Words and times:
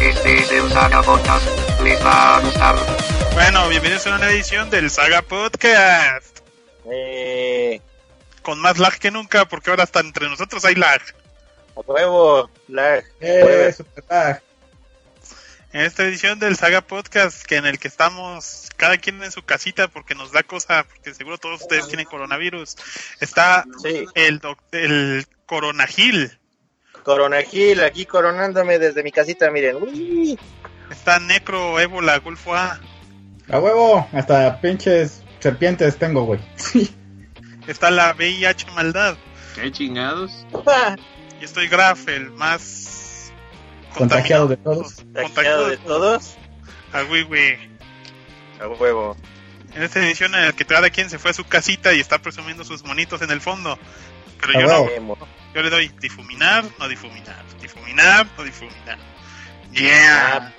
Este 0.00 0.38
es 0.40 0.50
el 0.50 0.68
Saga 0.70 1.02
Podcast. 1.02 1.46
Les 1.82 2.04
va 2.04 2.36
a 2.36 2.40
gustar. 2.40 2.76
Bueno, 3.34 3.68
bienvenidos 3.68 4.06
a 4.06 4.10
una 4.10 4.18
nueva 4.18 4.32
edición 4.32 4.70
del 4.70 4.90
Saga 4.90 5.22
Podcast. 5.22 6.40
Eh, 6.90 7.80
Con 8.42 8.58
más 8.60 8.78
lag 8.78 8.98
que 8.98 9.10
nunca, 9.12 9.44
porque 9.44 9.70
ahora 9.70 9.84
hasta 9.84 10.00
entre 10.00 10.28
nosotros 10.28 10.64
hay 10.64 10.74
lag. 10.74 11.00
a 11.76 11.80
huevo, 11.80 12.50
lag. 12.66 13.04
Eh, 13.20 13.72
super 13.76 14.04
lag. 14.10 14.42
En 15.72 15.82
esta 15.82 16.02
edición 16.04 16.38
del 16.40 16.56
Saga 16.56 16.80
Podcast, 16.80 17.44
que 17.44 17.56
en 17.56 17.66
el 17.66 17.78
que 17.78 17.86
estamos 17.86 18.68
cada 18.76 18.96
quien 18.98 19.22
en 19.22 19.30
su 19.30 19.42
casita 19.44 19.86
porque 19.88 20.14
nos 20.14 20.32
da 20.32 20.42
cosa, 20.42 20.84
porque 20.84 21.14
seguro 21.14 21.38
todos 21.38 21.62
ustedes 21.62 21.86
tienen 21.86 22.06
coronavirus, 22.06 22.76
está 23.20 23.64
Sí, 23.82 24.06
el, 24.14 24.40
el 24.72 25.26
Coronagil, 25.46 26.38
Corona 27.06 27.40
Gil, 27.42 27.84
aquí 27.84 28.04
coronándome 28.04 28.80
desde 28.80 29.04
mi 29.04 29.12
casita, 29.12 29.48
miren. 29.52 29.76
Uy, 29.76 30.36
está 30.90 31.20
Necro, 31.20 31.78
Ébola, 31.78 32.18
Gulfo 32.18 32.56
A, 32.56 32.80
A 33.48 33.60
huevo, 33.60 34.08
hasta 34.12 34.60
pinches 34.60 35.22
serpientes 35.38 35.96
tengo, 35.98 36.24
güey. 36.24 36.40
está 37.68 37.92
la 37.92 38.12
VIH 38.12 38.72
Maldad, 38.74 39.16
¿Qué 39.54 39.70
chingados? 39.70 40.44
ah, 40.66 40.96
y 41.40 41.44
estoy 41.44 41.68
Graf, 41.68 42.08
el 42.08 42.32
más 42.32 43.32
Contagiado 43.94 44.48
de 44.48 44.56
todos. 44.56 44.96
Contagiado 45.14 45.68
de 45.68 45.76
todos. 45.76 46.34
A 46.92 47.04
Wiwi. 47.04 47.56
A 48.60 48.66
huevo. 48.66 49.16
En 49.74 49.84
esta 49.84 50.04
edición 50.04 50.34
en 50.34 50.46
la 50.46 50.52
que 50.52 50.64
cada 50.64 50.90
quien 50.90 51.08
se 51.08 51.20
fue 51.20 51.30
a 51.30 51.34
su 51.34 51.44
casita 51.44 51.94
y 51.94 52.00
está 52.00 52.18
presumiendo 52.18 52.64
sus 52.64 52.82
monitos 52.84 53.22
en 53.22 53.30
el 53.30 53.40
fondo. 53.40 53.78
Pero 54.40 54.60
yo 54.60 54.66
no, 54.66 55.16
yo 55.54 55.62
le 55.62 55.70
doy 55.70 55.90
difuminar, 56.00 56.64
no 56.78 56.88
difuminar, 56.88 57.42
difuminar, 57.60 58.26
no 58.36 58.44
difuminar. 58.44 58.98
Yeah. 59.72 60.52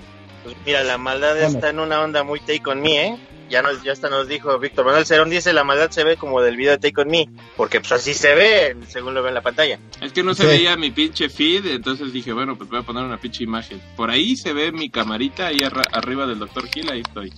Pues 0.44 0.56
mira, 0.64 0.82
la 0.84 0.98
maldad 0.98 1.34
Bueno. 1.34 1.48
está 1.48 1.70
en 1.70 1.80
una 1.80 2.00
onda 2.00 2.22
muy 2.22 2.40
take 2.40 2.62
on 2.66 2.80
me, 2.80 3.06
¿eh? 3.06 3.16
Ya, 3.50 3.62
nos, 3.62 3.82
ya 3.82 3.92
hasta 3.92 4.10
nos 4.10 4.28
dijo 4.28 4.58
Víctor 4.58 4.84
Manuel 4.84 5.06
Cerón, 5.06 5.30
dice, 5.30 5.54
la 5.54 5.64
maldad 5.64 5.90
se 5.90 6.04
ve 6.04 6.18
como 6.18 6.42
del 6.42 6.54
video 6.56 6.72
de 6.72 6.78
Take 6.90 7.00
on 7.00 7.08
Me, 7.08 7.30
porque 7.56 7.80
pues 7.80 7.92
así 7.92 8.12
se 8.12 8.34
ve, 8.34 8.76
según 8.88 9.14
lo 9.14 9.22
ve 9.22 9.30
en 9.30 9.34
la 9.36 9.40
pantalla. 9.40 9.78
Es 10.02 10.12
que 10.12 10.22
no 10.22 10.34
se 10.34 10.42
Sí. 10.42 10.48
veía 10.48 10.76
mi 10.76 10.90
pinche 10.90 11.30
feed, 11.30 11.64
entonces 11.66 12.12
dije, 12.12 12.30
bueno, 12.34 12.56
pues 12.58 12.68
voy 12.68 12.80
a 12.80 12.82
poner 12.82 13.04
una 13.04 13.16
pinche 13.18 13.44
imagen. 13.44 13.80
Por 13.96 14.10
ahí 14.10 14.36
se 14.36 14.52
ve 14.52 14.70
mi 14.70 14.90
camarita, 14.90 15.46
ahí 15.46 15.60
arra- 15.62 15.88
arriba 15.92 16.26
del 16.26 16.38
Dr. 16.40 16.68
Gil, 16.68 16.90
ahí 16.90 17.00
estoy. 17.00 17.32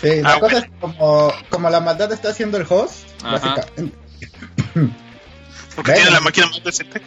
Sí, 0.00 0.20
la 0.22 0.34
Ah, 0.34 0.38
cosa 0.40 0.58
es 0.58 0.64
que 0.66 0.70
como, 0.80 1.32
como 1.50 1.68
la 1.68 1.80
maldad 1.80 2.12
está 2.12 2.28
haciendo 2.30 2.56
el 2.56 2.66
host, 2.68 3.20
básicamente. 3.24 3.92
Porque 5.74 5.92
tiene 5.92 6.10
la 6.10 6.20
máquina 6.20 6.46
más 6.48 6.62
decente. 6.62 7.00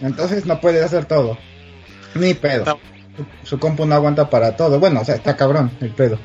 Entonces 0.00 0.44
no 0.46 0.60
puede 0.60 0.82
hacer 0.84 1.06
todo. 1.06 1.38
Ni 2.14 2.34
pedo. 2.34 2.64
No. 2.64 2.80
Su, 3.42 3.48
su 3.50 3.58
compu 3.58 3.86
no 3.86 3.94
aguanta 3.94 4.28
para 4.28 4.56
todo. 4.56 4.78
Bueno, 4.78 5.00
o 5.00 5.04
sea, 5.04 5.14
está 5.14 5.36
cabrón 5.36 5.76
el 5.80 5.90
pedo. 5.90 6.18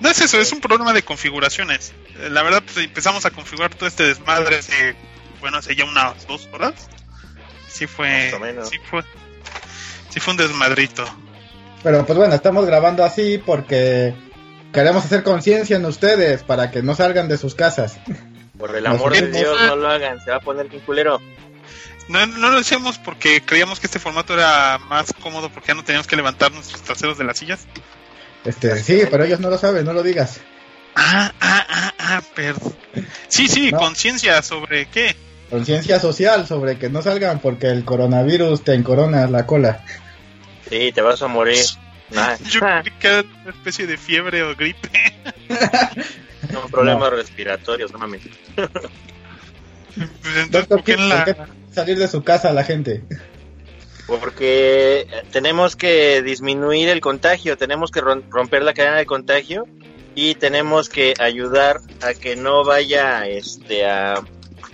No 0.00 0.10
es 0.10 0.20
eso, 0.20 0.38
es 0.40 0.52
un 0.52 0.60
problema 0.60 0.92
de 0.92 1.02
configuraciones. 1.02 1.92
Eh, 2.20 2.28
La 2.30 2.42
verdad, 2.42 2.62
pues 2.62 2.76
empezamos 2.84 3.24
a 3.26 3.30
configurar 3.30 3.74
todo 3.74 3.88
este 3.88 4.04
desmadre 4.04 4.56
hace, 4.58 4.94
bueno, 5.40 5.58
hace 5.58 5.74
ya 5.74 5.84
unas 5.84 6.26
dos 6.26 6.48
horas. 6.52 6.74
Sí 7.68 7.86
fue, 7.86 8.30
sí 8.70 8.78
fue, 8.90 9.02
sí 10.10 10.20
fue 10.20 10.32
un 10.32 10.36
desmadrito. 10.36 11.04
Pero 11.82 12.04
pues 12.04 12.18
bueno, 12.18 12.34
estamos 12.34 12.66
grabando 12.66 13.02
así 13.02 13.38
porque 13.38 14.14
queremos 14.72 15.04
hacer 15.04 15.22
conciencia 15.22 15.76
en 15.76 15.86
ustedes 15.86 16.42
para 16.42 16.70
que 16.70 16.82
no 16.82 16.94
salgan 16.94 17.28
de 17.28 17.38
sus 17.38 17.54
casas. 17.54 17.98
Por 18.58 18.76
el 18.76 18.86
amor 18.86 19.12
de 19.12 19.30
Dios, 19.30 19.60
no 19.62 19.76
lo 19.76 19.88
hagan, 19.88 20.22
se 20.22 20.30
va 20.30 20.36
a 20.36 20.40
poner 20.40 20.68
bien 20.68 20.82
culero. 20.82 21.20
No, 22.08 22.26
no 22.26 22.50
lo 22.50 22.58
hacíamos 22.58 22.98
porque 22.98 23.40
creíamos 23.40 23.80
que 23.80 23.86
este 23.86 23.98
formato 23.98 24.34
era 24.34 24.78
más 24.78 25.12
cómodo 25.22 25.48
porque 25.50 25.68
ya 25.68 25.74
no 25.74 25.84
teníamos 25.84 26.06
que 26.06 26.16
levantar 26.16 26.52
nuestros 26.52 26.82
traseros 26.82 27.16
de 27.16 27.24
las 27.24 27.38
sillas. 27.38 27.66
Este, 28.44 28.76
sí, 28.82 29.02
pero 29.10 29.24
ellos 29.24 29.40
no 29.40 29.50
lo 29.50 29.58
saben, 29.58 29.84
no 29.84 29.92
lo 29.92 30.02
digas. 30.02 30.40
Ah, 30.94 31.32
ah, 31.40 31.66
ah, 31.68 31.94
ah, 31.98 32.22
perdón. 32.34 32.74
Sí, 33.28 33.48
sí, 33.48 33.70
No. 33.70 33.78
conciencia 33.78 34.42
sobre 34.42 34.86
qué. 34.86 35.16
Conciencia 35.48 36.00
social 36.00 36.46
sobre 36.46 36.78
que 36.78 36.88
no 36.88 37.02
salgan 37.02 37.38
porque 37.38 37.68
el 37.68 37.84
coronavirus 37.84 38.64
te 38.64 38.74
encorona 38.74 39.26
la 39.26 39.46
cola. 39.46 39.84
Sí, 40.68 40.92
te 40.92 41.00
vas 41.00 41.22
a 41.22 41.28
morir. 41.28 41.64
Nah, 42.10 42.36
Yo 42.50 42.60
creí 42.60 42.92
que 42.98 43.08
era 43.08 43.24
una 43.42 43.50
especie 43.50 43.86
de 43.86 43.96
fiebre 43.96 44.42
o 44.42 44.54
gripe. 44.54 44.90
no, 46.50 46.66
problemas 46.68 47.10
respiratorios, 47.10 47.92
no 47.92 47.98
mames. 47.98 48.22
Pues 48.54 50.08
entonces, 50.24 50.50
Doctor, 50.50 50.78
¿por 50.78 50.84
qué 50.84 50.96
la... 50.96 51.24
¿por 51.24 51.34
qué 51.34 51.52
salir 51.72 51.98
de 51.98 52.08
su 52.08 52.22
casa 52.22 52.52
la 52.52 52.64
gente? 52.64 53.02
Porque 54.06 55.06
tenemos 55.30 55.76
que 55.76 56.22
disminuir 56.22 56.88
el 56.88 57.00
contagio, 57.00 57.56
tenemos 57.56 57.90
que 57.90 58.00
rom- 58.00 58.24
romper 58.30 58.62
la 58.62 58.74
cadena 58.74 58.96
de 58.96 59.06
contagio 59.06 59.66
y 60.14 60.34
tenemos 60.34 60.88
que 60.88 61.14
ayudar 61.18 61.80
a 62.02 62.12
que 62.14 62.36
no 62.36 62.64
vaya 62.64 63.26
este 63.26 63.86
a, 63.86 64.22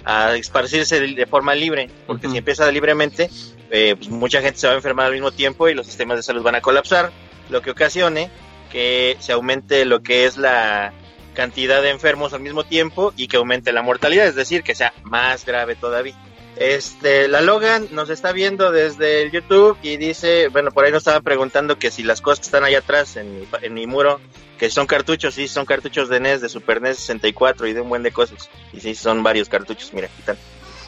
a 0.04 0.34
esparcirse 0.34 1.00
de 1.00 1.26
forma 1.26 1.54
libre, 1.54 1.90
porque 2.06 2.28
si 2.28 2.38
empieza 2.38 2.70
libremente, 2.72 3.30
eh, 3.70 3.94
pues 3.96 4.08
mucha 4.08 4.40
gente 4.40 4.58
se 4.58 4.66
va 4.66 4.72
a 4.72 4.76
enfermar 4.76 5.06
al 5.06 5.12
mismo 5.12 5.30
tiempo 5.30 5.68
y 5.68 5.74
los 5.74 5.86
sistemas 5.86 6.16
de 6.16 6.22
salud 6.22 6.42
van 6.42 6.54
a 6.56 6.60
colapsar, 6.60 7.12
lo 7.50 7.60
que 7.60 7.70
ocasione 7.70 8.30
que 8.72 9.16
se 9.20 9.32
aumente 9.32 9.84
lo 9.84 10.02
que 10.02 10.24
es 10.26 10.36
la 10.36 10.92
cantidad 11.38 11.80
de 11.82 11.90
enfermos 11.90 12.32
al 12.34 12.40
mismo 12.40 12.64
tiempo 12.64 13.14
y 13.16 13.28
que 13.28 13.36
aumente 13.36 13.70
la 13.72 13.80
mortalidad, 13.82 14.26
es 14.26 14.34
decir, 14.34 14.64
que 14.64 14.74
sea 14.74 14.92
más 15.04 15.46
grave 15.46 15.76
todavía. 15.76 16.16
Este, 16.56 17.28
la 17.28 17.40
Logan 17.40 17.86
nos 17.92 18.10
está 18.10 18.32
viendo 18.32 18.72
desde 18.72 19.22
el 19.22 19.30
YouTube 19.30 19.78
y 19.80 19.96
dice, 19.98 20.48
bueno, 20.48 20.72
por 20.72 20.84
ahí 20.84 20.90
nos 20.90 21.02
estaban 21.02 21.22
preguntando 21.22 21.78
que 21.78 21.92
si 21.92 22.02
las 22.02 22.20
cosas 22.20 22.40
que 22.40 22.46
están 22.46 22.64
allá 22.64 22.78
atrás 22.80 23.16
en 23.16 23.38
mi, 23.38 23.46
pa- 23.46 23.60
en 23.62 23.72
mi 23.72 23.86
muro, 23.86 24.20
que 24.58 24.68
son 24.68 24.88
cartuchos, 24.88 25.34
sí, 25.34 25.46
son 25.46 25.64
cartuchos 25.64 26.08
de 26.08 26.18
NES, 26.18 26.40
de 26.40 26.48
Super 26.48 26.82
NES 26.82 26.96
64 26.98 27.68
y 27.68 27.72
de 27.74 27.80
un 27.82 27.88
buen 27.88 28.02
de 28.02 28.10
cosas. 28.10 28.50
Y 28.72 28.80
sí, 28.80 28.96
son 28.96 29.22
varios 29.22 29.48
cartuchos, 29.48 29.92
mira, 29.94 30.08
aquí 30.08 30.16
están. 30.18 30.36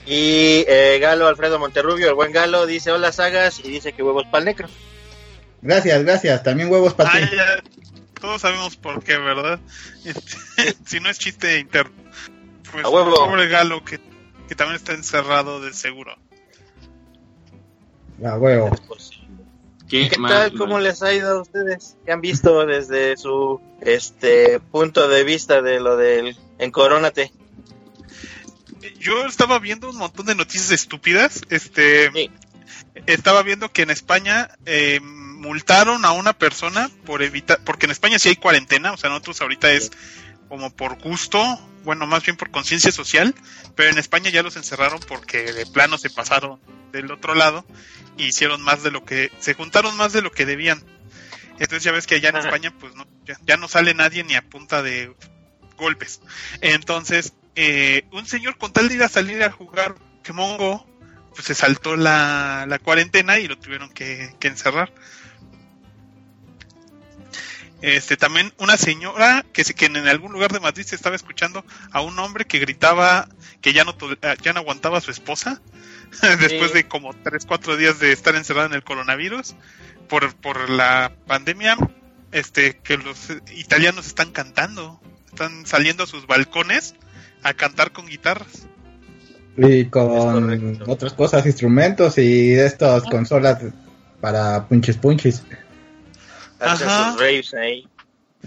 Y 0.05 0.65
eh, 0.66 0.99
Galo 1.00 1.28
Alfredo 1.28 1.60
Monterrubio, 1.60 2.09
el 2.09 2.15
buen 2.15 2.33
Galo, 2.33 2.66
dice 2.66 2.91
hola 2.91 3.12
sagas 3.12 3.60
y 3.60 3.71
dice 3.71 3.93
que 3.93 4.03
huevos 4.03 4.27
pal 4.33 4.44
necro. 4.47 4.66
Gracias, 5.62 6.03
gracias. 6.03 6.43
También 6.43 6.69
huevos 6.72 6.94
para 6.94 7.12
ti. 7.12 7.37
Todos 8.21 8.41
sabemos 8.43 8.77
por 8.77 9.03
qué, 9.03 9.17
¿verdad? 9.19 9.59
Este, 10.05 10.77
si 10.87 11.01
no 11.01 11.09
es 11.11 11.19
chiste 11.19 11.59
interno. 11.59 11.93
Pues 12.71 12.85
A 12.85 12.89
huevo. 12.89 13.15
pobre 13.15 13.49
Galo 13.49 13.85
que, 13.85 13.99
que 14.49 14.55
también 14.55 14.77
está 14.77 14.93
encerrado 14.93 15.61
de 15.61 15.73
seguro. 15.73 16.17
A 18.25 18.37
huevo. 18.37 18.71
¿Qué, 19.89 20.09
¿Qué 20.09 20.19
mal, 20.19 20.31
tal? 20.51 20.59
¿Cómo 20.59 20.79
les 20.79 21.03
ha 21.03 21.13
ido 21.13 21.39
a 21.39 21.41
ustedes? 21.43 21.97
¿Qué 22.05 22.13
han 22.13 22.21
visto 22.21 22.65
desde 22.65 23.17
su 23.17 23.61
este 23.81 24.61
punto 24.61 25.09
de 25.09 25.25
vista 25.25 25.63
de 25.63 25.81
lo 25.81 25.97
del 25.97 26.37
encorónate? 26.59 27.33
Yo 29.01 29.27
estaba 29.27 29.59
viendo 29.59 29.91
un 29.91 29.97
montón 29.97 30.27
de 30.27 30.35
noticias 30.35 30.71
estúpidas. 30.71 31.41
Este, 31.51 32.11
Sí. 32.13 32.31
estaba 33.07 33.43
viendo 33.43 33.73
que 33.73 33.83
en 33.83 33.91
España 33.91 34.51
eh, 34.67 35.01
multaron 35.41 36.05
a 36.05 36.12
una 36.12 36.34
persona 36.34 36.91
por 37.06 37.23
evitar, 37.23 37.61
porque 37.65 37.87
en 37.87 37.93
España 37.93 38.19
sí 38.19 38.28
hay 38.28 38.37
cuarentena, 38.37 38.93
o 38.93 38.97
sea, 38.99 39.09
nosotros 39.09 39.41
ahorita 39.41 39.73
es 39.73 39.91
como 40.49 40.71
por 40.71 41.01
gusto, 41.01 41.41
bueno, 41.83 42.06
más 42.06 42.25
bien 42.25 42.37
por 42.37 42.51
conciencia 42.51 42.93
social, 42.93 43.34
pero 43.75 43.91
en 43.91 43.99
España 43.99 44.31
ya 44.31 44.43
los 44.43 44.56
encerraron 44.56 45.01
porque 45.09 45.53
de 45.53 45.65
plano 45.65 45.97
se 45.97 46.11
pasaron 46.11 46.61
del 46.93 47.11
otro 47.11 47.34
lado 47.34 47.65
y 48.19 48.25
hicieron 48.25 48.61
más 48.61 48.83
de 48.83 48.91
lo 48.91 49.05
que, 49.05 49.33
se 49.41 49.55
juntaron 49.55 49.97
más 49.97 50.12
de 50.12 50.21
lo 50.21 50.31
que 50.31 50.45
debían. 50.45 50.84
Entonces 51.53 51.84
ya 51.84 51.93
ves 51.93 52.07
que 52.07 52.17
allá 52.17 52.31
en. 52.31 52.37
España 52.37 52.75
pues 52.78 52.95
no, 52.95 53.07
ya, 53.25 53.39
ya 53.47 53.57
no 53.57 53.69
sale 53.69 53.95
nadie 53.95 54.25
ni 54.25 54.34
a 54.34 54.43
punta 54.43 54.83
de 54.83 55.15
golpes. 55.77 56.21
Entonces, 56.61 57.33
eh, 57.55 58.05
un 58.12 58.27
señor 58.27 58.59
con 58.59 58.72
tal 58.72 58.89
de 58.89 58.95
ir 58.97 59.03
a 59.03 59.09
salir 59.09 59.42
a 59.42 59.51
jugar 59.51 59.95
Pokémon 59.95 60.59
Go, 60.59 60.87
pues 61.34 61.47
se 61.47 61.54
saltó 61.54 61.97
la, 61.97 62.66
la 62.69 62.78
cuarentena 62.78 63.39
y 63.39 63.48
lo 63.48 63.59
tuvieron 63.59 63.91
que, 63.91 64.34
que 64.39 64.48
encerrar. 64.48 64.92
Este, 67.82 68.16
también 68.16 68.53
una 68.59 68.77
señora 68.77 69.44
que, 69.53 69.65
se- 69.65 69.74
que 69.74 69.86
en 69.86 69.97
algún 69.97 70.32
lugar 70.32 70.53
de 70.53 70.60
Madrid 70.60 70.84
se 70.84 70.94
estaba 70.97 71.16
escuchando 71.16 71.65
a 71.92 72.03
un 72.03 72.18
hombre 72.18 72.44
que 72.44 72.59
gritaba 72.59 73.28
que 73.62 73.72
ya 73.72 73.84
no, 73.84 73.94
to- 73.94 74.09
ya 74.42 74.53
no 74.53 74.60
aguantaba 74.60 74.98
a 74.98 75.00
su 75.00 75.10
esposa 75.10 75.60
después 76.41 76.72
Sí. 76.72 76.74
de 76.78 76.88
como 76.88 77.15
3, 77.15 77.47
4 77.47 77.77
días 77.77 77.98
de 77.98 78.12
estar 78.12 78.34
encerrada 78.34 78.66
en 78.66 78.74
el 78.74 78.82
coronavirus 78.84 79.54
por, 80.09 80.34
por 80.36 80.68
la 80.71 81.12
pandemia. 81.27 81.77
Este, 82.32 82.77
que 82.78 82.97
los 82.97 83.28
italianos 83.56 84.06
están 84.06 84.30
cantando, 84.30 85.00
están 85.27 85.66
saliendo 85.66 86.04
a 86.04 86.06
sus 86.06 86.27
balcones 86.28 86.94
a 87.42 87.54
cantar 87.54 87.91
con 87.92 88.06
guitarras. 88.06 88.66
Y 89.56 89.86
con 89.86 90.80
otras 90.88 91.12
cosas, 91.15 91.44
instrumentos 91.47 92.18
y 92.18 92.53
estas 92.54 93.03
consolas 93.04 93.59
para 94.21 94.68
punchis 94.68 94.97
punchis. 94.97 95.42
Hacen 96.60 96.89
Ajá. 96.89 97.12
sus 97.12 97.21
raves 97.21 97.54
ahí. 97.54 97.89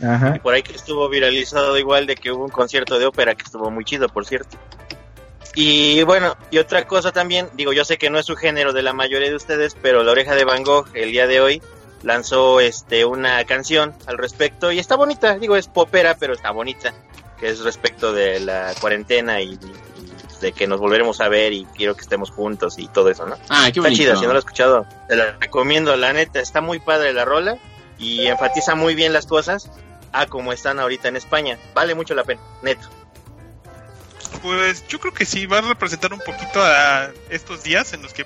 Ajá. 0.03 0.39
Por 0.41 0.53
ahí 0.53 0.63
que 0.63 0.73
estuvo 0.75 1.07
viralizado 1.09 1.77
igual 1.77 2.07
de 2.07 2.15
que 2.15 2.31
hubo 2.31 2.43
un 2.45 2.49
concierto 2.51 2.97
de 2.99 3.05
ópera 3.05 3.35
que 3.35 3.43
estuvo 3.43 3.69
muy 3.69 3.85
chido, 3.85 4.07
por 4.09 4.25
cierto. 4.25 4.57
Y 5.55 6.01
bueno, 6.03 6.35
y 6.49 6.57
otra 6.57 6.87
cosa 6.87 7.11
también, 7.11 7.47
digo, 7.53 7.73
yo 7.73 7.85
sé 7.85 7.97
que 7.97 8.09
no 8.09 8.17
es 8.17 8.25
su 8.25 8.35
género 8.35 8.73
de 8.73 8.81
la 8.81 8.93
mayoría 8.93 9.29
de 9.29 9.35
ustedes, 9.35 9.75
pero 9.79 10.03
La 10.03 10.11
Oreja 10.11 10.33
de 10.35 10.45
Van 10.45 10.63
Gogh 10.63 10.87
el 10.95 11.11
día 11.11 11.27
de 11.27 11.41
hoy 11.41 11.61
lanzó 12.01 12.59
este 12.59 13.05
una 13.05 13.43
canción 13.45 13.93
al 14.07 14.17
respecto 14.17 14.71
y 14.71 14.79
está 14.79 14.95
bonita, 14.95 15.37
digo, 15.37 15.55
es 15.55 15.67
popera, 15.67 16.17
pero 16.17 16.33
está 16.33 16.49
bonita, 16.49 16.91
que 17.39 17.49
es 17.49 17.59
respecto 17.59 18.11
de 18.13 18.39
la 18.39 18.73
cuarentena 18.81 19.41
y, 19.41 19.53
y 19.53 20.39
de 20.41 20.51
que 20.53 20.65
nos 20.65 20.79
volveremos 20.79 21.21
a 21.21 21.29
ver 21.29 21.53
y 21.53 21.65
quiero 21.65 21.93
que 21.95 22.01
estemos 22.01 22.31
juntos 22.31 22.79
y 22.79 22.87
todo 22.87 23.09
eso, 23.11 23.25
¿no? 23.27 23.35
Ah, 23.49 23.65
qué 23.65 23.79
Está 23.79 23.81
bonito. 23.81 23.95
chida, 24.03 24.15
si 24.15 24.23
no 24.23 24.29
lo 24.29 24.35
he 24.37 24.39
escuchado, 24.39 24.87
te 25.07 25.15
la 25.15 25.37
recomiendo, 25.39 25.95
la 25.95 26.13
neta, 26.13 26.39
está 26.39 26.61
muy 26.61 26.79
padre 26.79 27.13
la 27.13 27.25
rola 27.25 27.57
y 27.97 28.27
enfatiza 28.27 28.75
muy 28.75 28.95
bien 28.95 29.13
las 29.13 29.25
cosas 29.25 29.69
a 30.11 30.27
como 30.27 30.53
están 30.53 30.79
ahorita 30.79 31.07
en 31.07 31.15
España. 31.15 31.57
Vale 31.73 31.95
mucho 31.95 32.15
la 32.15 32.23
pena, 32.23 32.41
neto. 32.61 32.89
Pues 34.41 34.87
yo 34.87 34.99
creo 34.99 35.13
que 35.13 35.25
sí, 35.25 35.45
va 35.45 35.59
a 35.59 35.61
representar 35.61 36.13
un 36.13 36.19
poquito 36.19 36.61
a 36.61 37.09
estos 37.29 37.63
días 37.63 37.93
en 37.93 38.01
los 38.01 38.13
que 38.13 38.25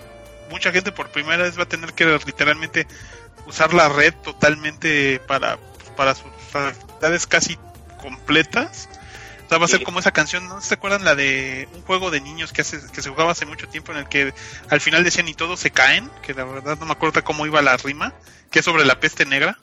mucha 0.49 0.71
gente 0.71 0.91
por 0.91 1.09
primera 1.09 1.43
vez 1.43 1.57
va 1.57 1.63
a 1.63 1.67
tener 1.67 1.93
que 1.93 2.05
literalmente 2.25 2.87
usar 3.45 3.73
la 3.73 3.89
red 3.89 4.13
totalmente 4.23 5.19
para, 5.27 5.57
para 5.95 6.15
sus 6.15 6.27
actividades 6.53 7.27
casi 7.27 7.57
completas. 8.01 8.89
O 9.47 9.49
sea, 9.49 9.59
va 9.59 9.65
a 9.65 9.69
ser 9.69 9.83
como 9.83 9.99
esa 9.99 10.11
canción, 10.11 10.45
¿no 10.49 10.59
se 10.59 10.73
acuerdan 10.73 11.05
la 11.05 11.15
de 11.15 11.69
un 11.73 11.81
juego 11.83 12.11
de 12.11 12.19
niños 12.19 12.51
que, 12.51 12.61
hace, 12.61 12.81
que 12.91 13.01
se 13.01 13.09
jugaba 13.09 13.31
hace 13.31 13.45
mucho 13.45 13.65
tiempo 13.69 13.93
en 13.93 13.99
el 13.99 14.09
que 14.09 14.33
al 14.69 14.81
final 14.81 15.05
decían 15.05 15.29
y 15.29 15.33
todos 15.33 15.61
se 15.61 15.71
caen? 15.71 16.11
Que 16.21 16.33
la 16.33 16.43
verdad 16.43 16.77
no 16.77 16.85
me 16.85 16.91
acuerdo 16.91 17.23
cómo 17.23 17.45
iba 17.45 17.61
la 17.61 17.77
rima, 17.77 18.13
que 18.51 18.59
es 18.59 18.65
sobre 18.65 18.83
la 18.83 18.99
peste 18.99 19.25
negra, 19.25 19.57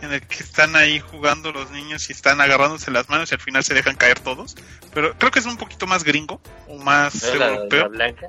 en 0.00 0.10
el 0.10 0.22
que 0.26 0.42
están 0.42 0.74
ahí 0.74 1.00
jugando 1.00 1.52
los 1.52 1.70
niños 1.70 2.08
y 2.08 2.12
están 2.12 2.40
agarrándose 2.40 2.90
las 2.90 3.10
manos 3.10 3.30
y 3.30 3.34
al 3.34 3.42
final 3.42 3.62
se 3.62 3.74
dejan 3.74 3.94
caer 3.96 4.20
todos. 4.20 4.56
Pero 4.94 5.14
creo 5.18 5.30
que 5.30 5.38
es 5.38 5.46
un 5.46 5.58
poquito 5.58 5.86
más 5.86 6.02
gringo 6.02 6.40
o 6.66 6.78
más 6.78 7.22
¿No 7.22 7.28
es 7.28 7.38
la 7.38 7.46
de 7.46 7.54
europeo. 7.56 7.82
Doña 7.84 7.96
Blanca? 7.96 8.28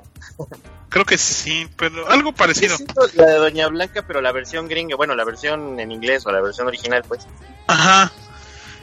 Creo 0.88 1.04
que 1.04 1.18
sí, 1.18 1.68
pero 1.76 2.08
algo 2.08 2.32
parecido. 2.32 2.76
La 3.14 3.26
de 3.26 3.38
Doña 3.38 3.68
Blanca, 3.68 4.06
pero 4.06 4.20
la 4.20 4.32
versión 4.32 4.68
gringa, 4.68 4.96
bueno, 4.96 5.14
la 5.14 5.24
versión 5.24 5.80
en 5.80 5.90
inglés 5.90 6.24
o 6.26 6.32
la 6.32 6.40
versión 6.40 6.66
original, 6.66 7.02
pues. 7.06 7.26
Ajá. 7.66 8.12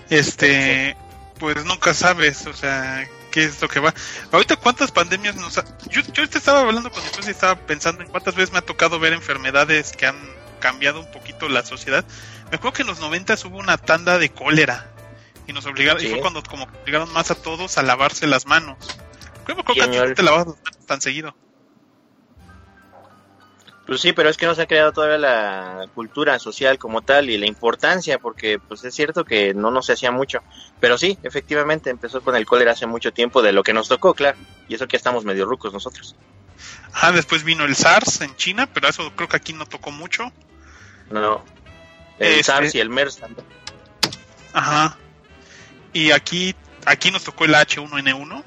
Este, 0.09 0.95
pues 1.39 1.63
nunca 1.65 1.93
sabes, 1.93 2.45
o 2.47 2.53
sea, 2.53 3.07
qué 3.31 3.43
es 3.43 3.61
lo 3.61 3.67
que 3.67 3.79
va. 3.79 3.93
Ahorita 4.31 4.55
cuántas 4.55 4.91
pandemias 4.91 5.35
nos 5.35 5.57
ha... 5.57 5.65
Yo, 5.89 6.01
yo 6.01 6.21
ahorita 6.21 6.37
estaba 6.37 6.61
hablando 6.61 6.91
con 6.91 7.01
mi 7.01 7.07
esposa 7.07 7.29
y 7.29 7.31
estaba 7.31 7.55
pensando 7.55 8.03
en 8.03 8.09
cuántas 8.09 8.35
veces 8.35 8.51
me 8.51 8.59
ha 8.59 8.65
tocado 8.65 8.99
ver 8.99 9.13
enfermedades 9.13 9.91
que 9.91 10.05
han 10.05 10.17
cambiado 10.59 10.99
un 10.99 11.11
poquito 11.11 11.49
la 11.49 11.65
sociedad. 11.65 12.05
Me 12.49 12.57
acuerdo 12.57 12.73
que 12.73 12.81
en 12.83 12.87
los 12.87 12.99
noventas 12.99 13.43
hubo 13.45 13.57
una 13.57 13.77
tanda 13.77 14.17
de 14.17 14.29
cólera 14.29 14.89
y 15.47 15.53
nos 15.53 15.65
obligaron, 15.65 16.03
y 16.03 16.07
fue 16.07 16.21
cuando 16.21 16.41
como 16.43 16.65
obligaron 16.81 17.11
más 17.11 17.31
a 17.31 17.35
todos 17.35 17.77
a 17.77 17.83
lavarse 17.83 18.27
las 18.27 18.45
manos. 18.45 18.77
Acuerdo 19.41 19.63
que 19.63 20.13
te 20.15 20.23
lavabas 20.23 20.47
las 20.47 20.55
manos 20.63 20.85
tan 20.85 21.01
seguido. 21.01 21.35
Pues 23.85 23.99
sí, 23.99 24.13
pero 24.13 24.29
es 24.29 24.37
que 24.37 24.45
no 24.45 24.55
se 24.55 24.61
ha 24.61 24.65
creado 24.65 24.93
todavía 24.93 25.17
la 25.17 25.87
cultura 25.93 26.39
social 26.39 26.77
como 26.77 27.01
tal 27.01 27.29
y 27.29 27.37
la 27.37 27.47
importancia, 27.47 28.17
porque 28.17 28.57
pues 28.57 28.83
es 28.85 28.95
cierto 28.95 29.25
que 29.25 29.53
no 29.53 29.71
nos 29.71 29.89
hacía 29.89 30.09
mucho. 30.09 30.39
Pero 30.79 30.97
sí, 30.97 31.17
efectivamente, 31.21 31.89
empezó 31.89 32.21
con 32.21 32.35
el 32.37 32.45
cólera 32.45 32.71
hace 32.71 32.85
mucho 32.87 33.11
tiempo 33.11 33.41
de 33.41 33.51
lo 33.51 33.61
que 33.61 33.73
nos 33.73 33.89
tocó, 33.89 34.13
claro. 34.13 34.37
Y 34.69 34.75
eso 34.75 34.87
que 34.87 34.95
estamos 34.95 35.25
medio 35.25 35.45
rucos 35.45 35.73
nosotros. 35.73 36.15
Ajá, 36.93 37.11
después 37.11 37.43
vino 37.43 37.65
el 37.65 37.75
SARS 37.75 38.21
en 38.21 38.33
China, 38.37 38.69
pero 38.73 38.87
eso 38.87 39.11
creo 39.17 39.27
que 39.27 39.35
aquí 39.35 39.51
no 39.51 39.65
tocó 39.65 39.91
mucho. 39.91 40.31
No. 41.11 41.43
El 42.19 42.27
Este- 42.39 42.43
SARS 42.45 42.75
y 42.75 42.79
el 42.79 42.89
MERS 42.89 43.17
también. 43.17 43.45
Ajá. 44.53 44.97
Y 45.91 46.11
aquí, 46.11 46.55
aquí 46.85 47.11
nos 47.11 47.23
tocó 47.25 47.43
el 47.45 47.53
H1N1, 47.55 48.43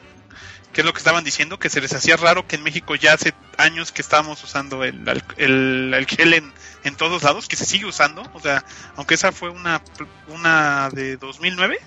que 0.76 0.82
es 0.82 0.84
lo 0.84 0.92
que 0.92 0.98
estaban 0.98 1.24
diciendo, 1.24 1.58
que 1.58 1.70
se 1.70 1.80
les 1.80 1.94
hacía 1.94 2.18
raro 2.18 2.46
que 2.46 2.56
en 2.56 2.62
México 2.62 2.94
ya 2.96 3.14
hace 3.14 3.32
años 3.56 3.92
que 3.92 4.02
estábamos 4.02 4.44
usando 4.44 4.84
el, 4.84 5.08
al- 5.08 5.24
el, 5.38 5.94
el 5.94 6.06
gel 6.06 6.34
en, 6.34 6.52
en 6.84 6.94
todos 6.96 7.22
lados, 7.22 7.48
que 7.48 7.56
se 7.56 7.64
sigue 7.64 7.86
usando, 7.86 8.22
o 8.34 8.40
sea, 8.40 8.62
aunque 8.94 9.14
esa 9.14 9.32
fue 9.32 9.48
una, 9.48 9.82
una 10.28 10.90
de 10.90 11.16
2009, 11.16 11.80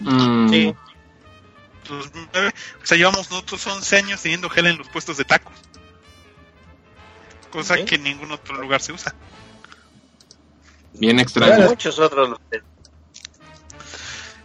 Mm, 0.00 0.48
Sí. 0.48 0.74
2009, 1.86 2.54
o 2.82 2.86
sea, 2.86 2.96
llevamos 2.96 3.30
nosotros 3.30 3.66
11 3.66 3.96
años 3.98 4.22
teniendo 4.22 4.48
gel 4.48 4.68
en 4.68 4.78
los 4.78 4.88
puestos 4.88 5.18
de 5.18 5.24
tacos. 5.26 5.52
Cosa 7.50 7.84
que 7.84 7.96
en 7.96 8.04
ningún 8.04 8.32
otro 8.32 8.56
lugar 8.56 8.80
se 8.80 8.92
usa. 8.92 9.14
Bien 10.94 11.18
extraño. 11.20 11.52
Bueno. 11.56 11.68
Muchos 11.70 11.98
otros. 11.98 12.38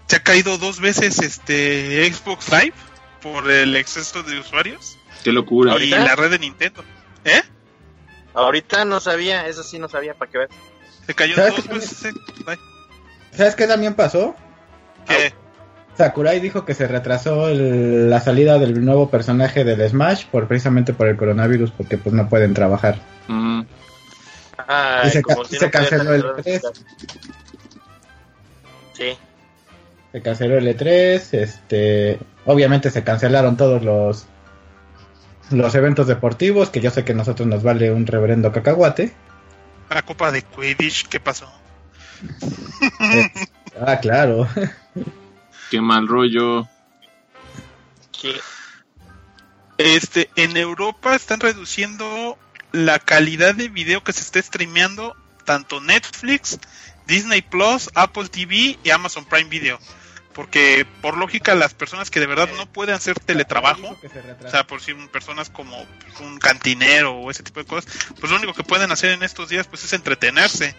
Se 0.08 0.16
ha 0.18 0.24
caído 0.24 0.58
dos 0.58 0.82
veces 0.82 1.20
este 1.20 2.12
Xbox 2.14 2.50
Live 2.52 2.74
por 3.24 3.50
el 3.50 3.76
exceso 3.76 4.22
de 4.22 4.40
usuarios 4.40 4.98
Qué 5.24 5.32
locura. 5.32 5.72
y 5.72 5.74
¿Ahorita? 5.94 6.00
la 6.00 6.16
red 6.16 6.30
de 6.32 6.40
Nintendo. 6.40 6.84
¿Eh? 7.26 7.42
Ahorita 8.34 8.84
no 8.86 9.00
sabía, 9.00 9.48
eso 9.48 9.64
sí 9.64 9.80
no 9.80 9.88
sabía, 9.90 10.14
para 10.14 10.30
que 10.30 10.38
ver. 10.40 10.50
Se 11.08 11.14
cayó 11.16 11.36
¿Sabes 11.36 11.56
dos 11.56 11.68
veces. 11.70 12.06
eh, 12.06 12.12
¿Sabes 13.32 13.56
qué 13.56 13.66
también 13.68 13.94
pasó? 13.96 14.36
¿qué? 15.08 15.34
Sakurai 15.98 16.40
dijo 16.40 16.66
que 16.66 16.74
se 16.74 16.88
retrasó 16.88 17.48
el- 17.50 18.10
la 18.10 18.20
salida 18.20 18.58
del 18.58 18.84
nuevo 18.84 19.10
personaje 19.10 19.64
del 19.64 19.88
Smash 19.88 20.26
por 20.26 20.48
precisamente 20.48 20.92
por 20.94 21.08
el 21.08 21.16
coronavirus 21.18 21.72
porque 21.72 21.98
pues 21.98 22.14
no 22.16 22.28
pueden 22.30 22.54
trabajar. 22.54 23.00
Mm, 23.28 23.62
Ay, 24.68 25.08
Y 25.08 25.12
se 25.12 25.22
como 25.22 25.44
ca- 25.44 25.50
si 25.50 25.58
se 25.58 25.66
no 25.66 25.72
pudiera 25.72 25.90
canceló 25.90 26.14
el 26.14 26.22
estar- 26.26 26.42
tres. 26.44 26.62
Sí, 28.94 29.18
Se 30.14 30.22
canceló 30.22 30.58
el 30.58 30.68
E3, 30.68 31.34
este, 31.34 32.20
obviamente 32.46 32.90
se 32.92 33.04
cancelaron 33.04 33.58
todos 33.58 33.84
los 33.84 34.28
los 35.50 35.76
eventos 35.76 36.08
deportivos 36.08 36.70
que 36.70 36.82
yo 36.82 36.90
sé 36.90 37.04
que 37.04 37.12
a 37.12 37.16
nosotros 37.16 37.48
nos 37.48 37.64
vale 37.64 37.92
un 37.92 38.08
reverendo 38.08 38.52
cacahuate. 38.52 39.14
La 39.90 40.02
copa 40.02 40.32
de 40.32 40.42
Quidditch, 40.42 41.08
¿qué 41.08 41.20
pasó? 41.20 41.52
Ah, 43.86 43.98
claro. 44.00 44.48
qué 45.72 45.82
mal 45.82 46.08
rollo. 46.08 46.68
Este, 49.80 50.30
en 50.36 50.56
Europa 50.56 51.16
están 51.16 51.40
reduciendo 51.40 52.38
la 52.72 53.00
calidad 53.00 53.56
de 53.56 53.70
video 53.70 54.04
que 54.04 54.14
se 54.14 54.22
está 54.22 54.40
streameando 54.42 55.16
tanto 55.44 55.82
Netflix, 55.82 56.60
Disney 57.08 57.42
Plus, 57.42 57.90
Apple 57.96 58.30
TV 58.30 58.78
y 58.84 58.90
Amazon 58.92 59.26
Prime 59.26 59.50
Video. 59.50 59.80
Porque 60.34 60.86
por 61.02 61.18
lógica 61.18 61.54
las 61.54 61.74
personas 61.74 62.10
que 62.10 62.20
de 62.20 62.26
verdad 62.26 62.50
no 62.58 62.66
pueden 62.66 62.96
hacer 62.96 63.20
teletrabajo, 63.20 63.96
o 64.44 64.50
sea, 64.50 64.66
por 64.66 64.82
si 64.82 64.94
personas 64.94 65.50
como 65.50 65.86
un 66.22 66.40
cantinero 66.40 67.14
o 67.14 67.30
ese 67.30 67.44
tipo 67.44 67.60
de 67.60 67.68
cosas, 67.68 67.92
pues 68.20 68.32
lo 68.32 68.38
único 68.38 68.54
que 68.54 68.64
pueden 68.64 68.92
hacer 68.92 69.12
en 69.12 69.22
estos 69.22 69.50
días 69.50 69.68
pues 69.68 69.84
es 69.84 69.94
entretenerse. 69.94 70.76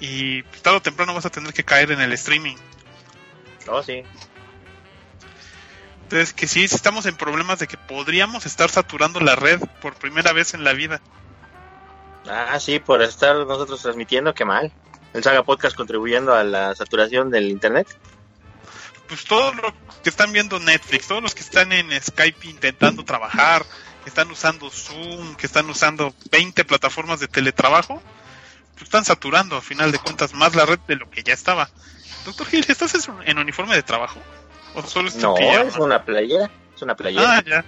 Y 0.00 0.42
pues, 0.44 0.62
tarde 0.62 0.78
o 0.78 0.82
temprano 0.82 1.12
vas 1.12 1.26
a 1.26 1.30
tener 1.30 1.52
que 1.52 1.64
caer 1.64 1.90
en 1.92 2.00
el 2.00 2.12
streaming. 2.12 2.56
Oh, 3.66 3.82
sí. 3.82 4.02
Entonces, 6.04 6.32
que 6.32 6.46
sí 6.46 6.64
estamos 6.64 7.04
en 7.04 7.16
problemas 7.16 7.58
de 7.58 7.66
que 7.66 7.76
podríamos 7.76 8.46
estar 8.46 8.70
saturando 8.70 9.20
la 9.20 9.36
red 9.36 9.60
por 9.82 9.94
primera 9.94 10.32
vez 10.32 10.54
en 10.54 10.64
la 10.64 10.72
vida. 10.72 11.02
Ah, 12.26 12.58
sí, 12.60 12.78
por 12.78 13.02
estar 13.02 13.36
nosotros 13.36 13.82
transmitiendo, 13.82 14.32
qué 14.32 14.46
mal. 14.46 14.72
El 15.12 15.22
Saga 15.22 15.42
Podcast 15.42 15.76
contribuyendo 15.76 16.34
a 16.34 16.44
la 16.44 16.74
saturación 16.74 17.30
del 17.30 17.50
internet. 17.50 17.88
Pues 19.08 19.24
todos 19.24 19.56
los 19.56 19.72
que 20.02 20.10
están 20.10 20.32
viendo 20.32 20.60
Netflix, 20.60 21.08
todos 21.08 21.22
los 21.22 21.34
que 21.34 21.40
están 21.40 21.72
en 21.72 21.90
Skype 22.00 22.46
intentando 22.46 23.04
trabajar, 23.04 23.64
que 24.04 24.10
están 24.10 24.30
usando 24.30 24.70
Zoom, 24.70 25.34
que 25.36 25.46
están 25.46 25.68
usando 25.70 26.14
20 26.30 26.64
plataformas 26.64 27.18
de 27.20 27.26
teletrabajo, 27.28 28.02
pues 28.74 28.82
están 28.84 29.04
saturando 29.04 29.56
a 29.56 29.62
final 29.62 29.90
de 29.92 29.98
cuentas 29.98 30.34
más 30.34 30.54
la 30.54 30.66
red 30.66 30.78
de 30.86 30.96
lo 30.96 31.10
que 31.10 31.22
ya 31.22 31.32
estaba. 31.32 31.70
Doctor 32.26 32.46
Gil, 32.48 32.64
¿estás 32.68 32.94
en- 33.24 33.38
uniforme 33.38 33.74
de 33.74 33.82
trabajo? 33.82 34.20
¿O 34.74 34.82
solo 34.82 35.08
es 35.08 35.14
tu 35.14 35.22
No, 35.22 35.34
pijama? 35.34 35.62
es 35.68 35.76
una 35.76 36.04
playera. 36.04 36.50
Es 36.76 36.82
una 36.82 36.94
playera. 36.94 37.38
Ah, 37.38 37.42
ya. 37.44 37.64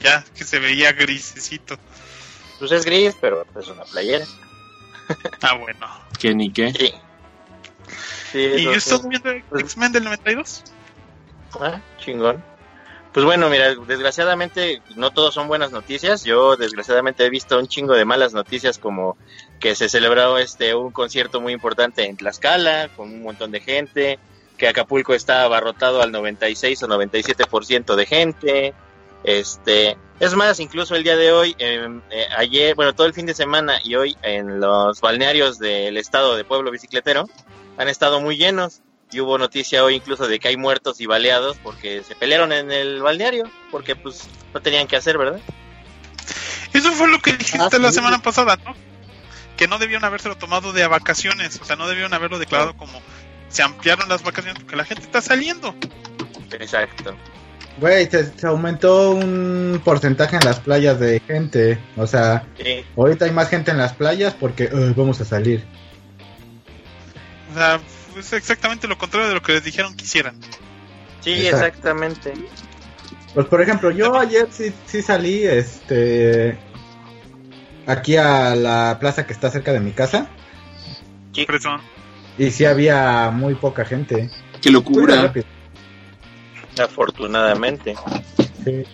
Ya, 0.00 0.24
que 0.36 0.44
se 0.44 0.58
veía 0.58 0.92
grisecito. 0.92 1.78
Pues 2.58 2.70
es 2.72 2.84
gris, 2.84 3.14
pero 3.20 3.46
es 3.58 3.68
una 3.68 3.84
playera. 3.84 4.26
Ah, 5.40 5.54
bueno. 5.54 5.86
Que 6.18 6.34
ni 6.34 6.52
qué. 6.52 6.72
Sí. 6.72 6.94
Sí, 8.32 8.38
¿Y 8.38 8.64
yo 8.64 8.72
sí. 8.72 8.76
estoy 8.94 9.08
viendo 9.08 9.30
X-Men 9.60 9.92
del 9.92 10.04
92? 10.04 10.64
Ah, 11.60 11.80
chingón. 11.98 12.42
Pues 13.14 13.24
bueno, 13.24 13.48
mira, 13.48 13.74
desgraciadamente 13.86 14.82
no 14.96 15.12
todos 15.12 15.34
son 15.34 15.46
buenas 15.46 15.70
noticias. 15.70 16.24
Yo 16.24 16.56
desgraciadamente 16.56 17.24
he 17.24 17.30
visto 17.30 17.58
un 17.58 17.68
chingo 17.68 17.94
de 17.94 18.04
malas 18.04 18.34
noticias 18.34 18.78
como 18.78 19.16
que 19.60 19.76
se 19.76 19.88
celebró 19.88 20.36
este 20.36 20.74
un 20.74 20.90
concierto 20.90 21.40
muy 21.40 21.52
importante 21.52 22.06
en 22.06 22.16
Tlaxcala 22.16 22.88
con 22.96 23.10
un 23.10 23.22
montón 23.22 23.52
de 23.52 23.60
gente, 23.60 24.18
que 24.58 24.66
Acapulco 24.66 25.14
está 25.14 25.44
abarrotado 25.44 26.02
al 26.02 26.10
96 26.10 26.82
o 26.82 26.88
97% 26.88 27.94
de 27.94 28.06
gente. 28.06 28.74
Este, 29.22 29.96
es 30.18 30.34
más, 30.34 30.58
incluso 30.58 30.96
el 30.96 31.04
día 31.04 31.16
de 31.16 31.30
hoy, 31.30 31.54
em, 31.58 32.02
eh, 32.10 32.26
ayer, 32.36 32.74
bueno, 32.74 32.94
todo 32.94 33.06
el 33.06 33.14
fin 33.14 33.26
de 33.26 33.34
semana 33.34 33.78
y 33.84 33.94
hoy 33.94 34.16
en 34.22 34.58
los 34.58 35.00
balnearios 35.00 35.60
del 35.60 35.96
estado 35.98 36.34
de 36.34 36.44
Pueblo 36.44 36.72
Bicicletero 36.72 37.26
han 37.76 37.88
estado 37.88 38.20
muy 38.20 38.36
llenos 38.36 38.82
y 39.14 39.20
hubo 39.20 39.38
noticia 39.38 39.84
hoy 39.84 39.94
incluso 39.94 40.26
de 40.26 40.38
que 40.40 40.48
hay 40.48 40.56
muertos 40.56 41.00
y 41.00 41.06
baleados 41.06 41.56
porque 41.62 42.02
se 42.02 42.14
pelearon 42.16 42.52
en 42.52 42.70
el 42.72 43.00
balneario, 43.02 43.44
porque 43.70 43.94
pues 43.96 44.28
no 44.52 44.60
tenían 44.60 44.86
que 44.86 44.96
hacer, 44.96 45.16
¿verdad? 45.18 45.40
Eso 46.72 46.90
fue 46.92 47.08
lo 47.08 47.18
que 47.20 47.32
dijiste 47.36 47.58
Ah, 47.60 47.78
la 47.78 47.88
sí. 47.90 47.94
semana 47.96 48.18
pasada, 48.20 48.58
¿no? 48.64 48.74
Que 49.56 49.68
no 49.68 49.78
debían 49.78 50.04
habérselo 50.04 50.36
tomado 50.36 50.72
de 50.72 50.86
vacaciones, 50.88 51.60
o 51.60 51.64
sea, 51.64 51.76
no 51.76 51.86
debieron 51.88 52.12
haberlo 52.12 52.38
declarado 52.38 52.76
como 52.76 53.00
se 53.48 53.62
ampliaron 53.62 54.08
las 54.08 54.22
vacaciones 54.24 54.60
porque 54.60 54.76
la 54.76 54.84
gente 54.84 55.04
está 55.04 55.20
saliendo. 55.20 55.74
Exacto. 56.58 57.14
Güey, 57.78 58.08
se, 58.10 58.36
se 58.38 58.46
aumentó 58.46 59.10
un 59.12 59.80
porcentaje 59.84 60.36
en 60.36 60.44
las 60.44 60.60
playas 60.60 60.98
de 61.00 61.20
gente. 61.20 61.78
O 61.96 62.06
sea, 62.06 62.44
Sí, 62.60 62.84
ahorita 62.96 63.24
hay 63.24 63.30
más 63.32 63.48
gente 63.48 63.70
en 63.72 63.78
las 63.78 63.92
playas 63.92 64.34
porque 64.34 64.68
"Ay, 64.72 64.92
vamos 64.96 65.20
a 65.20 65.24
salir. 65.24 65.64
O 67.52 67.54
sea, 67.56 67.80
es 68.16 68.32
exactamente 68.32 68.88
lo 68.88 68.98
contrario 68.98 69.28
de 69.28 69.34
lo 69.34 69.42
que 69.42 69.52
les 69.52 69.64
dijeron 69.64 69.96
que 69.96 70.04
hicieran. 70.04 70.36
sí, 71.20 71.32
Exacto. 71.32 71.66
exactamente. 71.66 72.34
Pues 73.34 73.46
por 73.46 73.60
ejemplo, 73.60 73.90
yo 73.90 74.16
ayer 74.16 74.48
sí, 74.50 74.72
sí 74.86 75.02
salí, 75.02 75.44
este, 75.44 76.56
aquí 77.86 78.16
a 78.16 78.54
la 78.54 78.98
plaza 79.00 79.26
que 79.26 79.32
está 79.32 79.50
cerca 79.50 79.72
de 79.72 79.80
mi 79.80 79.92
casa 79.92 80.28
eso, 81.42 81.76
y 82.38 82.50
sí 82.50 82.64
había 82.64 83.30
muy 83.30 83.54
poca 83.54 83.84
gente. 83.84 84.30
Qué 84.60 84.70
locura. 84.70 85.32
Afortunadamente. 86.78 87.94
sí. 88.64 88.84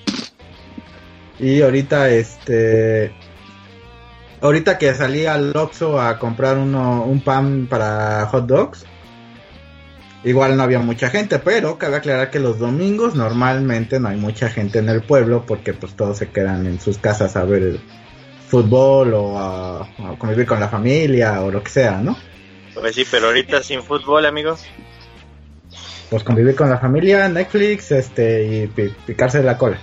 Y 1.38 1.62
ahorita, 1.62 2.10
este, 2.10 3.12
ahorita 4.42 4.76
que 4.76 4.94
salí 4.94 5.24
al 5.24 5.56
Oxxo 5.56 5.98
a 5.98 6.18
comprar 6.18 6.58
uno, 6.58 7.04
un 7.04 7.22
pan 7.22 7.66
para 7.68 8.26
hot 8.26 8.46
dogs, 8.46 8.84
igual 10.24 10.56
no 10.56 10.62
había 10.62 10.78
mucha 10.80 11.10
gente, 11.10 11.38
pero 11.38 11.78
cabe 11.78 11.96
aclarar 11.96 12.30
que 12.30 12.40
los 12.40 12.58
domingos 12.58 13.14
normalmente 13.14 13.98
no 14.00 14.08
hay 14.08 14.16
mucha 14.16 14.48
gente 14.50 14.78
en 14.78 14.88
el 14.88 15.02
pueblo 15.02 15.44
porque 15.46 15.72
pues 15.72 15.94
todos 15.94 16.18
se 16.18 16.28
quedan 16.28 16.66
en 16.66 16.80
sus 16.80 16.98
casas 16.98 17.36
a 17.36 17.44
ver 17.44 17.62
el 17.62 17.80
fútbol 18.48 19.14
o 19.14 19.38
a, 19.38 19.82
a 19.82 20.18
convivir 20.18 20.46
con 20.46 20.60
la 20.60 20.68
familia 20.68 21.40
o 21.42 21.50
lo 21.50 21.62
que 21.62 21.70
sea, 21.70 22.00
¿no? 22.02 22.16
Pues 22.74 22.94
sí, 22.94 23.04
pero 23.10 23.26
ahorita 23.28 23.62
sin 23.62 23.82
fútbol, 23.82 24.26
amigos. 24.26 24.64
Pues 26.10 26.24
convivir 26.24 26.56
con 26.56 26.68
la 26.68 26.78
familia, 26.78 27.28
Netflix, 27.28 27.92
este, 27.92 28.44
y 28.44 28.66
pi- 28.66 28.92
picarse 29.06 29.42
la 29.42 29.56
cola. 29.56 29.78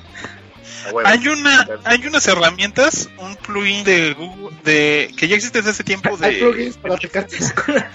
A 0.88 0.92
huevo. 0.92 1.08
hay 1.10 1.28
una, 1.28 1.68
hay 1.86 2.06
unas 2.06 2.28
herramientas, 2.28 3.10
un 3.18 3.36
plugin 3.36 3.84
de 3.84 4.14
Google, 4.14 4.56
de 4.64 5.14
que 5.18 5.28
ya 5.28 5.36
existe 5.36 5.60
desde 5.60 5.72
hace 5.72 5.84
tiempo 5.84 6.18
Hay 6.22 6.36
de, 6.36 6.40
plugins 6.40 6.78
para 6.78 6.98
picarte 6.98 7.40
la 7.40 7.54
cola. 7.54 7.92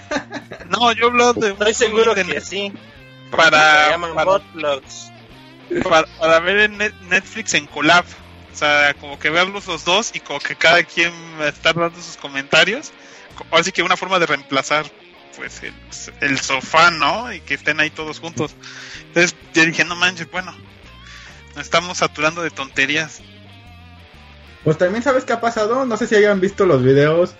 no, 0.69 0.91
yo 0.93 1.07
hablo 1.07 1.33
de 1.33 1.47
un 1.51 1.57
Estoy 1.59 1.73
seguro 1.73 2.13
de 2.15 2.25
que 2.25 2.41
sí. 2.41 2.71
Se 2.71 3.37
para, 3.37 3.89
llaman 3.89 4.13
para, 4.13 4.25
botlogs. 4.31 5.11
para, 5.83 6.05
para 6.19 6.39
ver 6.39 6.57
en 6.59 6.77
Net- 6.77 6.99
Netflix 7.09 7.53
en 7.55 7.65
collab. 7.67 8.05
O 8.51 8.55
sea, 8.55 8.93
como 8.99 9.17
que 9.17 9.31
verlos 9.31 9.65
los 9.65 9.83
dos 9.85 10.11
y 10.13 10.19
como 10.19 10.39
que 10.39 10.55
cada 10.55 10.83
quien 10.83 11.11
está 11.43 11.73
dando 11.73 11.99
sus 11.99 12.17
comentarios. 12.17 12.91
Co- 13.35 13.57
Así 13.57 13.71
que 13.71 13.81
una 13.81 13.97
forma 13.97 14.19
de 14.19 14.27
reemplazar 14.27 14.85
pues 15.35 15.63
el, 15.63 15.73
el 16.21 16.39
sofá, 16.39 16.91
¿no? 16.91 17.33
Y 17.33 17.39
que 17.39 17.55
estén 17.55 17.79
ahí 17.79 17.89
todos 17.89 18.19
juntos. 18.19 18.51
Entonces 19.07 19.35
yo 19.55 19.65
dije, 19.65 19.83
no 19.83 19.95
manches, 19.95 20.29
bueno, 20.29 20.55
nos 21.55 21.65
estamos 21.65 21.97
saturando 21.97 22.41
de 22.41 22.49
tonterías. 22.49 23.21
Pues 24.63 24.77
también 24.77 25.03
sabes 25.03 25.25
qué 25.25 25.33
ha 25.33 25.41
pasado, 25.41 25.85
no 25.85 25.97
sé 25.97 26.07
si 26.07 26.15
hayan 26.15 26.39
visto 26.39 26.65
los 26.65 26.83
videos 26.83 27.35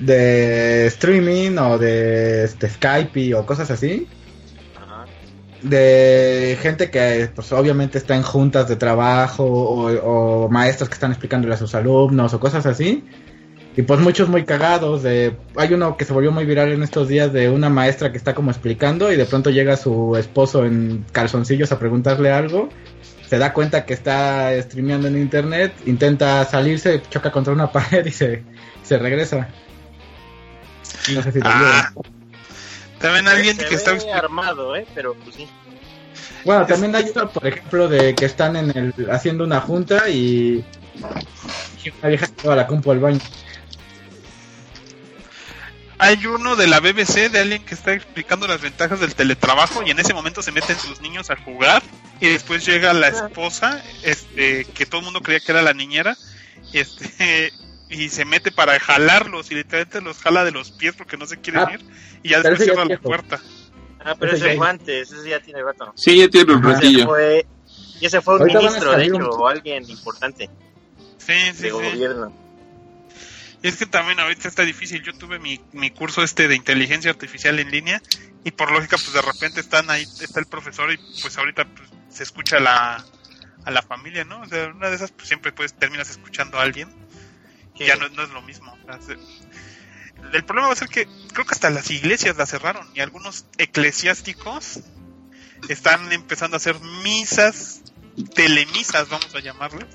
de 0.00 0.86
streaming 0.86 1.56
o 1.58 1.78
de 1.78 2.44
este, 2.44 2.68
Skype 2.68 3.34
o 3.36 3.46
cosas 3.46 3.70
así, 3.70 4.08
Ajá. 4.76 5.04
de 5.62 6.58
gente 6.60 6.90
que 6.90 7.30
pues 7.32 7.52
obviamente 7.52 7.98
está 7.98 8.16
en 8.16 8.24
juntas 8.24 8.68
de 8.68 8.74
trabajo 8.74 9.44
o, 9.44 10.44
o 10.44 10.48
maestros 10.48 10.88
que 10.88 10.94
están 10.94 11.12
explicándole 11.12 11.54
a 11.54 11.58
sus 11.58 11.74
alumnos 11.76 12.34
o 12.34 12.40
cosas 12.40 12.66
así. 12.66 13.04
Y 13.76 13.82
pues 13.82 13.98
muchos 13.98 14.28
muy 14.28 14.44
cagados 14.44 15.02
de... 15.02 15.36
Hay 15.56 15.74
uno 15.74 15.96
que 15.96 16.04
se 16.04 16.12
volvió 16.12 16.30
muy 16.30 16.44
viral 16.44 16.70
en 16.70 16.84
estos 16.84 17.08
días 17.08 17.32
de 17.32 17.50
una 17.50 17.68
maestra 17.68 18.12
que 18.12 18.18
está 18.18 18.32
como 18.32 18.52
explicando 18.52 19.12
y 19.12 19.16
de 19.16 19.24
pronto 19.24 19.50
llega 19.50 19.76
su 19.76 20.14
esposo 20.16 20.64
en 20.64 21.04
calzoncillos 21.10 21.72
a 21.72 21.78
preguntarle 21.80 22.30
algo. 22.30 22.68
Se 23.34 23.38
da 23.38 23.52
cuenta 23.52 23.84
que 23.84 23.94
está 23.94 24.52
streameando 24.62 25.08
en 25.08 25.18
internet, 25.18 25.74
intenta 25.86 26.44
salirse, 26.44 27.02
choca 27.10 27.32
contra 27.32 27.52
una 27.52 27.66
pared 27.72 28.06
y 28.06 28.12
se, 28.12 28.44
se 28.84 28.96
regresa. 28.96 29.48
No 31.12 31.20
sé 31.20 31.32
si 31.32 31.40
lo 31.40 31.48
Ah, 31.48 31.92
también 33.00 33.26
alguien 33.26 33.56
Se 33.56 33.64
que 33.64 33.74
está 33.74 33.98
armado, 34.14 34.76
¿eh? 34.76 34.86
Pero 34.94 35.14
pues 35.14 35.34
sí. 35.34 35.48
Bueno, 36.44 36.64
también 36.64 36.94
hay 36.94 37.10
uno, 37.12 37.28
por 37.28 37.44
ejemplo, 37.44 37.88
de 37.88 38.14
que 38.14 38.24
están 38.24 38.54
en 38.54 38.70
el 38.70 39.10
haciendo 39.10 39.42
una 39.42 39.60
junta 39.60 40.08
y, 40.08 40.64
y 41.84 41.90
una 41.98 42.08
vieja 42.10 42.28
lleva 42.40 42.54
la 42.54 42.68
compu 42.68 42.92
al 42.92 43.00
baño. 43.00 43.20
Hay 45.98 46.26
uno 46.26 46.56
de 46.56 46.66
la 46.66 46.80
BBC 46.80 47.30
de 47.30 47.38
alguien 47.40 47.64
que 47.64 47.74
está 47.74 47.92
explicando 47.92 48.46
las 48.48 48.60
ventajas 48.60 48.98
del 49.00 49.14
teletrabajo 49.14 49.82
y 49.86 49.90
en 49.90 49.98
ese 49.98 50.12
momento 50.12 50.42
se 50.42 50.50
meten 50.52 50.78
sus 50.78 51.00
niños 51.00 51.30
a 51.30 51.36
jugar 51.36 51.82
y 52.20 52.28
después 52.28 52.66
llega 52.66 52.92
la 52.92 53.08
esposa, 53.08 53.82
este, 54.02 54.64
que 54.64 54.86
todo 54.86 55.00
el 55.00 55.04
mundo 55.04 55.20
creía 55.20 55.40
que 55.40 55.52
era 55.52 55.62
la 55.62 55.72
niñera, 55.72 56.16
este, 56.72 57.52
y 57.88 58.08
se 58.08 58.24
mete 58.24 58.50
para 58.50 58.78
jalarlos 58.80 59.50
y 59.52 59.54
literalmente 59.54 60.00
los 60.00 60.18
jala 60.18 60.44
de 60.44 60.50
los 60.50 60.72
pies 60.72 60.94
porque 60.96 61.16
no 61.16 61.26
se 61.26 61.40
quieren 61.40 61.62
Ah, 61.68 61.72
ir 61.74 61.80
y 62.22 62.30
ya 62.30 62.38
después 62.38 62.60
ese 62.60 62.64
cierra 62.72 62.84
la 62.86 62.98
puerta. 62.98 63.40
Ah, 64.04 64.14
pero 64.18 64.32
Ese 64.32 64.44
ese 64.46 64.54
ya- 64.54 64.58
fue 64.58 64.68
antes, 64.68 65.12
ese 65.12 65.28
ya 65.30 65.40
tiene 65.40 65.62
rato. 65.62 65.92
Sí, 65.96 66.18
ya 66.18 66.28
tiene 66.28 66.52
un. 66.54 66.64
Ese 66.64 66.72
ratillo. 66.74 67.04
fue, 67.06 67.46
y 68.00 68.06
ese 68.06 68.20
fue 68.20 68.34
un 68.34 68.40
Ahorita 68.42 68.58
van 68.58 68.66
a 68.66 68.70
ministro, 68.70 68.96
de 68.98 69.04
hecho, 69.04 69.14
un- 69.16 69.22
o 69.40 69.48
alguien 69.48 69.88
importante 69.88 70.50
Sí, 71.18 71.32
sí, 71.54 71.62
de 71.62 71.68
sí. 71.68 71.70
gobierno. 71.70 72.32
Y 73.64 73.68
es 73.68 73.76
que 73.76 73.86
también 73.86 74.20
ahorita 74.20 74.46
está 74.46 74.62
difícil. 74.62 75.02
Yo 75.02 75.14
tuve 75.14 75.38
mi, 75.38 75.58
mi 75.72 75.90
curso 75.90 76.22
este 76.22 76.48
de 76.48 76.54
inteligencia 76.54 77.10
artificial 77.10 77.58
en 77.58 77.70
línea 77.70 78.02
y 78.44 78.50
por 78.50 78.70
lógica 78.70 78.98
pues 78.98 79.14
de 79.14 79.22
repente 79.22 79.60
están 79.60 79.88
ahí, 79.88 80.02
está 80.20 80.38
el 80.38 80.44
profesor 80.44 80.92
y 80.92 80.98
pues 81.22 81.38
ahorita 81.38 81.64
pues, 81.74 81.88
se 82.10 82.24
escucha 82.24 82.58
a 82.58 82.60
la, 82.60 83.04
a 83.64 83.70
la 83.70 83.80
familia, 83.80 84.22
¿no? 84.26 84.42
O 84.42 84.46
sea, 84.46 84.66
una 84.66 84.90
de 84.90 84.96
esas 84.96 85.12
pues 85.12 85.28
siempre 85.28 85.50
pues 85.50 85.72
terminas 85.72 86.10
escuchando 86.10 86.58
a 86.58 86.62
alguien 86.62 86.90
y 87.74 87.86
ya 87.86 87.96
no, 87.96 88.06
no 88.10 88.22
es 88.24 88.28
lo 88.32 88.42
mismo. 88.42 88.70
O 88.82 88.84
sea, 88.84 89.00
se- 89.00 89.16
el 90.36 90.44
problema 90.44 90.66
va 90.66 90.74
a 90.74 90.76
ser 90.76 90.88
que 90.88 91.06
creo 91.32 91.46
que 91.46 91.54
hasta 91.54 91.70
las 91.70 91.90
iglesias 91.90 92.36
la 92.36 92.44
cerraron 92.44 92.86
y 92.94 93.00
algunos 93.00 93.46
eclesiásticos 93.56 94.80
están 95.70 96.12
empezando 96.12 96.56
a 96.56 96.58
hacer 96.58 96.78
misas, 97.02 97.80
telemisas 98.34 99.08
vamos 99.08 99.34
a 99.34 99.40
llamarles. 99.40 99.86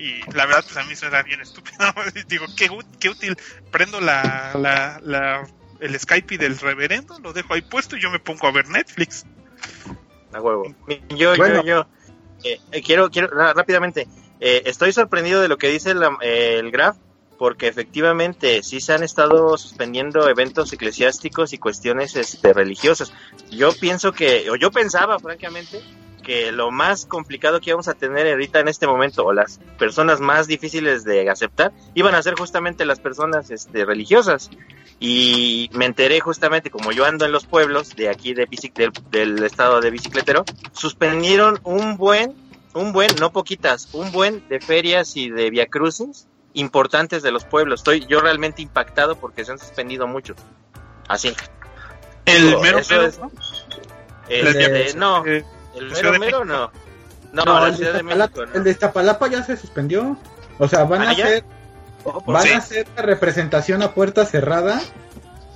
Y 0.00 0.22
la 0.34 0.46
verdad, 0.46 0.64
pues 0.64 0.76
a 0.78 0.84
mí 0.84 0.96
suena 0.96 1.22
bien 1.22 1.40
estúpido. 1.42 1.76
Digo, 2.28 2.46
qué, 2.56 2.70
qué 2.98 3.08
útil. 3.10 3.36
Prendo 3.70 4.00
la, 4.00 4.52
la, 4.56 4.98
la- 5.02 5.46
el 5.78 5.98
Skype 5.98 6.38
del 6.38 6.58
reverendo, 6.58 7.18
lo 7.20 7.32
dejo 7.32 7.54
ahí 7.54 7.62
puesto 7.62 7.96
y 7.96 8.00
yo 8.00 8.10
me 8.10 8.18
pongo 8.18 8.46
a 8.46 8.52
ver 8.52 8.68
Netflix. 8.68 9.24
A 10.32 10.40
huevo. 10.40 10.74
Yo, 11.10 11.36
Bueno. 11.36 11.56
yo, 11.56 11.64
yo. 11.64 11.88
eh, 12.44 12.58
eh, 12.72 12.82
quiero, 12.82 13.10
quiero, 13.10 13.28
rápidamente. 13.28 14.06
eh, 14.40 14.62
estoy 14.64 14.92
sorprendido 14.92 15.42
de 15.42 15.48
lo 15.48 15.58
que 15.58 15.68
dice 15.68 15.92
la- 15.94 16.16
eh, 16.22 16.56
el 16.58 16.70
Graf, 16.70 16.96
porque 17.38 17.68
efectivamente 17.68 18.62
sí 18.62 18.80
se 18.80 18.92
han 18.94 19.02
estado 19.02 19.56
suspendiendo 19.58 20.28
eventos 20.28 20.72
eclesiásticos 20.72 21.52
y 21.52 21.58
cuestiones 21.58 22.14
este, 22.16 22.52
religiosas. 22.52 23.12
Yo 23.50 23.72
pienso 23.72 24.12
que, 24.12 24.50
o 24.50 24.56
yo 24.56 24.70
pensaba, 24.70 25.18
francamente, 25.18 25.80
que 26.20 26.52
lo 26.52 26.70
más 26.70 27.06
complicado 27.06 27.60
que 27.60 27.70
íbamos 27.70 27.88
a 27.88 27.94
tener 27.94 28.26
ahorita 28.28 28.60
en 28.60 28.68
este 28.68 28.86
momento, 28.86 29.24
o 29.24 29.32
las 29.32 29.58
personas 29.78 30.20
más 30.20 30.46
difíciles 30.46 31.04
de 31.04 31.28
aceptar, 31.30 31.72
iban 31.94 32.14
a 32.14 32.22
ser 32.22 32.34
justamente 32.34 32.84
las 32.84 33.00
personas 33.00 33.50
este, 33.50 33.84
religiosas. 33.84 34.50
Y 34.98 35.70
me 35.72 35.86
enteré 35.86 36.20
justamente, 36.20 36.70
como 36.70 36.92
yo 36.92 37.06
ando 37.06 37.24
en 37.24 37.32
los 37.32 37.46
pueblos 37.46 37.96
de 37.96 38.10
aquí 38.10 38.34
de 38.34 38.46
bicic- 38.46 38.74
del, 38.74 38.92
del 39.10 39.42
estado 39.44 39.80
de 39.80 39.90
bicicletero, 39.90 40.44
suspendieron 40.72 41.58
un 41.64 41.96
buen, 41.96 42.34
un 42.74 42.92
buen, 42.92 43.08
no 43.18 43.32
poquitas, 43.32 43.88
un 43.94 44.12
buen 44.12 44.46
de 44.48 44.60
ferias 44.60 45.16
y 45.16 45.30
de 45.30 45.48
viacrucis 45.50 46.26
importantes 46.52 47.22
de 47.22 47.30
los 47.30 47.44
pueblos. 47.44 47.80
Estoy 47.80 48.06
yo 48.06 48.20
realmente 48.20 48.60
impactado 48.60 49.16
porque 49.16 49.44
se 49.44 49.52
han 49.52 49.58
suspendido 49.58 50.06
muchos. 50.06 50.36
Así. 51.08 51.34
El 52.26 52.58
mero 52.58 52.78
es- 52.78 53.18
¿no? 53.18 53.30
Este, 54.28 54.94
no, 54.94 55.24
el 55.76 55.90
mero 55.90 56.12
de 56.12 56.18
mero 56.18 56.44
no. 56.44 56.70
No, 57.32 57.44
No, 57.44 57.60
la 57.60 57.66
el, 57.66 57.72
de 57.72 57.76
Ciudad 57.78 57.92
de 57.94 58.02
México 58.02 58.46
no. 58.46 58.54
el 58.54 58.64
de 58.64 58.70
Iztapalapa 58.70 59.28
ya 59.28 59.42
se 59.44 59.56
suspendió. 59.56 60.16
O 60.58 60.68
sea, 60.68 60.84
van 60.84 61.02
¿Ah, 61.02 61.10
a 61.10 61.12
ya? 61.14 61.24
hacer 61.24 61.44
por 62.02 62.24
van 62.24 62.42
sí. 62.42 62.50
a 62.50 62.58
hacer 62.58 62.86
la 62.96 63.02
representación 63.02 63.82
a 63.82 63.92
puerta 63.92 64.24
cerrada, 64.24 64.80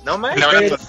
No 0.05 0.19
verdad, 0.19 0.79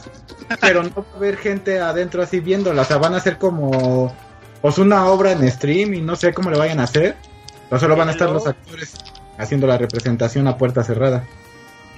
pero 0.60 0.82
no 0.82 0.90
va 0.94 1.04
a 1.14 1.16
haber 1.16 1.36
gente 1.38 1.80
adentro 1.80 2.22
así 2.22 2.40
viéndola. 2.40 2.82
O 2.82 2.84
sea, 2.84 2.98
van 2.98 3.14
a 3.14 3.18
hacer 3.18 3.38
como 3.38 4.14
pues 4.62 4.78
una 4.78 5.06
obra 5.06 5.32
en 5.32 5.50
stream 5.50 5.94
y 5.94 6.02
no 6.02 6.16
sé 6.16 6.32
cómo 6.34 6.50
le 6.50 6.58
vayan 6.58 6.80
a 6.80 6.84
hacer. 6.84 7.16
Pero 7.68 7.80
solo 7.80 7.96
van 7.96 8.08
a 8.08 8.12
estar 8.12 8.30
los 8.30 8.46
actores 8.46 8.94
haciendo 9.38 9.66
la 9.66 9.76
representación 9.78 10.46
a 10.46 10.56
puerta 10.56 10.84
cerrada. 10.84 11.24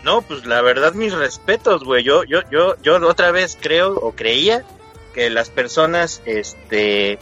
No, 0.02 0.23
pues 0.23 0.47
la 0.47 0.62
verdad 0.62 0.94
mis 0.94 1.12
respetos, 1.12 1.85
güey. 1.85 2.04
Yo, 2.04 2.25
yo, 2.25 2.40
yo, 2.50 2.76
yo 2.82 2.97
otra 3.06 3.30
vez 3.32 3.58
creo 3.61 3.94
o 3.94 4.12
creía 4.12 4.64
que 5.18 5.30
las 5.30 5.50
personas 5.50 6.22
este 6.26 7.18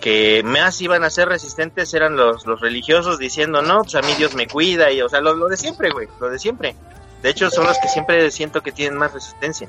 que 0.00 0.42
más 0.44 0.80
iban 0.80 1.02
a 1.02 1.10
ser 1.10 1.28
resistentes 1.28 1.92
eran 1.92 2.16
los, 2.16 2.46
los 2.46 2.60
religiosos 2.60 3.18
diciendo, 3.18 3.60
no, 3.60 3.82
pues 3.82 3.96
a 3.96 4.02
mí 4.02 4.14
Dios 4.16 4.36
me 4.36 4.46
cuida, 4.46 4.92
y 4.92 5.02
o 5.02 5.08
sea, 5.08 5.20
lo, 5.20 5.34
lo 5.34 5.48
de 5.48 5.56
siempre, 5.56 5.90
güey, 5.90 6.06
lo 6.20 6.30
de 6.30 6.38
siempre. 6.38 6.76
De 7.20 7.30
hecho, 7.30 7.50
son 7.50 7.66
los 7.66 7.76
que 7.78 7.88
siempre 7.88 8.30
siento 8.30 8.62
que 8.62 8.70
tienen 8.70 8.96
más 8.96 9.12
resistencia. 9.12 9.68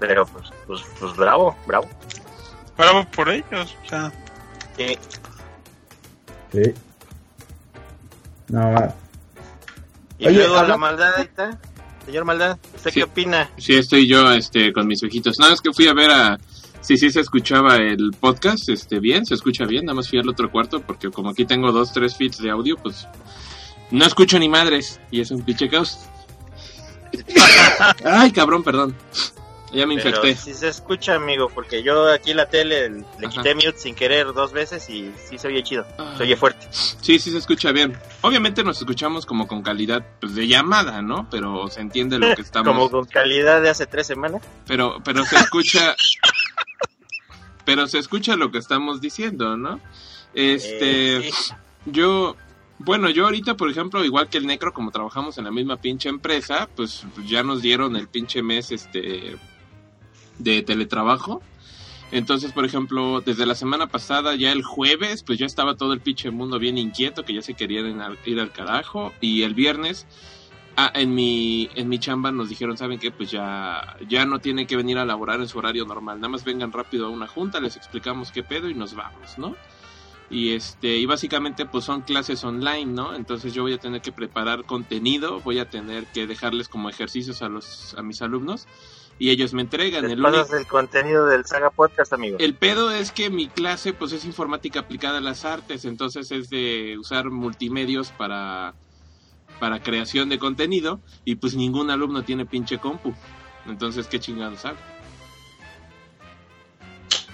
Pero, 0.00 0.26
pues, 0.26 0.46
pues, 0.66 0.80
pues 0.98 1.14
bravo, 1.16 1.56
bravo. 1.64 1.88
Bravo 2.76 3.04
por 3.14 3.28
ellos. 3.28 3.76
O 3.84 3.88
sea, 3.88 4.12
Sí. 4.76 4.98
Sí. 6.50 6.74
No, 8.48 8.72
va. 8.72 8.92
Y 10.18 10.26
Oye, 10.26 10.38
luego 10.38 10.56
habla- 10.56 10.68
la 10.70 10.76
maldad, 10.76 11.12
ahí 11.18 11.22
está. 11.22 11.56
Señor 12.04 12.24
Maldad, 12.24 12.58
¿usted 12.74 12.90
Sí. 12.90 13.00
qué 13.00 13.04
opina? 13.04 13.50
Sí, 13.58 13.74
estoy 13.74 14.08
yo 14.08 14.30
este, 14.32 14.72
con 14.72 14.86
mis 14.86 15.02
ojitos. 15.02 15.38
Nada, 15.38 15.54
es 15.54 15.60
que 15.60 15.72
fui 15.72 15.86
a 15.86 15.94
ver 15.94 16.10
a... 16.10 16.38
Sí, 16.80 16.96
sí 16.96 17.10
se 17.12 17.20
escuchaba 17.20 17.76
el 17.76 18.10
podcast, 18.18 18.68
este, 18.68 18.98
bien, 18.98 19.24
se 19.24 19.34
escucha 19.34 19.64
bien, 19.66 19.84
nada 19.84 19.94
más 19.94 20.08
fui 20.08 20.18
al 20.18 20.28
otro 20.28 20.50
cuarto 20.50 20.80
porque 20.82 21.10
como 21.12 21.30
aquí 21.30 21.44
tengo 21.44 21.70
dos, 21.70 21.92
tres 21.92 22.16
feeds 22.16 22.38
de 22.38 22.50
audio, 22.50 22.76
pues 22.76 23.06
no 23.92 24.04
escucho 24.04 24.36
ni 24.40 24.48
madres 24.48 25.00
y 25.12 25.20
es 25.20 25.30
un 25.30 25.42
pinche 25.42 25.68
caos. 25.68 25.98
Ay, 28.04 28.32
cabrón, 28.32 28.64
perdón. 28.64 28.96
Ya 29.72 29.86
me 29.86 29.96
Pero 29.96 30.08
infecté. 30.10 30.34
si 30.36 30.52
se 30.52 30.68
escucha, 30.68 31.14
amigo, 31.14 31.48
porque 31.54 31.82
yo 31.82 32.10
aquí 32.12 32.34
la 32.34 32.46
tele 32.50 32.90
le 32.90 33.26
Ajá. 33.26 33.28
quité 33.30 33.54
mute 33.54 33.78
sin 33.78 33.94
querer 33.94 34.32
dos 34.34 34.52
veces 34.52 34.88
y 34.90 35.10
sí 35.28 35.38
se 35.38 35.48
oye 35.48 35.62
chido, 35.62 35.86
Ah. 35.98 36.14
se 36.16 36.24
oye 36.24 36.36
fuerte. 36.36 36.66
Sí, 36.70 37.18
sí 37.18 37.30
se 37.30 37.38
escucha 37.38 37.72
bien. 37.72 37.96
Obviamente 38.20 38.62
nos 38.64 38.78
escuchamos 38.78 39.24
como 39.24 39.46
con 39.48 39.62
calidad 39.62 40.04
pues, 40.20 40.34
de 40.34 40.46
llamada, 40.46 41.00
¿no? 41.00 41.26
Pero 41.30 41.68
se 41.68 41.80
entiende 41.80 42.18
lo 42.18 42.34
que 42.34 42.42
estamos... 42.42 42.68
Como 42.68 42.90
con 42.90 43.06
calidad 43.06 43.62
de 43.62 43.70
hace 43.70 43.86
tres 43.86 44.06
semanas. 44.06 44.42
pero 44.66 44.98
pero 45.04 45.24
se 45.24 45.36
escucha 45.36 45.94
pero 47.64 47.86
se 47.86 47.98
escucha 47.98 48.36
lo 48.36 48.50
que 48.50 48.58
estamos 48.58 49.00
diciendo 49.00 49.56
no 49.56 49.80
este 50.34 51.28
Eh, 51.28 51.30
yo 51.86 52.36
bueno 52.78 53.08
yo 53.10 53.24
ahorita 53.26 53.56
por 53.56 53.70
ejemplo 53.70 54.04
igual 54.04 54.28
que 54.28 54.38
el 54.38 54.46
necro 54.46 54.72
como 54.72 54.90
trabajamos 54.90 55.38
en 55.38 55.44
la 55.44 55.50
misma 55.50 55.76
pinche 55.76 56.08
empresa 56.08 56.68
pues 56.74 57.04
ya 57.26 57.42
nos 57.42 57.62
dieron 57.62 57.94
el 57.96 58.08
pinche 58.08 58.42
mes 58.42 58.72
este 58.72 59.36
de 60.38 60.62
teletrabajo 60.62 61.42
entonces 62.10 62.52
por 62.52 62.64
ejemplo 62.64 63.20
desde 63.20 63.46
la 63.46 63.54
semana 63.54 63.86
pasada 63.86 64.34
ya 64.34 64.52
el 64.52 64.62
jueves 64.62 65.22
pues 65.22 65.38
ya 65.38 65.46
estaba 65.46 65.76
todo 65.76 65.92
el 65.92 66.00
pinche 66.00 66.30
mundo 66.30 66.58
bien 66.58 66.76
inquieto 66.78 67.24
que 67.24 67.34
ya 67.34 67.42
se 67.42 67.54
querían 67.54 68.00
ir 68.26 68.40
al- 68.40 68.52
carajo 68.52 69.12
y 69.20 69.42
el 69.42 69.54
viernes 69.54 70.06
Ah, 70.74 70.90
en 70.94 71.14
mi, 71.14 71.68
en 71.74 71.90
mi 71.90 71.98
chamba 71.98 72.32
nos 72.32 72.48
dijeron, 72.48 72.78
¿saben 72.78 72.98
qué? 72.98 73.10
Pues 73.10 73.30
ya, 73.30 73.94
ya 74.08 74.24
no 74.24 74.38
tienen 74.38 74.66
que 74.66 74.74
venir 74.74 74.96
a 74.96 75.04
laborar 75.04 75.38
en 75.38 75.46
su 75.46 75.58
horario 75.58 75.84
normal. 75.84 76.16
Nada 76.18 76.30
más 76.30 76.44
vengan 76.44 76.72
rápido 76.72 77.04
a 77.04 77.10
una 77.10 77.26
junta, 77.26 77.60
les 77.60 77.76
explicamos 77.76 78.32
qué 78.32 78.42
pedo 78.42 78.70
y 78.70 78.74
nos 78.74 78.94
vamos, 78.94 79.36
¿no? 79.36 79.54
Y 80.30 80.52
este, 80.54 80.96
y 80.96 81.04
básicamente 81.04 81.66
pues 81.66 81.84
son 81.84 82.00
clases 82.00 82.42
online, 82.42 82.86
¿no? 82.86 83.14
Entonces 83.14 83.52
yo 83.52 83.60
voy 83.64 83.74
a 83.74 83.78
tener 83.78 84.00
que 84.00 84.12
preparar 84.12 84.64
contenido, 84.64 85.40
voy 85.40 85.58
a 85.58 85.68
tener 85.68 86.06
que 86.06 86.26
dejarles 86.26 86.70
como 86.70 86.88
ejercicios 86.88 87.42
a 87.42 87.50
los, 87.50 87.94
a 87.98 88.02
mis 88.02 88.22
alumnos, 88.22 88.66
y 89.22 89.30
ellos 89.30 89.54
me 89.54 89.62
entregan. 89.62 90.02
Les 90.02 90.12
El, 90.12 90.20
pasas 90.22 90.40
único- 90.48 90.56
el 90.56 90.66
contenido 90.66 91.26
del 91.26 91.44
Saga 91.46 91.70
Podcast, 91.70 92.12
amigo. 92.12 92.38
el 92.40 92.54
pedo 92.56 92.90
es 92.90 93.12
que 93.12 93.30
mi 93.30 93.46
clase 93.46 93.92
pues 93.92 94.10
es 94.10 94.24
informática 94.24 94.80
aplicada 94.80 95.18
a 95.18 95.20
las 95.20 95.44
artes, 95.44 95.84
entonces 95.84 96.32
es 96.32 96.50
de 96.50 96.96
usar 96.98 97.30
multimedios 97.30 98.10
para, 98.10 98.74
para 99.60 99.80
creación 99.80 100.28
de 100.28 100.40
contenido 100.40 101.00
y 101.24 101.36
pues 101.36 101.54
ningún 101.54 101.90
alumno 101.90 102.24
tiene 102.24 102.46
pinche 102.46 102.78
compu. 102.78 103.14
Entonces, 103.68 104.08
¿qué 104.08 104.18
chingados 104.18 104.64
hago? 104.64 104.78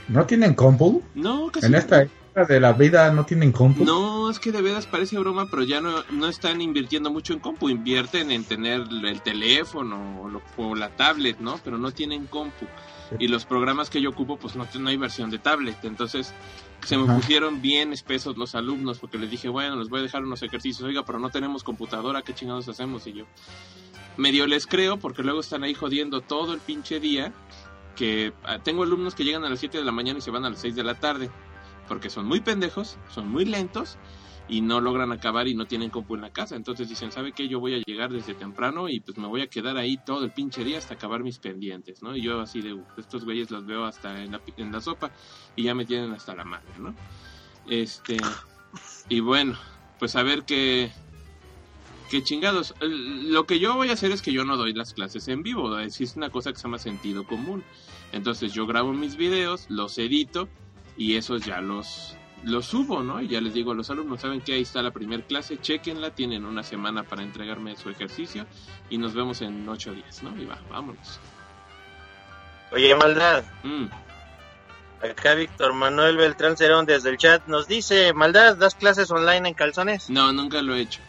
¿No 0.09 0.26
tienen 0.26 0.52
compu? 0.54 1.02
No, 1.14 1.49
casi 1.50 1.66
En 1.66 1.73
no. 1.73 1.78
esta 1.78 2.07
de 2.35 2.61
la 2.61 2.73
vida 2.73 3.11
no 3.12 3.25
tienen 3.26 3.50
compu. 3.52 3.85
No, 3.85 4.30
es 4.30 4.38
que 4.38 4.52
de 4.52 4.62
veras 4.62 4.87
parece 4.87 5.18
broma, 5.18 5.47
pero 5.50 5.64
ya 5.64 5.80
no, 5.80 6.04
no 6.10 6.28
están 6.28 6.60
invirtiendo 6.60 7.10
mucho 7.10 7.32
en 7.32 7.41
compu, 7.41 7.69
invierten 7.69 8.30
en 8.30 8.45
tener 8.45 8.82
el 9.04 9.23
teléfono 9.23 10.23
o, 10.23 10.28
lo- 10.28 10.43
o 10.56 10.75
la 10.76 10.91
tablet, 10.91 11.38
¿no? 11.41 11.58
Pero 11.64 11.78
no 11.78 11.91
tienen 11.91 12.26
compu. 12.26 12.67
Y 13.19 13.26
los 13.28 13.45
programas 13.45 13.91
que 13.91 14.00
yo 14.00 14.10
ocupo, 14.10 14.36
pues 14.36 14.54
no, 14.54 14.67
no 14.78 14.88
hay 14.88 14.97
versión 14.97 15.30
de 15.30 15.38
tablet. 15.38 15.76
Entonces 15.84 16.32
se 16.84 16.97
me 16.97 17.04
Ajá. 17.04 17.17
pusieron 17.17 17.60
bien 17.60 17.93
espesos 17.93 18.36
los 18.36 18.54
alumnos 18.54 18.99
porque 19.00 19.19
les 19.19 19.30
dije, 19.30 19.49
bueno, 19.49 19.75
les 19.76 19.88
voy 19.88 19.99
a 20.00 20.02
dejar 20.04 20.23
unos 20.23 20.43
ejercicios, 20.43 20.86
oiga, 20.86 21.04
pero 21.04 21.19
no 21.19 21.30
tenemos 21.30 21.64
computadora, 21.64 22.23
¿qué 22.23 22.34
chingados 22.34 22.69
hacemos? 22.69 23.04
Y 23.08 23.14
yo 23.14 23.25
medio 24.17 24.47
les 24.47 24.67
creo 24.67 24.97
porque 24.99 25.23
luego 25.25 25.41
están 25.41 25.64
ahí 25.64 25.75
jodiendo 25.75 26.21
todo 26.21 26.54
el 26.54 26.60
pinche 26.60 27.00
día. 27.00 27.32
Que 27.97 28.32
ah, 28.45 28.58
tengo 28.62 28.84
alumnos 28.84 29.17
que 29.17 29.25
llegan 29.25 29.45
a 29.45 29.49
las 29.50 29.58
7 29.58 29.78
de 29.78 29.84
la 29.84 29.91
mañana 29.91 30.21
y 30.21 30.23
se 30.23 30.30
van 30.30 30.45
a 30.45 30.50
las 30.50 30.60
6 30.60 30.76
de 30.76 30.84
la 30.84 30.95
tarde 30.95 31.30
porque 31.88 32.10
son 32.10 32.26
muy 32.26 32.40
pendejos, 32.40 32.98
son 33.12 33.30
muy 33.30 33.44
lentos 33.44 33.98
y 34.48 34.62
no 34.62 34.80
logran 34.80 35.12
acabar 35.12 35.46
y 35.46 35.54
no 35.54 35.66
tienen 35.66 35.90
compu 35.90 36.14
en 36.14 36.22
la 36.22 36.30
casa. 36.30 36.56
Entonces 36.56 36.88
dicen, 36.88 37.12
¿sabe 37.12 37.32
qué? 37.32 37.48
Yo 37.48 37.60
voy 37.60 37.74
a 37.74 37.82
llegar 37.86 38.10
desde 38.10 38.34
temprano 38.34 38.88
y 38.88 39.00
pues 39.00 39.18
me 39.18 39.26
voy 39.26 39.42
a 39.42 39.48
quedar 39.48 39.76
ahí 39.76 39.98
todo 40.04 40.24
el 40.24 40.32
pinche 40.32 40.64
día 40.64 40.78
hasta 40.78 40.94
acabar 40.94 41.22
mis 41.22 41.38
pendientes, 41.38 42.02
¿no? 42.02 42.16
Y 42.16 42.22
yo 42.22 42.40
así 42.40 42.62
de, 42.62 42.80
estos 42.96 43.24
güeyes 43.24 43.50
los 43.50 43.66
veo 43.66 43.84
hasta 43.84 44.22
en 44.22 44.32
la, 44.32 44.40
en 44.56 44.72
la 44.72 44.80
sopa 44.80 45.10
y 45.54 45.64
ya 45.64 45.74
me 45.74 45.84
tienen 45.84 46.12
hasta 46.12 46.34
la 46.34 46.44
madre, 46.44 46.72
¿no? 46.78 46.94
Este, 47.68 48.16
y 49.08 49.20
bueno, 49.20 49.58
pues 49.98 50.16
a 50.16 50.22
ver 50.22 50.44
qué, 50.44 50.90
qué 52.10 52.22
chingados. 52.22 52.74
Lo 52.80 53.46
que 53.46 53.58
yo 53.58 53.74
voy 53.74 53.90
a 53.90 53.92
hacer 53.92 54.12
es 54.12 54.22
que 54.22 54.32
yo 54.32 54.44
no 54.44 54.56
doy 54.56 54.72
las 54.72 54.94
clases 54.94 55.28
en 55.28 55.42
vivo, 55.42 55.78
es 55.78 56.16
una 56.16 56.30
cosa 56.30 56.52
que 56.52 56.58
se 56.58 56.64
llama 56.64 56.78
sentido 56.78 57.24
común. 57.24 57.62
Entonces 58.12 58.54
yo 58.54 58.66
grabo 58.66 58.94
mis 58.94 59.16
videos, 59.16 59.66
los 59.68 59.98
edito 59.98 60.48
y 60.99 61.17
esos 61.17 61.43
ya 61.43 61.61
los, 61.61 62.17
los 62.43 62.67
subo, 62.67 63.02
¿no? 63.02 63.23
Y 63.23 63.28
ya 63.28 63.41
les 63.41 63.54
digo 63.54 63.71
a 63.71 63.75
los 63.75 63.89
alumnos, 63.89 64.21
¿saben 64.21 64.41
que 64.41 64.52
Ahí 64.52 64.63
está 64.63 64.82
la 64.82 64.91
primera 64.91 65.23
clase, 65.23 65.58
chequenla, 65.58 66.11
tienen 66.11 66.45
una 66.45 66.65
semana 66.65 67.04
para 67.04 67.23
entregarme 67.23 67.76
su 67.76 67.89
ejercicio 67.89 68.45
y 68.91 68.99
nos 68.99 69.15
vemos 69.15 69.41
en 69.41 69.67
ocho 69.69 69.93
días, 69.95 70.23
¿no? 70.25 70.37
Y 70.37 70.45
va, 70.45 70.58
vámonos. 70.69 71.21
Oye, 72.73 72.95
Maldad, 72.97 73.45
Mm, 73.63 73.87
acá 75.02 75.34
Víctor 75.34 75.73
Manuel 75.73 76.17
Beltrán 76.17 76.56
Cerón 76.56 76.84
desde 76.84 77.11
el 77.11 77.17
chat 77.17 77.47
nos 77.47 77.69
dice, 77.69 78.13
Maldad, 78.13 78.56
¿das 78.56 78.75
clases 78.75 79.11
online 79.11 79.49
en 79.49 79.54
calzones? 79.54 80.11
No, 80.11 80.32
nunca 80.32 80.61
lo 80.61 80.75
he 80.75 80.80
hecho. 80.80 81.00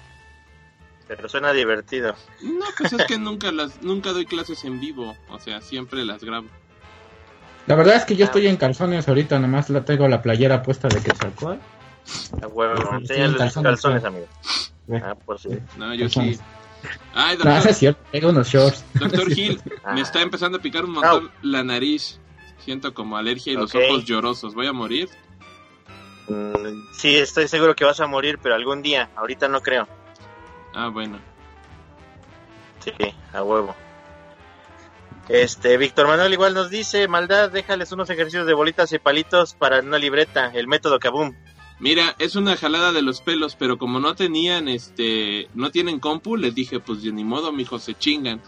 Pero 1.08 1.28
suena 1.28 1.52
divertido. 1.52 2.16
No, 2.44 2.66
pues 2.78 2.94
es 2.94 3.04
que 3.08 3.18
nunca 3.18 3.52
las, 3.52 3.82
nunca 3.82 4.12
doy 4.12 4.28
clases 4.28 4.64
en 4.64 4.80
vivo, 4.80 5.18
o 5.30 5.40
sea, 5.40 5.60
siempre 5.60 6.06
las 6.06 6.24
grabo. 6.24 6.48
La 7.68 7.76
verdad 7.76 7.96
es 7.96 8.06
que 8.06 8.16
yo 8.16 8.26
estoy 8.26 8.48
en 8.48 8.58
calzones 8.58 9.08
ahorita, 9.08 9.38
nomás 9.40 9.70
la 9.70 9.86
tengo 9.86 10.08
la 10.08 10.22
playera 10.22 10.64
puesta 10.64 10.88
de 10.88 11.02
Quetzalcóatl. 11.02 11.60
A 12.42 12.48
huevo, 12.48 12.76
Sí, 12.76 12.96
enséñale 13.02 13.28
los 13.30 13.38
calzones, 13.38 13.70
calzones, 13.82 14.02
sí. 14.02 14.08
amigo. 14.08 14.26
Eh. 14.92 15.02
Ah, 15.06 15.16
por 15.16 15.40
si. 15.40 15.50
No, 15.78 15.94
yo 15.94 16.10
sí. 16.10 16.40
No, 17.44 17.58
es 17.58 17.78
cierto, 17.78 18.02
tengo 18.12 18.30
unos 18.30 18.48
shorts. 18.50 18.84
doctor 18.96 19.30
Gil, 19.34 19.62
Ah. 19.84 19.94
me 19.94 20.02
está 20.02 20.22
empezando 20.22 20.58
a 20.58 20.62
picar 20.62 20.86
un 20.86 20.92
montón 20.94 21.30
la 21.44 21.64
nariz. 21.64 22.20
Siento 22.60 22.94
como 22.94 23.18
alergia 23.18 23.54
y 23.54 23.56
los 23.56 23.74
ojos 23.76 24.06
llorosos. 24.06 24.54
¿Voy 24.56 24.68
a 24.68 24.74
morir? 24.74 25.10
Mm, 26.28 26.94
sí, 26.94 27.16
estoy 27.16 27.48
seguro 27.48 27.76
que 27.76 27.86
vas 27.86 28.00
a 28.00 28.08
morir, 28.08 28.40
pero 28.42 28.56
algún 28.56 28.82
día. 28.82 29.10
Ahorita 29.16 29.48
no 29.48 29.62
creo. 29.62 29.88
Ah, 30.74 30.88
bueno. 30.90 31.20
Sí, 32.84 32.92
a 33.34 33.44
huevo. 33.44 33.76
Este, 35.30 35.78
Víctor 35.78 36.08
Manuel 36.08 36.34
igual 36.34 36.54
nos 36.56 36.70
dice, 36.72 37.08
maldad, 37.08 37.52
déjales 37.52 37.92
unos 37.92 38.10
ejercicios 38.10 38.48
de 38.48 38.54
bolitas 38.54 38.92
y 38.94 39.00
palitos 39.00 39.54
para 39.54 39.80
una 39.80 40.00
libreta, 40.00 40.52
el 40.54 40.68
método 40.68 41.00
Kaboom. 41.00 41.36
Mira, 41.80 42.16
es 42.20 42.36
una 42.36 42.58
jalada 42.58 42.92
de 42.92 43.02
los 43.04 43.22
pelos, 43.22 43.56
pero 43.56 43.78
como 43.78 44.00
no 44.00 44.16
tenían, 44.16 44.68
este, 44.68 45.48
no 45.54 45.70
tienen 45.72 46.00
compu, 46.00 46.36
les 46.36 46.56
dije, 46.56 46.80
pues 46.80 47.04
de 47.04 47.12
ni 47.12 47.24
modo, 47.24 47.54
mijos, 47.54 47.84
se 47.84 47.94
chingan. 47.96 48.42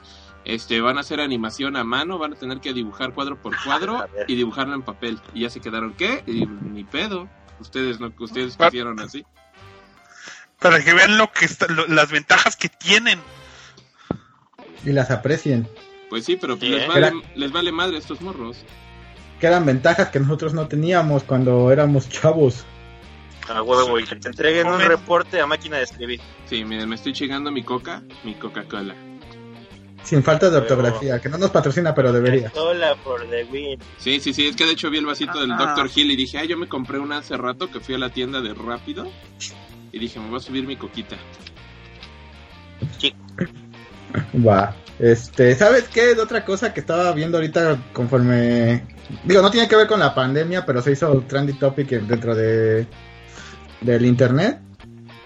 Este, 0.44 0.82
van 0.82 0.98
a 0.98 1.02
hacer 1.02 1.22
animación 1.22 1.78
a 1.78 1.84
mano, 1.84 2.18
van 2.18 2.34
a 2.34 2.36
tener 2.36 2.60
que 2.60 2.74
dibujar 2.74 3.14
cuadro 3.14 3.40
por 3.40 3.56
cuadro 3.64 4.06
y 4.28 4.36
dibujarlo 4.36 4.74
en 4.74 4.82
papel. 4.82 5.20
Y 5.36 5.42
ya 5.42 5.50
se 5.52 5.62
quedaron, 5.62 5.94
¿qué? 5.94 6.24
Y 6.26 6.46
ni 6.48 6.84
pedo. 6.84 7.30
Ustedes 7.60 8.00
no, 8.00 8.12
ustedes 8.20 8.58
hicieron 8.68 9.00
así. 9.00 9.24
Para 10.60 10.84
que 10.84 10.94
vean 10.94 11.18
lo 11.20 11.32
que 11.32 11.46
está- 11.46 11.68
lo- 11.68 11.88
las 11.88 12.10
ventajas 12.12 12.56
que 12.56 12.70
tienen. 12.70 13.20
Y 14.84 14.92
las 14.94 15.12
aprecien. 15.12 15.70
Pues 16.12 16.26
sí, 16.26 16.36
pero 16.36 16.58
Sí, 16.58 16.68
les, 16.68 16.84
¿eh? 16.84 16.88
vale, 16.90 17.08
Era- 17.08 17.16
les 17.36 17.52
vale 17.54 17.72
madre 17.72 17.96
a 17.96 18.00
estos 18.00 18.20
morros. 18.22 18.58
Que 19.40 19.48
eran 19.48 19.66
ventajas 19.66 20.10
que 20.10 20.20
nosotros 20.20 20.54
no 20.54 20.68
teníamos 20.68 21.24
cuando 21.24 21.72
éramos 21.72 22.10
chavos. 22.10 22.66
A 23.50 23.64
huevo, 23.64 23.98
y 23.98 24.04
que 24.04 24.18
te 24.18 24.28
entreguen 24.28 24.68
un 24.68 24.82
reporte 24.82 25.40
a 25.40 25.48
máquina 25.48 25.78
de 25.78 25.84
escribir. 25.84 26.20
Sí, 26.48 26.66
miren, 26.66 26.90
me 26.90 26.96
estoy 26.96 27.14
chingando 27.14 27.50
mi 27.50 27.64
coca, 27.64 28.04
mi 28.26 28.34
Coca-Cola. 28.36 28.94
Sin 30.04 30.22
falta 30.22 30.50
de 30.50 30.58
ortografía, 30.58 31.20
que 31.22 31.30
no 31.30 31.38
nos 31.38 31.50
patrocina, 31.50 31.96
pero 31.96 32.12
debería. 32.12 32.52
Hola 32.56 32.96
por 33.04 33.22
the 33.30 33.46
win. 33.46 33.80
Sí, 33.98 34.20
sí, 34.20 34.34
sí, 34.34 34.48
es 34.48 34.56
que 34.58 34.66
de 34.66 34.74
hecho 34.74 34.90
vi 34.90 34.98
el 34.98 35.06
vasito 35.06 35.40
del 35.40 35.52
Ah. 35.54 35.74
Dr. 35.78 35.90
Hill 35.96 36.12
y 36.12 36.16
dije, 36.18 36.40
ah, 36.40 36.44
yo 36.44 36.58
me 36.58 36.68
compré 36.68 37.00
una 37.00 37.20
hace 37.20 37.38
rato 37.38 37.72
que 37.72 37.80
fui 37.80 37.96
a 37.96 37.98
la 37.98 38.10
tienda 38.10 38.42
de 38.42 38.54
Rápido 38.54 39.08
y 39.94 39.98
dije, 39.98 40.20
me 40.20 40.28
voy 40.28 40.38
a 40.38 40.42
subir 40.42 40.68
mi 40.68 40.76
coquita. 40.76 41.16
Chic. 42.98 43.16
Va. 44.46 44.76
Este, 45.02 45.56
¿sabes 45.56 45.86
qué? 45.92 46.14
De 46.14 46.22
otra 46.22 46.46
cosa 46.46 46.74
que 46.74 46.80
estaba 46.80 47.12
viendo 47.14 47.38
ahorita 47.38 47.78
conforme... 47.92 48.84
Digo, 49.24 49.42
no 49.42 49.50
tiene 49.50 49.68
que 49.68 49.76
ver 49.76 49.88
con 49.88 50.00
la 50.00 50.14
pandemia, 50.14 50.64
pero 50.64 50.80
se 50.82 50.92
hizo 50.92 51.22
trendy 51.28 51.54
topic 51.54 51.90
dentro 51.90 52.36
de 52.36 52.88
del 53.82 54.06
internet. 54.06 54.60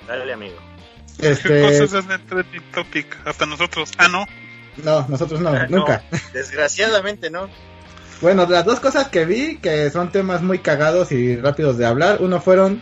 Dale, 0.08 0.32
amigo. 0.32 0.56
¿Qué 1.20 1.32
Este, 1.32 1.62
cosas 1.82 1.94
es 1.94 2.08
de 2.08 2.18
trending 2.20 2.72
topic? 2.74 3.18
Hasta 3.26 3.46
nosotros. 3.46 3.92
Ah, 3.98 4.08
no. 4.08 4.26
no, 4.82 5.06
nosotros 5.10 5.42
no, 5.42 5.50
Ah, 5.50 5.68
no, 5.70 5.80
nunca. 5.80 6.04
desgraciadamente 6.34 7.30
no. 7.30 7.50
Bueno, 8.22 8.46
las 8.48 8.64
dos 8.64 8.80
cosas 8.80 9.10
que 9.10 9.26
vi, 9.26 9.58
que 9.58 9.90
son 9.92 10.10
temas 10.10 10.42
muy 10.42 10.60
cagados 10.60 11.12
y 11.12 11.36
rápidos 11.36 11.78
de 11.78 11.86
hablar, 11.86 12.20
uno 12.22 12.40
fueron 12.40 12.82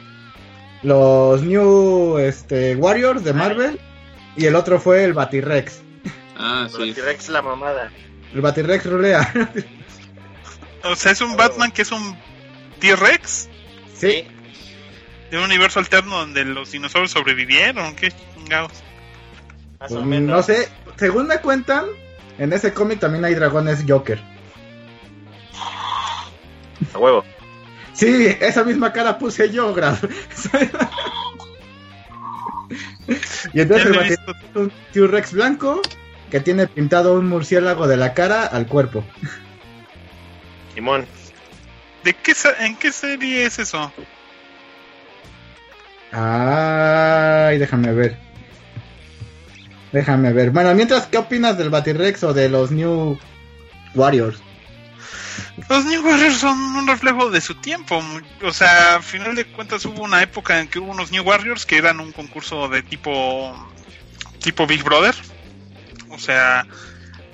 los 0.83 1.41
New 1.41 2.19
este, 2.19 2.75
Warriors 2.75 3.23
de 3.23 3.33
Marvel 3.33 3.79
y 4.37 4.45
el 4.45 4.55
otro 4.55 4.79
fue 4.79 5.03
el 5.03 5.13
Batirex. 5.13 5.81
Ah, 6.37 6.67
sí. 6.69 6.93
T-Rex 6.93 7.29
la 7.29 7.41
mamada. 7.41 7.91
El 8.33 8.41
Batirex 8.41 8.85
rulea. 8.85 9.31
O 10.83 10.95
sea, 10.95 11.11
es 11.13 11.21
un 11.21 11.37
Batman 11.37 11.71
que 11.71 11.83
es 11.83 11.91
un 11.91 12.17
T-Rex 12.79 13.47
sí, 13.95 14.25
de 15.31 15.37
un 15.37 15.45
universo 15.45 15.79
alterno 15.79 16.17
donde 16.17 16.43
los 16.43 16.71
dinosaurios 16.71 17.11
sobrevivieron. 17.11 17.95
¿Qué 17.95 18.11
chingados? 18.11 18.73
Más 19.79 19.89
pues, 19.89 20.01
o 20.01 20.03
menos. 20.03 20.35
no 20.35 20.43
sé, 20.43 20.67
según 20.97 21.27
me 21.27 21.39
cuentan, 21.39 21.85
en 22.37 22.51
ese 22.51 22.73
cómic 22.73 22.99
también 22.99 23.23
hay 23.23 23.33
dragones 23.35 23.85
Joker. 23.87 24.19
A 26.93 26.97
huevo. 26.97 27.23
Sí, 27.93 28.35
esa 28.41 28.63
misma 28.63 28.91
cara 28.91 29.17
puse 29.17 29.49
yo, 29.51 29.73
Graf. 29.73 30.03
y 33.53 33.61
entonces 33.61 33.85
el 33.87 33.93
Batirex 33.93 34.19
es 34.19 34.55
un 34.55 34.71
T-Rex 34.91 35.33
blanco 35.33 35.81
que 36.33 36.39
tiene 36.39 36.65
pintado 36.65 37.13
un 37.13 37.29
murciélago 37.29 37.85
de 37.87 37.95
la 37.95 38.15
cara 38.15 38.47
al 38.47 38.65
cuerpo. 38.65 39.05
Simón. 40.73 41.05
¿De 42.03 42.15
qué, 42.15 42.33
sa- 42.33 42.65
¿En 42.65 42.75
qué 42.75 42.91
serie 42.91 43.45
es 43.45 43.59
eso? 43.59 43.93
Ay, 46.11 47.59
déjame 47.59 47.93
ver. 47.93 48.17
Déjame 49.91 50.33
ver. 50.33 50.49
Bueno, 50.49 50.73
mientras, 50.73 51.05
¿qué 51.05 51.19
opinas 51.19 51.55
del 51.59 51.69
Batirex 51.69 52.23
o 52.23 52.33
de 52.33 52.49
los 52.49 52.71
New 52.71 53.19
Warriors? 53.93 54.41
Los 55.69 55.85
New 55.85 56.03
Warriors 56.03 56.37
son 56.37 56.57
un 56.57 56.87
reflejo 56.87 57.29
de 57.29 57.41
su 57.41 57.53
tiempo. 57.53 58.01
O 58.41 58.51
sea, 58.51 58.95
a 58.95 59.01
final 59.03 59.35
de 59.35 59.45
cuentas 59.45 59.85
hubo 59.85 60.01
una 60.01 60.23
época 60.23 60.59
en 60.59 60.67
que 60.67 60.79
hubo 60.79 60.91
unos 60.91 61.11
New 61.11 61.21
Warriors 61.23 61.67
que 61.67 61.77
eran 61.77 61.99
un 61.99 62.11
concurso 62.11 62.67
de 62.69 62.81
tipo 62.81 63.55
tipo 64.39 64.65
Big 64.65 64.83
Brother. 64.83 65.13
O 66.13 66.19
sea, 66.19 66.65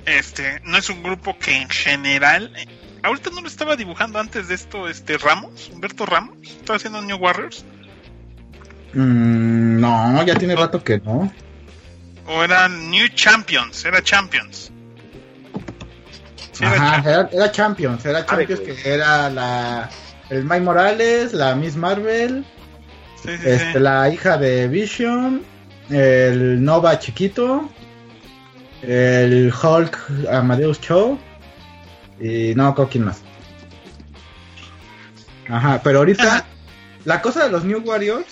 este 0.05 0.61
no 0.63 0.77
es 0.77 0.89
un 0.89 1.03
grupo 1.03 1.37
que 1.37 1.55
en 1.55 1.69
general 1.69 2.51
eh, 2.55 2.65
ahorita 3.03 3.29
no 3.31 3.41
lo 3.41 3.47
estaba 3.47 3.75
dibujando 3.75 4.19
antes 4.19 4.47
de 4.47 4.55
esto 4.55 4.87
este 4.87 5.17
Ramos, 5.17 5.69
Humberto 5.73 6.05
Ramos, 6.05 6.37
estaba 6.43 6.77
haciendo 6.77 7.01
New 7.01 7.17
Warriors 7.17 7.65
Mm, 8.93 9.79
no, 9.79 10.23
ya 10.23 10.35
tiene 10.35 10.55
rato 10.55 10.83
que 10.83 10.97
no. 10.99 11.31
o 12.25 12.43
eran 12.43 12.89
New 12.89 13.07
Champions, 13.09 13.85
era 13.85 14.01
Champions. 14.01 14.71
Sí, 16.51 16.63
era 16.65 16.73
Ajá, 16.75 16.91
Champions. 17.03 17.07
era, 17.07 17.29
era 17.43 17.51
Champions, 17.51 18.05
era 18.05 18.25
Champions 18.25 18.59
que 18.61 18.93
era 18.93 19.29
la 19.29 19.89
el 20.29 20.43
Mike 20.43 20.61
Morales, 20.61 21.33
la 21.33 21.55
Miss 21.55 21.75
Marvel, 21.75 22.45
Sí, 23.23 23.37
sí, 23.37 23.37
sí. 23.37 23.49
este, 23.49 23.79
la 23.79 24.09
hija 24.09 24.37
de 24.37 24.67
Vision, 24.67 25.43
el 25.89 26.63
Nova 26.63 26.97
chiquito, 26.99 27.69
el 28.81 29.51
Hulk 29.53 29.97
Amadeus 30.31 30.79
Cho 30.81 31.17
y 32.19 32.53
no, 32.55 32.73
con 32.75 32.87
quién 32.87 33.05
más. 33.05 33.21
Ajá, 35.47 35.81
pero 35.83 35.99
ahorita 35.99 36.45
la 37.05 37.21
cosa 37.21 37.43
de 37.43 37.49
los 37.51 37.63
New 37.63 37.81
Warriors 37.85 38.27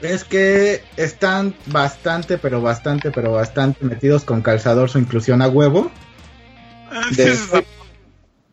es 0.00 0.24
que 0.24 0.82
están 0.96 1.54
bastante, 1.66 2.38
pero 2.38 2.60
bastante, 2.60 3.10
pero 3.10 3.32
bastante 3.32 3.84
metidos 3.84 4.24
con 4.24 4.42
calzador 4.42 4.88
su 4.90 4.98
inclusión 4.98 5.42
a 5.42 5.48
huevo. 5.48 5.90
Ah, 6.90 7.06
de- 7.10 7.64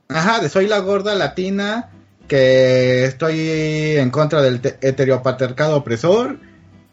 Ajá, 0.09 0.39
de 0.39 0.49
soy 0.49 0.67
la 0.67 0.79
gorda 0.79 1.13
latina 1.15 1.89
que 2.27 3.05
estoy 3.05 3.97
en 3.97 4.09
contra 4.09 4.41
del 4.41 4.61
te- 4.61 4.77
heteropatriarcado 4.81 5.75
opresor 5.77 6.39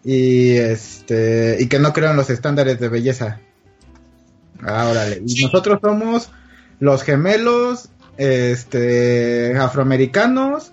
y 0.04 0.56
este 0.56 1.56
y 1.58 1.68
que 1.68 1.78
no 1.78 1.92
creo 1.92 2.10
en 2.10 2.16
los 2.16 2.28
estándares 2.30 2.78
de 2.80 2.88
belleza. 2.88 3.40
Ah, 4.64 4.88
órale. 4.90 5.22
Y 5.26 5.44
nosotros 5.44 5.78
somos 5.82 6.30
los 6.80 7.02
gemelos 7.02 7.88
este 8.16 9.56
afroamericanos 9.56 10.72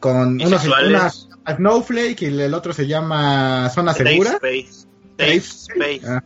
con 0.00 0.34
uno 0.34 0.58
se 0.58 0.68
Bisexuales. 0.68 0.90
llama 0.92 1.56
Snowflake 1.56 2.22
y 2.22 2.40
el 2.40 2.54
otro 2.54 2.72
se 2.72 2.86
llama 2.86 3.68
Zona 3.70 3.92
Safe 3.92 4.10
Segura. 4.10 4.30
Space. 4.32 4.86
Safe 5.18 5.40
Safe 5.40 5.96
Space. 5.96 6.00
Ah. 6.08 6.22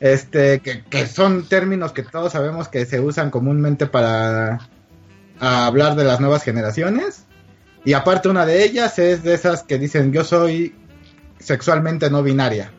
Este, 0.00 0.60
que, 0.60 0.82
que 0.84 1.06
son 1.06 1.46
términos 1.46 1.92
que 1.92 2.02
todos 2.02 2.32
sabemos 2.32 2.68
que 2.68 2.84
se 2.86 3.00
usan 3.00 3.30
comúnmente 3.30 3.86
para 3.86 4.68
hablar 5.38 5.94
de 5.96 6.04
las 6.04 6.20
nuevas 6.20 6.42
generaciones. 6.42 7.24
Y 7.84 7.92
aparte 7.92 8.28
una 8.28 8.46
de 8.46 8.64
ellas 8.64 8.98
es 8.98 9.22
de 9.22 9.34
esas 9.34 9.62
que 9.62 9.78
dicen 9.78 10.12
yo 10.12 10.24
soy 10.24 10.74
sexualmente 11.38 12.10
no 12.10 12.22
binaria. 12.22 12.72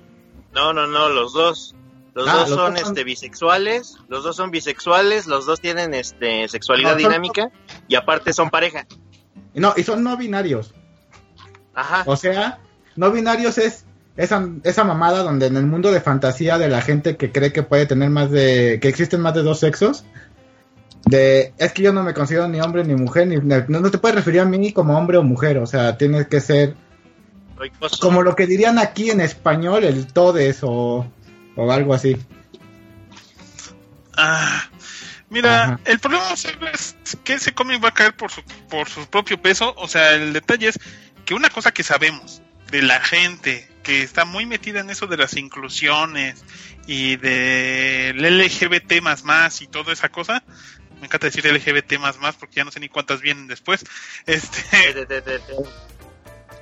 No, 0.53 0.73
no, 0.73 0.87
no, 0.87 1.09
los 1.09 1.33
dos. 1.33 1.75
Los 2.15 2.27
Ah, 2.27 2.31
dos 2.37 2.49
los 2.49 2.57
son, 2.59 2.73
dos 2.73 2.79
son- 2.81 2.89
este 2.89 3.03
bisexuales, 3.03 3.97
los 4.07 4.23
dos 4.23 4.35
son 4.35 4.49
bisexuales, 4.49 5.27
los 5.27 5.45
dos 5.45 5.59
tienen 5.61 5.93
este 5.93 6.47
sexualidad 6.47 6.93
No, 6.95 6.99
son- 7.01 7.09
dinámica 7.09 7.51
y 7.87 7.95
aparte 7.95 8.31
son 8.33 8.49
pareja. 8.49 8.87
No, 9.53 9.73
y 9.77 9.83
son 9.83 10.01
no 10.03 10.15
binarios. 10.17 10.73
Ajá. 11.73 12.03
O 12.07 12.15
sea, 12.15 12.59
no 12.95 13.11
binarios 13.11 13.57
es 13.57 13.85
esa, 14.15 14.47
esa 14.63 14.83
mamada 14.85 15.23
donde 15.23 15.47
en 15.47 15.57
el 15.57 15.65
mundo 15.65 15.91
de 15.91 15.99
fantasía 15.99 16.57
de 16.57 16.69
la 16.69 16.81
gente 16.81 17.17
que 17.17 17.33
cree 17.33 17.51
que 17.51 17.63
puede 17.63 17.85
tener 17.85 18.09
más 18.09 18.31
de, 18.31 18.79
que 18.81 18.87
existen 18.87 19.19
más 19.19 19.33
de 19.33 19.43
dos 19.43 19.59
sexos, 19.59 20.05
de, 21.05 21.53
es 21.57 21.73
que 21.73 21.83
yo 21.83 21.91
no 21.93 22.01
me 22.01 22.13
considero 22.13 22.47
ni 22.47 22.61
hombre 22.61 22.85
ni 22.85 22.95
mujer, 22.95 23.27
ni, 23.27 23.35
no, 23.37 23.65
no 23.67 23.91
te 23.91 23.97
puedes 23.97 24.15
referir 24.15 24.39
a 24.39 24.45
mí 24.45 24.71
como 24.71 24.97
hombre 24.97 25.17
o 25.17 25.23
mujer, 25.23 25.57
o 25.57 25.65
sea, 25.67 25.97
tienes 25.97 26.27
que 26.27 26.39
ser 26.39 26.75
como 27.99 28.21
lo 28.21 28.35
que 28.35 28.47
dirían 28.47 28.79
aquí 28.79 29.09
en 29.11 29.19
español, 29.21 29.83
el 29.83 30.07
todes 30.07 30.59
o, 30.63 31.05
o 31.55 31.71
algo 31.71 31.93
así. 31.93 32.17
Ah, 34.17 34.69
mira, 35.29 35.63
Ajá. 35.63 35.79
el 35.85 35.99
problema 35.99 36.33
es 36.33 36.95
que 37.23 37.33
ese 37.33 37.53
cómic 37.53 37.83
va 37.83 37.89
a 37.89 37.93
caer 37.93 38.15
por 38.15 38.31
su, 38.31 38.41
por 38.69 38.87
su 38.89 39.05
propio 39.07 39.41
peso. 39.41 39.73
O 39.77 39.87
sea, 39.87 40.13
el 40.13 40.33
detalle 40.33 40.69
es 40.69 40.79
que 41.25 41.33
una 41.33 41.49
cosa 41.49 41.71
que 41.73 41.83
sabemos 41.83 42.41
de 42.71 42.81
la 42.81 42.99
gente 43.01 43.69
que 43.83 44.01
está 44.01 44.25
muy 44.25 44.45
metida 44.45 44.79
en 44.79 44.89
eso 44.89 45.05
de 45.07 45.17
las 45.17 45.35
inclusiones 45.35 46.43
y 46.87 47.17
del 47.17 48.17
LGBT 48.17 49.01
más 49.01 49.23
más 49.23 49.61
y 49.61 49.67
toda 49.67 49.93
esa 49.93 50.09
cosa. 50.09 50.43
Me 50.99 51.07
encanta 51.07 51.27
decir 51.27 51.45
LGBT 51.45 51.99
más 51.99 52.17
más 52.19 52.35
porque 52.35 52.55
ya 52.55 52.63
no 52.63 52.71
sé 52.71 52.79
ni 52.79 52.89
cuántas 52.89 53.21
vienen 53.21 53.47
después. 53.47 53.83
Este, 54.25 54.63
Te, 54.93 55.05
te, 55.05 55.21
te, 55.21 55.39
te. 55.39 55.53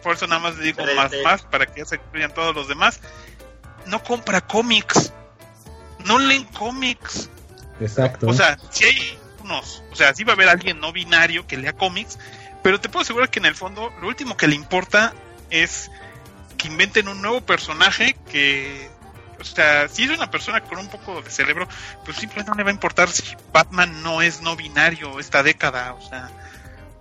por 0.01 0.15
eso 0.15 0.27
nada 0.27 0.41
más 0.41 0.57
le 0.57 0.65
digo 0.65 0.83
más 0.95 1.11
más 1.23 1.43
para 1.43 1.65
que 1.65 1.79
ya 1.81 1.85
se 1.85 1.95
incluyan 1.95 2.33
todos 2.33 2.55
los 2.55 2.67
demás. 2.67 2.99
No 3.87 4.03
compra 4.03 4.41
cómics. 4.41 5.13
No 6.05 6.19
leen 6.19 6.45
cómics. 6.45 7.29
Exacto. 7.79 8.27
O 8.27 8.33
sea, 8.33 8.57
si 8.69 8.85
hay 8.85 9.19
unos, 9.43 9.83
o 9.91 9.95
sea, 9.95 10.13
sí 10.13 10.23
va 10.23 10.33
a 10.33 10.35
haber 10.35 10.49
alguien 10.49 10.79
no 10.79 10.91
binario 10.91 11.45
que 11.47 11.57
lea 11.57 11.73
cómics, 11.73 12.17
pero 12.61 12.79
te 12.79 12.89
puedo 12.89 13.03
asegurar 13.03 13.29
que 13.29 13.39
en 13.39 13.45
el 13.45 13.55
fondo 13.55 13.91
lo 14.01 14.07
último 14.07 14.37
que 14.37 14.47
le 14.47 14.55
importa 14.55 15.13
es 15.49 15.91
que 16.57 16.67
inventen 16.67 17.07
un 17.07 17.21
nuevo 17.21 17.41
personaje 17.41 18.15
que, 18.31 18.89
o 19.39 19.43
sea, 19.43 19.87
si 19.89 20.03
es 20.03 20.09
una 20.11 20.31
persona 20.31 20.61
con 20.61 20.79
un 20.79 20.87
poco 20.87 21.21
de 21.21 21.29
cerebro, 21.29 21.67
pues 22.05 22.17
simplemente 22.17 22.51
no 22.51 22.57
le 22.57 22.63
va 22.63 22.69
a 22.69 22.73
importar 22.73 23.09
si 23.09 23.23
Batman 23.51 24.01
no 24.01 24.21
es 24.21 24.41
no 24.41 24.55
binario 24.55 25.19
esta 25.19 25.43
década, 25.43 25.93
o 25.93 26.01
sea, 26.01 26.31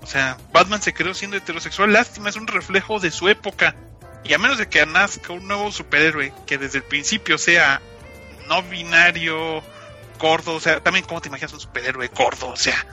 o 0.02 0.06
sea, 0.06 0.36
Batman 0.52 0.82
se 0.82 0.92
creó 0.92 1.14
siendo 1.14 1.36
heterosexual, 1.36 1.92
lástima, 1.92 2.28
es 2.28 2.36
un 2.36 2.48
reflejo 2.48 2.98
de 2.98 3.10
su 3.10 3.28
época. 3.28 3.76
Y 4.24 4.34
a 4.34 4.38
menos 4.38 4.58
de 4.58 4.68
que 4.68 4.84
nazca 4.86 5.32
un 5.32 5.46
nuevo 5.48 5.72
superhéroe 5.72 6.32
que 6.46 6.58
desde 6.58 6.78
el 6.78 6.84
principio 6.84 7.38
sea 7.38 7.80
no 8.48 8.62
binario, 8.62 9.62
gordo, 10.18 10.54
o 10.54 10.60
sea, 10.60 10.80
también 10.80 11.04
cómo 11.04 11.20
te 11.20 11.28
imaginas 11.28 11.52
un 11.52 11.60
superhéroe 11.60 12.08
gordo, 12.08 12.48
o 12.48 12.56
sea, 12.56 12.86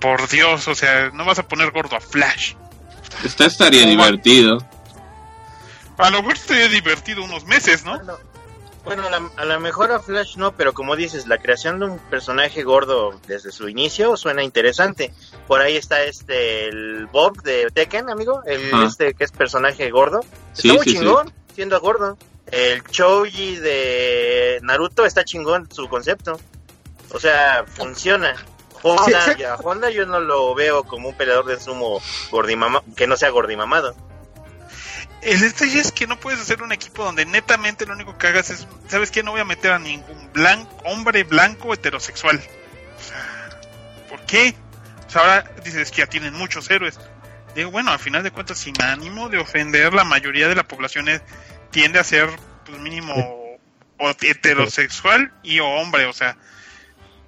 por 0.00 0.28
Dios, 0.28 0.66
o 0.68 0.74
sea, 0.74 1.10
no 1.12 1.24
vas 1.24 1.38
a 1.38 1.46
poner 1.46 1.70
gordo 1.70 1.96
a 1.96 2.00
Flash. 2.00 2.54
Esta 3.24 3.46
estaría 3.46 3.86
divertido. 3.86 4.58
A 5.98 6.10
lo 6.10 6.22
mejor 6.22 6.38
sería 6.38 6.68
divertido 6.68 7.22
unos 7.24 7.44
meses, 7.44 7.84
¿no? 7.84 7.96
Bueno, 7.96 8.18
bueno, 8.86 9.06
a 9.06 9.10
la, 9.10 9.30
a 9.36 9.44
la 9.44 9.58
mejor 9.58 9.92
a 9.92 9.98
Flash 10.00 10.36
no, 10.36 10.52
pero 10.56 10.72
como 10.72 10.96
dices, 10.96 11.26
la 11.26 11.36
creación 11.38 11.78
de 11.80 11.86
un 11.86 11.98
personaje 11.98 12.62
gordo 12.62 13.20
desde 13.26 13.52
su 13.52 13.68
inicio 13.68 14.16
suena 14.16 14.42
interesante. 14.42 15.12
Por 15.46 15.60
ahí 15.60 15.76
está 15.76 16.02
este, 16.04 16.68
el 16.68 17.06
Bob 17.06 17.42
de 17.42 17.66
Tekken, 17.74 18.08
amigo, 18.08 18.42
el 18.46 18.70
Ah. 18.72 18.84
este 18.86 19.12
que 19.14 19.24
es 19.24 19.32
personaje 19.32 19.90
gordo. 19.90 20.20
Sí, 20.54 20.68
está 20.68 20.74
muy 20.78 20.84
sí, 20.84 20.90
sí. 20.90 20.96
chingón, 20.98 21.32
siendo 21.54 21.78
gordo. 21.80 22.16
el 22.46 22.82
Choji 22.84 23.56
de 23.56 24.60
Naruto 24.62 25.04
está 25.04 25.24
chingón 25.24 25.68
su 25.70 25.88
concepto. 25.88 26.38
O 27.12 27.18
sea, 27.20 27.64
funciona. 27.66 28.34
Honda, 28.82 29.36
ya, 29.36 29.56
Honda 29.56 29.90
yo 29.90 30.06
no 30.06 30.20
lo 30.20 30.54
veo 30.54 30.84
como 30.84 31.08
un 31.08 31.16
peleador 31.16 31.46
de 31.46 31.58
sumo 31.58 32.00
gordimama, 32.30 32.82
que 32.96 33.06
no 33.08 33.16
sea 33.16 33.30
gordimamado. 33.30 33.96
El 35.26 35.40
detalle 35.40 35.80
es 35.80 35.90
que 35.92 36.06
no 36.06 36.20
puedes 36.20 36.40
hacer 36.40 36.62
un 36.62 36.70
equipo 36.72 37.04
donde 37.04 37.26
netamente 37.26 37.84
lo 37.84 37.94
único 37.94 38.16
que 38.16 38.28
hagas 38.28 38.50
es, 38.50 38.66
¿sabes 38.88 39.10
qué? 39.10 39.22
No 39.24 39.32
voy 39.32 39.40
a 39.40 39.44
meter 39.44 39.72
a 39.72 39.78
ningún 39.78 40.30
blanco, 40.32 40.76
hombre 40.84 41.24
blanco 41.24 41.74
heterosexual. 41.74 42.40
¿por 44.08 44.24
qué? 44.26 44.54
O 45.06 45.10
sea, 45.10 45.20
ahora 45.22 45.50
dices 45.64 45.90
que 45.90 45.98
ya 45.98 46.06
tienen 46.06 46.32
muchos 46.34 46.70
héroes. 46.70 46.98
Digo, 47.56 47.70
bueno, 47.70 47.90
al 47.90 47.98
final 47.98 48.22
de 48.22 48.30
cuentas, 48.30 48.58
sin 48.58 48.80
ánimo 48.80 49.28
de 49.28 49.38
ofender, 49.38 49.92
la 49.94 50.04
mayoría 50.04 50.46
de 50.48 50.54
la 50.54 50.62
población 50.62 51.08
es- 51.08 51.22
tiende 51.70 51.98
a 51.98 52.04
ser, 52.04 52.28
pues 52.64 52.78
mínimo, 52.78 53.14
o 53.98 54.10
heterosexual 54.20 55.32
y 55.42 55.58
o 55.58 55.66
hombre, 55.66 56.06
o 56.06 56.12
sea. 56.12 56.36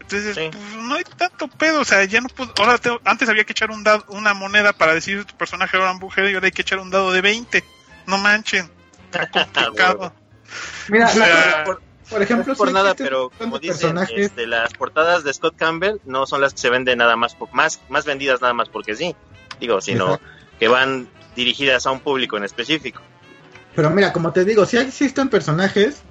Entonces, 0.00 0.37
Sí. 0.37 0.48
pues 0.52 0.82
no 0.84 0.94
hay 0.94 1.04
tanto 1.04 1.48
pedo, 1.48 1.80
o 1.80 1.84
sea, 1.84 2.04
ya 2.04 2.20
no 2.20 2.28
puedo, 2.28 2.52
ahora 2.58 2.78
tengo- 2.78 3.00
antes 3.04 3.28
había 3.28 3.44
que 3.44 3.52
echar 3.52 3.70
un 3.70 3.82
dado, 3.84 4.04
una 4.08 4.34
moneda 4.34 4.72
para 4.72 4.94
decir 4.94 5.24
tu 5.24 5.37
personaje 5.37 5.76
era 5.76 5.90
una 5.90 5.98
mujer 5.98 6.30
y 6.30 6.34
ahora 6.34 6.46
hay 6.46 6.52
que 6.52 6.62
echar 6.62 6.78
un 6.78 6.90
dado 6.90 7.12
de 7.12 7.20
20. 7.20 7.64
No 8.08 8.18
manchen. 8.18 8.68
Está 9.12 9.28
complicado. 9.52 10.12
Mira, 10.88 11.06
O 11.06 11.10
sea, 11.10 11.64
por, 11.64 11.82
por 12.08 12.22
ejemplo, 12.22 12.46
no 12.46 12.52
es 12.52 12.58
por 12.58 12.72
nada, 12.72 12.94
pero 12.94 13.30
como 13.38 13.58
dicen, 13.58 13.94
personajes 13.94 14.26
este, 14.26 14.46
las 14.46 14.72
portadas 14.72 15.24
de 15.24 15.32
Scott 15.32 15.56
Campbell 15.56 15.98
no 16.06 16.26
son 16.26 16.40
las 16.40 16.54
que 16.54 16.60
se 16.60 16.70
venden 16.70 16.98
nada 16.98 17.16
más, 17.16 17.36
más, 17.52 17.80
más 17.90 18.06
vendidas 18.06 18.40
nada 18.40 18.54
más 18.54 18.70
porque 18.70 18.96
sí, 18.96 19.14
digo, 19.60 19.80
sino 19.82 20.14
Exacto. 20.14 20.26
que 20.58 20.68
van 20.68 21.08
dirigidas 21.36 21.86
a 21.86 21.90
un 21.90 22.00
público 22.00 22.38
en 22.38 22.44
específico. 22.44 23.02
Pero 23.76 23.90
mira, 23.90 24.12
como 24.12 24.32
te 24.32 24.44
digo, 24.44 24.64
sí 24.64 24.78
existen 24.78 25.28
personajes 25.28 26.02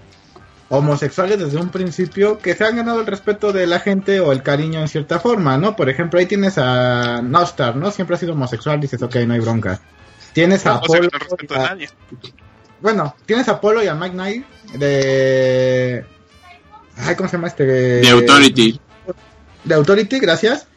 homosexuales 0.69 1.39
desde 1.39 1.57
un 1.57 1.69
principio 1.69 2.37
que 2.37 2.53
se 2.53 2.63
han 2.63 2.75
ganado 2.75 2.99
el 2.99 3.07
respeto 3.07 3.51
de 3.51 3.65
la 3.65 3.79
gente 3.79 4.19
o 4.19 4.31
el 4.31 4.43
cariño 4.43 4.79
en 4.81 4.87
cierta 4.87 5.19
forma, 5.19 5.57
¿no? 5.57 5.75
Por 5.75 5.89
ejemplo, 5.89 6.19
ahí 6.19 6.27
tienes 6.27 6.57
a 6.57 7.21
Nostar, 7.23 7.75
¿no? 7.75 7.89
Siempre 7.89 8.15
ha 8.15 8.19
sido 8.19 8.33
homosexual, 8.33 8.79
dices, 8.79 9.01
ok, 9.01 9.15
no 9.27 9.33
hay 9.33 9.39
bronca. 9.39 9.79
Tienes 10.37 10.65
a 10.67 10.69
no 10.69 10.75
Apolo, 10.77 11.01
le 11.01 11.09
respeto 11.09 11.53
y 11.55 11.57
a 11.57 11.59
a- 11.61 11.69
nadie. 11.69 11.89
bueno, 12.79 13.15
tienes 13.25 13.47
a 13.47 13.53
Apolo 13.53 13.81
y 13.83 13.87
a 13.87 13.95
Mike 13.95 14.13
Knight 14.13 14.45
de... 14.73 16.05
Ay, 16.95 17.15
¿cómo 17.15 17.27
se 17.27 17.37
llama 17.37 17.47
este? 17.47 17.65
De 17.65 18.07
Authority. 18.09 18.79
de 19.63 19.73
Authority, 19.75 20.19
gracias. 20.19 20.67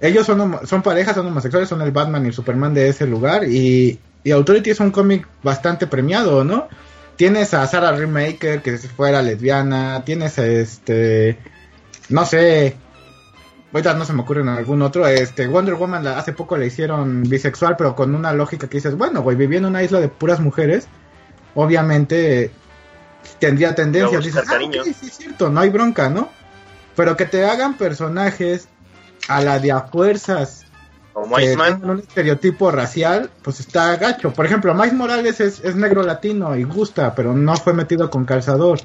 Ellos 0.00 0.26
son, 0.26 0.40
homo- 0.40 0.60
son 0.64 0.82
parejas, 0.82 1.16
son 1.16 1.26
homosexuales, 1.26 1.68
son 1.68 1.82
el 1.82 1.90
Batman 1.90 2.24
y 2.24 2.28
el 2.28 2.34
Superman 2.34 2.72
de 2.72 2.88
ese 2.88 3.06
lugar. 3.06 3.44
Y, 3.48 3.98
y 4.22 4.30
Authority 4.30 4.70
es 4.70 4.78
un 4.80 4.90
cómic 4.92 5.26
bastante 5.42 5.86
premiado, 5.88 6.44
¿no? 6.44 6.68
Tienes 7.16 7.52
a 7.52 7.66
Sarah 7.66 7.92
Remaker, 7.92 8.62
que 8.62 8.78
fuera 8.78 9.22
lesbiana. 9.22 10.04
Tienes 10.04 10.38
a 10.38 10.46
este. 10.46 11.36
No 12.08 12.24
sé. 12.24 12.76
Ahorita 13.72 13.94
no 13.94 14.04
se 14.04 14.12
me 14.12 14.22
ocurre 14.22 14.40
en 14.40 14.48
algún 14.48 14.82
otro. 14.82 15.06
Este, 15.06 15.46
Wonder 15.46 15.74
Woman 15.74 16.02
la- 16.04 16.18
hace 16.18 16.32
poco 16.32 16.56
le 16.56 16.66
hicieron 16.66 17.22
bisexual, 17.22 17.76
pero 17.76 17.94
con 17.94 18.14
una 18.14 18.32
lógica 18.32 18.68
que 18.68 18.78
dices, 18.78 18.96
bueno, 18.96 19.22
güey, 19.22 19.36
viviendo 19.36 19.68
en 19.68 19.74
una 19.74 19.82
isla 19.82 20.00
de 20.00 20.08
puras 20.08 20.40
mujeres, 20.40 20.88
obviamente 21.54 22.50
tendría 23.38 23.74
tendencias. 23.74 24.24
buscar 24.24 24.42
Dices, 24.44 24.82
ah, 24.88 24.92
sí 25.00 25.06
es 25.08 25.16
cierto, 25.16 25.50
no 25.50 25.60
hay 25.60 25.70
bronca, 25.70 26.08
¿no? 26.08 26.30
Pero 26.96 27.16
que 27.16 27.26
te 27.26 27.44
hagan 27.44 27.74
personajes 27.76 28.68
a 29.28 29.40
la 29.40 29.58
de 29.58 29.72
a 29.72 29.80
fuerzas 29.82 30.64
Como 31.80 31.92
un 31.92 31.98
estereotipo 31.98 32.70
racial, 32.70 33.30
pues 33.42 33.60
está 33.60 33.96
gacho. 33.96 34.32
Por 34.32 34.46
ejemplo, 34.46 34.72
Miles 34.74 34.94
Morales 34.94 35.40
es, 35.40 35.60
es 35.64 35.74
negro 35.76 36.02
latino 36.02 36.56
y 36.56 36.62
gusta, 36.62 37.14
pero 37.14 37.34
no 37.34 37.56
fue 37.56 37.72
metido 37.72 38.08
con 38.10 38.24
calzador. 38.24 38.80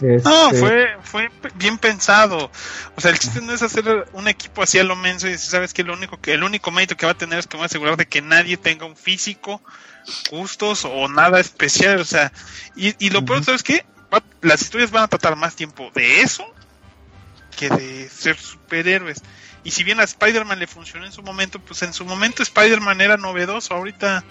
No, 0.00 0.46
Este, 0.50 0.60
fue, 0.60 0.96
fue 1.02 1.30
bien 1.54 1.78
pensado. 1.78 2.50
O 2.96 3.00
sea, 3.00 3.10
el 3.10 3.18
chiste 3.18 3.40
no 3.40 3.52
es 3.52 3.62
hacer 3.62 4.06
un 4.12 4.28
equipo 4.28 4.62
así 4.62 4.78
a 4.78 4.84
lo 4.84 4.96
menso 4.96 5.26
y 5.26 5.32
decir, 5.32 5.50
sabes 5.50 5.72
que 5.74 5.84
lo 5.84 5.92
único 5.92 6.20
que, 6.20 6.34
el 6.34 6.42
único 6.42 6.70
mérito 6.70 6.96
que 6.96 7.06
va 7.06 7.12
a 7.12 7.18
tener 7.18 7.38
es 7.38 7.46
que 7.46 7.56
me 7.56 7.60
voy 7.60 7.64
a 7.64 7.66
asegurar 7.66 7.96
de 7.96 8.06
que 8.06 8.22
nadie 8.22 8.56
tenga 8.56 8.86
un 8.86 8.96
físico, 8.96 9.62
gustos 10.30 10.84
o 10.84 11.08
nada 11.08 11.40
especial. 11.40 12.00
O 12.00 12.04
sea, 12.04 12.32
y, 12.76 12.94
y 13.04 13.10
lo 13.10 13.24
peor. 13.24 13.44
¿sabes 13.44 13.62
qué? 13.62 13.84
Va- 14.12 14.22
las 14.42 14.62
historias 14.62 14.90
van 14.90 15.04
a 15.04 15.08
tratar 15.08 15.36
más 15.36 15.54
tiempo 15.56 15.90
de 15.94 16.22
eso 16.22 16.44
que 17.56 17.68
de 17.68 18.08
ser 18.08 18.38
superhéroes. 18.38 19.22
Y 19.62 19.72
si 19.72 19.84
bien 19.84 20.00
a 20.00 20.04
Spider-Man 20.04 20.58
le 20.58 20.66
funcionó 20.66 21.04
en 21.04 21.12
su 21.12 21.22
momento, 21.22 21.58
pues 21.60 21.82
en 21.82 21.92
su 21.92 22.06
momento 22.06 22.42
Spider-Man 22.42 23.00
era 23.02 23.18
novedoso. 23.18 23.74
Ahorita, 23.74 24.24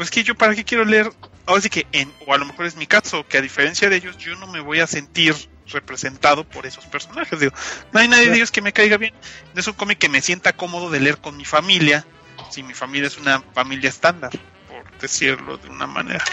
pues 0.00 0.10
que 0.10 0.22
yo 0.22 0.34
para 0.34 0.54
qué 0.54 0.64
quiero 0.64 0.86
leer. 0.86 1.12
Ahora 1.44 1.60
sí 1.60 1.68
que, 1.68 1.86
en, 1.92 2.10
o 2.26 2.32
a 2.32 2.38
lo 2.38 2.46
mejor 2.46 2.64
es 2.64 2.74
mi 2.74 2.86
caso, 2.86 3.26
que 3.28 3.36
a 3.36 3.42
diferencia 3.42 3.90
de 3.90 3.96
ellos, 3.96 4.16
yo 4.16 4.34
no 4.36 4.46
me 4.46 4.60
voy 4.60 4.80
a 4.80 4.86
sentir 4.86 5.34
representado 5.66 6.44
por 6.44 6.64
esos 6.64 6.86
personajes. 6.86 7.38
Digo, 7.38 7.52
no 7.92 8.00
hay 8.00 8.08
nadie 8.08 8.30
de 8.30 8.36
ellos 8.36 8.50
que 8.50 8.62
me 8.62 8.72
caiga 8.72 8.96
bien. 8.96 9.12
Es 9.54 9.66
un 9.66 9.74
cómic 9.74 9.98
que 9.98 10.08
me 10.08 10.22
sienta 10.22 10.54
cómodo 10.54 10.88
de 10.88 11.00
leer 11.00 11.18
con 11.18 11.36
mi 11.36 11.44
familia, 11.44 12.06
si 12.50 12.62
mi 12.62 12.72
familia 12.72 13.08
es 13.08 13.18
una 13.18 13.42
familia 13.52 13.90
estándar, 13.90 14.30
por 14.68 15.00
decirlo 15.02 15.58
de 15.58 15.68
una 15.68 15.86
manera. 15.86 16.24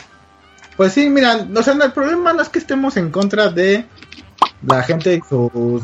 Pues 0.77 0.93
sí, 0.93 1.09
mira, 1.09 1.45
o 1.53 1.61
sea, 1.61 1.73
no, 1.73 1.83
el 1.83 1.91
problema 1.91 2.31
no 2.31 2.41
es 2.43 2.47
que 2.47 2.59
estemos 2.59 2.95
en 2.95 3.11
contra 3.11 3.49
de 3.49 3.83
la 4.65 4.81
gente 4.83 5.13
y 5.13 5.21
sus 5.27 5.83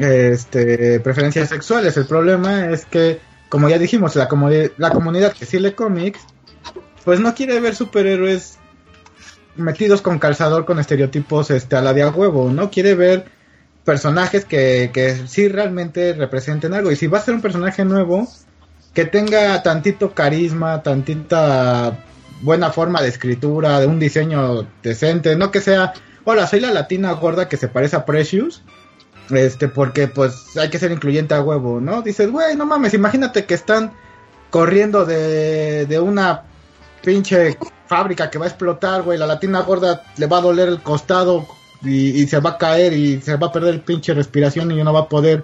este, 0.00 0.98
preferencias 1.00 1.50
sexuales. 1.50 1.94
El 1.98 2.06
problema 2.06 2.70
es 2.70 2.86
que, 2.86 3.20
como 3.50 3.68
ya 3.68 3.76
dijimos, 3.76 4.16
la, 4.16 4.30
comodi- 4.30 4.72
la 4.78 4.88
comunidad 4.92 5.34
que 5.34 5.44
sí 5.44 5.58
lee 5.58 5.72
cómics, 5.72 6.20
pues 7.04 7.20
no 7.20 7.34
quiere 7.34 7.60
ver 7.60 7.74
superhéroes 7.74 8.58
metidos 9.56 10.02
con 10.02 10.18
calzador, 10.18 10.64
con 10.64 10.78
estereotipos 10.78 11.50
este, 11.50 11.76
a 11.76 11.82
la 11.82 11.92
de 11.92 12.02
a 12.02 12.10
huevo, 12.10 12.50
¿no? 12.50 12.70
Quiere 12.70 12.94
ver 12.94 13.26
personajes 13.84 14.44
que, 14.44 14.90
que 14.92 15.26
sí 15.26 15.48
realmente 15.48 16.12
representen 16.14 16.74
algo. 16.74 16.90
Y 16.90 16.96
si 16.96 17.06
va 17.06 17.18
a 17.18 17.22
ser 17.22 17.34
un 17.34 17.42
personaje 17.42 17.84
nuevo, 17.84 18.28
que 18.94 19.04
tenga 19.04 19.62
tantito 19.62 20.14
carisma, 20.14 20.82
tantita 20.82 21.98
buena 22.42 22.70
forma 22.70 23.02
de 23.02 23.08
escritura, 23.08 23.80
de 23.80 23.86
un 23.86 23.98
diseño 23.98 24.66
decente, 24.82 25.36
no 25.36 25.50
que 25.50 25.60
sea, 25.60 25.94
hola, 26.24 26.46
soy 26.46 26.60
la 26.60 26.72
latina 26.72 27.12
gorda 27.12 27.48
que 27.48 27.56
se 27.56 27.68
parece 27.68 27.96
a 27.96 28.04
Precious, 28.04 28.62
este, 29.30 29.68
porque 29.68 30.08
pues 30.08 30.56
hay 30.56 30.68
que 30.68 30.78
ser 30.78 30.92
incluyente 30.92 31.34
a 31.34 31.42
huevo, 31.42 31.80
¿no? 31.80 32.02
Dices, 32.02 32.30
güey, 32.30 32.56
no 32.56 32.66
mames, 32.66 32.94
imagínate 32.94 33.44
que 33.44 33.54
están 33.54 33.92
corriendo 34.50 35.06
de, 35.06 35.86
de 35.86 36.00
una 36.00 36.42
pinche 37.02 37.58
fábrica 37.86 38.30
que 38.30 38.38
va 38.38 38.46
a 38.46 38.48
explotar, 38.48 39.02
güey, 39.02 39.18
la 39.18 39.26
latina 39.26 39.60
gorda 39.60 40.02
le 40.16 40.26
va 40.26 40.38
a 40.38 40.42
doler 40.42 40.68
el 40.68 40.80
costado 40.82 41.46
y, 41.82 42.22
y 42.22 42.26
se 42.26 42.40
va 42.40 42.50
a 42.50 42.58
caer 42.58 42.92
y 42.92 43.20
se 43.20 43.36
va 43.36 43.48
a 43.48 43.52
perder 43.52 43.74
el 43.74 43.80
pinche 43.80 44.14
respiración 44.14 44.70
y 44.70 44.82
no 44.82 44.92
va 44.92 45.00
a 45.00 45.08
poder 45.08 45.42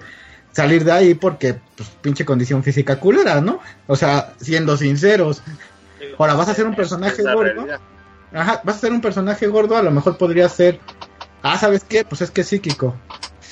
salir 0.52 0.84
de 0.84 0.92
ahí 0.92 1.14
porque, 1.14 1.60
pues, 1.76 1.88
pinche 2.00 2.24
condición 2.24 2.62
física 2.62 2.98
culera, 2.98 3.40
¿no? 3.40 3.60
O 3.86 3.96
sea, 3.96 4.32
siendo 4.40 4.76
sinceros. 4.76 5.42
Ahora, 6.18 6.34
¿vas 6.34 6.48
a 6.48 6.52
hacer 6.52 6.66
un 6.66 6.74
personaje 6.74 7.22
gordo? 7.22 7.66
Ajá, 8.32 8.60
vas 8.64 8.76
a 8.76 8.80
ser 8.80 8.92
un 8.92 9.00
personaje 9.00 9.46
gordo, 9.46 9.76
a 9.76 9.82
lo 9.82 9.90
mejor 9.90 10.16
podría 10.18 10.48
ser, 10.48 10.80
ah, 11.42 11.58
¿sabes 11.58 11.84
qué? 11.84 12.04
Pues 12.04 12.20
es 12.20 12.30
que 12.30 12.42
es 12.42 12.48
psíquico, 12.48 12.94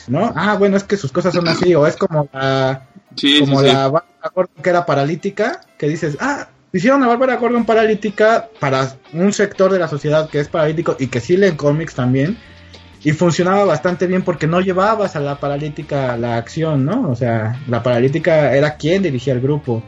¿no? 0.07 0.33
Ah, 0.37 0.57
bueno, 0.59 0.77
es 0.77 0.85
que 0.85 0.97
sus 0.97 1.13
cosas 1.13 1.35
son 1.35 1.49
así, 1.49 1.75
o 1.75 1.87
es 1.87 1.97
como 1.97 2.29
la, 2.33 2.87
Sí, 3.17 3.41
como 3.41 3.61
sí, 3.61 3.67
sí. 3.67 3.73
la 3.73 3.89
Bárbara 3.89 4.33
Gordon 4.35 4.63
que 4.63 4.71
era 4.71 4.85
paralítica, 4.87 5.61
que 5.79 5.89
dices, 5.89 6.19
ah, 6.21 6.49
hicieron 6.77 7.03
a 7.03 7.09
Bárbara 7.09 7.37
Gordon 7.37 7.65
paralítica 7.65 8.49
para 8.61 8.97
un 9.13 9.33
sector 9.33 9.73
de 9.73 9.79
la 9.79 9.89
sociedad 9.89 10.29
que 10.29 10.41
es 10.41 10.49
paralítico 10.49 10.97
y 10.99 11.09
que 11.09 11.21
sí 11.21 11.37
leen 11.37 11.57
cómics 11.57 11.95
también, 11.95 12.39
y 13.03 13.13
funcionaba 13.13 13.65
bastante 13.65 14.07
bien 14.07 14.23
porque 14.23 14.47
no 14.47 14.61
llevabas 14.61 15.15
a 15.15 15.21
la 15.21 15.39
paralítica 15.39 16.17
la 16.17 16.37
acción, 16.37 16.85
¿no? 16.85 17.09
O 17.11 17.15
sea, 17.15 17.61
la 17.69 17.83
paralítica 17.83 18.55
era 18.55 18.77
quien 18.77 19.03
dirigía 19.03 19.33
el 19.35 19.41
grupo. 19.41 19.83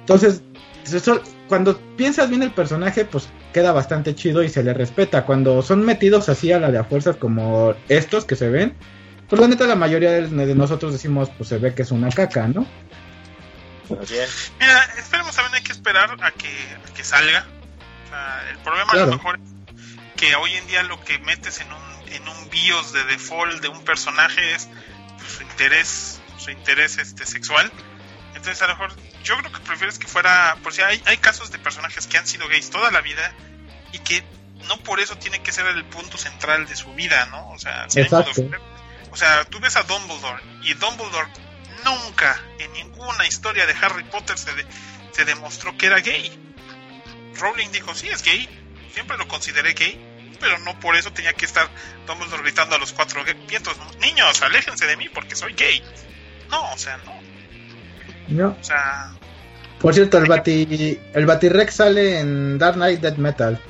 Entonces, 0.00 0.42
eso- 0.84 1.20
cuando 1.48 1.78
piensas 1.96 2.30
bien 2.30 2.42
el 2.42 2.52
personaje, 2.52 3.04
pues 3.04 3.28
queda 3.52 3.72
bastante 3.72 4.14
chido 4.14 4.42
y 4.42 4.48
se 4.48 4.62
le 4.62 4.72
respeta. 4.72 5.26
Cuando 5.26 5.60
son 5.60 5.84
metidos 5.84 6.30
así 6.30 6.50
a 6.50 6.58
la 6.58 6.70
de 6.70 6.78
a 6.78 6.84
fuerzas 6.84 7.16
como 7.16 7.74
estos 7.90 8.24
que 8.24 8.36
se 8.36 8.48
ven, 8.48 8.72
pues 9.28 9.40
la 9.40 9.48
neta 9.48 9.66
la 9.66 9.76
mayoría 9.76 10.12
de 10.12 10.54
nosotros 10.54 10.92
decimos, 10.92 11.30
pues 11.36 11.50
se 11.50 11.58
ve 11.58 11.74
que 11.74 11.82
es 11.82 11.90
una 11.90 12.08
caca, 12.08 12.48
¿no? 12.48 12.64
Así 14.00 14.16
es. 14.18 14.52
Mira, 14.60 14.82
esperemos 14.98 15.34
también 15.34 15.54
hay 15.56 15.62
que 15.62 15.72
esperar 15.72 16.16
a 16.22 16.30
que, 16.32 16.76
a 16.88 16.94
que 16.94 17.04
salga. 17.04 17.46
O 18.06 18.08
sea, 18.08 18.50
el 18.50 18.58
problema 18.58 18.90
a 18.90 18.94
Claro. 18.94 19.10
lo 19.10 19.16
mejor 19.16 19.36
es 19.40 19.50
que 20.16 20.34
hoy 20.36 20.54
en 20.54 20.66
día 20.66 20.82
lo 20.84 21.02
que 21.04 21.18
metes 21.20 21.60
en 21.60 21.72
un, 21.72 22.12
en 22.12 22.28
un 22.28 22.50
BIOS 22.50 22.92
de 22.92 23.04
default 23.04 23.60
de 23.60 23.68
un 23.68 23.82
personaje 23.84 24.54
es 24.54 24.68
su 25.36 25.42
interés, 25.42 26.20
su 26.38 26.50
interés 26.50 26.98
este 26.98 27.26
sexual. 27.26 27.70
Entonces 28.34 28.60
a 28.62 28.66
lo 28.68 28.76
mejor 28.76 28.94
yo 29.24 29.36
creo 29.38 29.52
que 29.52 29.60
prefieres 29.60 29.98
que 29.98 30.06
fuera, 30.08 30.56
por 30.62 30.72
si 30.72 30.82
hay, 30.82 31.00
hay 31.06 31.16
casos 31.18 31.50
de 31.52 31.58
personajes 31.58 32.06
que 32.06 32.18
han 32.18 32.26
sido 32.26 32.48
gays 32.48 32.70
toda 32.70 32.90
la 32.90 33.00
vida 33.00 33.32
y 33.92 33.98
que 33.98 34.24
no 34.68 34.78
por 34.78 35.00
eso 35.00 35.16
tiene 35.18 35.42
que 35.42 35.52
ser 35.52 35.66
el 35.66 35.84
punto 35.84 36.16
central 36.18 36.66
de 36.66 36.76
su 36.76 36.92
vida, 36.94 37.26
¿no? 37.26 37.50
O 37.50 37.58
sea, 37.58 37.86
de 37.92 38.02
Exacto. 38.02 38.30
o 39.10 39.16
sea, 39.16 39.44
tú 39.44 39.58
ves 39.60 39.76
a 39.76 39.82
Dumbledore 39.82 40.42
y 40.62 40.74
Dumbledore 40.74 41.28
nunca 41.84 42.40
en 42.58 42.72
ninguna 42.72 43.26
historia 43.26 43.66
de 43.66 43.74
Harry 43.80 44.04
Potter 44.04 44.36
se, 44.38 44.52
de- 44.54 44.66
se 45.12 45.24
demostró 45.24 45.76
que 45.76 45.86
era 45.86 46.00
gay. 46.00 46.30
Rowling 47.38 47.70
dijo, 47.72 47.94
sí, 47.94 48.08
es 48.08 48.22
gay, 48.22 48.48
siempre 48.92 49.16
lo 49.18 49.26
consideré 49.28 49.72
gay. 49.74 50.08
pero 50.40 50.58
no 50.58 50.78
por 50.80 50.96
eso 50.96 51.12
tenía 51.12 51.32
que 51.34 51.44
estar 51.44 51.68
mundo 52.18 52.36
gritando 52.38 52.74
a 52.74 52.78
los 52.78 52.92
cuatro 52.92 53.22
vientos. 53.48 53.76
Niños, 54.00 54.42
aléjense 54.42 54.86
de 54.86 54.96
mí 54.96 55.08
porque 55.08 55.36
soy 55.36 55.52
gay. 55.54 55.80
No, 56.50 56.72
o 56.72 56.78
sea, 56.78 56.96
no. 56.98 57.20
No. 58.28 58.56
O 58.60 58.64
sea, 58.64 59.12
Por 59.80 59.94
cierto, 59.94 60.18
el 60.18 60.26
Bati, 60.26 60.98
el 61.14 61.26
Batirex 61.26 61.74
sale 61.74 62.18
en 62.20 62.58
Dark 62.58 62.74
Knight 62.74 63.00
Dead 63.00 63.16
Metal. 63.16 63.60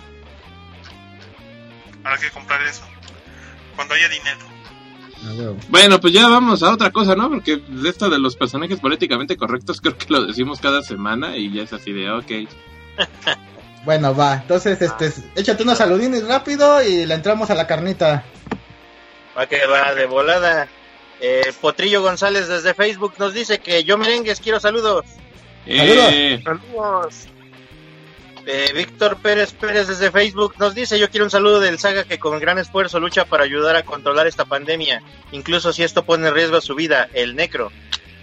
habrá 2.05 2.19
que 2.19 2.31
comprar 2.31 2.63
eso. 2.63 2.83
Cuando 3.77 3.95
haya 3.95 4.09
dinero. 4.09 4.41
Bueno, 5.69 6.01
pues 6.01 6.13
ya 6.13 6.29
vamos 6.29 6.63
a 6.63 6.73
otra 6.73 6.91
cosa, 6.91 7.15
¿no? 7.15 7.29
Porque 7.29 7.57
de 7.57 7.89
esto 7.89 8.11
de 8.11 8.19
los 8.19 8.37
personajes 8.37 8.81
políticamente 8.81 9.37
correctos 9.37 9.81
creo 9.83 9.97
que 9.97 10.07
lo 10.09 10.27
decimos 10.27 10.61
cada 10.61 10.83
semana 10.83 11.37
y 11.37 11.53
ya 11.53 11.63
es 11.63 11.73
así 11.73 11.93
de, 11.93 12.11
ok. 12.11 12.31
Bueno, 13.85 14.15
va. 14.15 14.35
Entonces, 14.35 14.81
este, 14.81 15.13
échate 15.35 15.65
unos 15.65 15.79
saludines 15.79 16.25
rápido 16.25 16.81
y 16.85 17.05
le 17.05 17.15
entramos 17.15 17.51
a 17.51 17.57
la 17.57 17.67
carnita. 17.67 18.25
Va 19.37 19.47
que 19.47 19.67
va 19.67 19.93
de 19.93 20.07
volada. 20.07 20.69
Eh, 21.21 21.53
Potrillo 21.61 22.01
González 22.01 22.47
desde 22.47 22.75
Facebook 22.75 23.15
nos 23.19 23.35
dice 23.35 23.59
que 23.59 23.83
yo 23.83 23.99
merengues 23.99 24.41
quiero 24.41 24.61
saludos. 24.61 25.05
Eh, 25.67 26.41
Saludos. 26.45 27.27
Eh, 28.45 28.73
Víctor 28.75 29.19
Pérez 29.19 29.53
Pérez 29.53 29.87
desde 29.87 30.11
Facebook 30.11 30.55
nos 30.59 30.75
dice 30.75 30.99
yo 30.99 31.09
quiero 31.11 31.25
un 31.27 31.31
saludo 31.31 31.61
del 31.61 31.79
Saga 31.79 32.03
que 32.03 32.19
con 32.19 32.41
gran 32.41 32.59
esfuerzo 32.59 32.99
lucha 32.99 33.25
para 33.25 33.45
ayudar 33.45 33.77
a 33.77 33.85
controlar 33.85 34.27
esta 34.27 34.45
pandemia, 34.45 35.01
incluso 35.31 35.73
si 35.73 35.85
esto 35.85 36.05
pone 36.05 36.27
en 36.27 36.35
riesgo 36.35 36.61
su 36.61 36.75
vida, 36.75 37.09
el 37.15 37.37
Necro. 37.37 37.71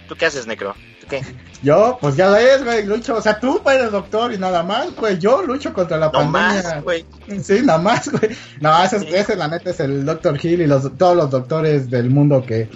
¿Tú 0.10 0.16
qué 0.16 0.26
haces, 0.26 0.46
Necro? 0.46 0.76
¿Tú 1.00 1.08
qué? 1.08 1.22
Yo, 1.64 1.98
pues 2.02 2.16
ya 2.18 2.30
ves, 2.32 2.64
güey, 2.66 2.84
lucho. 2.86 3.16
O 3.16 3.22
sea, 3.22 3.40
tú 3.40 3.62
eres 3.70 3.92
doctor 3.92 4.34
y 4.34 4.38
nada 4.38 4.64
más, 4.64 4.94
güey. 4.96 5.18
Yo 5.20 5.42
lucho 5.44 5.72
contra 5.74 5.98
la 5.98 6.08
No 6.08 6.12
pandemia. 6.14 6.42
más, 6.64 6.84
güey. 6.84 7.06
Sí, 7.44 7.62
nada 7.64 7.80
más, 7.80 8.10
güey. 8.12 8.36
No, 8.60 8.84
ese, 8.84 9.00
Sí. 9.02 9.08
ese, 9.14 9.36
la 9.36 9.48
neta 9.48 9.70
es 9.70 9.80
el 9.80 10.04
Dr. 10.06 10.38
Hill 10.44 10.62
y 10.62 10.68
los, 10.68 10.98
todos 10.98 11.16
los 11.16 11.30
doctores 11.30 11.90
del 11.90 12.10
mundo 12.10 12.44
que 12.46 12.68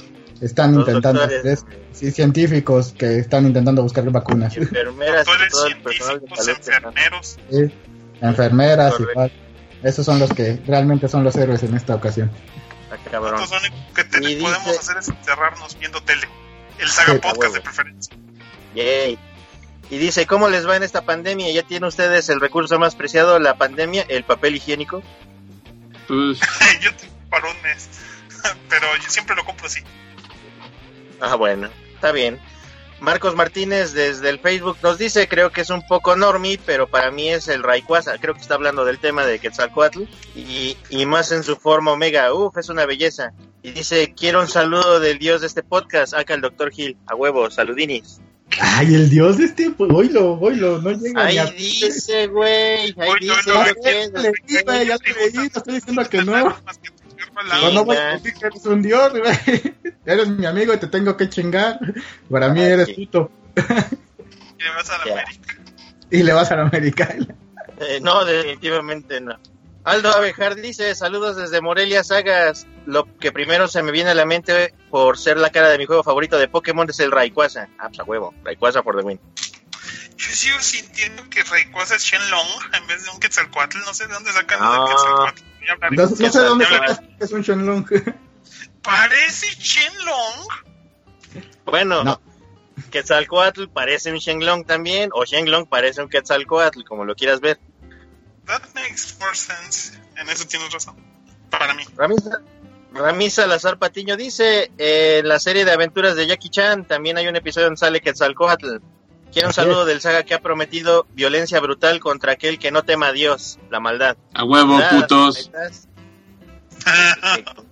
están 0.43 0.75
Los 0.75 0.87
intentando, 0.87 1.21
doctores, 1.21 1.45
es- 1.45 1.65
sí, 1.91 2.11
científicos 2.11 2.93
que 2.97 3.19
están 3.19 3.45
intentando 3.47 3.81
buscar 3.83 4.03
vacunas. 4.11 4.55
enfermeras 4.57 5.25
todo 5.25 5.67
el 5.67 5.77
personal 5.81 6.19
de 6.19 6.51
enfermeros. 6.51 7.37
Sí, 7.49 7.73
enfermeras, 8.21 8.93
igual. 8.99 9.31
Esos 9.83 10.05
son 10.05 10.19
los 10.19 10.29
que 10.33 10.61
realmente 10.65 11.07
son 11.07 11.23
los 11.23 11.35
héroes 11.35 11.61
en 11.63 11.75
esta 11.75 11.95
ocasión. 11.95 12.31
Nosotros 13.11 13.51
lo 13.51 13.57
único 13.57 13.93
que 13.95 14.03
te- 14.03 14.17
Y 14.23 14.35
dice- 14.35 14.41
podemos 14.41 14.79
hacer 14.79 14.97
es 14.97 15.09
encerrarnos 15.09 15.77
viendo 15.79 16.01
tele. 16.03 16.27
El 16.79 16.89
Saga 16.89 17.13
Sí, 17.13 17.19
Podcast 17.19 17.53
de 17.55 17.61
preferencia. 17.61 18.15
Yay. 18.75 19.19
Y 19.89 19.97
dice, 19.97 20.25
¿cómo 20.25 20.47
les 20.49 20.67
va 20.67 20.75
en 20.75 20.83
esta 20.83 21.01
pandemia? 21.03 21.51
¿Ya 21.51 21.63
tienen 21.63 21.87
ustedes 21.87 22.29
el 22.29 22.39
recurso 22.39 22.79
más 22.79 22.95
preciado, 22.95 23.37
la 23.39 23.55
pandemia, 23.57 24.05
el 24.07 24.23
papel 24.23 24.55
higiénico? 24.55 25.03
pues, 26.07 26.39
yo 26.81 26.93
tengo 26.95 27.13
para 27.29 27.49
un 27.51 27.61
mes. 27.61 27.89
Pero 28.69 28.87
yo 29.03 29.09
siempre 29.09 29.35
lo 29.35 29.43
compro 29.45 29.67
así. 29.67 29.81
Ah, 31.25 31.35
bueno, 31.35 31.69
está 31.95 32.11
bien. 32.11 32.37
Marcos 32.99 33.33
Martínez 33.35 33.93
desde 33.93 34.29
el 34.29 34.39
Facebook 34.39 34.77
nos 34.83 34.97
dice, 34.97 35.29
creo 35.29 35.51
que 35.51 35.61
es 35.61 35.69
un 35.69 35.85
poco 35.87 36.17
normie, 36.17 36.59
pero 36.65 36.87
para 36.87 37.11
mí 37.11 37.29
es 37.29 37.47
el 37.47 37.63
Rayquaza. 37.63 38.17
Creo 38.17 38.33
que 38.33 38.41
está 38.41 38.55
hablando 38.55 38.83
del 38.83 38.99
tema 38.99 39.25
de 39.25 39.39
Quetzalcoatl 39.39 40.03
y, 40.35 40.77
y 40.89 41.05
más 41.05 41.31
en 41.31 41.43
su 41.43 41.55
forma 41.55 41.91
omega. 41.91 42.33
Uf, 42.33 42.57
es 42.57 42.67
una 42.67 42.85
belleza. 42.85 43.31
Y 43.61 43.71
dice, 43.71 44.13
quiero 44.13 44.41
un 44.41 44.49
saludo 44.49 44.99
del 44.99 45.17
dios 45.17 45.39
de 45.41 45.47
este 45.47 45.63
podcast, 45.63 46.13
acá 46.13 46.33
el 46.33 46.41
doctor 46.41 46.71
Gil. 46.71 46.97
A 47.07 47.15
huevo, 47.15 47.49
saludinis. 47.49 48.19
Ay, 48.59 48.93
el 48.93 49.09
dios 49.09 49.37
de 49.37 49.45
este, 49.45 49.71
pues, 49.71 49.89
oílo, 49.91 50.33
oílo, 50.39 50.81
no 50.81 50.91
llega 50.91 51.23
ni 51.23 51.29
Ahí 51.31 51.37
a... 51.37 51.45
dice, 51.45 52.27
güey, 52.27 52.93
ahí 52.97 53.09
Oye, 53.09 53.19
dice. 53.21 53.49
no, 53.51 53.63
¿qué 53.63 53.73
no, 53.73 53.81
pedo? 53.81 54.11
Ya 54.13 54.21
leí, 54.21 54.63
güey, 54.63 54.87
ya 54.87 54.97
te 54.97 55.13
leí, 55.13 55.49
te 55.49 55.57
estoy 55.59 55.73
diciendo 55.75 56.09
que 56.09 56.21
no. 56.23 56.55
No 57.73 57.85
voy 57.85 57.97
a 57.97 58.09
decir 58.17 58.33
que 58.33 58.45
eres 58.45 58.65
un 58.65 58.81
dios, 58.81 59.11
güey. 59.11 59.73
Eres 60.05 60.27
mi 60.27 60.45
amigo 60.45 60.73
y 60.73 60.77
te 60.77 60.87
tengo 60.87 61.15
que 61.15 61.29
chingar. 61.29 61.79
Para 62.29 62.49
mí 62.49 62.61
eres 62.61 62.89
puto. 62.91 63.31
Y 63.55 64.63
le 64.63 64.69
vas 64.75 64.89
a 64.89 64.97
la. 65.05 65.13
América. 65.13 65.55
Y 66.11 66.23
le 66.23 66.33
vas 66.33 66.51
a 66.51 66.55
la 66.55 66.61
América. 66.63 67.15
Eh, 67.79 67.99
no, 68.01 68.23
definitivamente 68.25 69.19
no. 69.21 69.37
Aldo 69.85 70.15
Abejar 70.15 70.55
dice, 70.55 70.95
saludos 70.95 71.35
desde 71.35 71.59
Morelia 71.59 72.03
Sagas. 72.03 72.67
Lo 72.85 73.17
que 73.17 73.31
primero 73.31 73.67
se 73.67 73.83
me 73.83 73.91
viene 73.91 74.11
a 74.11 74.13
la 74.15 74.25
mente 74.25 74.73
por 74.89 75.17
ser 75.17 75.37
la 75.37 75.49
cara 75.49 75.69
de 75.69 75.77
mi 75.77 75.85
juego 75.85 76.03
favorito 76.03 76.37
de 76.37 76.47
Pokémon 76.47 76.89
es 76.89 76.99
el 76.99 77.11
Rayquaza. 77.11 77.67
Ah, 77.79 77.87
pues 77.89 77.99
a 77.99 78.03
huevo, 78.03 78.33
Rayquaza 78.43 78.83
for 78.83 78.95
the 78.97 79.03
win. 79.03 79.19
Yo 80.15 80.29
sigo 80.31 80.59
sintiendo 80.61 81.23
que 81.29 81.43
Rayquaza 81.43 81.95
es 81.95 82.03
Shenlong 82.03 82.47
en 82.79 82.87
vez 82.87 83.03
de 83.03 83.09
un 83.09 83.19
Quetzalcoatl. 83.19 83.79
No 83.79 83.93
sé 83.93 84.07
de 84.07 84.13
dónde 84.13 84.31
sacan 84.31 84.59
Ah. 84.61 84.85
de 84.85 84.91
Quetzalcoatl. 84.93 85.43
No, 85.95 86.03
no 86.03 86.31
sé 86.31 86.39
dónde 86.39 86.65
Ya 86.65 86.77
sacas 86.79 86.99
que 87.17 87.25
es 87.25 87.31
un 87.31 87.41
Shenlong. 87.41 87.85
Parece 88.83 89.47
Shenlong. 89.59 90.47
Bueno, 91.65 92.03
No. 92.03 92.21
Quetzalcoatl 92.91 93.67
parece 93.67 94.11
un 94.11 94.17
Shenlong 94.17 94.65
también, 94.65 95.09
o 95.13 95.25
Shenlong 95.25 95.67
parece 95.67 96.01
un 96.01 96.09
Quetzalcoatl, 96.09 96.83
como 96.83 97.05
lo 97.05 97.15
quieras 97.15 97.39
ver. 97.39 97.59
That 98.45 98.61
makes 98.75 99.15
more 99.19 99.35
sense. 99.35 99.97
En 100.17 100.29
eso 100.29 100.45
tienes 100.47 100.71
razón. 100.71 100.95
Para 101.49 101.73
mí. 101.73 101.83
Ramisa, 101.95 102.41
Ramis 102.93 103.33
Salazar 103.35 103.77
Patiño 103.77 104.17
dice, 104.17 104.71
eh, 104.77 105.19
en 105.19 105.27
la 105.27 105.39
serie 105.39 105.65
de 105.65 105.71
aventuras 105.71 106.15
de 106.15 106.27
Jackie 106.27 106.49
Chan 106.49 106.85
también 106.87 107.17
hay 107.17 107.27
un 107.27 107.35
episodio 107.35 107.65
donde 107.67 107.79
sale 107.79 108.01
Quetzalcoatl. 108.01 108.77
Quiero 109.31 109.47
un 109.47 109.53
saludo 109.53 109.85
del 109.85 109.99
saga 110.01 110.23
que 110.23 110.35
ha 110.35 110.41
prometido 110.41 111.07
violencia 111.13 111.59
brutal 111.59 111.99
contra 111.99 112.33
aquel 112.33 112.59
que 112.59 112.69
no 112.69 112.83
tema 112.83 113.07
a 113.07 113.11
Dios, 113.13 113.57
la 113.71 113.79
maldad. 113.79 114.15
a 114.33 114.43
huevo, 114.43 114.79
putos. 114.91 115.49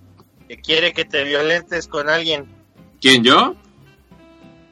que, 0.52 0.60
quiere 0.60 0.92
que 0.92 1.06
te 1.06 1.24
violentes 1.24 1.88
con 1.88 2.10
alguien, 2.10 2.46
¿Quién, 3.00 3.24
yo? 3.24 3.54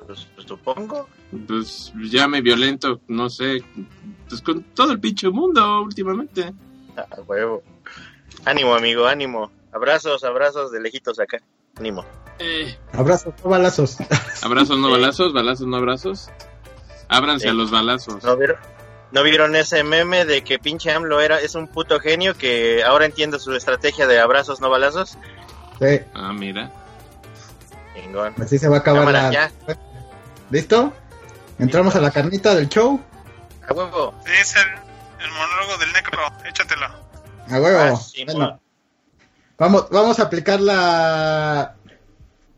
pues, 0.07 0.27
pues, 0.35 0.47
supongo. 0.47 1.09
Pues 1.47 1.93
ya 2.11 2.29
me 2.29 2.43
violento, 2.43 3.01
no 3.09 3.31
sé, 3.31 3.65
pues 4.29 4.43
con 4.43 4.63
todo 4.75 4.93
el 4.93 5.01
pinche 5.01 5.31
mundo 5.31 5.83
últimamente. 5.83 6.53
Ah, 6.97 7.07
huevo. 7.27 7.63
Ánimo, 8.45 8.75
amigo, 8.75 9.07
ánimo. 9.07 9.51
Abrazos, 9.73 10.25
abrazos 10.25 10.71
de 10.71 10.81
lejitos 10.81 11.19
acá. 11.19 11.39
Ánimo. 11.77 12.05
Eh, 12.41 12.77
Abrazos, 12.93 13.35
no 13.43 13.51
balazos. 13.51 13.97
abrazos 14.43 14.79
no 14.79 14.91
balazos, 14.91 15.33
balazos 15.33 15.67
no 15.67 15.77
abrazos. 15.77 16.31
Ábranse 17.09 17.49
a 17.49 17.53
los 17.53 17.71
balazos. 17.71 18.23
¿No 18.23 18.37
vieron? 18.37 18.57
¿No 19.13 19.23
vieron 19.23 19.57
ese 19.57 19.83
meme 19.83 20.25
de 20.25 20.43
que 20.43 20.59
pinche 20.59 20.93
AMLO 20.93 21.21
era, 21.21 21.41
es 21.41 21.55
un 21.55 21.69
puto 21.69 21.99
genio 22.01 22.35
que 22.35 22.85
ahora 22.85 23.07
entiendo 23.07 23.39
su 23.39 23.55
estrategia 23.55 24.07
de 24.07 24.21
abrazos 24.21 24.61
no 24.61 24.69
balazos? 24.71 25.17
Sí, 25.81 26.01
Ah, 26.15 26.33
mira. 26.33 26.71
Chingón. 27.95 28.35
así 28.41 28.59
se 28.59 28.69
va 28.69 28.77
a 28.77 28.81
acabar 28.81 29.01
Cámara, 29.07 29.23
la... 29.25 29.33
ya. 29.33 29.51
¿Listo? 30.51 30.93
Entramos 31.59 31.95
a 31.97 32.01
la 32.01 32.11
carnita 32.11 32.55
del 32.55 32.69
show. 32.69 33.01
A 33.69 33.73
huevo. 33.73 34.15
Es 34.41 34.55
el, 34.57 34.63
el 35.25 35.31
monólogo 35.33 35.79
del 35.79 35.93
necro. 35.93 36.19
Échatelo. 36.49 36.87
A 37.51 37.61
huevo. 37.61 37.79
Ah, 37.81 37.97
sí, 37.97 38.25
Bueno, 38.25 38.41
no. 38.47 38.61
vamos, 39.59 39.89
vamos 39.91 40.19
a 40.19 40.25
aplicar 40.25 40.61
la... 40.61 41.75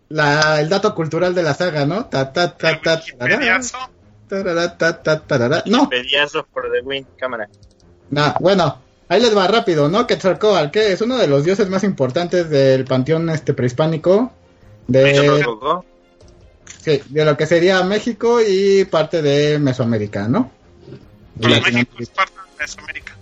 La, 0.08 0.60
el 0.60 0.68
dato 0.68 0.94
cultural 0.94 1.34
de 1.34 1.42
la 1.42 1.54
saga, 1.54 1.86
¿no? 1.86 2.04
Ta, 2.06 2.32
ta, 2.34 2.54
ta, 2.54 2.78
ta, 2.82 3.00
tarara, 4.28 4.76
ta, 4.76 5.02
ta, 5.02 5.20
tarara. 5.20 5.62
No, 5.64 5.88
Pediazo 5.88 6.44
por 6.46 6.70
the 6.70 6.80
win. 6.82 7.06
Cámara. 7.18 7.48
no, 8.10 8.34
bueno, 8.40 8.78
ahí 9.12 9.20
les 9.20 9.36
va 9.36 9.46
rápido, 9.46 9.88
¿no? 9.88 10.06
Quetzalcóatl, 10.06 10.70
que 10.70 10.92
es 10.92 11.00
uno 11.02 11.18
de 11.18 11.26
los 11.26 11.44
dioses 11.44 11.68
más 11.68 11.84
importantes 11.84 12.48
del 12.48 12.84
panteón 12.84 13.28
este 13.28 13.52
prehispánico 13.52 14.32
de, 14.86 15.44
sí, 16.80 17.02
de 17.08 17.24
lo 17.24 17.36
que 17.36 17.46
sería 17.46 17.82
México 17.82 18.40
y 18.40 18.86
parte 18.86 19.20
de 19.20 19.58
Mesoamérica, 19.58 20.28
¿no? 20.28 20.50
Pero 21.38 21.60
México 21.60 21.96
es 21.98 22.08
parte 22.08 22.32
de 22.34 22.58
Mesoamérica. 22.58 23.12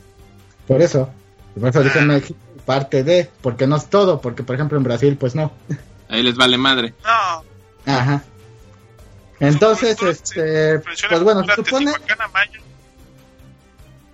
Por 0.68 0.81
eso, 0.81 1.11
por 1.59 1.68
eso 1.68 1.83
dije 1.83 1.98
Ah. 1.98 2.05
México 2.05 2.38
parte 2.64 3.03
de, 3.03 3.29
porque 3.42 3.66
no 3.66 3.76
es 3.76 3.90
todo, 3.90 4.20
porque 4.20 4.44
por 4.44 4.55
ejemplo 4.55 4.79
en 4.79 4.85
Brasil 4.85 5.16
pues 5.18 5.35
no. 5.35 5.50
Ahí 6.09 6.22
les 6.22 6.36
vale 6.36 6.57
madre. 6.57 6.95
No. 7.03 7.93
Ajá. 7.93 8.22
Entonces, 9.41 10.01
este, 10.03 10.78
pues 10.78 11.22
bueno, 11.22 11.45
se 11.45 11.55
supone, 11.55 11.93
maya. 12.32 12.60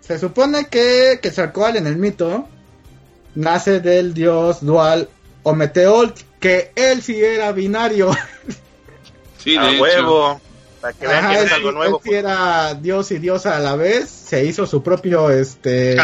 Se 0.07 0.19
supone 0.19 0.67
que 0.69 1.19
Quetzalcóatl 1.23 1.79
en 1.79 1.87
el 1.87 1.97
mito 1.97 2.49
nace 3.35 3.81
del 3.81 4.15
dios 4.15 4.65
dual 4.65 5.09
Ometeotl, 5.43 6.23
que 6.41 6.73
él 6.75 7.03
sí 7.03 7.23
era 7.23 7.53
binario. 7.53 8.11
Sí, 9.39 9.57
de 9.57 9.71
hecho. 9.75 9.83
huevo. 9.83 10.41
Para 10.81 10.93
que 10.93 11.07
vean 11.07 11.31
que 11.31 11.39
él, 11.39 11.45
es 11.47 11.53
algo 11.53 11.69
él 11.69 11.75
nuevo. 11.77 12.01
sí 12.03 12.13
era 12.13 12.75
dios 12.75 13.13
y 13.13 13.19
diosa 13.19 13.57
a 13.57 13.61
la 13.61 13.77
vez. 13.77 14.11
Se 14.11 14.45
hizo 14.45 14.67
su 14.67 14.83
propio 14.83 15.31
este 15.31 15.97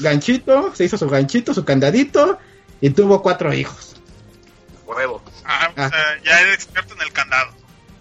ganchito, 0.00 0.74
se 0.74 0.84
hizo 0.84 0.98
su 0.98 1.08
ganchito, 1.08 1.54
su 1.54 1.64
candadito 1.64 2.38
y 2.80 2.90
tuvo 2.90 3.22
cuatro 3.22 3.52
hijos. 3.54 3.94
Huevo. 4.84 5.22
Ah, 5.44 5.68
o 5.76 5.80
Ah. 5.80 5.88
sea, 5.90 6.22
ya 6.24 6.40
era 6.40 6.52
experto 6.54 6.94
en 6.94 7.02
el 7.02 7.12
candado. 7.12 7.52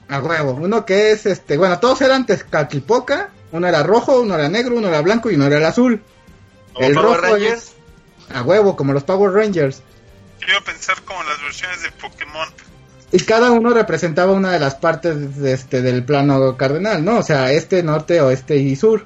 A 0.10 0.20
huevo. 0.20 0.52
Uno 0.54 0.86
que 0.86 1.12
es 1.12 1.26
este, 1.26 1.58
bueno, 1.58 1.80
todos 1.80 2.02
eran 2.02 2.26
Tezcatlipoca. 2.26 3.30
Uno 3.52 3.68
era 3.68 3.84
rojo, 3.84 4.22
uno 4.22 4.36
era 4.36 4.50
negro, 4.50 4.76
uno 4.78 4.88
era 4.88 5.02
blanco 5.02 5.30
y 5.32 5.36
uno 5.36 5.46
era 5.48 5.58
el 5.58 5.66
azul. 5.66 6.02
Como 6.74 6.88
El 6.88 6.94
Power 6.96 7.20
rojo 7.22 7.34
Rangers. 7.34 7.64
es- 7.64 8.36
A 8.36 8.44
huevo, 8.44 8.76
como 8.76 8.94
los 8.94 9.04
Power 9.04 9.32
Rangers. 9.32 9.82
Yo 10.42 10.48
iba 10.50 10.58
a 10.60 10.64
pensar 10.64 11.02
como 11.04 11.22
las 11.24 11.42
versiones 11.42 11.82
de 11.84 11.92
Pokémon. 11.94 12.48
Y 13.12 13.20
cada 13.22 13.50
uno 13.52 13.72
representaba 13.72 14.34
una 14.34 14.52
de 14.52 14.60
las 14.60 14.76
partes 14.76 15.38
de 15.38 15.54
este, 15.54 15.82
del 15.82 16.04
plano 16.04 16.56
cardenal, 16.58 17.04
¿no? 17.04 17.18
O 17.18 17.24
sea, 17.24 17.52
este, 17.52 17.82
norte, 17.82 18.22
oeste 18.22 18.58
y 18.58 18.76
sur. 18.76 19.06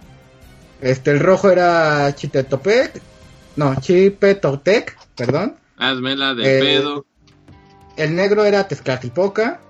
Este, 0.82 1.12
el 1.12 1.22
rojo 1.22 1.50
era 1.50 2.14
Chitetopec, 2.14 3.02
no, 3.56 3.74
Chipetotec, 3.80 4.98
perdón. 5.16 5.56
Hazmela 5.78 6.34
de 6.36 6.58
Eh, 6.58 6.60
pedo. 6.62 7.06
El 7.96 8.16
negro 8.16 8.44
era 8.44 8.68
Tezcatlipoca, 8.68 9.62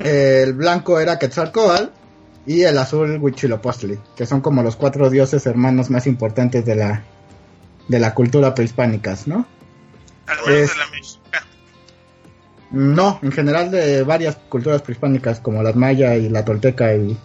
el 0.00 0.54
blanco 0.54 0.98
era 0.98 1.18
Quetzalcoatl 1.18 1.90
y 2.46 2.62
el 2.62 2.76
azul 2.78 3.18
Huitzilopochtli, 3.20 3.98
que 4.16 4.26
son 4.26 4.40
como 4.40 4.62
los 4.62 4.76
cuatro 4.76 5.10
dioses 5.10 5.46
hermanos 5.46 5.90
más 5.90 6.06
importantes 6.06 6.64
de 6.64 6.74
la 6.76 7.02
de 7.88 7.98
la 7.98 8.14
cultura 8.14 8.54
prehispánicas, 8.54 9.26
¿no? 9.26 9.46
Al 10.26 10.36
menos 10.46 10.50
Es- 10.60 10.70
de 10.72 10.78
la 10.78 10.86
mexica. 10.88 11.46
No, 12.70 13.18
en 13.22 13.32
general 13.32 13.70
de 13.70 14.04
varias 14.04 14.36
culturas 14.36 14.80
prehispánicas 14.82 15.40
como 15.40 15.62
la 15.62 15.72
maya 15.72 16.14
y 16.16 16.28
la 16.28 16.44
tolteca 16.44 16.94
y 16.94 17.18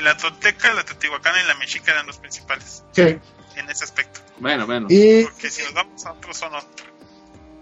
la 0.00 0.16
Tolteca, 0.16 0.72
la 0.74 0.84
Teotihuacana 0.84 1.42
y 1.42 1.46
la 1.48 1.54
mexica 1.56 1.90
eran 1.92 2.06
los 2.06 2.18
principales 2.18 2.84
sí. 2.92 3.18
en 3.56 3.70
ese 3.70 3.84
aspecto. 3.84 4.20
Bueno, 4.38 4.64
bueno. 4.66 4.86
Y, 4.88 5.24
Porque 5.24 5.50
si 5.50 5.62
nos 5.62 5.74
vamos 5.74 6.06
a 6.06 6.12
otros 6.12 6.36
son 6.36 6.54
otros. 6.54 6.87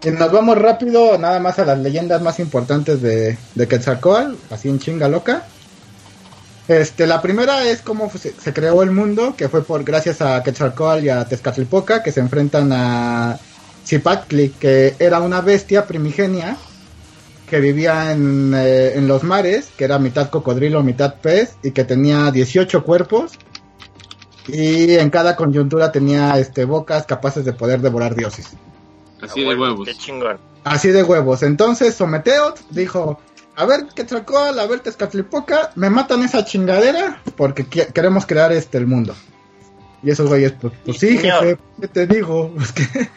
Nos 0.05 0.31
vamos 0.31 0.57
rápido 0.57 1.17
nada 1.17 1.39
más 1.39 1.59
a 1.59 1.65
las 1.65 1.79
leyendas 1.79 2.21
más 2.21 2.39
importantes 2.39 3.01
de, 3.01 3.37
de 3.55 3.67
Quetzalcoatl, 3.67 4.35
así 4.51 4.69
en 4.69 4.79
chinga 4.79 5.07
loca. 5.07 5.43
Este, 6.67 7.07
la 7.07 7.21
primera 7.21 7.63
es 7.63 7.81
cómo 7.81 8.11
se, 8.11 8.53
creó 8.53 8.83
el 8.83 8.91
mundo, 8.91 9.35
que 9.37 9.47
fue 9.47 9.63
por 9.63 9.83
gracias 9.83 10.21
a 10.21 10.43
Quetzalcoatl 10.43 11.05
y 11.05 11.09
a 11.09 11.25
Tezcatlipoca, 11.25 12.03
que 12.03 12.11
se 12.11 12.19
enfrentan 12.19 12.71
a 12.73 13.39
Zipactli, 13.85 14.49
que 14.49 14.95
era 14.99 15.21
una 15.21 15.41
bestia 15.41 15.85
primigenia 15.87 16.57
que 17.49 17.61
vivía 17.61 18.11
en, 18.11 18.53
eh, 18.53 18.97
en 18.97 19.07
los 19.07 19.23
mares, 19.23 19.69
que 19.77 19.85
era 19.85 19.97
mitad 19.97 20.29
cocodrilo, 20.29 20.83
mitad 20.83 21.15
pez, 21.15 21.55
y 21.63 21.71
que 21.71 21.85
tenía 21.85 22.29
18 22.29 22.83
cuerpos, 22.83 23.31
y 24.47 24.95
en 24.95 25.09
cada 25.09 25.37
coyuntura 25.37 25.91
tenía 25.91 26.37
este, 26.37 26.65
bocas 26.65 27.05
capaces 27.05 27.45
de 27.45 27.53
poder 27.53 27.79
devorar 27.79 28.15
dioses. 28.15 28.57
Así 29.21 29.45
Ah, 29.45 29.49
de 29.49 29.55
huevos. 29.55 29.87
Qué 29.87 29.95
chingón. 29.95 30.37
Así 30.63 30.89
de 30.89 31.03
huevos. 31.03 31.43
Entonces 31.43 31.95
Someteot 31.95 32.59
dijo, 32.69 33.19
a 33.55 33.65
ver, 33.65 33.87
Quetzalcóatl, 33.95 34.59
a 34.59 34.65
ver, 34.67 34.81
Tezcatlipoca, 34.81 35.71
me 35.75 35.89
matan 35.89 36.23
esa 36.23 36.45
chingadera 36.45 37.21
porque 37.35 37.65
queremos 37.65 38.25
crear 38.25 38.51
este 38.51 38.77
el 38.77 38.87
mundo. 38.87 39.15
Y 40.03 40.11
esos 40.11 40.27
güeyes, 40.27 40.53
pues, 40.59 40.73
pues 40.85 40.99
sí, 40.99 41.17
Señor. 41.17 41.43
jefe, 41.43 41.61
¿qué 41.81 41.87
te 41.87 42.07
digo? 42.07 42.53
Pues 42.55 42.71
que 42.71 43.09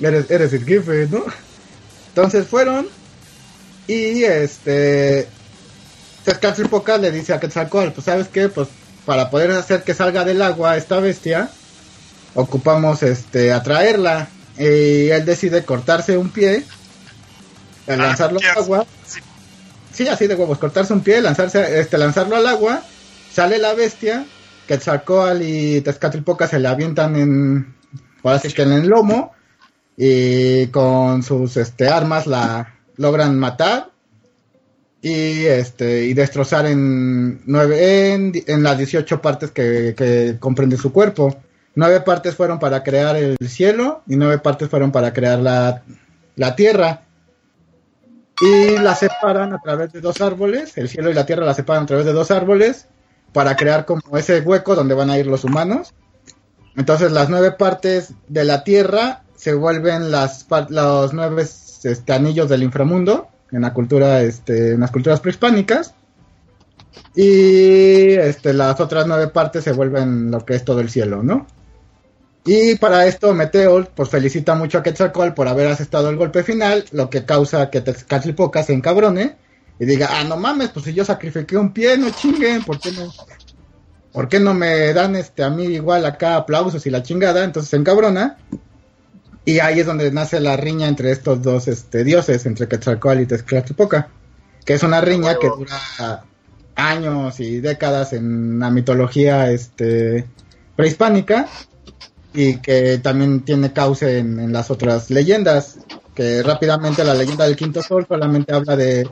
eres, 0.00 0.30
eres 0.30 0.52
el 0.54 0.64
jefe, 0.64 1.06
¿no? 1.10 1.24
Entonces 2.08 2.46
fueron 2.46 2.86
y 3.86 4.24
este... 4.24 5.28
Tezcatlipoca 6.24 6.98
le 6.98 7.10
dice 7.10 7.34
a 7.34 7.40
Quetzalcóatl, 7.40 7.90
pues 7.90 8.04
sabes 8.04 8.28
qué, 8.28 8.48
pues 8.48 8.68
para 9.04 9.28
poder 9.28 9.50
hacer 9.50 9.82
que 9.82 9.92
salga 9.92 10.24
del 10.24 10.40
agua 10.40 10.76
esta 10.76 11.00
bestia, 11.00 11.50
ocupamos 12.34 13.02
este 13.02 13.52
atraerla. 13.52 14.28
Y 14.58 15.08
él 15.08 15.24
decide 15.24 15.64
cortarse 15.64 16.16
un 16.16 16.30
pie, 16.30 16.64
Ah, 17.86 17.96
lanzarlo 17.96 18.38
al 18.38 18.62
agua. 18.62 18.86
Sí. 19.06 19.20
Sí, 19.92 20.08
así 20.08 20.26
de 20.26 20.34
huevos, 20.34 20.58
cortarse 20.58 20.92
un 20.92 21.02
pie, 21.02 21.20
lanzarse, 21.20 21.78
este, 21.80 21.98
lanzarlo 21.98 22.36
al 22.36 22.46
agua, 22.46 22.82
sale 23.30 23.58
la 23.58 23.74
bestia, 23.74 24.24
Quetzalcóatl 24.66 25.42
y 25.42 25.80
Tezcatlipoca 25.82 26.46
se 26.46 26.58
le 26.58 26.68
avientan 26.68 27.16
en, 27.16 27.74
ahora 28.22 28.38
sí 28.38 28.52
que 28.52 28.62
en 28.62 28.72
el 28.72 28.86
lomo, 28.86 29.32
y 29.96 30.68
con 30.68 31.22
sus 31.22 31.58
este, 31.58 31.88
armas 31.88 32.26
la 32.26 32.74
logran 32.96 33.38
matar 33.38 33.90
y 35.02 35.44
este 35.44 36.04
y 36.04 36.14
destrozar 36.14 36.64
en 36.66 37.42
nueve 37.44 38.12
en, 38.12 38.32
en 38.46 38.62
las 38.62 38.78
18 38.78 39.20
partes 39.20 39.50
que, 39.50 39.94
que 39.96 40.36
comprende 40.38 40.78
su 40.78 40.92
cuerpo. 40.92 41.36
Nueve 41.74 42.00
partes 42.00 42.34
fueron 42.34 42.58
para 42.58 42.82
crear 42.82 43.16
el 43.16 43.36
cielo 43.48 44.02
y 44.06 44.16
nueve 44.16 44.38
partes 44.38 44.68
fueron 44.68 44.92
para 44.92 45.12
crear 45.12 45.38
la, 45.38 45.82
la 46.36 46.54
tierra. 46.54 47.02
Y 48.40 48.78
la 48.78 48.94
separan 48.94 49.52
a 49.52 49.60
través 49.60 49.92
de 49.92 50.00
dos 50.00 50.20
árboles, 50.20 50.76
el 50.76 50.88
cielo 50.88 51.10
y 51.10 51.14
la 51.14 51.24
tierra 51.24 51.44
la 51.44 51.54
separan 51.54 51.84
a 51.84 51.86
través 51.86 52.04
de 52.04 52.12
dos 52.12 52.30
árboles 52.30 52.86
para 53.32 53.56
crear 53.56 53.84
como 53.86 54.18
ese 54.18 54.40
hueco 54.40 54.74
donde 54.74 54.94
van 54.94 55.10
a 55.10 55.18
ir 55.18 55.26
los 55.26 55.44
humanos. 55.44 55.94
Entonces 56.76 57.12
las 57.12 57.28
nueve 57.28 57.52
partes 57.52 58.14
de 58.28 58.44
la 58.44 58.64
tierra 58.64 59.22
se 59.36 59.54
vuelven 59.54 60.10
las 60.10 60.46
los 60.68 61.12
nueve 61.12 61.42
este, 61.42 62.12
anillos 62.12 62.48
del 62.48 62.62
inframundo 62.62 63.28
en 63.50 63.62
la 63.62 63.72
cultura 63.74 64.22
este 64.22 64.72
en 64.72 64.80
las 64.80 64.90
culturas 64.90 65.20
prehispánicas 65.20 65.94
y 67.14 68.12
este 68.12 68.54
las 68.54 68.80
otras 68.80 69.06
nueve 69.06 69.28
partes 69.28 69.64
se 69.64 69.72
vuelven 69.72 70.30
lo 70.30 70.44
que 70.44 70.54
es 70.54 70.64
todo 70.64 70.80
el 70.80 70.90
cielo, 70.90 71.22
¿no? 71.22 71.46
Y 72.44 72.74
para 72.76 73.06
esto 73.06 73.32
Meteor 73.34 73.90
pues 73.94 74.08
felicita 74.08 74.54
mucho 74.54 74.78
a 74.78 74.82
Quetzalcóatl 74.82 75.34
por 75.34 75.46
haber 75.46 75.68
asestado 75.68 76.10
el 76.10 76.16
golpe 76.16 76.42
final, 76.42 76.84
lo 76.90 77.08
que 77.08 77.24
causa 77.24 77.70
que 77.70 77.80
Tezcatlipoca 77.80 78.62
se 78.62 78.72
encabrone 78.72 79.36
y 79.78 79.84
diga, 79.86 80.08
ah, 80.10 80.24
no 80.24 80.36
mames, 80.36 80.70
pues 80.70 80.84
si 80.84 80.94
yo 80.94 81.04
sacrifiqué 81.04 81.56
un 81.56 81.72
pie, 81.72 81.96
no 81.96 82.10
chinguen, 82.10 82.62
¿por 82.64 82.80
qué 82.80 82.90
no? 82.92 83.12
¿Por 84.12 84.28
qué 84.28 84.40
no 84.40 84.52
me 84.52 84.92
dan 84.92 85.16
este 85.16 85.42
a 85.42 85.50
mí 85.50 85.64
igual 85.64 86.04
acá 86.04 86.36
aplausos 86.36 86.86
y 86.86 86.90
la 86.90 87.02
chingada? 87.02 87.44
Entonces 87.44 87.70
se 87.70 87.76
encabrona. 87.76 88.38
Y 89.44 89.58
ahí 89.58 89.80
es 89.80 89.86
donde 89.86 90.12
nace 90.12 90.38
la 90.38 90.56
riña 90.56 90.86
entre 90.86 91.10
estos 91.10 91.42
dos 91.42 91.66
este, 91.66 92.04
dioses, 92.04 92.46
entre 92.46 92.68
Quetzalcóatl 92.68 93.22
y 93.22 93.26
Tezcatlipoca. 93.26 94.08
Que 94.64 94.74
es 94.74 94.82
una 94.82 95.00
riña 95.00 95.36
que 95.40 95.48
dura 95.48 96.24
años 96.76 97.40
y 97.40 97.60
décadas 97.60 98.12
en 98.12 98.58
la 98.60 98.70
mitología 98.70 99.50
este, 99.50 100.26
prehispánica. 100.76 101.48
Y 102.34 102.56
que 102.56 102.98
también 102.98 103.40
tiene 103.40 103.72
cauce 103.72 104.18
en, 104.18 104.38
en 104.40 104.52
las 104.52 104.70
otras 104.70 105.10
leyendas. 105.10 105.78
Que 106.14 106.42
rápidamente 106.42 107.04
la 107.04 107.14
leyenda 107.14 107.44
del 107.44 107.56
Quinto 107.56 107.82
Sol 107.82 108.06
solamente 108.08 108.54
habla 108.54 108.76
de 108.76 109.08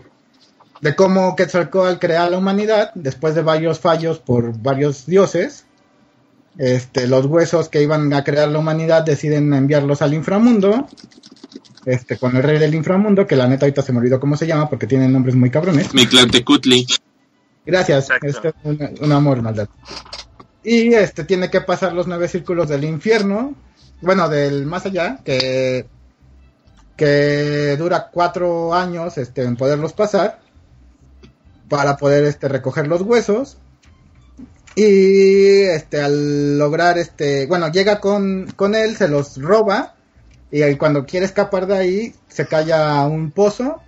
de 0.81 0.97
cómo 0.97 1.37
Quetzalcóatl 1.37 1.99
crea 1.99 2.31
la 2.31 2.39
humanidad 2.39 2.91
después 2.95 3.35
de 3.35 3.43
varios 3.43 3.81
fallos 3.81 4.19
por 4.19 4.59
varios 4.59 5.07
dioses. 5.07 5.67
Este, 6.59 7.07
los 7.07 7.27
huesos 7.27 7.69
que 7.69 7.83
iban 7.83 8.13
a 8.13 8.25
crear 8.25 8.49
la 8.49 8.59
humanidad 8.59 9.05
deciden 9.05 9.53
enviarlos 9.53 10.03
al 10.03 10.15
inframundo. 10.15 10.89
Este, 11.87 12.19
con 12.19 12.37
el 12.37 12.43
rey 12.43 12.59
del 12.59 12.75
inframundo, 12.75 13.27
que 13.27 13.37
la 13.37 13.49
neta 13.49 13.65
ahorita 13.65 13.83
se 13.83 13.93
me 13.93 13.99
olvidó 13.99 14.21
cómo 14.21 14.37
se 14.37 14.47
llama 14.47 14.69
porque 14.69 14.87
tienen 14.87 15.13
nombres 15.13 15.35
muy 15.35 15.51
cabrones. 15.51 15.95
Mictlantecutli. 15.95 16.87
Gracias, 17.65 18.09
este 18.23 18.49
es 18.49 18.55
un, 18.65 18.79
un 19.01 19.13
amor, 19.13 19.41
maldad. 19.43 19.69
Y 20.63 20.93
este 20.95 21.25
tiene 21.25 21.51
que 21.51 21.63
pasar 21.63 21.93
los 21.93 22.07
nueve 22.07 22.29
círculos 22.29 22.69
del 22.69 22.85
infierno, 22.85 23.55
bueno, 24.03 24.29
del 24.29 24.67
más 24.67 24.85
allá, 24.87 25.21
que, 25.25 25.87
que 26.97 27.77
dura 27.79 28.11
cuatro 28.13 28.75
años 28.75 29.17
este, 29.17 29.43
en 29.43 29.57
poderlos 29.57 29.95
pasar, 29.95 30.41
para 31.69 31.97
poder 31.97 32.25
este, 32.25 32.49
recoger 32.49 32.89
los 32.89 33.03
huesos. 33.03 33.59
Y 34.75 35.63
este, 35.63 36.01
al 36.01 36.59
lograr 36.59 36.99
este, 36.99 37.47
bueno, 37.47 37.73
llega 37.73 38.01
con, 38.01 38.53
con 38.55 38.75
él, 38.75 38.97
se 38.97 39.09
los 39.09 39.41
roba, 39.41 39.95
y 40.51 40.75
cuando 40.77 41.07
quiere 41.07 41.27
escapar 41.27 41.67
de 41.67 41.77
ahí, 41.77 42.15
se 42.29 42.47
cae 42.47 42.73
a 42.73 43.07
un 43.07 43.31
pozo 43.31 43.81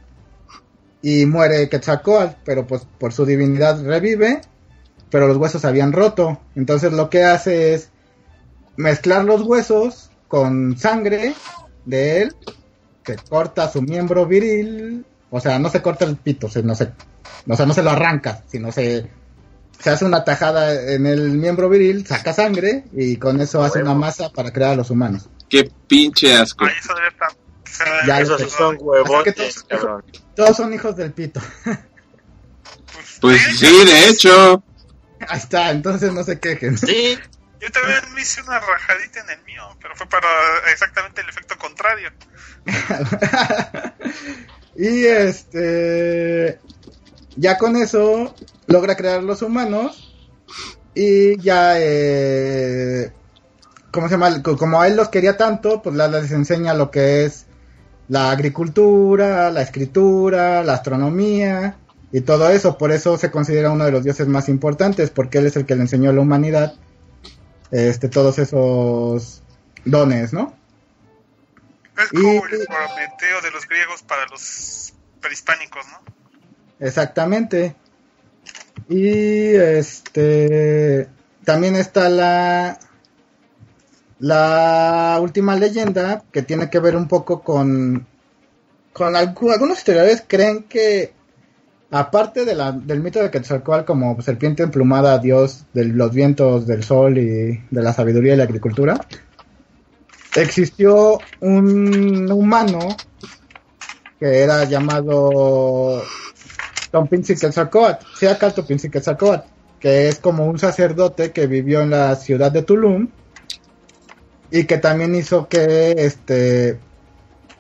y 1.03 1.27
muere 1.27 1.69
Quetzalcóatl, 1.69 2.37
pero 2.45 2.67
pues 2.67 2.87
por 2.99 3.13
su 3.13 3.27
divinidad 3.27 3.85
revive, 3.85 4.41
pero 5.13 5.29
los 5.29 5.37
huesos 5.37 5.61
se 5.61 5.69
habían 5.69 5.93
roto. 5.93 6.41
Entonces 6.57 6.93
lo 6.93 7.09
que 7.11 7.23
hace 7.23 7.75
es 7.75 7.91
mezclar 8.77 9.25
los 9.25 9.43
huesos 9.43 10.11
con 10.27 10.77
sangre 10.79 11.35
de 11.85 12.23
él, 12.23 12.37
se 13.05 13.17
corta 13.17 13.71
su 13.71 13.83
miembro 13.83 14.27
viril, 14.27 15.05
o 15.31 15.39
sea, 15.39 15.59
no 15.59 15.69
se 15.69 15.83
corta 15.83 16.05
el 16.07 16.17
pito, 16.17 16.49
sino 16.49 16.75
se, 16.75 16.91
o 17.47 17.55
sea, 17.57 17.67
no 17.67 17.75
se 17.75 17.83
lo 17.83 17.91
arranca, 17.91 18.43
sino 18.47 18.73
se, 18.73 19.11
se 19.79 19.91
hace 19.91 20.05
una 20.07 20.25
tajada 20.25 20.93
en 20.95 21.07
el 21.07 21.33
miembro 21.33 21.69
viril, 21.69 22.07
saca 22.07 22.33
sangre 22.33 22.85
y 22.93 23.17
con 23.19 23.41
eso 23.43 23.63
hace 23.63 23.83
una 23.83 23.95
masa 23.95 24.31
para 24.33 24.51
crear 24.53 24.71
a 24.71 24.77
los 24.77 24.91
humanos. 24.91 25.29
Qué 25.51 25.71
pinche 25.87 26.35
asco. 26.35 26.65
Ay, 26.65 26.73
eso 26.81 26.95
debe 26.95 27.09
estar. 27.09 27.29
o 27.31 27.67
sea, 27.67 28.07
Ya, 28.07 28.21
Esos 28.23 28.41
sí 28.41 28.49
son 28.49 28.79
huevotes, 28.81 29.35
todos- 29.35 29.65
cabrón. 29.65 30.05
Todos 30.35 30.57
son 30.57 30.73
hijos 30.73 30.97
del 30.97 31.13
pito. 31.13 31.41
Pues 33.21 33.41
¿eh? 33.41 33.51
sí, 33.57 33.85
de 33.87 34.09
hecho. 34.09 34.63
Ahí 35.29 35.39
está, 35.39 35.71
entonces 35.71 36.13
no 36.13 36.25
se 36.25 36.39
quejen. 36.41 36.77
Sí, 36.79 37.19
Yo 37.61 37.71
también 37.71 38.01
me 38.15 38.23
hice 38.23 38.43
una 38.43 38.59
rajadita 38.61 39.21
en 39.21 39.31
el 39.31 39.45
mío, 39.45 39.63
pero 39.81 39.95
fue 39.97 40.07
para 40.09 40.27
exactamente 40.73 41.21
el 41.21 41.29
efecto 41.29 41.57
contrario. 41.59 42.11
y 44.77 45.05
este 45.05 46.59
ya 47.37 47.59
con 47.59 47.77
eso 47.77 48.35
logra 48.67 48.97
crear 48.97 49.23
los 49.23 49.43
humanos 49.43 50.15
y 50.95 51.39
ya 51.41 51.75
eh, 51.79 53.13
¿cómo 53.91 54.09
se 54.09 54.15
llama? 54.15 54.43
Co- 54.43 54.57
Como 54.57 54.81
a 54.81 54.87
él 54.89 54.97
los 54.97 55.09
quería 55.09 55.37
tanto, 55.37 55.83
pues 55.83 55.95
la- 55.97 56.09
les 56.09 56.31
enseña 56.33 56.75
lo 56.75 56.91
que 56.91 57.25
es 57.25 57.47
la 58.09 58.31
agricultura, 58.31 59.51
la 59.51 59.63
escritura, 59.63 60.63
la 60.63 60.75
astronomía 60.75 61.77
y 62.13 62.21
todo 62.21 62.51
eso. 62.51 62.77
Por 62.79 62.93
eso 62.93 63.17
se 63.19 63.31
considera 63.31 63.71
uno 63.71 63.85
de 63.85 63.93
los 63.93 64.05
dioses 64.05 64.29
más 64.29 64.49
importantes, 64.49 65.11
porque 65.11 65.39
él 65.39 65.47
es 65.47 65.57
el 65.57 65.67
que 65.67 65.75
le 65.75 65.83
enseñó 65.83 66.11
a 66.11 66.13
la 66.13 66.21
humanidad 66.21 66.75
este, 67.71 68.09
todos 68.09 68.39
esos 68.39 69.43
dones, 69.85 70.33
¿no? 70.33 70.55
Es 71.99 72.09
Y- 72.13 72.17
como 72.23 72.47
el 72.47 72.67
Prometeo 72.67 73.41
de 73.43 73.51
los 73.51 73.67
griegos 73.67 74.03
para 74.03 74.27
los 74.27 74.93
prehispánicos, 75.21 75.85
¿no? 75.89 76.87
Exactamente. 76.87 77.75
Y 78.89 79.55
este 79.55 81.09
también 81.45 81.77
está 81.77 82.09
la 82.09 82.79
la 84.19 85.19
última 85.21 85.57
leyenda 85.57 86.23
que 86.33 86.43
tiene 86.43 86.71
que 86.71 86.79
ver 86.79 86.97
un 86.97 87.09
poco 87.09 87.43
con 87.43 88.07
con 88.93 89.15
algu- 89.15 89.53
algunos 89.53 89.79
historiadores 89.79 90.23
creen 90.27 90.65
que 90.65 91.13
aparte 91.93 92.47
del 92.47 93.03
mito 93.03 93.23
de 93.23 93.31
Quetzalcóatl 93.31 93.85
como 93.85 94.21
serpiente 94.23 94.63
emplumada, 94.63 95.19
dios 95.19 95.67
de 95.75 95.85
los 95.85 96.11
vientos, 96.11 96.67
del 96.67 96.83
sol 96.83 97.19
y 97.19 97.63
de 97.71 97.83
la 97.83 97.93
sabiduría 97.93 98.33
y 98.33 98.37
la 98.39 98.45
agricultura, 98.45 98.99
existió 100.35 101.19
un 101.41 102.33
humano 102.33 102.97
que 104.19 104.43
era 104.43 104.65
llamado 104.65 106.03
Tompinsi 106.91 107.37
Quetzalcóatl, 107.37 108.07
Siacal 108.19 108.55
Tompinsi 108.55 108.89
Quetzalcóatl, 108.89 109.47
que 109.79 110.09
es 110.09 110.19
como 110.19 110.47
un 110.47 110.59
sacerdote 110.59 111.31
que 111.31 111.47
vivió 111.47 111.83
en 111.83 111.91
la 111.91 112.17
ciudad 112.17 112.51
de 112.51 112.63
Tulum 112.63 113.09
y 114.51 114.65
que 114.65 114.79
también 114.79 115.15
hizo 115.15 115.47
que 115.47 115.93
este 115.99 116.79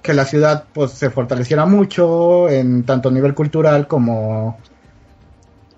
que 0.02 0.12
la 0.12 0.24
ciudad 0.24 0.64
pues 0.72 0.92
se 0.92 1.10
fortaleciera 1.10 1.64
mucho 1.64 2.48
en 2.48 2.84
tanto 2.84 3.08
a 3.08 3.12
nivel 3.12 3.34
cultural 3.34 3.86
como 3.86 4.58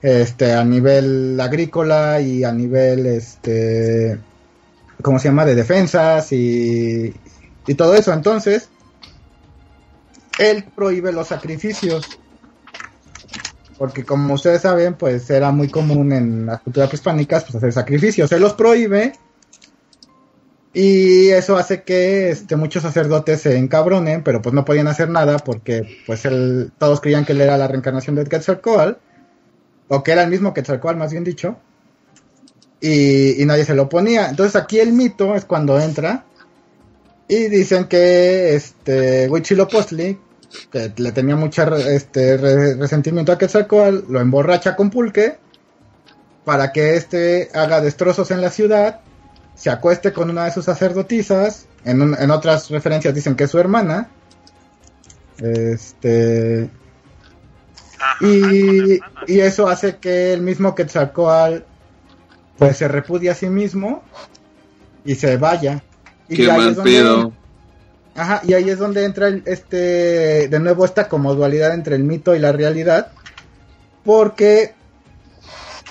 este 0.00 0.52
a 0.54 0.64
nivel 0.64 1.38
agrícola 1.40 2.20
y 2.20 2.42
a 2.44 2.52
nivel 2.52 3.06
este 3.06 4.18
cómo 5.02 5.18
se 5.18 5.28
llama 5.28 5.44
de 5.44 5.54
defensas 5.54 6.32
y 6.32 7.14
y 7.66 7.74
todo 7.74 7.94
eso. 7.94 8.12
Entonces 8.12 8.68
él 10.38 10.64
prohíbe 10.74 11.12
los 11.12 11.28
sacrificios 11.28 12.06
porque 13.78 14.04
como 14.04 14.34
ustedes 14.34 14.62
saben 14.62 14.94
pues 14.94 15.28
era 15.28 15.50
muy 15.50 15.68
común 15.68 16.12
en 16.12 16.46
las 16.46 16.60
culturas 16.60 16.88
prehispánicas 16.88 17.44
pues 17.44 17.56
hacer 17.56 17.72
sacrificios. 17.72 18.32
Él 18.32 18.40
los 18.40 18.54
prohíbe 18.54 19.12
y 20.74 21.28
eso 21.28 21.56
hace 21.56 21.82
que 21.84 22.30
este, 22.30 22.56
muchos 22.56 22.82
sacerdotes 22.82 23.42
se 23.42 23.56
encabronen, 23.56 24.24
pero 24.24 24.42
pues 24.42 24.52
no 24.54 24.64
podían 24.64 24.88
hacer 24.88 25.08
nada 25.08 25.38
porque 25.38 26.00
pues 26.04 26.22
todos 26.78 27.00
creían 27.00 27.24
que 27.24 27.32
él 27.32 27.40
era 27.40 27.56
la 27.56 27.68
reencarnación 27.68 28.16
de 28.16 28.24
Quetzalcóatl, 28.24 28.98
o 29.88 30.02
que 30.02 30.12
era 30.12 30.24
el 30.24 30.30
mismo 30.30 30.52
Quetzalcóatl, 30.52 30.98
más 30.98 31.12
bien 31.12 31.22
dicho, 31.22 31.56
y, 32.80 33.44
nadie 33.46 33.64
se 33.64 33.74
lo 33.74 33.84
oponía. 33.84 34.28
Entonces 34.28 34.56
aquí 34.56 34.80
el 34.80 34.92
mito 34.92 35.34
es 35.36 35.44
cuando 35.44 35.78
entra 35.80 36.24
y 37.28 37.46
dicen 37.48 37.84
que 37.84 38.54
este 38.54 39.28
Huitzilopochtli, 39.28 40.18
que 40.70 40.92
le 40.96 41.12
tenía 41.12 41.36
mucha 41.36 41.64
re- 41.66 41.94
este, 41.94 42.36
re- 42.36 42.74
resentimiento 42.74 43.30
a 43.32 43.38
Quetzalcóatl, 43.38 44.12
lo 44.12 44.20
emborracha 44.20 44.74
con 44.74 44.90
pulque 44.90 45.36
para 46.44 46.72
que 46.72 46.96
este 46.96 47.48
haga 47.54 47.80
destrozos 47.80 48.30
en 48.32 48.40
la 48.42 48.50
ciudad 48.50 49.00
se 49.54 49.70
acueste 49.70 50.12
con 50.12 50.30
una 50.30 50.44
de 50.44 50.50
sus 50.52 50.64
sacerdotisas, 50.64 51.66
en, 51.84 52.02
un- 52.02 52.16
en 52.18 52.30
otras 52.30 52.70
referencias 52.70 53.14
dicen 53.14 53.34
que 53.36 53.44
es 53.44 53.50
su 53.50 53.58
hermana, 53.58 54.08
este, 55.38 56.70
Ajá, 58.00 58.24
y, 58.24 58.98
y 59.26 59.40
eso 59.40 59.68
hace 59.68 59.96
que 59.96 60.32
el 60.32 60.42
mismo 60.42 60.74
Quetzalcóatl 60.74 61.62
pues 62.58 62.76
se 62.76 62.86
repudie 62.88 63.30
a 63.30 63.34
sí 63.34 63.48
mismo 63.48 64.02
y 65.04 65.14
se 65.16 65.36
vaya. 65.36 65.82
Y 66.28 66.36
Qué 66.36 66.50
ahí 66.50 66.68
es 66.68 66.76
donde- 66.76 66.90
pedo. 66.90 67.32
Ajá, 68.16 68.40
y 68.44 68.52
ahí 68.52 68.70
es 68.70 68.78
donde 68.78 69.04
entra 69.04 69.26
el- 69.26 69.42
este, 69.44 70.46
de 70.48 70.60
nuevo 70.60 70.84
esta 70.84 71.08
como 71.08 71.34
dualidad 71.34 71.74
entre 71.74 71.96
el 71.96 72.04
mito 72.04 72.34
y 72.34 72.38
la 72.38 72.52
realidad, 72.52 73.10
porque 74.04 74.74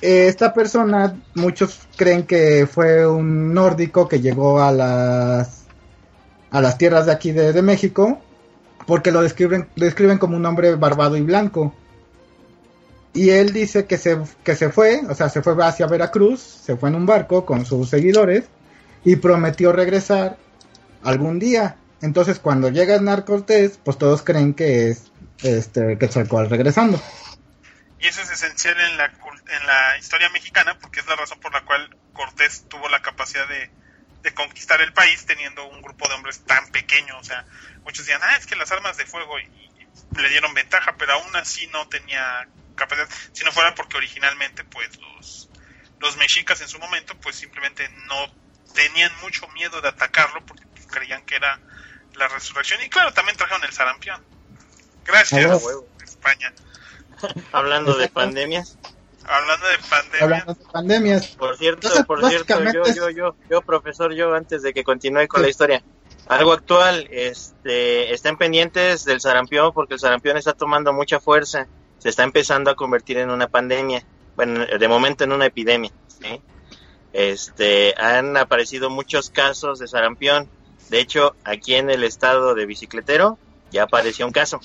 eh, 0.03 0.27
esta 0.27 0.53
persona, 0.53 1.17
muchos 1.33 1.79
creen 1.95 2.23
que 2.23 2.67
fue 2.69 3.07
un 3.07 3.53
nórdico 3.53 4.09
que 4.09 4.19
llegó 4.19 4.61
a 4.61 4.69
las, 4.69 5.63
a 6.51 6.59
las 6.59 6.77
tierras 6.77 7.05
de 7.05 7.13
aquí 7.13 7.31
de, 7.31 7.61
México, 7.61 8.19
porque 8.85 9.13
lo 9.13 9.21
describen, 9.21 9.69
lo 9.75 9.85
describen 9.85 10.17
como 10.17 10.35
un 10.35 10.45
hombre 10.45 10.75
barbado 10.75 11.15
y 11.15 11.21
blanco. 11.21 11.73
Y 13.13 13.29
él 13.29 13.53
dice 13.53 13.85
que 13.85 13.97
se, 13.97 14.17
que 14.43 14.57
se 14.57 14.69
fue, 14.71 15.03
o 15.07 15.15
sea, 15.15 15.29
se 15.29 15.41
fue 15.41 15.55
hacia 15.63 15.87
Veracruz, 15.87 16.41
se 16.41 16.75
fue 16.75 16.89
en 16.89 16.95
un 16.95 17.05
barco 17.05 17.45
con 17.45 17.65
sus 17.65 17.87
seguidores 17.87 18.43
y 19.05 19.15
prometió 19.15 19.71
regresar 19.71 20.35
algún 21.01 21.39
día. 21.39 21.77
Entonces, 22.01 22.39
cuando 22.39 22.67
llega 22.67 22.95
Hernán 22.95 23.21
Cortés, 23.21 23.79
pues 23.81 23.97
todos 23.97 24.21
creen 24.21 24.53
que 24.53 24.89
es 24.89 25.03
este 25.43 25.97
Quetzalcóatl 25.97 26.49
regresando. 26.49 26.99
Y 28.03 28.07
eso 28.07 28.21
es 28.21 28.29
esencial 28.31 28.77
en 28.81 28.97
la, 28.97 29.05
en 29.05 29.65
la 29.65 29.97
historia 29.97 30.27
mexicana 30.27 30.77
porque 30.77 30.99
es 30.99 31.07
la 31.07 31.15
razón 31.15 31.39
por 31.39 31.53
la 31.53 31.61
cual 31.61 31.95
Cortés 32.11 32.67
tuvo 32.67 32.89
la 32.89 33.01
capacidad 33.01 33.47
de, 33.47 33.71
de 34.21 34.33
conquistar 34.33 34.81
el 34.81 34.91
país 34.91 35.25
teniendo 35.25 35.63
un 35.69 35.81
grupo 35.81 36.09
de 36.09 36.15
hombres 36.15 36.43
tan 36.45 36.69
pequeño. 36.73 37.17
O 37.17 37.23
sea, 37.23 37.45
muchos 37.85 38.05
decían, 38.05 38.19
ah, 38.21 38.35
es 38.35 38.45
que 38.45 38.57
las 38.57 38.69
armas 38.73 38.97
de 38.97 39.05
fuego 39.05 39.39
y, 39.39 39.43
y 39.45 40.21
le 40.21 40.27
dieron 40.27 40.53
ventaja, 40.53 40.97
pero 40.97 41.13
aún 41.13 41.33
así 41.37 41.65
no 41.67 41.87
tenía 41.87 42.45
capacidad. 42.75 43.07
Si 43.31 43.45
no 43.45 43.53
fuera 43.53 43.73
porque 43.73 43.95
originalmente, 43.95 44.65
pues 44.65 44.99
los, 44.99 45.49
los 46.01 46.17
mexicas 46.17 46.59
en 46.59 46.67
su 46.67 46.79
momento, 46.79 47.15
pues 47.21 47.37
simplemente 47.37 47.87
no 48.09 48.27
tenían 48.73 49.13
mucho 49.21 49.47
miedo 49.49 49.79
de 49.79 49.87
atacarlo 49.87 50.45
porque 50.45 50.65
pues, 50.73 50.87
creían 50.87 51.23
que 51.25 51.37
era 51.37 51.57
la 52.15 52.27
resurrección. 52.27 52.81
Y 52.81 52.89
claro, 52.89 53.13
también 53.13 53.37
trajeron 53.37 53.63
el 53.63 53.71
sarampión. 53.71 54.21
Gracias, 55.05 55.45
Ah. 55.45 56.03
España. 56.03 56.53
Hablando 57.51 57.95
de 57.95 58.07
pandemias. 58.09 58.77
Hablando 59.25 59.65
de 59.67 59.77
pandemia. 59.89 60.23
Hablando 60.23 60.53
de 60.53 60.71
pandemias. 60.71 61.27
Por 61.27 61.57
cierto, 61.57 61.87
Entonces, 61.87 62.05
por 62.05 62.27
cierto, 62.27 62.61
yo, 62.73 62.83
yo, 62.93 63.09
yo, 63.09 63.35
yo, 63.49 63.61
profesor, 63.61 64.13
yo, 64.13 64.33
antes 64.33 64.61
de 64.63 64.73
que 64.73 64.83
continúe 64.83 65.27
con 65.27 65.39
Sí. 65.39 65.43
la 65.43 65.49
historia, 65.49 65.83
algo 66.27 66.51
actual, 66.53 67.07
este, 67.11 68.13
estén 68.13 68.37
pendientes 68.37 69.05
del 69.05 69.21
sarampión 69.21 69.71
porque 69.73 69.93
el 69.95 69.99
sarampión 69.99 70.37
está 70.37 70.53
tomando 70.53 70.91
mucha 70.93 71.19
fuerza, 71.19 71.67
se 71.99 72.09
está 72.09 72.23
empezando 72.23 72.69
a 72.71 72.75
convertir 72.75 73.17
en 73.17 73.29
una 73.29 73.47
pandemia, 73.47 74.03
bueno, 74.35 74.65
de 74.65 74.87
momento 74.87 75.23
en 75.23 75.31
una 75.31 75.45
epidemia, 75.45 75.91
¿sí? 76.07 76.41
Este, 77.13 77.93
han 77.97 78.35
aparecido 78.37 78.89
muchos 78.89 79.29
casos 79.29 79.79
de 79.79 79.87
sarampión, 79.87 80.49
de 80.89 80.99
hecho, 80.99 81.35
aquí 81.45 81.75
en 81.75 81.89
el 81.89 82.03
estado 82.03 82.55
de 82.55 82.65
Bicicletero 82.65 83.37
ya 83.71 83.83
apareció 83.83 84.25
un 84.25 84.33
caso, 84.33 84.59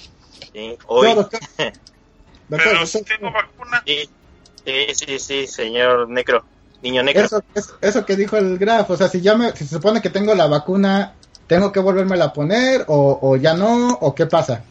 ¿sí? 0.52 0.76
Hoy. 0.86 1.14
Doctor, 2.48 2.72
Pero 2.72 2.86
si 2.86 3.02
tengo 3.02 3.30
vacuna. 3.32 3.82
sí, 3.86 4.08
sí, 4.64 4.86
sí, 4.94 5.18
sí, 5.18 5.46
señor 5.46 6.08
Necro, 6.08 6.44
niño 6.82 7.02
Necro. 7.02 7.24
eso, 7.24 7.42
eso, 7.54 7.76
eso 7.80 8.06
que 8.06 8.16
dijo 8.16 8.36
el 8.36 8.58
graf, 8.58 8.90
o 8.90 8.96
sea, 8.96 9.08
si 9.08 9.20
ya 9.20 9.34
me, 9.36 9.52
si 9.52 9.64
se 9.66 9.74
supone 9.76 10.00
que 10.00 10.10
tengo 10.10 10.34
la 10.34 10.46
vacuna, 10.46 11.14
¿tengo 11.46 11.72
que 11.72 11.80
volverme 11.80 12.20
a 12.22 12.32
poner 12.32 12.84
o, 12.88 13.18
o 13.20 13.36
ya 13.36 13.54
no? 13.54 13.92
¿O 14.00 14.14
qué 14.14 14.26
pasa? 14.26 14.64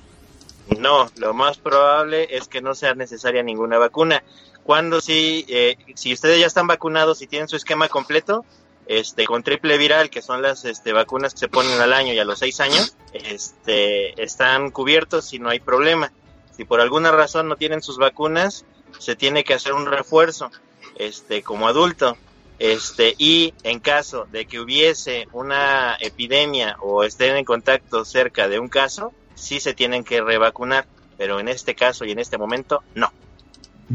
No, 0.79 1.09
lo 1.15 1.33
más 1.33 1.57
probable 1.57 2.27
es 2.35 2.47
que 2.47 2.61
no 2.61 2.75
sea 2.75 2.93
necesaria 2.93 3.41
ninguna 3.43 3.77
vacuna. 3.77 4.23
Cuando 4.63 4.99
sí, 4.99 5.45
eh, 5.47 5.77
si 5.95 6.11
ustedes 6.13 6.39
ya 6.39 6.47
están 6.47 6.67
vacunados 6.67 7.21
y 7.21 7.27
tienen 7.27 7.47
su 7.47 7.55
esquema 7.55 7.87
completo, 7.87 8.43
este, 8.85 9.25
con 9.25 9.43
triple 9.43 9.77
viral, 9.77 10.09
que 10.09 10.21
son 10.21 10.41
las 10.41 10.65
este, 10.65 10.91
vacunas 10.91 11.33
que 11.33 11.39
se 11.39 11.47
ponen 11.47 11.79
al 11.79 11.93
año 11.93 12.11
y 12.13 12.19
a 12.19 12.25
los 12.25 12.39
seis 12.39 12.59
años, 12.59 12.95
este, 13.13 14.21
están 14.21 14.71
cubiertos 14.71 15.33
y 15.33 15.39
no 15.39 15.49
hay 15.49 15.59
problema. 15.61 16.11
Si 16.57 16.65
por 16.65 16.81
alguna 16.81 17.11
razón 17.11 17.47
no 17.47 17.55
tienen 17.55 17.81
sus 17.83 17.97
vacunas, 17.97 18.65
se 18.97 19.15
tiene 19.15 19.43
que 19.43 19.53
hacer 19.53 19.73
un 19.73 19.85
refuerzo, 19.85 20.49
este, 20.97 21.43
como 21.43 21.67
adulto. 21.67 22.17
Este, 22.59 23.13
y 23.19 23.53
en 23.61 23.79
caso 23.79 24.25
de 24.31 24.45
que 24.47 24.59
hubiese 24.59 25.27
una 25.31 25.95
epidemia 25.99 26.75
o 26.81 27.03
estén 27.03 27.37
en 27.37 27.45
contacto 27.45 28.03
cerca 28.03 28.47
de 28.47 28.57
un 28.57 28.67
caso, 28.67 29.13
sí 29.35 29.59
se 29.59 29.75
tienen 29.75 30.03
que 30.03 30.21
revacunar, 30.21 30.87
pero 31.17 31.39
en 31.39 31.47
este 31.47 31.75
caso 31.75 32.03
y 32.05 32.11
en 32.11 32.19
este 32.19 32.39
momento, 32.39 32.81
no. 32.95 33.11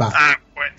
Va, 0.01 0.11
Ah, 0.15 0.37
bueno. 0.55 0.77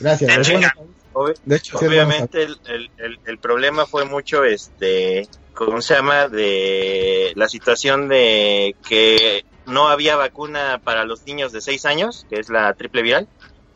gracias. 0.00 0.28
de 0.36 0.54
hecho. 0.56 0.68
Ob- 1.12 1.38
de 1.44 1.86
Obviamente 1.86 2.42
el, 2.42 2.58
el, 2.66 2.90
el, 2.98 3.20
el 3.24 3.38
problema 3.38 3.86
fue 3.86 4.04
mucho, 4.04 4.42
este, 4.42 5.28
¿cómo 5.54 5.80
se 5.80 5.94
llama? 5.94 6.26
De 6.26 7.32
la 7.36 7.48
situación 7.48 8.08
de 8.08 8.74
que 8.88 9.44
no 9.66 9.88
había 9.88 10.16
vacuna 10.16 10.80
para 10.82 11.04
los 11.04 11.24
niños 11.26 11.52
de 11.52 11.60
6 11.60 11.84
años, 11.86 12.26
que 12.28 12.40
es 12.40 12.48
la 12.48 12.72
triple 12.74 13.02
viral. 13.02 13.28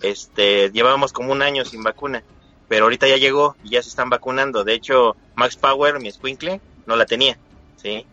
Este, 0.03 0.71
llevábamos 0.71 1.13
como 1.13 1.33
un 1.33 1.43
año 1.43 1.65
sin 1.65 1.83
vacuna. 1.83 2.23
pero 2.69 2.85
ahorita 2.85 3.09
ya 3.09 3.17
llegó 3.17 3.57
y 3.65 3.71
ya 3.71 3.83
se 3.83 3.89
están 3.89 4.11
vacunando. 4.11 4.63
De 4.63 4.75
hecho, 4.75 5.17
Max 5.35 5.57
Power, 5.57 5.99
mi 6.01 6.11
squinkle, 6.11 6.61
no 6.87 6.97
la 6.97 7.07
tenía, 7.07 7.39
¿sí? 7.77 8.07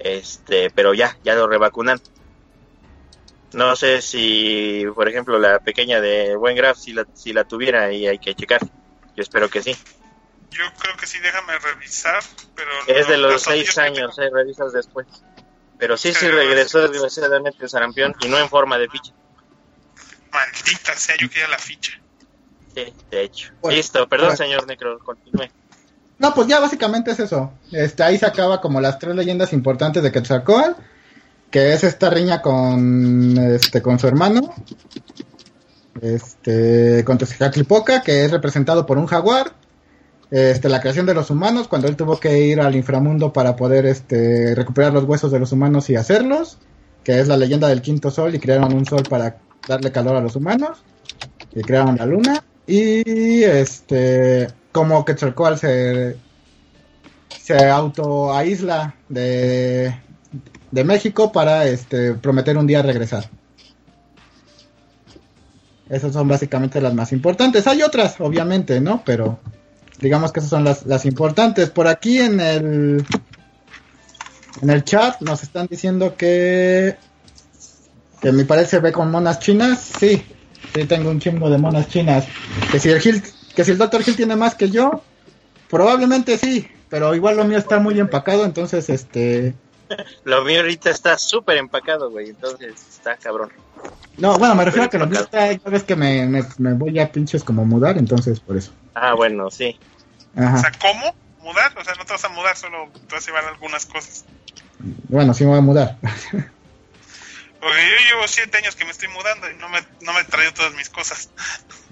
Este, 0.00 0.70
pero 0.70 0.94
ya, 0.94 1.16
ya 1.22 1.34
lo 1.34 1.46
revacunan. 1.46 2.00
No 3.52 3.76
sé 3.76 4.02
si, 4.02 4.84
por 4.94 5.08
ejemplo, 5.08 5.38
la 5.38 5.58
pequeña 5.60 6.00
de 6.00 6.36
Buen 6.36 6.56
Graf, 6.56 6.78
si 6.78 6.92
la, 6.92 7.06
si 7.14 7.32
la 7.32 7.44
tuviera 7.44 7.92
y 7.92 8.06
hay 8.06 8.18
que 8.18 8.34
checar. 8.34 8.60
Yo 9.16 9.22
espero 9.22 9.48
que 9.48 9.62
sí. 9.62 9.76
Yo 10.50 10.64
creo 10.78 10.96
que 10.96 11.06
sí, 11.06 11.18
déjame 11.20 11.58
revisar, 11.58 12.22
pero... 12.56 12.70
Es 12.86 13.06
de 13.06 13.16
los 13.16 13.42
seis 13.42 13.78
años, 13.78 14.18
eh, 14.18 14.30
revisas 14.32 14.72
después. 14.72 15.06
Pero 15.80 15.96
sí, 15.96 16.12
sí 16.14 16.28
regresó 16.28 16.84
es- 16.84 16.92
desgraciadamente 16.92 17.58
el 17.64 17.68
sarampión 17.70 18.14
y 18.20 18.28
no 18.28 18.38
en 18.38 18.48
forma 18.48 18.78
de 18.78 18.88
ficha. 18.88 19.12
Maldita 20.32 20.94
sea, 20.94 21.16
yo 21.20 21.28
quería 21.28 21.48
la 21.48 21.58
ficha. 21.58 21.92
Sí, 22.74 22.92
de 23.10 23.22
hecho. 23.24 23.52
Bueno, 23.60 23.76
Listo, 23.76 24.08
perdón, 24.08 24.28
bueno. 24.28 24.36
señor 24.36 24.66
Necro, 24.68 24.98
continúe. 25.00 25.48
No, 26.18 26.34
pues 26.34 26.46
ya 26.46 26.60
básicamente 26.60 27.10
es 27.10 27.18
eso. 27.20 27.52
Este, 27.72 28.02
ahí 28.04 28.18
se 28.18 28.26
acaba 28.26 28.60
como 28.60 28.80
las 28.80 28.98
tres 28.98 29.16
leyendas 29.16 29.52
importantes 29.54 30.02
de 30.02 30.12
Quetzalcóatl, 30.12 30.80
que 31.50 31.72
es 31.72 31.82
esta 31.82 32.10
riña 32.10 32.42
con 32.42 33.36
este 33.38 33.82
con 33.82 33.98
su 33.98 34.06
hermano, 34.06 34.54
este 36.00 37.04
con 37.04 37.18
Tezcatlipoca, 37.18 38.02
que 38.02 38.24
es 38.24 38.30
representado 38.30 38.86
por 38.86 38.98
un 38.98 39.06
jaguar, 39.06 39.52
este 40.30 40.68
la 40.68 40.80
creación 40.80 41.06
de 41.06 41.14
los 41.14 41.30
humanos 41.30 41.66
cuando 41.66 41.88
él 41.88 41.96
tuvo 41.96 42.18
que 42.20 42.46
ir 42.46 42.60
al 42.60 42.76
inframundo 42.76 43.32
para 43.32 43.56
poder 43.56 43.86
este 43.86 44.54
recuperar 44.54 44.92
los 44.92 45.04
huesos 45.04 45.32
de 45.32 45.40
los 45.40 45.50
humanos 45.52 45.90
y 45.90 45.96
hacerlos, 45.96 46.58
que 47.02 47.18
es 47.18 47.26
la 47.28 47.36
leyenda 47.36 47.68
del 47.68 47.82
quinto 47.82 48.10
sol 48.10 48.34
y 48.34 48.38
crearon 48.38 48.72
un 48.72 48.86
sol 48.86 49.02
para 49.08 49.38
darle 49.66 49.90
calor 49.90 50.16
a 50.16 50.20
los 50.20 50.36
humanos 50.36 50.78
y 51.52 51.62
crearon 51.62 51.96
la 51.96 52.06
luna 52.06 52.44
y 52.66 53.42
este 53.42 54.48
como 54.70 55.04
Quetzalcóatl 55.04 55.58
se 55.58 56.16
se 57.40 57.68
auto 57.68 58.32
aísla 58.32 58.94
de, 59.08 59.92
de 60.70 60.84
México 60.84 61.32
para 61.32 61.66
este 61.66 62.14
prometer 62.14 62.56
un 62.56 62.66
día 62.66 62.82
regresar. 62.82 63.28
Esas 65.88 66.12
son 66.12 66.28
básicamente 66.28 66.80
las 66.80 66.94
más 66.94 67.12
importantes. 67.12 67.66
Hay 67.66 67.82
otras, 67.82 68.20
obviamente, 68.20 68.80
¿no? 68.80 69.02
Pero 69.04 69.40
digamos 70.00 70.32
que 70.32 70.40
esas 70.40 70.50
son 70.50 70.64
las, 70.64 70.86
las 70.86 71.04
importantes. 71.04 71.70
Por 71.70 71.86
aquí 71.88 72.18
en 72.18 72.40
el 72.40 73.04
en 74.62 74.70
el 74.70 74.84
chat 74.84 75.20
nos 75.20 75.42
están 75.42 75.66
diciendo 75.66 76.16
que 76.16 76.96
que 78.20 78.32
mi 78.32 78.44
pared 78.44 78.66
se 78.66 78.80
ve 78.80 78.92
con 78.92 79.10
monas 79.10 79.38
chinas. 79.38 79.80
Sí, 79.98 80.22
sí 80.74 80.84
tengo 80.84 81.10
un 81.10 81.20
chingo 81.20 81.48
de 81.48 81.58
monas 81.58 81.88
chinas. 81.88 82.26
Que 82.70 82.78
si 82.78 82.90
el 82.90 83.00
Gil, 83.00 83.22
que 83.54 83.64
si 83.64 83.70
el 83.72 83.78
Dr. 83.78 84.02
Gil 84.02 84.16
tiene 84.16 84.36
más 84.36 84.54
que 84.54 84.70
yo, 84.70 85.02
probablemente 85.68 86.36
sí, 86.36 86.68
pero 86.88 87.14
igual 87.14 87.36
lo 87.36 87.44
mío 87.44 87.58
está 87.58 87.78
muy 87.78 87.98
empacado, 87.98 88.44
entonces 88.44 88.90
este 88.90 89.54
Lo 90.24 90.44
mío 90.44 90.60
ahorita 90.60 90.90
está 90.90 91.16
súper 91.18 91.56
empacado, 91.56 92.10
güey, 92.10 92.30
entonces 92.30 92.74
está 92.88 93.16
cabrón. 93.16 93.50
no, 94.18 94.38
bueno, 94.38 94.54
me 94.54 94.64
refiero 94.64 94.86
a 94.86 94.90
que 94.90 94.98
lo 94.98 95.06
mío 95.06 95.20
está, 95.20 95.50
ya 95.52 95.70
ves 95.70 95.84
que 95.84 95.96
me, 95.96 96.26
me, 96.26 96.44
me 96.58 96.74
voy 96.74 96.98
a 96.98 97.10
pinches 97.10 97.42
como 97.42 97.64
mudar, 97.64 97.96
entonces 97.96 98.38
por 98.40 98.56
eso. 98.56 98.72
Ah, 98.94 99.14
bueno, 99.14 99.50
sí. 99.50 99.78
O 100.36 100.58
sea, 100.58 100.72
¿cómo? 100.80 101.14
¿Mudar? 101.42 101.76
O 101.78 101.84
sea, 101.84 101.94
no 101.94 102.04
te 102.04 102.12
vas 102.12 102.24
a 102.24 102.28
mudar, 102.28 102.56
solo 102.56 102.90
te 103.08 103.14
vas 103.14 103.24
a 103.24 103.26
llevar 103.26 103.44
algunas 103.44 103.86
cosas. 103.86 104.24
Bueno, 105.08 105.34
sí 105.34 105.44
me 105.44 105.50
voy 105.50 105.58
a 105.58 105.62
mudar. 105.62 105.96
Porque 107.60 107.76
yo 107.76 108.14
llevo 108.14 108.26
siete 108.26 108.58
años 108.58 108.74
que 108.74 108.84
me 108.84 108.90
estoy 108.90 109.08
mudando 109.08 109.50
y 109.50 109.54
no 109.56 109.68
me, 109.68 109.80
no 110.00 110.12
me 110.14 110.24
traigo 110.24 110.54
todas 110.54 110.74
mis 110.74 110.88
cosas. 110.88 111.30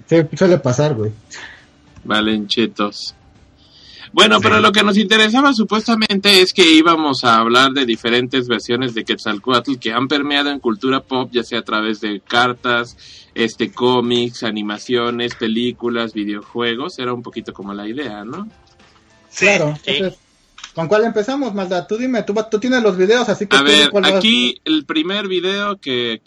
sí, 0.07 0.17
suele 0.35 0.57
pasar, 0.57 0.95
güey. 0.95 1.11
Valenchetos. 2.03 3.15
Bueno, 4.11 4.39
pero 4.41 4.59
lo 4.59 4.71
que 4.71 4.83
nos 4.83 4.97
interesaba 4.97 5.53
supuestamente 5.53 6.41
es 6.41 6.51
que 6.53 6.67
íbamos 6.73 7.23
a 7.23 7.37
hablar 7.37 7.71
de 7.71 7.85
diferentes 7.85 8.47
versiones 8.47 8.93
de 8.93 9.03
Quetzalcoatl 9.05 9.77
que 9.77 9.93
han 9.93 10.07
permeado 10.07 10.49
en 10.49 10.59
cultura 10.59 11.01
pop, 11.01 11.29
ya 11.31 11.43
sea 11.43 11.59
a 11.59 11.63
través 11.63 12.01
de 12.01 12.19
cartas, 12.19 12.97
este 13.35 13.71
cómics, 13.71 14.43
animaciones, 14.43 15.35
películas, 15.35 16.13
videojuegos. 16.13 16.97
Era 16.99 17.13
un 17.13 17.21
poquito 17.21 17.53
como 17.53 17.73
la 17.73 17.87
idea, 17.87 18.23
¿no? 18.25 18.47
Sí, 19.29 19.45
claro, 19.45 19.75
sí. 19.83 19.91
entonces, 19.91 20.19
¿con 20.73 20.87
cuál 20.87 21.03
empezamos, 21.05 21.53
Maldad? 21.53 21.85
Tú 21.87 21.97
dime, 21.97 22.23
tú, 22.23 22.33
tú 22.49 22.59
tienes 22.59 22.81
los 22.81 22.97
videos, 22.97 23.29
así 23.29 23.45
que 23.45 23.55
A 23.55 23.59
tú, 23.59 23.65
ver, 23.65 23.89
¿cuál 23.91 24.03
vas- 24.03 24.13
aquí 24.13 24.59
el 24.65 24.85
primer 24.85 25.27
video 25.27 25.77
que, 25.77 26.21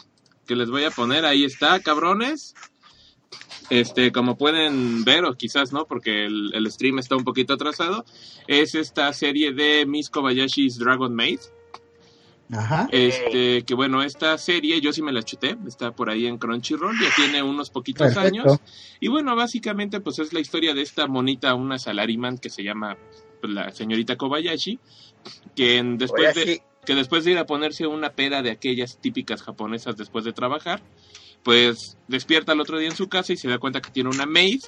que 0.46 0.54
les 0.54 0.70
voy 0.70 0.84
a 0.84 0.90
poner, 0.90 1.24
ahí 1.24 1.44
está, 1.44 1.80
cabrones. 1.80 2.54
Este, 3.72 4.12
como 4.12 4.36
pueden 4.36 5.02
ver, 5.02 5.24
o 5.24 5.34
quizás 5.34 5.72
no, 5.72 5.86
porque 5.86 6.26
el, 6.26 6.50
el 6.54 6.70
stream 6.70 6.98
está 6.98 7.16
un 7.16 7.24
poquito 7.24 7.54
atrasado, 7.54 8.04
es 8.46 8.74
esta 8.74 9.10
serie 9.14 9.52
de 9.52 9.86
Miss 9.86 10.10
Kobayashi's 10.10 10.78
Dragon 10.78 11.14
Maid. 11.14 11.40
Ajá. 12.54 12.86
Este, 12.92 13.62
que 13.62 13.72
bueno, 13.74 14.02
esta 14.02 14.36
serie 14.36 14.78
yo 14.82 14.92
sí 14.92 15.00
me 15.00 15.10
la 15.10 15.22
chuté, 15.22 15.56
está 15.66 15.92
por 15.92 16.10
ahí 16.10 16.26
en 16.26 16.36
Crunchyroll, 16.36 16.94
ya 17.00 17.08
tiene 17.16 17.42
unos 17.42 17.70
poquitos 17.70 18.12
Perfecto. 18.12 18.28
años. 18.42 18.58
Y 19.00 19.08
bueno, 19.08 19.34
básicamente 19.34 20.00
pues 20.00 20.18
es 20.18 20.34
la 20.34 20.40
historia 20.40 20.74
de 20.74 20.82
esta 20.82 21.06
monita, 21.06 21.54
una 21.54 21.78
salariman 21.78 22.36
que 22.36 22.50
se 22.50 22.62
llama 22.62 22.98
pues, 23.40 23.54
la 23.54 23.70
señorita 23.72 24.16
Kobayashi, 24.16 24.78
que 25.56 25.78
en- 25.78 25.96
después 25.96 26.34
de, 26.34 26.60
que 26.84 26.94
después 26.94 27.24
de 27.24 27.30
ir 27.30 27.38
a 27.38 27.46
ponerse 27.46 27.86
una 27.86 28.10
pera 28.10 28.42
de 28.42 28.50
aquellas 28.50 28.98
típicas 29.00 29.42
japonesas 29.42 29.96
después 29.96 30.26
de 30.26 30.34
trabajar, 30.34 30.82
pues 31.42 31.96
despierta 32.08 32.52
el 32.52 32.60
otro 32.60 32.78
día 32.78 32.88
en 32.88 32.96
su 32.96 33.08
casa 33.08 33.32
y 33.32 33.36
se 33.36 33.48
da 33.48 33.58
cuenta 33.58 33.80
que 33.80 33.90
tiene 33.90 34.10
una 34.10 34.26
maid 34.26 34.62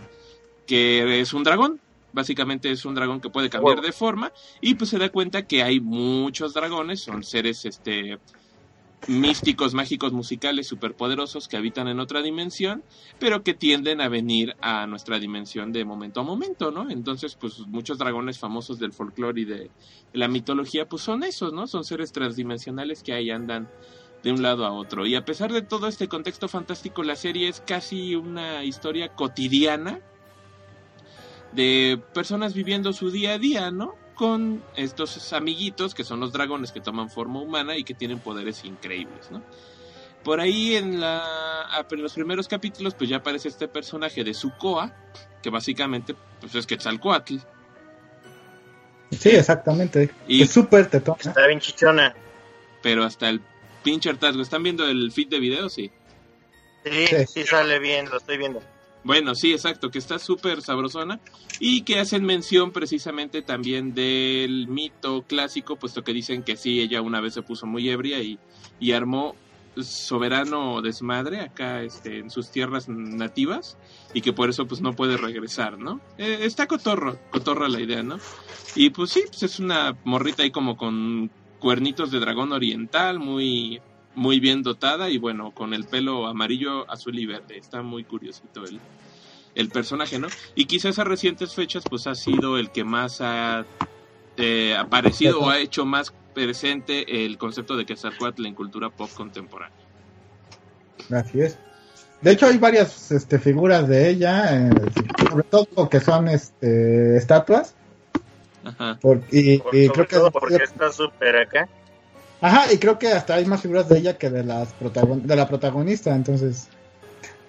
que 0.67 1.21
es 1.21 1.33
un 1.33 1.45
dragón. 1.45 1.81
Básicamente 2.13 2.71
es 2.71 2.85
un 2.85 2.95
dragón 2.95 3.21
que 3.21 3.29
puede 3.29 3.51
cambiar 3.51 3.81
de 3.81 3.91
forma 3.91 4.33
y 4.61 4.75
pues 4.75 4.91
se 4.91 4.99
da 4.99 5.09
cuenta 5.11 5.47
que 5.47 5.63
hay 5.63 5.81
muchos 5.81 6.55
dragones, 6.55 7.01
son 7.01 7.25
seres 7.25 7.65
este 7.65 8.19
místicos, 9.09 9.75
mágicos, 9.75 10.13
musicales, 10.13 10.67
superpoderosos 10.67 11.49
que 11.49 11.57
habitan 11.57 11.89
en 11.89 12.01
otra 12.01 12.23
dimensión, 12.23 12.83
pero 13.19 13.43
que 13.43 13.53
tienden 13.53 14.01
a 14.01 14.09
venir 14.09 14.57
a 14.61 14.87
nuestra 14.87 15.19
dimensión 15.19 15.73
de 15.73 15.85
momento 15.85 16.21
a 16.21 16.23
momento, 16.23 16.71
¿no? 16.71 16.89
Entonces, 16.89 17.37
pues 17.39 17.59
muchos 17.67 17.99
dragones 17.99 18.39
famosos 18.39 18.79
del 18.79 18.93
folclore 18.93 19.43
y 19.43 19.45
de, 19.45 19.57
de 19.57 19.71
la 20.13 20.29
mitología, 20.29 20.89
pues 20.89 21.03
son 21.03 21.23
esos, 21.23 21.53
¿no? 21.53 21.67
Son 21.67 21.85
seres 21.85 22.13
transdimensionales 22.13 23.03
que 23.03 23.13
ahí 23.13 23.31
andan 23.31 23.69
de 24.25 24.33
un 24.33 24.43
lado 24.43 24.65
a 24.67 24.73
otro. 24.73 25.07
Y 25.07 25.15
a 25.15 25.25
pesar 25.25 25.53
de 25.53 25.63
todo 25.63 25.87
este 25.87 26.09
contexto 26.09 26.49
fantástico, 26.49 27.03
la 27.05 27.15
serie 27.15 27.49
es 27.49 27.61
casi 27.65 28.17
una 28.17 28.65
historia 28.65 29.11
cotidiana 29.11 30.01
de 31.53 32.03
personas 32.13 32.55
viviendo 32.55 32.93
su 32.93 33.11
día 33.11 33.35
a 33.35 33.39
día, 33.39 33.71
¿no? 33.71 33.95
Con 34.17 34.63
estos 34.77 35.33
amiguitos 35.33 35.95
que 35.95 36.05
son 36.05 36.21
los 36.21 36.33
dragones 36.33 36.73
que 36.73 36.81
toman 36.81 37.11
forma 37.11 37.41
humana 37.41 37.77
y 37.77 37.85
que 37.85 37.95
tienen 37.95 38.19
poderes 38.19 38.65
increíbles, 38.65 39.31
¿no? 39.31 39.43
Por 40.25 40.41
ahí 40.41 40.75
en, 40.77 41.01
la, 41.01 41.23
en 41.91 42.03
los 42.03 42.15
primeros 42.15 42.49
capítulos 42.49 42.95
pues 42.95 43.11
ya 43.11 43.19
aparece 43.19 43.49
este 43.49 43.69
personaje 43.69 44.25
de 44.25 44.33
Sukoa, 44.33 44.95
que 45.43 45.51
básicamente 45.51 46.15
pues 46.41 46.55
es 46.55 46.67
Quetzalcoatl. 46.67 47.37
Sí, 49.11 49.29
exactamente. 49.29 50.11
Y- 50.27 50.43
Es 50.43 50.51
súper 50.51 50.89
tetón. 50.89 51.17
¿eh? 51.17 51.29
Está 51.29 51.47
bien 51.47 51.61
chichona. 51.61 52.15
Pero 52.83 53.05
hasta 53.05 53.29
el 53.29 53.41
pinche 53.85 54.11
hartazgo. 54.11 54.43
¿Están 54.43 54.65
viendo 54.65 54.85
el 54.89 55.13
feed 55.13 55.29
de 55.29 55.39
video? 55.39 55.69
Sí. 55.69 55.93
Sí, 56.85 57.07
Sí. 57.07 57.17
sí 57.29 57.43
sale 57.45 57.79
bien, 57.79 58.11
lo 58.11 58.17
estoy 58.17 58.39
viendo. 58.39 58.61
Bueno, 59.05 59.35
sí, 59.35 59.53
exacto, 59.53 59.91
que 59.91 59.99
está 59.99 60.19
súper 60.19 60.63
sabrosona 60.63 61.21
y 61.61 61.83
que 61.83 62.01
hacen 62.01 62.25
mención 62.25 62.73
precisamente 62.73 63.43
también 63.43 63.95
del 63.95 64.67
mito 64.67 65.23
clásico, 65.29 65.77
puesto 65.77 66.03
que 66.03 66.15
dicen 66.15 66.43
que 66.43 66.57
sí, 66.57 66.81
ella 66.81 67.03
una 67.03 67.21
vez 67.21 67.35
se 67.35 67.43
puso 67.43 67.67
muy 67.67 67.89
ebria 67.91 68.21
y, 68.23 68.39
y 68.81 68.93
armó 68.93 69.37
soberano 69.79 70.81
desmadre 70.81 71.41
acá 71.41 71.83
este, 71.83 72.19
en 72.19 72.31
sus 72.31 72.51
tierras 72.51 72.89
nativas 72.89 73.77
y 74.15 74.21
que 74.23 74.33
por 74.33 74.49
eso 74.49 74.67
pues 74.67 74.81
no 74.81 74.95
puede 74.95 75.17
regresar, 75.19 75.79
¿no? 75.79 76.01
Eh, 76.17 76.39
está 76.43 76.67
cotorro, 76.67 77.19
cotorra 77.31 77.69
la 77.69 77.81
idea, 77.81 78.03
¿no? 78.03 78.19
Y 78.75 78.91
pues 78.91 79.11
sí, 79.11 79.25
pues 79.29 79.43
es 79.43 79.59
una 79.59 79.97
morrita 80.05 80.45
ahí 80.45 80.51
como 80.51 80.77
con 80.79 81.31
cuernitos 81.65 82.11
de 82.11 82.21
dragón 82.21 82.53
oriental, 82.53 83.19
muy 83.19 83.81
muy 84.15 84.39
bien 84.39 84.63
dotada 84.63 85.09
y 85.09 85.17
bueno, 85.17 85.53
con 85.53 85.73
el 85.73 85.85
pelo 85.85 86.27
amarillo, 86.27 86.89
azul 86.91 87.19
y 87.19 87.25
verde. 87.25 87.57
Está 87.57 87.81
muy 87.81 88.05
curiosito 88.05 88.65
el, 88.65 88.79
el 89.55 89.71
personaje, 89.71 90.19
¿no? 90.19 90.29
Y 90.55 90.67
quizás 90.67 90.99
a 90.99 91.05
recientes 91.05 91.55
fechas 91.55 91.83
pues 91.89 92.07
ha 92.07 92.15
sido 92.15 92.59
el 92.59 92.71
que 92.71 92.85
más 92.85 93.23
ha 93.23 93.65
eh, 94.37 94.77
aparecido 94.77 95.41
o 95.41 95.49
ha 95.49 95.59
hecho 95.59 95.87
más 95.87 96.13
presente 96.35 97.25
el 97.25 97.39
concepto 97.39 97.79
de 97.79 97.87
Quetzalcoatl 97.87 98.45
en 98.45 98.55
cultura 98.55 98.91
pop 98.91 99.09
contemporánea. 99.17 99.79
Así 101.11 101.41
es. 101.41 101.57
De 102.21 102.33
hecho, 102.33 102.45
hay 102.45 102.59
varias 102.59 103.11
este, 103.11 103.39
figuras 103.39 103.89
de 103.89 104.11
ella, 104.11 104.55
eh, 104.55 104.71
sobre 105.31 105.45
todo 105.45 105.89
que 105.89 106.01
son 106.01 106.29
este, 106.29 107.17
estatuas. 107.17 107.75
Ajá. 108.65 108.99
por- 109.01 109.23
y, 109.31 109.59
Por- 109.59 109.75
y 109.75 109.87
sobre 109.87 109.93
creo 109.95 110.07
que 110.09 110.17
todo 110.17 110.31
porque 110.31 110.57
está 110.57 110.91
súper 110.93 111.37
acá. 111.37 111.69
Ajá, 112.41 112.73
y 112.73 112.79
creo 112.79 112.99
que 112.99 113.09
hasta 113.13 113.35
hay 113.35 113.45
más 113.47 113.63
figuras 113.63 113.89
de 113.89 113.99
ella 113.99 114.19
que 114.19 114.29
de 114.31 114.45
las 114.45 114.75
protagon- 114.79 115.23
de 115.23 115.37
la 115.37 115.49
protagonista, 115.49 116.15
entonces. 116.15 116.69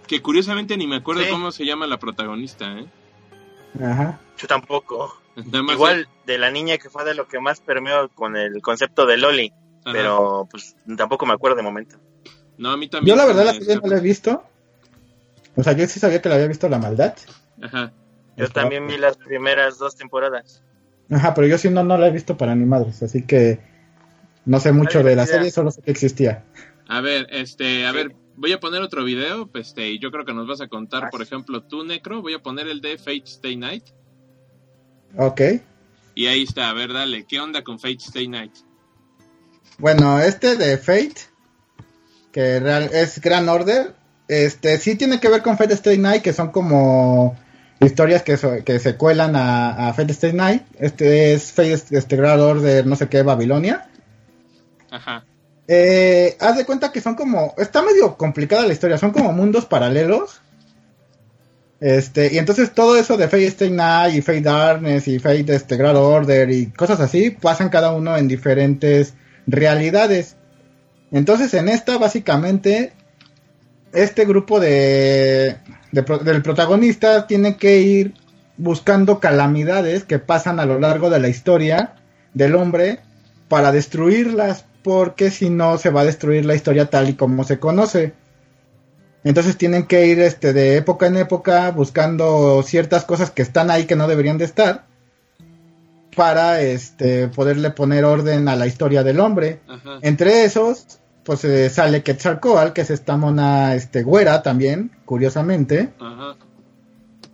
Que 0.08 0.22
curiosamente 0.22 0.78
ni 0.78 0.88
me 0.88 0.98
acuerdo 0.98 1.24
Sí. 1.24 1.30
cómo 1.32 1.52
se 1.52 1.66
llama 1.66 1.88
la 1.88 1.98
protagonista, 1.98 2.66
¿eh? 2.80 2.86
Ajá. 3.84 4.20
Yo 4.38 4.48
tampoco. 4.48 5.20
Igual 5.72 6.08
de 6.26 6.38
la 6.38 6.50
niña 6.52 6.78
que 6.78 6.90
fue 6.90 7.04
de 7.04 7.14
lo 7.14 7.28
que 7.28 7.40
más 7.40 7.60
permeó 7.60 8.08
con 8.10 8.38
el 8.38 8.62
concepto 8.62 9.06
de 9.06 9.18
Loli, 9.18 9.52
Ajá. 9.84 9.92
pero 9.92 10.48
pues 10.50 10.76
tampoco 10.98 11.26
me 11.26 11.34
acuerdo 11.34 11.58
de 11.58 11.64
momento. 11.64 11.98
No, 12.58 12.72
a 12.72 12.78
mí 12.78 12.88
también. 12.88 13.16
Yo 13.18 13.22
la 13.22 13.28
verdad 13.28 13.46
la 13.46 13.54
serie 13.54 13.76
no 13.76 13.88
la 13.88 13.98
he 13.98 14.02
visto. 14.02 14.44
O 15.58 15.64
sea, 15.64 15.74
yo 15.74 15.86
sí 15.88 16.00
sabía 16.00 16.22
que 16.22 16.30
la 16.30 16.36
había 16.36 16.48
visto 16.48 16.70
la 16.70 16.80
maldad. 16.80 17.16
Ajá. 17.62 17.92
Yo 18.38 18.50
también 18.50 18.88
vi 18.88 18.98
las 18.98 19.18
primeras 19.18 19.78
dos 19.78 19.96
temporadas. 19.98 20.62
Ajá, 21.12 21.34
pero 21.34 21.48
yo 21.48 21.58
sí 21.58 21.70
no, 21.70 21.84
no 21.84 21.98
la 21.98 22.08
he 22.08 22.12
visto 22.12 22.36
para 22.38 22.56
ni 22.56 22.66
madres, 22.66 23.04
así 23.04 23.22
que 23.24 23.60
no 24.46 24.60
sé 24.60 24.72
mucho 24.72 25.04
de 25.04 25.16
la 25.16 25.26
serie, 25.26 25.52
solo 25.52 25.72
sé 25.72 25.82
que 25.82 25.92
existía. 25.92 26.44
A 26.88 27.02
ver, 27.02 27.28
este, 27.32 27.86
a 27.86 27.92
Sí. 27.92 27.96
ver, 27.98 28.16
voy 28.36 28.52
a 28.54 28.60
poner 28.60 28.82
otro 28.82 29.04
video, 29.04 29.48
pues, 29.48 29.68
este, 29.70 29.90
y 29.92 30.00
yo 30.00 30.12
creo 30.12 30.26
que 30.26 30.34
nos 30.34 30.48
vas 30.48 30.62
a 30.62 30.68
contar, 30.68 31.06
Ah, 31.06 31.10
por 31.12 31.22
ejemplo, 31.22 31.62
tú, 31.62 31.84
Necro, 31.84 32.22
voy 32.22 32.34
a 32.34 32.40
poner 32.40 32.68
el 32.68 32.82
de 32.82 32.98
Fate 32.98 33.24
Stay 33.26 33.56
Night, 33.58 33.84
Ok. 35.18 35.42
y 36.16 36.26
ahí 36.28 36.44
está, 36.44 36.70
a 36.70 36.74
ver, 36.74 36.92
dale, 36.94 37.26
¿qué 37.26 37.40
onda 37.40 37.64
con 37.64 37.80
Fate 37.80 37.98
Stay 38.00 38.28
Night? 38.28 38.54
Bueno, 39.78 40.20
este 40.20 40.56
de 40.56 40.78
Fate, 40.78 41.16
que 42.32 42.60
real- 42.60 42.90
es 42.94 43.20
Gran 43.22 43.48
Order, 43.50 43.94
este 44.28 44.78
sí 44.80 44.96
tiene 44.96 45.20
que 45.20 45.30
ver 45.30 45.42
con 45.42 45.58
Fate 45.58 45.74
Stay 45.76 45.98
Night, 45.98 46.22
que 46.22 46.34
son 46.34 46.52
como 46.52 47.38
historias 47.80 48.24
que, 48.24 48.38
so- 48.38 48.64
que 48.64 48.80
se 48.80 48.96
cuelan 48.96 49.36
a, 49.36 49.90
a 49.90 49.94
Fate 49.94 50.12
Stay 50.14 50.34
Night. 50.34 50.64
Este 50.80 51.34
es 51.34 51.52
Fate 51.52 51.74
este, 51.92 52.16
Gran 52.16 52.40
Order, 52.40 52.86
no 52.86 52.96
sé 52.96 53.08
qué, 53.10 53.22
Babilonia. 53.24 53.88
Ajá, 54.92 55.24
Eh, 55.68 56.38
haz 56.40 56.58
de 56.58 56.66
cuenta 56.66 56.92
que 56.92 57.02
son 57.02 57.16
como. 57.16 57.54
Está 57.58 57.82
medio 57.82 58.16
complicada 58.18 58.66
la 58.68 58.74
historia, 58.74 58.98
son 58.98 59.12
como 59.12 59.32
mundos 59.34 59.66
paralelos. 59.66 60.42
Este, 61.82 62.34
y 62.34 62.38
entonces 62.38 62.74
todo 62.74 62.96
eso 62.98 63.18
de 63.18 63.28
Fate 63.28 63.48
Stay 63.48 63.70
Night 63.72 64.16
y 64.16 64.22
Fate 64.22 64.42
Darkness 64.42 65.08
y 65.08 65.20
Fate 65.20 65.54
este, 65.54 65.76
Grand 65.76 65.98
Order 65.98 66.50
y 66.50 66.68
cosas 66.68 67.00
así 67.02 67.32
pasan 67.32 67.70
cada 67.70 67.92
uno 67.92 68.16
en 68.18 68.28
diferentes 68.28 69.14
realidades. 69.46 70.38
Entonces 71.12 71.54
en 71.54 71.68
esta 71.70 71.98
básicamente 71.98 72.94
este 73.96 74.26
grupo 74.26 74.60
de, 74.60 75.58
de 75.92 76.02
del 76.24 76.42
protagonista 76.42 77.28
tiene 77.28 77.58
que 77.58 77.80
ir 77.80 78.14
buscando 78.58 79.20
calamidades 79.20 80.04
que 80.04 80.20
pasan 80.20 80.60
a 80.60 80.66
lo 80.66 80.80
largo 80.80 81.10
de 81.10 81.20
la 81.20 81.28
historia 81.28 81.96
del 82.34 82.56
hombre 82.56 83.00
para 83.48 83.72
destruirlas 83.72 84.66
porque 84.84 85.32
si 85.32 85.50
no 85.50 85.78
se 85.78 85.90
va 85.90 86.02
a 86.02 86.06
destruir 86.06 86.46
la 86.46 86.56
historia 86.56 86.90
tal 86.90 87.10
y 87.10 87.16
como 87.16 87.44
se 87.44 87.60
conoce. 87.60 88.14
Entonces 89.24 89.58
tienen 89.58 89.88
que 89.88 90.06
ir 90.06 90.20
este 90.20 90.54
de 90.54 90.78
época 90.78 91.08
en 91.08 91.18
época 91.18 91.72
buscando 91.72 92.62
ciertas 92.62 93.06
cosas 93.06 93.32
que 93.32 93.42
están 93.42 93.72
ahí 93.72 93.86
que 93.86 93.96
no 93.96 94.08
deberían 94.08 94.38
de 94.38 94.46
estar 94.46 94.86
para 96.16 96.62
este 96.62 97.28
poderle 97.28 97.72
poner 97.72 98.06
orden 98.06 98.48
a 98.48 98.56
la 98.56 98.68
historia 98.68 99.04
del 99.04 99.20
hombre. 99.20 99.60
ajá, 99.68 99.98
Entre 100.04 100.46
esos 100.46 101.00
pues 101.26 101.44
eh, 101.44 101.70
sale 101.70 102.04
Quetzalcoatl, 102.04 102.72
que 102.74 102.82
es 102.82 102.92
esta 102.92 103.18
mona 103.18 103.76
este 103.76 104.04
güera 104.04 104.42
también, 104.44 104.92
curiosamente, 105.06 105.92
ajá, 106.00 106.36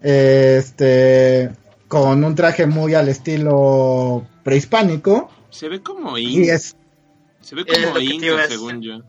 este 0.01 1.51
con 1.87 2.23
un 2.23 2.33
traje 2.35 2.65
muy 2.65 2.93
al 2.95 3.09
estilo 3.09 4.25
prehispánico 4.43 5.29
se 5.49 5.67
ve 5.67 5.81
como 5.83 6.17
y 6.17 6.43
inca, 6.43 6.53
es 6.55 6.75
se 7.41 7.55
ve 7.55 7.65
como 7.65 7.99
decir. 7.99 8.33
según 8.47 8.81
yo. 8.81 9.01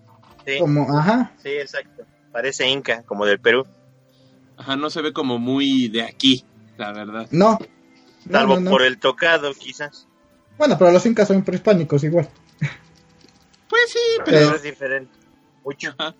Sí, 0.44 0.58
como 0.58 0.98
ajá, 0.98 1.32
sí, 1.42 1.50
exacto. 1.50 2.04
Parece 2.32 2.68
Inca, 2.68 3.02
como 3.04 3.26
del 3.26 3.38
Perú. 3.38 3.66
Ajá, 4.56 4.74
no 4.74 4.90
se 4.90 5.02
ve 5.02 5.12
como 5.12 5.38
muy 5.38 5.88
de 5.88 6.02
aquí, 6.02 6.44
la 6.76 6.92
verdad. 6.92 7.28
no. 7.30 7.58
No, 8.24 8.38
Salvo 8.38 8.54
no, 8.54 8.60
no. 8.60 8.70
por 8.70 8.82
el 8.82 8.98
tocado, 8.98 9.52
quizás. 9.52 10.06
Bueno, 10.56 10.78
pero 10.78 10.92
los 10.92 11.04
incas 11.06 11.26
son 11.26 11.42
prehispánicos 11.42 12.04
igual. 12.04 12.28
Pues 13.72 13.90
sí, 13.90 13.98
Pero 14.26 14.38
pero... 14.38 14.56
es 14.56 14.62
diferente. 14.62 15.10
Mucho. 15.64 15.94
Ajá. 15.96 16.14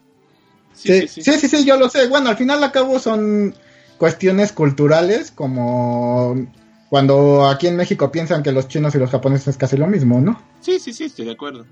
Sí 0.73 1.07
sí, 1.07 1.23
sí, 1.23 1.49
sí, 1.49 1.65
yo 1.67 1.77
lo 1.77 1.91
sé. 1.91 2.09
Bueno, 2.09 2.31
al 2.31 2.39
final 2.39 2.65
al 2.65 2.73
cabo 2.73 2.99
son 2.99 3.55
cuestiones 3.99 4.53
culturales, 4.53 5.31
como 5.31 6.47
cuando 6.89 7.47
aquí 7.47 7.67
en 7.67 7.77
México 7.77 8.11
piensan 8.11 8.43
que 8.43 8.53
los 8.53 8.69
chinos 8.69 8.95
y 8.95 8.99
los 8.99 9.11
japoneses 9.11 9.49
es 9.49 9.57
casi 9.59 9.77
lo 9.77 9.87
mismo, 9.87 10.19
¿no? 10.19 10.43
Sí, 10.63 10.79
sí, 10.79 10.95
sí, 10.95 11.05
estoy 11.05 11.27
de 11.27 11.33
acuerdo. 11.33 11.67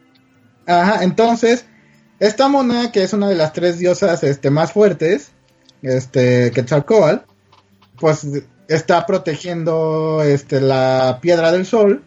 Ajá, 0.67 1.03
entonces, 1.03 1.65
esta 2.19 2.49
mona, 2.49 2.93
que 2.93 3.03
es 3.03 3.15
una 3.15 3.31
de 3.31 3.37
las 3.37 3.55
tres 3.55 3.79
diosas 3.79 4.23
este, 4.23 4.51
más 4.51 4.73
fuertes, 4.73 5.31
este, 5.81 6.51
Quetzalcóatl, 6.51 7.25
pues 7.99 8.27
está 8.69 9.07
protegiendo 9.07 10.23
este, 10.23 10.61
la 10.61 11.21
piedra 11.23 11.53
del 11.53 11.65
sol, 11.65 12.05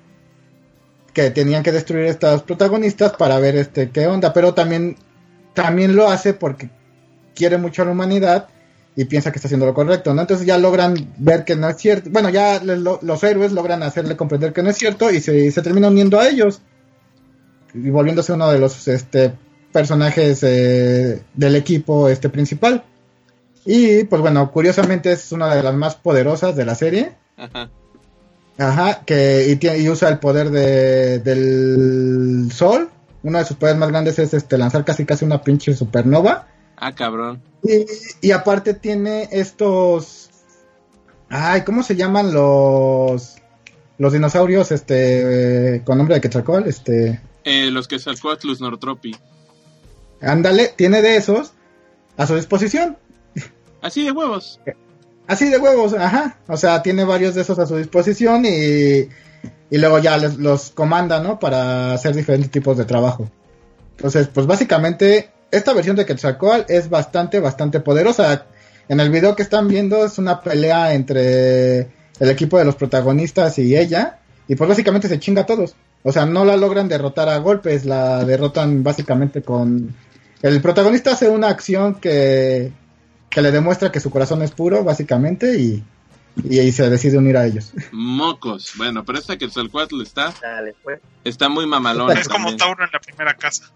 que 1.14 1.30
tenían 1.32 1.64
que 1.64 1.72
destruir 1.72 2.05
estos 2.05 2.43
protagonistas 2.43 3.14
para 3.14 3.39
ver 3.39 3.55
este 3.55 3.89
qué 3.91 4.07
onda, 4.07 4.34
pero 4.34 4.53
también, 4.53 4.95
también 5.53 5.95
lo 5.95 6.09
hace 6.09 6.34
porque 6.34 6.70
quiere 7.36 7.57
mucho 7.57 7.82
a 7.82 7.86
la 7.86 7.91
humanidad 7.91 8.47
y 8.95 9.05
piensa 9.05 9.32
que 9.32 9.38
está 9.39 9.47
haciendo 9.47 9.66
lo 9.66 9.74
correcto, 9.74 10.14
¿no? 10.14 10.22
Entonces 10.22 10.45
ya 10.45 10.57
logran 10.57 11.14
ver 11.18 11.45
que 11.45 11.55
no 11.55 11.68
es 11.70 11.78
cierto, 11.78 12.09
bueno, 12.11 12.30
ya 12.30 12.64
le- 12.64 12.78
lo- 12.78 12.99
los 13.01 13.24
héroes 13.24 13.51
logran 13.51 13.82
hacerle 13.84 14.16
comprender 14.18 14.53
que 14.53 14.61
no 14.64 14.70
es 14.70 14.78
cierto 14.78 15.11
y 15.11 15.20
se, 15.20 15.51
se 15.51 15.61
termina 15.61 15.88
uniendo 15.88 16.20
a 16.20 16.28
ellos. 16.28 16.61
Y 17.74 17.89
volviéndose 17.89 18.34
uno 18.34 18.51
de 18.51 18.59
los 18.59 18.88
este 18.88 19.34
personajes 19.72 20.43
eh, 20.43 21.24
del 21.34 21.55
equipo 21.55 22.07
este 22.07 22.30
principal. 22.30 22.84
Y 23.66 24.03
pues 24.03 24.22
bueno 24.22 24.51
curiosamente 24.51 25.11
es 25.11 25.32
una 25.32 25.55
de 25.55 25.64
las 25.64 25.74
más 25.74 25.95
poderosas 25.95 26.55
de 26.55 26.66
la 26.66 26.76
serie. 26.76 27.14
Ajá. 27.38 27.72
Ajá 28.58 29.04
que 29.06 29.47
y, 29.49 29.56
tiene- 29.56 29.80
y 29.80 29.89
usa 29.89 30.10
el 30.10 30.20
poder 30.20 30.49
de, 30.51 31.20
del 31.20 32.51
sol 32.51 32.89
uno 33.24 33.38
de 33.39 33.45
sus 33.45 33.58
poderes 33.58 33.80
más 33.80 33.89
grandes 33.89 34.20
es 34.20 34.34
este 34.34 34.58
lanzar 34.58 34.84
casi 34.86 35.06
casi 35.06 35.26
una 35.26 35.41
pinche 35.41 35.74
supernova 35.76 36.47
Ah, 36.78 36.93
cabrón. 36.93 37.41
y, 37.64 37.86
y 38.28 38.32
aparte 38.32 38.74
tiene 38.74 39.30
estos 39.32 40.30
ay 41.30 41.62
cómo 41.62 41.82
se 41.84 41.95
llaman 41.95 42.34
los 42.34 43.36
los 43.97 44.14
dinosaurios 44.14 44.72
este 44.72 45.82
con 45.86 45.97
nombre 45.97 46.16
de 46.16 46.22
Quetzalcóatl 46.22 46.68
este 46.68 47.22
Eh, 47.45 47.72
los 47.72 47.88
que 47.88 47.99
sacó 47.99 48.32
Atlus 48.32 48.62
Nortropi. 48.62 49.16
Ándale, 50.22 50.70
tiene 50.76 51.01
de 51.01 51.18
esos 51.18 51.51
a 52.16 52.26
su 52.26 52.36
disposición. 52.36 52.97
Así 53.82 54.04
de 54.06 54.12
huevos. 54.14 54.62
Así 55.28 55.49
de 55.49 55.57
huevos, 55.57 55.93
ajá. 55.93 56.38
O 56.47 56.57
sea, 56.57 56.82
tiene 56.82 57.03
varios 57.05 57.36
de 57.36 57.41
esos 57.41 57.57
a 57.59 57.65
su 57.65 57.78
disposición 57.78 58.45
y, 58.45 59.07
y 59.69 59.78
luego 59.78 59.99
ya 59.99 60.17
les- 60.17 60.38
los 60.38 60.71
comanda, 60.71 61.19
¿no? 61.21 61.39
Para 61.39 61.93
hacer 61.93 62.15
diferentes 62.15 62.51
tipos 62.51 62.78
de 62.78 62.86
trabajo. 62.86 63.30
Entonces, 63.97 64.28
pues 64.34 64.45
básicamente, 64.47 65.30
esta 65.51 65.74
versión 65.74 65.95
de 65.95 66.05
Quetzalcoatl 66.05 66.71
es 66.71 66.89
bastante, 66.89 67.39
bastante 67.39 67.80
poderosa. 67.80 68.45
En 68.89 68.99
el 68.99 69.09
video 69.11 69.36
que 69.36 69.43
están 69.43 69.67
viendo 69.67 70.05
es 70.05 70.17
una 70.17 70.41
pelea 70.41 70.93
entre 70.93 71.80
el 72.19 72.30
equipo 72.30 72.57
de 72.57 72.65
los 72.65 72.76
protagonistas 72.76 73.57
y 73.59 73.78
ella. 73.78 74.19
Y 74.47 74.55
pues 74.55 74.67
básicamente 74.67 75.07
se 75.07 75.19
chinga 75.19 75.43
a 75.43 75.45
todos. 75.45 75.76
O 76.03 76.11
sea, 76.11 76.26
no 76.26 76.43
la 76.43 76.57
logran 76.57 76.89
derrotar 76.89 77.30
a 77.30 77.38
golpes, 77.38 77.86
la 77.86 78.26
derrotan 78.26 78.84
básicamente 78.84 79.41
con... 79.41 79.95
El 80.41 80.61
protagonista 80.61 81.11
hace 81.11 81.30
una 81.30 81.47
acción 81.47 81.95
que, 81.95 82.74
que 83.34 83.42
le 83.42 83.52
demuestra 83.52 83.92
que 83.92 84.00
su 84.00 84.10
corazón 84.10 84.42
es 84.42 84.52
puro, 84.52 84.84
básicamente, 84.84 85.58
y, 85.58 85.84
y, 86.44 86.60
y 86.60 86.72
se 86.72 86.90
decide 86.90 87.18
unir 87.18 87.38
a 87.38 87.46
ellos. 87.46 87.72
Mocos. 87.92 88.74
Bueno, 88.78 89.04
pero 89.04 89.20
esta 89.20 89.38
que 89.38 89.46
el 89.46 89.52
está, 90.02 90.34
Dale, 90.42 90.76
pues. 90.84 91.00
está 91.24 91.50
muy 91.50 91.66
mamalona. 91.66 92.14
Es 92.14 92.28
como 92.28 92.46
también. 92.46 92.58
Tauro 92.58 92.84
en 92.86 92.90
la 92.92 93.00
primera 93.00 93.34
casa. 93.36 93.72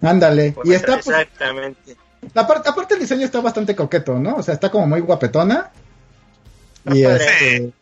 Ándale. 0.00 0.52
Pues, 0.52 0.68
Y 0.68 0.74
está, 0.74 0.94
pues, 0.94 1.08
Exactamente. 1.08 1.96
la 2.34 2.46
parte, 2.46 2.68
aparte 2.68 2.94
el 2.94 3.00
diseño 3.00 3.24
está 3.24 3.40
bastante 3.40 3.74
coqueto, 3.74 4.18
¿no? 4.18 4.36
O 4.36 4.42
sea, 4.42 4.54
está 4.54 4.70
como 4.70 4.86
muy 4.86 5.00
guapetona. 5.00 5.70
Y, 6.92 7.04
este, 7.04 7.72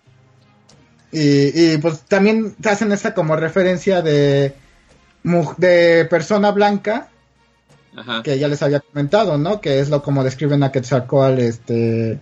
y, 1.11 1.73
y 1.73 1.79
pues 1.79 2.03
también 2.03 2.55
hacen 2.65 2.93
esa 2.93 3.15
como 3.15 3.35
referencia 3.37 4.03
de, 4.03 4.55
de 5.57 6.07
persona 6.11 6.51
blanca 6.51 7.10
Ajá. 7.97 8.23
que 8.23 8.39
ya 8.39 8.49
les 8.49 8.63
había 8.63 8.81
comentado, 8.81 9.37
¿no? 9.39 9.61
Que 9.61 9.81
es 9.81 9.89
lo 9.91 10.03
como 10.03 10.23
describen 10.25 10.63
a 10.63 10.71
Quetzalcoatl, 10.73 11.39
este, 11.41 12.21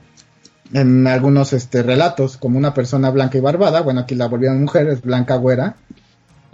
en 0.73 1.07
algunos 1.07 1.53
este 1.53 1.83
relatos, 1.83 2.37
como 2.37 2.59
una 2.59 2.75
persona 2.75 3.11
blanca 3.11 3.39
y 3.39 3.41
barbada. 3.41 3.81
Bueno, 3.83 4.01
aquí 4.01 4.14
la 4.14 4.27
volvieron 4.29 4.61
mujer, 4.62 4.89
es 4.89 5.03
blanca 5.03 5.37
güera. 5.37 5.77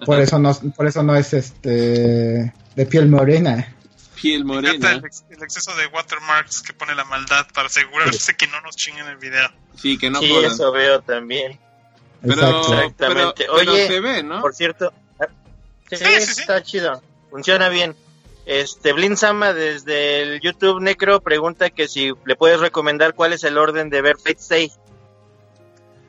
Por 0.05 0.21
eso 0.21 0.39
no, 0.39 0.53
por 0.77 0.87
eso 0.87 1.03
no 1.03 1.15
es 1.17 1.33
este 1.33 2.53
de 2.77 2.87
piel 2.87 3.09
morena. 3.09 3.75
Piel 4.21 4.45
morena. 4.45 4.93
el, 4.93 5.05
ex- 5.05 5.25
el 5.31 5.43
exceso 5.43 5.75
de 5.77 5.87
watermarks 5.87 6.63
que 6.63 6.73
pone 6.73 6.95
la 6.95 7.05
maldad 7.05 7.47
para 7.55 7.69
asegurarse 7.69 8.35
que 8.37 8.47
no 8.49 8.61
nos 8.63 8.75
chinguen 8.77 9.07
el 9.07 9.17
video. 9.17 9.49
Sí, 9.77 9.97
que 9.99 10.11
no 10.11 10.19
sí, 10.21 10.29
jodan. 10.31 10.51
eso 10.53 10.73
veo 10.73 11.01
también. 11.01 11.59
Pero, 12.21 12.35
Exacto. 12.35 12.63
pero, 12.69 12.81
Exactamente. 12.81 13.47
pero 13.57 13.73
Oye, 13.73 13.87
se 13.87 14.01
ve, 14.01 14.23
¿no? 14.23 14.41
Por 14.41 14.55
cierto. 14.55 14.93
Sí, 15.91 15.97
Sí, 15.97 16.05
sí, 16.21 16.35
sí. 16.35 16.41
está 16.41 16.63
chido. 16.63 17.03
Funciona 17.31 17.69
bien. 17.69 17.95
Este, 18.47 18.93
Blin 18.93 19.17
Sama 19.17 19.53
desde 19.53 20.23
el 20.23 20.41
YouTube 20.41 20.81
Necro 20.81 21.21
pregunta 21.21 21.71
que 21.71 21.89
si 21.89 22.13
le 22.27 22.37
puedes 22.37 22.61
recomendar 22.61 23.15
cuál 23.15 23.33
es 23.33 23.43
el 23.45 23.57
orden 23.57 23.89
de 23.91 24.03
ver 24.03 24.17
Fate 24.19 24.39
Stay. 24.39 24.73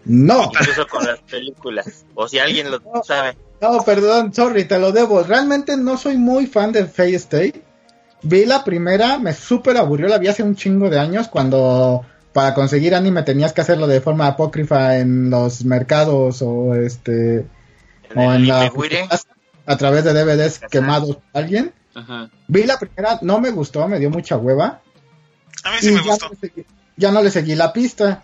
No, 0.04 0.52
Incluso 0.54 0.88
con 0.88 1.06
las 1.06 1.20
películas. 1.22 2.06
O 2.14 2.28
si 2.28 2.38
alguien 2.40 2.70
lo 2.70 2.80
sabe. 3.04 3.38
no, 3.62 3.84
perdón, 3.84 4.34
sorry, 4.34 4.66
te 4.66 4.78
lo 4.78 4.92
debo. 4.92 5.24
Realmente 5.24 5.78
no 5.78 5.98
soy 5.98 6.18
muy 6.18 6.46
fan 6.46 6.72
de 6.72 6.86
Fate 6.86 7.16
State. 7.16 7.62
Vi 8.22 8.46
la 8.46 8.64
primera, 8.64 9.18
me 9.18 9.34
súper 9.34 9.78
aburrió, 9.78 10.08
la 10.08 10.18
vi 10.18 10.28
hace 10.28 10.44
un 10.44 10.56
chingo 10.56 10.90
de 10.90 11.00
años 11.00 11.28
cuando 11.28 12.06
para 12.34 12.54
conseguir 12.54 12.94
anime 12.94 13.24
tenías 13.24 13.54
que 13.54 13.62
hacerlo 13.62 13.88
de 13.88 14.02
forma 14.02 14.28
apócrifa 14.28 14.98
en 14.98 15.30
los 15.30 15.64
mercados 15.64 16.42
o 16.42 16.76
este 16.76 17.46
En 18.10 18.18
o 18.18 18.34
en 18.34 18.48
la 18.48 18.72
a 19.66 19.78
través 19.78 20.04
de 20.04 20.14
DVDs 20.14 20.60
quemados 20.70 21.16
por 21.16 21.26
alguien. 21.34 21.72
Ajá. 21.96 22.30
Vi 22.48 22.64
la 22.64 22.78
primera, 22.78 23.20
no 23.22 23.40
me 23.40 23.52
gustó, 23.52 23.88
me 23.88 24.00
dio 24.00 24.10
mucha 24.10 24.38
hueva. 24.38 24.82
A 25.64 25.72
mí 25.72 25.78
sí 25.80 25.92
me 25.92 26.04
ya, 26.04 26.12
gustó. 26.12 26.26
no 26.28 26.32
le 26.32 26.38
seguí, 26.38 26.66
ya 26.98 27.12
no 27.12 27.22
le 27.24 27.32
seguí 27.32 27.56
la 27.56 27.74
pista. 27.74 28.24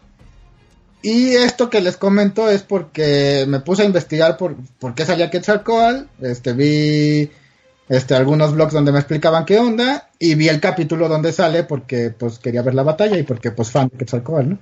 Y 1.01 1.35
esto 1.35 1.69
que 1.69 1.81
les 1.81 1.97
comento 1.97 2.49
es 2.49 2.61
porque 2.61 3.45
me 3.47 3.61
puse 3.61 3.81
a 3.81 3.85
investigar 3.85 4.37
por, 4.37 4.55
por 4.77 4.93
qué 4.93 5.05
salía 5.05 5.31
Quetzalcoatl. 5.31 6.05
Este, 6.21 6.53
vi 6.53 7.31
este, 7.89 8.13
algunos 8.13 8.53
blogs 8.53 8.73
donde 8.73 8.91
me 8.91 8.99
explicaban 8.99 9.45
qué 9.45 9.57
onda. 9.57 10.11
Y 10.19 10.35
vi 10.35 10.47
el 10.49 10.59
capítulo 10.59 11.09
donde 11.09 11.31
sale 11.31 11.63
porque 11.63 12.11
pues 12.11 12.37
quería 12.37 12.61
ver 12.61 12.75
la 12.75 12.83
batalla 12.83 13.17
y 13.17 13.23
porque 13.23 13.49
pues 13.51 13.71
fan 13.71 13.87
de 13.87 13.97
Quetzalcoatl, 13.97 14.49
¿no? 14.49 14.59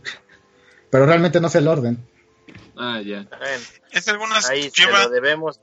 Pero 0.89 1.05
realmente 1.05 1.41
no 1.41 1.49
sé 1.49 1.57
el 1.57 1.67
orden. 1.67 2.07
Ah, 2.77 3.01
ya. 3.01 3.27
Bueno, 3.37 3.63
Es 3.91 4.07
algunas 4.07 4.49
ahí 4.49 4.69
se 4.73 4.85
lo 4.85 5.09
debemos. 5.09 5.59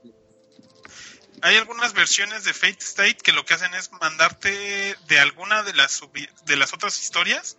Hay 1.41 1.57
algunas 1.57 1.93
versiones 1.93 2.43
de 2.43 2.53
Fate 2.53 2.79
State 2.79 3.17
que 3.17 3.31
lo 3.31 3.45
que 3.45 3.53
hacen 3.53 3.73
es 3.73 3.91
mandarte 3.91 4.95
de 5.07 5.19
alguna 5.19 5.63
de 5.63 5.73
las 5.73 6.01
de 6.45 6.55
las 6.55 6.73
otras 6.73 6.99
historias 7.01 7.57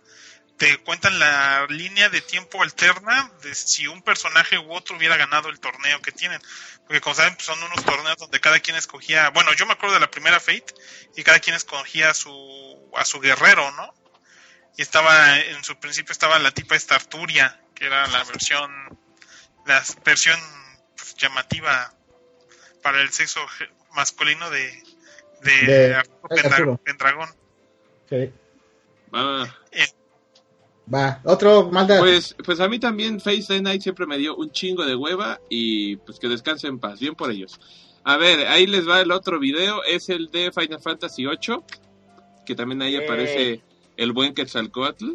te 0.59 0.77
cuentan 0.79 1.17
la 1.19 1.65
línea 1.69 2.09
de 2.09 2.19
tiempo 2.19 2.61
alterna 2.61 3.31
de 3.41 3.55
si 3.55 3.87
un 3.87 4.01
personaje 4.01 4.59
u 4.59 4.73
otro 4.73 4.97
hubiera 4.97 5.15
ganado 5.15 5.47
el 5.47 5.59
torneo 5.61 6.01
que 6.01 6.11
tienen. 6.11 6.41
Porque 6.85 6.99
como 6.99 7.15
saben, 7.15 7.37
son 7.39 7.63
unos 7.63 7.85
torneos 7.85 8.17
donde 8.17 8.41
cada 8.41 8.59
quien 8.59 8.75
escogía, 8.75 9.29
bueno, 9.29 9.53
yo 9.53 9.65
me 9.65 9.71
acuerdo 9.71 9.95
de 9.95 10.01
la 10.01 10.11
primera 10.11 10.41
Fate 10.41 10.73
y 11.15 11.23
cada 11.23 11.39
quien 11.39 11.55
escogía 11.55 12.09
a 12.09 12.13
su 12.13 12.91
a 12.95 13.05
su 13.05 13.21
guerrero, 13.21 13.71
¿no? 13.71 13.93
Y 14.77 14.81
estaba 14.81 15.39
en 15.39 15.63
su 15.63 15.79
principio 15.79 16.11
estaba 16.11 16.37
la 16.39 16.51
tipa 16.51 16.75
esta 16.75 16.95
Arturia, 16.95 17.61
que 17.73 17.85
era 17.85 18.05
la 18.07 18.25
versión 18.25 18.99
la 19.65 19.81
versión 20.03 20.39
pues, 20.97 21.15
llamativa 21.15 21.93
para 22.81 23.01
el 23.01 23.09
sexo 23.09 23.39
masculino 23.95 24.49
de 24.49 24.71
de, 25.41 25.65
De 25.71 25.95
Arturo 25.95 26.19
de 26.29 26.35
Pendra- 26.41 26.51
Arturo. 26.55 26.77
Pendragón. 26.83 27.29
Sí. 28.09 28.31
Ah, 29.13 29.47
Va, 30.93 31.21
otro 31.23 31.69
mal 31.69 31.85
de... 31.85 31.99
pues, 31.99 32.35
pues 32.43 32.59
a 32.59 32.67
mí 32.67 32.79
también 32.79 33.19
Face 33.21 33.45
Day 33.47 33.61
Night 33.61 33.81
siempre 33.83 34.07
me 34.07 34.17
dio 34.17 34.35
un 34.35 34.51
chingo 34.51 34.85
de 34.85 34.95
hueva 34.95 35.39
y 35.49 35.97
pues 35.97 36.17
que 36.19 36.27
descansen 36.27 36.71
en 36.71 36.79
paz, 36.79 36.99
bien 36.99 37.13
por 37.15 37.29
ellos. 37.31 37.59
A 38.03 38.17
ver, 38.17 38.47
ahí 38.47 38.65
les 38.65 38.87
va 38.89 38.99
el 39.01 39.11
otro 39.11 39.39
video, 39.39 39.83
es 39.83 40.09
el 40.09 40.31
de 40.31 40.51
Final 40.51 40.81
Fantasy 40.81 41.25
VIII, 41.27 41.59
que 42.45 42.55
también 42.55 42.81
ahí 42.81 42.95
Eh. 42.95 43.03
aparece 43.05 43.61
el 43.97 44.11
buen 44.13 44.33
Quetzalcoatl. 44.33 45.11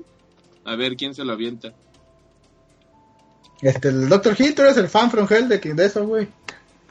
A 0.64 0.76
ver 0.76 0.96
quién 0.96 1.12
se 1.14 1.24
lo 1.24 1.32
avienta. 1.32 1.74
Este, 3.60 3.88
el 3.88 4.08
Dr. 4.08 4.34
Hit, 4.36 4.54
tú 4.56 4.62
eres 4.62 4.76
el 4.76 4.88
fan 4.88 5.10
from 5.10 5.26
hell 5.28 5.48
de, 5.48 5.58
de 5.58 5.84
eso, 5.86 6.06
güey. 6.06 6.28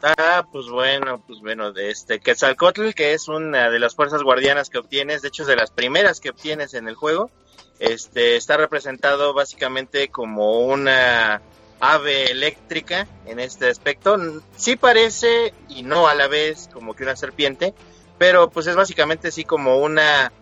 Ah, 0.06 0.46
pues 0.52 0.68
bueno, 0.68 1.24
pues 1.26 1.40
bueno, 1.40 1.72
de 1.72 1.90
este 1.90 2.20
Quetzalcoatl, 2.20 2.92
que 2.92 3.14
es 3.14 3.30
una 3.30 3.70
de 3.70 3.80
las 3.80 3.96
fuerzas 3.96 4.22
guardianas 4.22 4.70
que 4.70 4.78
obtienes, 4.78 5.22
de 5.22 5.30
hecho 5.30 5.44
es 5.44 5.48
de 5.48 5.56
las 5.56 5.72
primeras 5.72 6.20
que 6.20 6.32
obtienes 6.32 6.74
en 6.74 6.90
el 6.90 6.96
juego, 6.96 7.32
este 7.80 8.36
está 8.36 8.58
representado 8.58 9.34
básicamente 9.34 10.10
como 10.10 10.60
una 10.60 11.42
ave 11.80 12.32
eléctrica 12.32 13.08
en 13.26 13.40
este 13.40 13.70
aspecto. 13.70 14.18
Sí 14.58 14.76
parece 14.76 15.54
y 15.70 15.84
no 15.84 16.10
a 16.10 16.16
la 16.16 16.28
vez 16.28 16.70
como 16.74 16.96
que 16.96 17.04
una 17.04 17.16
serpiente, 17.16 17.74
pero 18.18 18.50
pues 18.50 18.68
es 18.68 18.76
básicamente 18.76 19.30
así 19.30 19.46
como 19.46 19.78
una 19.78 20.34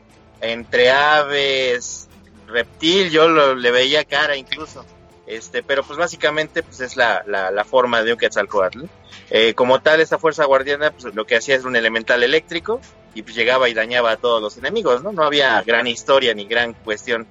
entre 0.41 0.89
aves, 0.89 2.09
reptil, 2.47 3.11
yo 3.11 3.27
lo, 3.27 3.53
le 3.53 3.69
veía 3.69 4.05
cara 4.05 4.35
incluso. 4.35 4.85
Este, 5.27 5.61
pero 5.61 5.83
pues 5.83 5.99
básicamente 5.99 6.63
pues 6.63 6.79
es 6.81 6.95
la, 6.97 7.23
la, 7.27 7.51
la 7.51 7.63
forma 7.63 8.01
de 8.01 8.13
un 8.13 8.17
Quetzalcoatl. 8.17 8.85
Eh, 9.33 9.53
como 9.53 9.81
tal, 9.81 10.01
esta 10.01 10.19
fuerza 10.19 10.43
guardiana, 10.45 10.91
pues 10.91 11.15
lo 11.15 11.25
que 11.25 11.37
hacía 11.37 11.55
es 11.55 11.63
un 11.63 11.75
elemental 11.77 12.21
eléctrico 12.21 12.81
y 13.15 13.21
pues 13.21 13.33
llegaba 13.35 13.69
y 13.69 13.73
dañaba 13.73 14.11
a 14.11 14.17
todos 14.17 14.41
los 14.41 14.57
enemigos, 14.57 15.01
¿no? 15.03 15.13
No 15.13 15.23
había 15.23 15.61
gran 15.63 15.87
historia 15.87 16.33
ni 16.33 16.45
gran 16.45 16.73
cuestión 16.73 17.25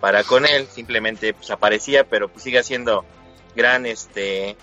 para 0.00 0.22
con 0.22 0.44
él, 0.44 0.66
simplemente 0.70 1.32
pues 1.32 1.50
aparecía, 1.50 2.04
pero 2.04 2.28
pues 2.28 2.42
sigue 2.44 2.62
siendo 2.62 3.04
gran 3.54 3.86
este 3.86 4.50
eh, 4.50 4.56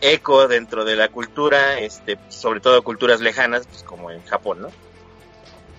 eco 0.00 0.48
dentro 0.48 0.84
de 0.86 0.96
la 0.96 1.08
cultura, 1.08 1.78
este, 1.78 2.18
sobre 2.30 2.60
todo 2.60 2.82
culturas 2.82 3.20
lejanas, 3.20 3.66
pues 3.66 3.82
como 3.82 4.10
en 4.10 4.24
Japón, 4.24 4.62
¿no? 4.62 4.68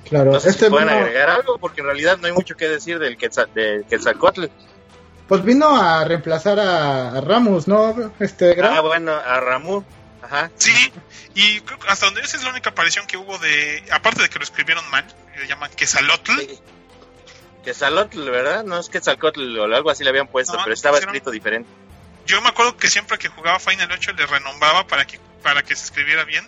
Claro, 0.07 0.31
No 0.33 0.39
sé 0.39 0.49
este 0.49 0.65
si 0.65 0.69
pueden 0.71 0.89
vino- 0.89 0.99
agregar 0.99 1.29
algo, 1.31 1.57
porque 1.57 1.81
en 1.81 1.87
realidad 1.87 2.17
no 2.19 2.27
hay 2.27 2.33
mucho 2.33 2.55
que 2.55 2.67
decir 2.67 2.99
del 2.99 3.17
Quetzal, 3.17 3.49
del 3.53 3.85
Quetzalcóatl. 3.85 4.45
pues 5.27 5.43
vino 5.43 5.75
a 5.75 6.03
reemplazar 6.03 6.59
a, 6.59 7.17
a 7.17 7.21
Ramos, 7.21 7.67
¿no? 7.67 8.11
Este? 8.19 8.55
Ah, 8.61 8.81
bueno, 8.81 9.13
a 9.13 9.39
Ramu, 9.39 9.83
ajá. 10.31 10.51
Sí, 10.57 10.91
y 11.35 11.59
creo 11.61 11.79
que 11.79 11.87
hasta 11.87 12.05
donde 12.05 12.21
yo 12.21 12.27
sé 12.27 12.37
es 12.37 12.43
la 12.43 12.49
única 12.51 12.69
aparición 12.71 13.05
que 13.07 13.17
hubo 13.17 13.37
de, 13.39 13.83
aparte 13.91 14.21
de 14.21 14.29
que 14.29 14.39
lo 14.39 14.43
escribieron 14.43 14.87
mal, 14.89 15.05
le 15.37 15.47
llaman 15.47 15.71
Quesalotl, 15.71 16.39
Sí. 16.39 16.59
Quetzalotl, 17.63 18.29
¿verdad? 18.29 18.63
No 18.63 18.79
es 18.79 18.89
Quetzalcóatl 18.89 19.59
o 19.59 19.63
algo 19.65 19.91
así 19.91 20.03
le 20.03 20.09
habían 20.09 20.27
puesto, 20.27 20.53
No, 20.57 20.63
pero 20.63 20.73
estaba 20.73 20.97
pusieron- 20.97 21.15
escrito 21.15 21.31
diferente. 21.31 21.69
yo 22.25 22.41
me 22.41 22.49
acuerdo 22.49 22.75
que 22.77 22.89
siempre 22.89 23.17
que 23.19 23.27
jugaba 23.27 23.59
Final 23.59 23.91
8 23.91 24.13
le 24.13 24.25
renombraba 24.25 24.87
para 24.87 25.05
que 25.05 25.19
para 25.43 25.63
que 25.63 25.75
se 25.75 25.85
escribiera 25.85 26.23
bien, 26.23 26.47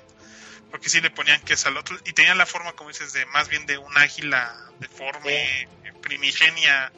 porque 0.71 0.88
sí 0.89 1.01
le 1.01 1.09
ponían 1.11 1.39
Quesalotl 1.41 1.95
y 2.05 2.13
tenía 2.13 2.34
la 2.36 2.45
forma, 2.45 2.73
como 2.73 2.89
dices, 2.89 3.11
de 3.13 3.25
más 3.27 3.47
bien 3.49 3.65
de 3.65 3.77
un 3.79 3.95
águila 3.97 4.55
deforme, 4.79 5.67
primigenia, 6.01 6.91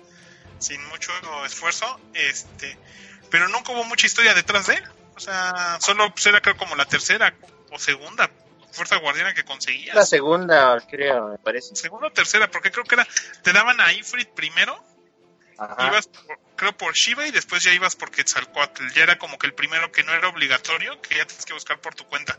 sin 0.60 0.84
mucho 0.88 1.12
esfuerzo, 1.46 2.00
este, 2.14 2.78
pero 3.30 3.48
nunca 3.50 3.72
hubo 3.74 3.84
mucha 3.86 4.08
historia 4.08 4.34
detrás 4.34 4.68
de 4.68 4.76
él, 4.76 4.84
o 5.16 5.20
sea, 5.20 5.78
solo 5.82 6.10
pues, 6.12 6.26
era 6.26 6.42
creo 6.42 6.58
como 6.58 6.76
la 6.76 6.86
tercera 6.86 7.34
o 7.72 7.80
segunda 7.80 8.30
fuerza 8.72 8.98
guardiana 8.98 9.34
que 9.34 9.46
conseguías. 9.46 9.96
La 9.96 10.06
segunda, 10.06 10.78
creo, 10.90 11.30
me 11.30 11.38
parece. 11.38 11.76
Segunda 11.76 12.08
o 12.08 12.12
tercera, 12.12 12.52
porque 12.52 12.72
creo 12.72 12.84
que 12.84 12.96
era, 12.96 13.08
te 13.42 13.54
daban 13.54 13.80
a 13.80 13.94
Ifrit 13.94 14.30
primero, 14.32 14.84
Ajá. 15.58 15.88
ibas 15.88 16.08
por- 16.08 16.40
creo 16.58 16.76
por 16.78 16.94
Shiva 16.94 17.26
y 17.26 17.32
después 17.32 17.64
ya 17.64 17.72
ibas 17.74 17.96
por 17.96 18.12
Quetzalcoatl. 18.12 18.88
Ya 18.94 19.04
era 19.04 19.18
como 19.18 19.38
que 19.38 19.48
el 19.48 19.54
primero 19.54 19.92
que 19.92 20.04
no 20.04 20.12
era 20.14 20.28
obligatorio, 20.28 21.02
que 21.02 21.16
ya 21.16 21.26
tienes 21.26 21.46
que 21.46 21.54
buscar 21.54 21.80
por 21.80 21.96
tu 21.96 22.06
cuenta. 22.08 22.38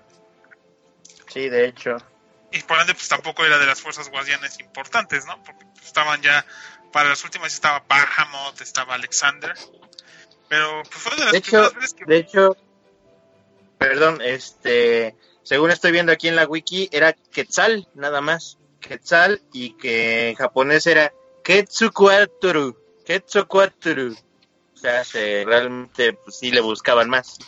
Sí, 1.33 1.49
de 1.49 1.67
hecho. 1.67 1.97
Y 2.53 2.63
por 2.63 2.79
ende, 2.79 2.95
pues 2.95 3.09
tampoco 3.09 3.45
era 3.45 3.59
de 3.59 3.67
las 3.67 3.81
fuerzas 3.81 4.09
guardianes 4.11 4.59
importantes, 4.61 5.25
¿no? 5.27 5.43
Porque 5.43 5.65
pues, 5.75 5.87
estaban 5.87 6.21
ya, 6.23 6.45
para 6.93 7.09
las 7.09 7.25
últimas 7.25 7.53
estaba 7.53 7.83
Bahamut, 7.89 8.61
estaba 8.61 8.95
Alexander. 8.95 9.55
Pero 10.49 10.83
pues 10.85 10.97
fue 10.97 11.17
de 11.17 11.25
las 11.25 11.33
De 11.33 11.39
hecho, 11.39 11.51
primeras 11.51 11.75
veces 11.75 11.95
que... 11.95 12.05
de 12.05 12.17
hecho, 12.19 12.57
perdón, 13.79 14.21
este, 14.23 15.17
según 15.43 15.71
estoy 15.71 15.93
viendo 15.93 16.13
aquí 16.13 16.29
en 16.29 16.37
la 16.37 16.47
wiki, 16.47 16.89
era 16.93 17.13
Quetzal, 17.13 17.89
nada 17.95 18.21
más. 18.21 18.59
Quetzal 18.81 19.43
y 19.53 19.71
que 19.75 20.31
en 20.31 20.35
japonés 20.37 20.87
era 20.87 21.13
Quetzalcoatl. 21.43 22.71
Quetzalcoatl. 23.05 24.13
O 24.75 24.79
sea, 24.79 25.05
se, 25.05 25.45
realmente 25.45 26.13
pues, 26.13 26.39
sí 26.39 26.51
le 26.51 26.61
buscaban 26.61 27.09
más. 27.09 27.39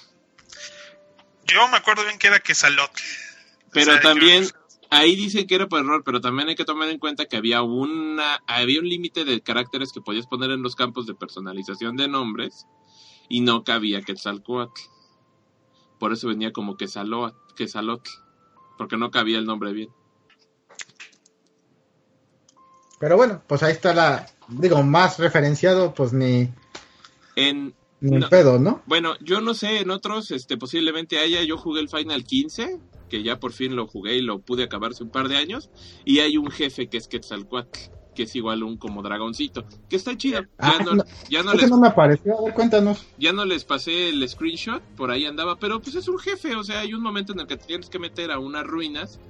Yo 1.46 1.66
me 1.68 1.76
acuerdo 1.76 2.04
bien 2.04 2.18
que 2.18 2.26
era 2.26 2.40
Quetzalotl. 2.40 3.00
Pero 3.72 3.90
O 3.90 3.94
sea, 3.94 4.00
también 4.02 4.44
yo- 4.44 4.50
ahí 4.90 5.14
dicen 5.16 5.46
que 5.46 5.54
era 5.54 5.66
por 5.66 5.80
error, 5.80 6.02
pero 6.04 6.20
también 6.20 6.48
hay 6.48 6.54
que 6.56 6.64
tomar 6.64 6.88
en 6.88 6.98
cuenta 6.98 7.26
que 7.26 7.36
había 7.36 7.62
una 7.62 8.42
había 8.46 8.80
un 8.80 8.88
límite 8.88 9.24
de 9.24 9.40
caracteres 9.42 9.92
que 9.92 10.00
podías 10.00 10.26
poner 10.26 10.50
en 10.50 10.62
los 10.62 10.74
campos 10.74 11.06
de 11.06 11.14
personalización 11.14 11.96
de 11.96 12.08
nombres 12.08 12.66
y 13.28 13.40
no 13.40 13.64
cabía 13.64 14.02
Quetzalcoatl. 14.02 14.80
Por 15.98 16.12
eso 16.12 16.28
venía 16.28 16.52
como 16.52 16.76
Quetzaloa- 16.76 17.34
Quetzalotl, 17.56 18.10
porque 18.76 18.96
no 18.96 19.10
cabía 19.10 19.38
el 19.38 19.46
nombre 19.46 19.72
bien. 19.72 19.88
Pero 23.00 23.16
bueno, 23.16 23.42
pues 23.46 23.62
ahí 23.62 23.72
está 23.72 23.94
la, 23.94 24.26
digo, 24.48 24.82
más 24.82 25.18
referenciado, 25.18 25.94
pues 25.94 26.12
ni, 26.12 26.48
En 27.36 27.74
ni 28.00 28.18
No. 28.18 28.28
pedo, 28.28 28.58
¿no? 28.58 28.82
bueno, 28.86 29.14
yo 29.20 29.40
no 29.40 29.54
sé, 29.54 29.80
en 29.80 29.90
otros 29.90 30.30
este 30.32 30.56
posiblemente 30.56 31.18
haya, 31.18 31.42
yo 31.42 31.56
jugué 31.58 31.80
el 31.80 31.88
Final 31.88 32.24
15, 32.24 32.80
que 33.08 33.22
ya 33.22 33.38
por 33.38 33.52
fin 33.52 33.76
lo 33.76 33.86
jugué 33.86 34.16
y 34.16 34.22
lo 34.22 34.40
pude 34.40 34.64
acabar 34.64 34.90
hace 34.90 35.04
un 35.04 35.10
par 35.10 35.28
de 35.28 35.36
años, 35.36 35.70
y 36.04 36.18
hay 36.20 36.36
un 36.36 36.50
jefe 36.50 36.88
que 36.88 36.96
es 36.96 37.06
Quetzalcoatl, 37.08 37.78
que 38.18 38.24
es 38.24 38.34
igual 38.34 38.64
un 38.64 38.76
como 38.78 39.00
dragoncito, 39.00 39.64
que 39.88 39.94
está 39.94 40.16
chido. 40.16 40.40
Ya 40.40 40.48
Ah, 40.58 40.78
no, 40.84 40.94
no, 40.96 41.04
ya 41.30 41.44
no 41.44 41.52
Ese 41.52 41.62
les 41.62 41.70
no 41.70 41.78
me 41.78 41.86
apareció, 41.86 42.36
a 42.36 42.42
ver, 42.46 42.52
cuéntanos. 42.52 43.06
ya 43.16 43.32
no 43.32 43.44
les 43.44 43.64
pasé 43.64 44.08
el 44.08 44.28
screenshot, 44.28 44.82
por 44.96 45.12
ahí 45.12 45.24
andaba, 45.24 45.56
pero 45.56 45.80
pues 45.80 45.94
es 45.94 46.08
un 46.08 46.18
jefe, 46.18 46.56
o 46.56 46.64
sea, 46.64 46.80
hay 46.80 46.94
un 46.94 47.00
momento 47.00 47.32
en 47.32 47.38
el 47.38 47.46
que 47.46 47.56
te 47.56 47.66
tienes 47.66 47.88
que 47.88 48.00
meter 48.00 48.32
a 48.32 48.40
unas 48.40 48.66
ruinas, 48.66 49.20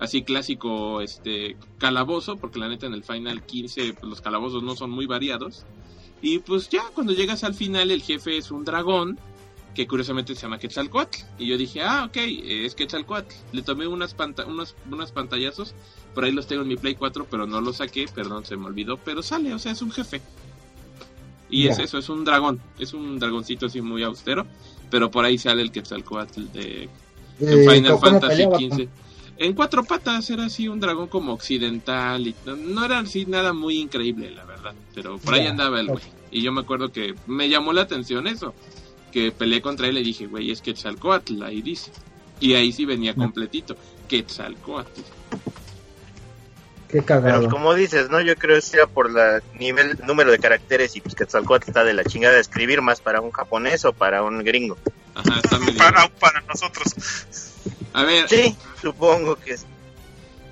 así 0.00 0.22
clásico 0.22 1.00
este 1.00 1.56
calabozo, 1.78 2.36
porque 2.36 2.58
la 2.58 2.68
neta 2.68 2.86
en 2.86 2.94
el 2.94 3.04
Final 3.04 3.46
15 3.46 3.94
pues, 3.94 4.02
los 4.10 4.20
calabozos 4.20 4.64
no 4.64 4.74
son 4.74 4.90
muy 4.90 5.06
variados. 5.06 5.64
Y 6.20 6.40
pues 6.40 6.68
ya 6.68 6.82
cuando 6.94 7.12
llegas 7.12 7.44
al 7.44 7.54
final 7.54 7.92
el 7.92 8.02
jefe 8.02 8.36
es 8.38 8.50
un 8.50 8.64
dragón 8.64 9.20
que 9.74 9.86
curiosamente 9.86 10.34
se 10.34 10.42
llama 10.42 10.58
Quetzalcoatl. 10.58 11.18
Y 11.38 11.46
yo 11.46 11.56
dije, 11.56 11.82
ah, 11.82 12.04
ok, 12.06 12.16
es 12.16 12.74
Quetzalcoatl. 12.74 13.34
Le 13.52 13.62
tomé 13.62 13.86
unas 13.86 14.12
panta 14.14 14.44
unos, 14.46 14.74
unos 14.90 15.12
pantallazos, 15.12 15.74
por 16.14 16.24
ahí 16.24 16.32
los 16.32 16.46
tengo 16.46 16.62
en 16.62 16.68
mi 16.68 16.76
Play 16.76 16.94
4, 16.94 17.26
pero 17.30 17.46
no 17.46 17.60
los 17.60 17.76
saqué, 17.78 18.06
perdón, 18.14 18.44
se 18.44 18.56
me 18.56 18.66
olvidó, 18.66 18.98
pero 18.98 19.22
sale, 19.22 19.54
o 19.54 19.58
sea, 19.58 19.72
es 19.72 19.80
un 19.82 19.90
jefe. 19.90 20.20
Y 21.50 21.66
es 21.68 21.78
eso, 21.78 21.98
es 21.98 22.08
un 22.08 22.24
dragón, 22.24 22.60
es 22.78 22.94
un 22.94 23.18
dragoncito 23.18 23.66
así 23.66 23.82
muy 23.82 24.02
austero, 24.02 24.46
pero 24.90 25.10
por 25.10 25.24
ahí 25.26 25.36
sale 25.36 25.60
el 25.62 25.70
Quetzalcoatl 25.70 26.50
de 26.52 26.88
en 27.40 27.48
Eh, 27.48 27.68
Final 27.68 27.92
¿cómo- 27.92 28.00
cómo 28.00 28.20
Fantasy? 28.20 28.42
XV. 28.44 28.88
En 29.38 29.54
cuatro 29.54 29.82
patas 29.84 30.28
era 30.30 30.44
así 30.46 30.68
un 30.68 30.78
dragón 30.80 31.08
como 31.08 31.32
occidental 31.32 32.26
y 32.26 32.34
no, 32.46 32.54
no 32.56 32.84
era 32.84 33.00
así 33.00 33.24
nada 33.26 33.52
muy 33.52 33.78
increíble, 33.78 34.30
la 34.30 34.44
verdad. 34.44 34.74
Pero 34.94 35.18
por 35.18 35.34
ahí 35.34 35.46
andaba 35.46 35.80
el 35.80 35.88
güey. 35.88 36.02
Y 36.30 36.42
yo 36.42 36.52
me 36.52 36.60
acuerdo 36.60 36.92
que 36.92 37.14
me 37.26 37.48
llamó 37.48 37.72
la 37.72 37.82
atención 37.82 38.26
eso. 38.26 38.54
Que 39.12 39.30
peleé 39.30 39.60
contra 39.60 39.86
él 39.86 39.92
y 39.98 40.00
le 40.00 40.04
dije, 40.06 40.26
güey, 40.26 40.50
es 40.50 40.60
Quetzalcoatl, 40.62 41.42
ahí 41.42 41.60
dice. 41.62 41.90
Y 42.40 42.54
ahí 42.54 42.72
sí 42.72 42.84
venía 42.86 43.14
completito. 43.14 43.76
Quetzalcoatl. 44.08 45.00
Qué 46.88 47.00
Pero 47.02 47.04
cagado. 47.06 47.48
como 47.48 47.74
dices, 47.74 48.10
¿no? 48.10 48.20
Yo 48.20 48.34
creo 48.36 48.56
que 48.56 48.62
sea 48.62 48.86
por 48.86 49.10
la 49.10 49.40
nivel 49.58 49.98
número 50.06 50.30
de 50.30 50.38
caracteres 50.38 50.94
y 50.96 51.00
pues 51.00 51.14
Quetzalcóatl 51.14 51.68
está 51.68 51.84
de 51.84 51.94
la 51.94 52.04
chingada 52.04 52.34
de 52.34 52.40
escribir 52.40 52.82
más 52.82 53.00
para 53.00 53.20
un 53.20 53.30
japonés 53.30 53.84
o 53.84 53.92
para 53.92 54.22
un 54.22 54.42
gringo. 54.44 54.76
Ajá, 55.14 55.40
está 55.42 55.58
medio... 55.58 55.78
Para, 55.78 56.08
para 56.08 56.40
nosotros. 56.42 56.94
A 57.94 58.04
ver, 58.04 58.28
Sí, 58.28 58.56
supongo 58.80 59.36
que 59.36 59.52
es. 59.52 59.66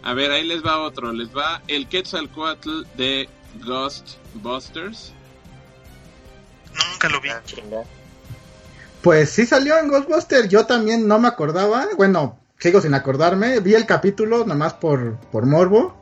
a 0.02 0.14
ver, 0.14 0.30
ahí 0.30 0.46
les 0.46 0.64
va 0.64 0.80
otro. 0.80 1.12
Les 1.12 1.28
va 1.34 1.60
el 1.66 1.88
Quetzalcoatl 1.88 2.84
de 2.96 3.28
Ghostbusters. 3.64 5.12
Nunca 6.92 7.08
lo 7.08 7.20
vi. 7.20 7.30
Ah. 7.30 7.42
Pues 9.02 9.30
sí 9.30 9.46
salió 9.46 9.78
en 9.78 9.88
Ghostbusters, 9.88 10.48
yo 10.48 10.66
también 10.66 11.08
no 11.08 11.18
me 11.18 11.28
acordaba, 11.28 11.86
bueno, 11.96 12.38
sigo 12.58 12.80
sin 12.80 12.92
acordarme, 12.94 13.60
vi 13.60 13.74
el 13.74 13.86
capítulo 13.86 14.44
nomás 14.44 14.74
por, 14.74 15.16
por 15.32 15.46
morbo. 15.46 15.96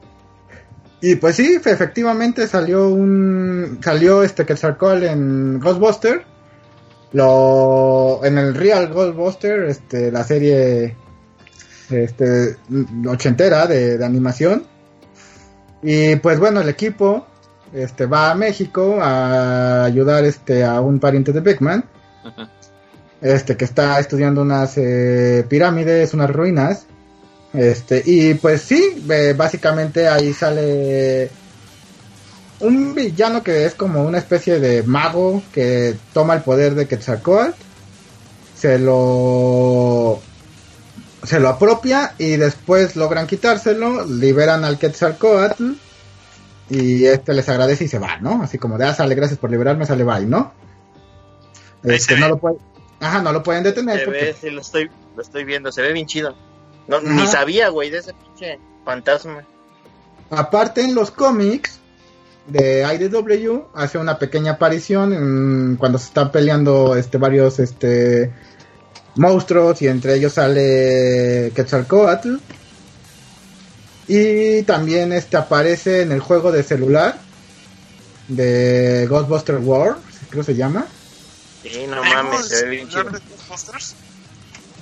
Y 1.01 1.15
pues 1.15 1.37
sí, 1.37 1.61
fe- 1.61 1.71
efectivamente 1.71 2.49
salió 2.49 2.89
un 2.89 3.79
salió 3.85 4.25
este 4.25 4.45
Quetzalcoatl 4.45 5.05
en 5.05 5.61
Ghostbusters. 5.61 6.23
Lo 7.13 8.21
en 8.25 8.37
el 8.37 8.55
Real 8.55 8.89
Ghostbuster, 8.93 9.63
este 9.65 10.11
la 10.11 10.25
serie 10.25 10.97
este 11.89 12.57
ochentera 13.07 13.67
de, 13.67 13.97
de 13.97 14.05
animación. 14.05 14.65
Y 15.83 16.17
pues 16.17 16.39
bueno, 16.41 16.61
el 16.61 16.69
equipo 16.69 17.27
este 17.73 18.07
va 18.07 18.33
a 18.33 18.35
México 18.35 18.99
a 19.01 19.85
ayudar 19.85 20.25
este 20.25 20.65
a 20.65 20.81
un 20.81 20.99
pariente 20.99 21.33
de 21.33 21.41
Beckman 21.41 21.85
Ajá. 22.25 22.51
Este 23.21 23.57
que 23.57 23.65
está 23.65 23.99
estudiando 23.99 24.43
unas 24.43 24.77
eh, 24.77 25.45
pirámides, 25.49 26.15
unas 26.15 26.31
ruinas. 26.31 26.87
Este, 27.53 28.03
y 28.05 28.35
pues 28.35 28.63
sí, 28.63 29.05
eh, 29.09 29.35
básicamente 29.37 30.07
ahí 30.07 30.33
sale 30.33 31.31
un 32.61 32.95
villano 32.95 33.43
que 33.43 33.65
es 33.65 33.75
como 33.75 34.05
una 34.05 34.19
especie 34.19 34.61
de 34.61 34.83
mago 34.83 35.43
que 35.53 35.97
toma 36.13 36.35
el 36.35 36.43
poder 36.43 36.75
de 36.75 36.87
Quetzalcoatl, 36.87 37.53
se 38.57 38.79
lo 38.79 40.21
se 41.23 41.41
lo 41.41 41.49
apropia 41.49 42.15
y 42.19 42.37
después 42.37 42.97
logran 42.97 43.27
quitárselo, 43.27 44.05
liberan 44.05 44.65
al 44.65 44.79
Quetzalcoatl 44.79 45.73
y 46.71 47.07
este 47.07 47.33
les 47.33 47.49
agradece 47.49 47.85
y 47.85 47.89
se 47.89 47.99
va, 47.99 48.19
¿no? 48.19 48.43
Así 48.43 48.59
como 48.59 48.77
de, 48.77 48.85
ah, 48.85 48.95
sale, 48.95 49.15
gracias 49.15 49.39
por 49.39 49.51
liberarme, 49.51 49.87
sale, 49.87 50.05
bye, 50.05 50.27
¿no? 50.27 50.53
Este, 51.83 52.19
no 52.19 52.29
lo 52.29 52.39
puede, 52.39 52.57
ajá, 53.01 53.23
no 53.23 53.33
lo 53.33 53.43
pueden 53.43 53.63
detener 53.65 54.01
Se 54.01 54.05
porque 54.05 54.25
ve, 54.25 54.37
sí, 54.41 54.51
lo 54.51 54.61
estoy, 54.61 54.91
lo 55.17 55.23
estoy 55.23 55.45
viendo, 55.45 55.71
se 55.73 55.83
ve 55.83 55.93
bien 55.93 56.07
chido. 56.07 56.35
No, 56.87 57.01
ni 57.01 57.27
sabía, 57.27 57.69
güey, 57.69 57.91
de 57.91 57.99
ese 57.99 58.15
pinche 58.15 58.59
fantasma. 58.85 59.45
Aparte 60.31 60.81
en 60.83 60.95
los 60.95 61.11
cómics 61.11 61.79
de 62.47 62.81
IDW 62.95 63.65
hace 63.75 63.99
una 63.99 64.19
pequeña 64.19 64.53
aparición 64.53 65.13
en- 65.13 65.77
cuando 65.77 65.99
se 65.99 66.07
están 66.07 66.33
peleando 66.33 66.97
este 66.97 67.19
varios 67.19 67.59
este 67.59 68.33
monstruos 69.17 69.83
y 69.83 69.89
entre 69.89 70.15
ellos 70.15 70.33
sale 70.35 71.53
Quetzalcoatl 71.55 72.37
y 74.07 74.63
también 74.63 75.13
este 75.13 75.37
aparece 75.37 76.03
en 76.03 76.13
el 76.13 76.21
juego 76.21 76.51
de 76.53 76.63
celular 76.63 77.19
de 78.29 79.07
Ghostbuster 79.09 79.57
War, 79.59 79.97
creo 80.31 80.43
se 80.43 80.55
llama. 80.55 80.87
Sí, 81.63 81.87
no 81.87 82.03
¿Hay 82.03 82.13
mames, 82.15 82.31
juegos 82.31 82.49
se 82.49 82.65
ve 82.65 82.71
bien 82.71 82.91
celular 82.91 83.13
chido. 83.19 83.19
de 83.21 83.37
Ghostbusters? 83.37 83.95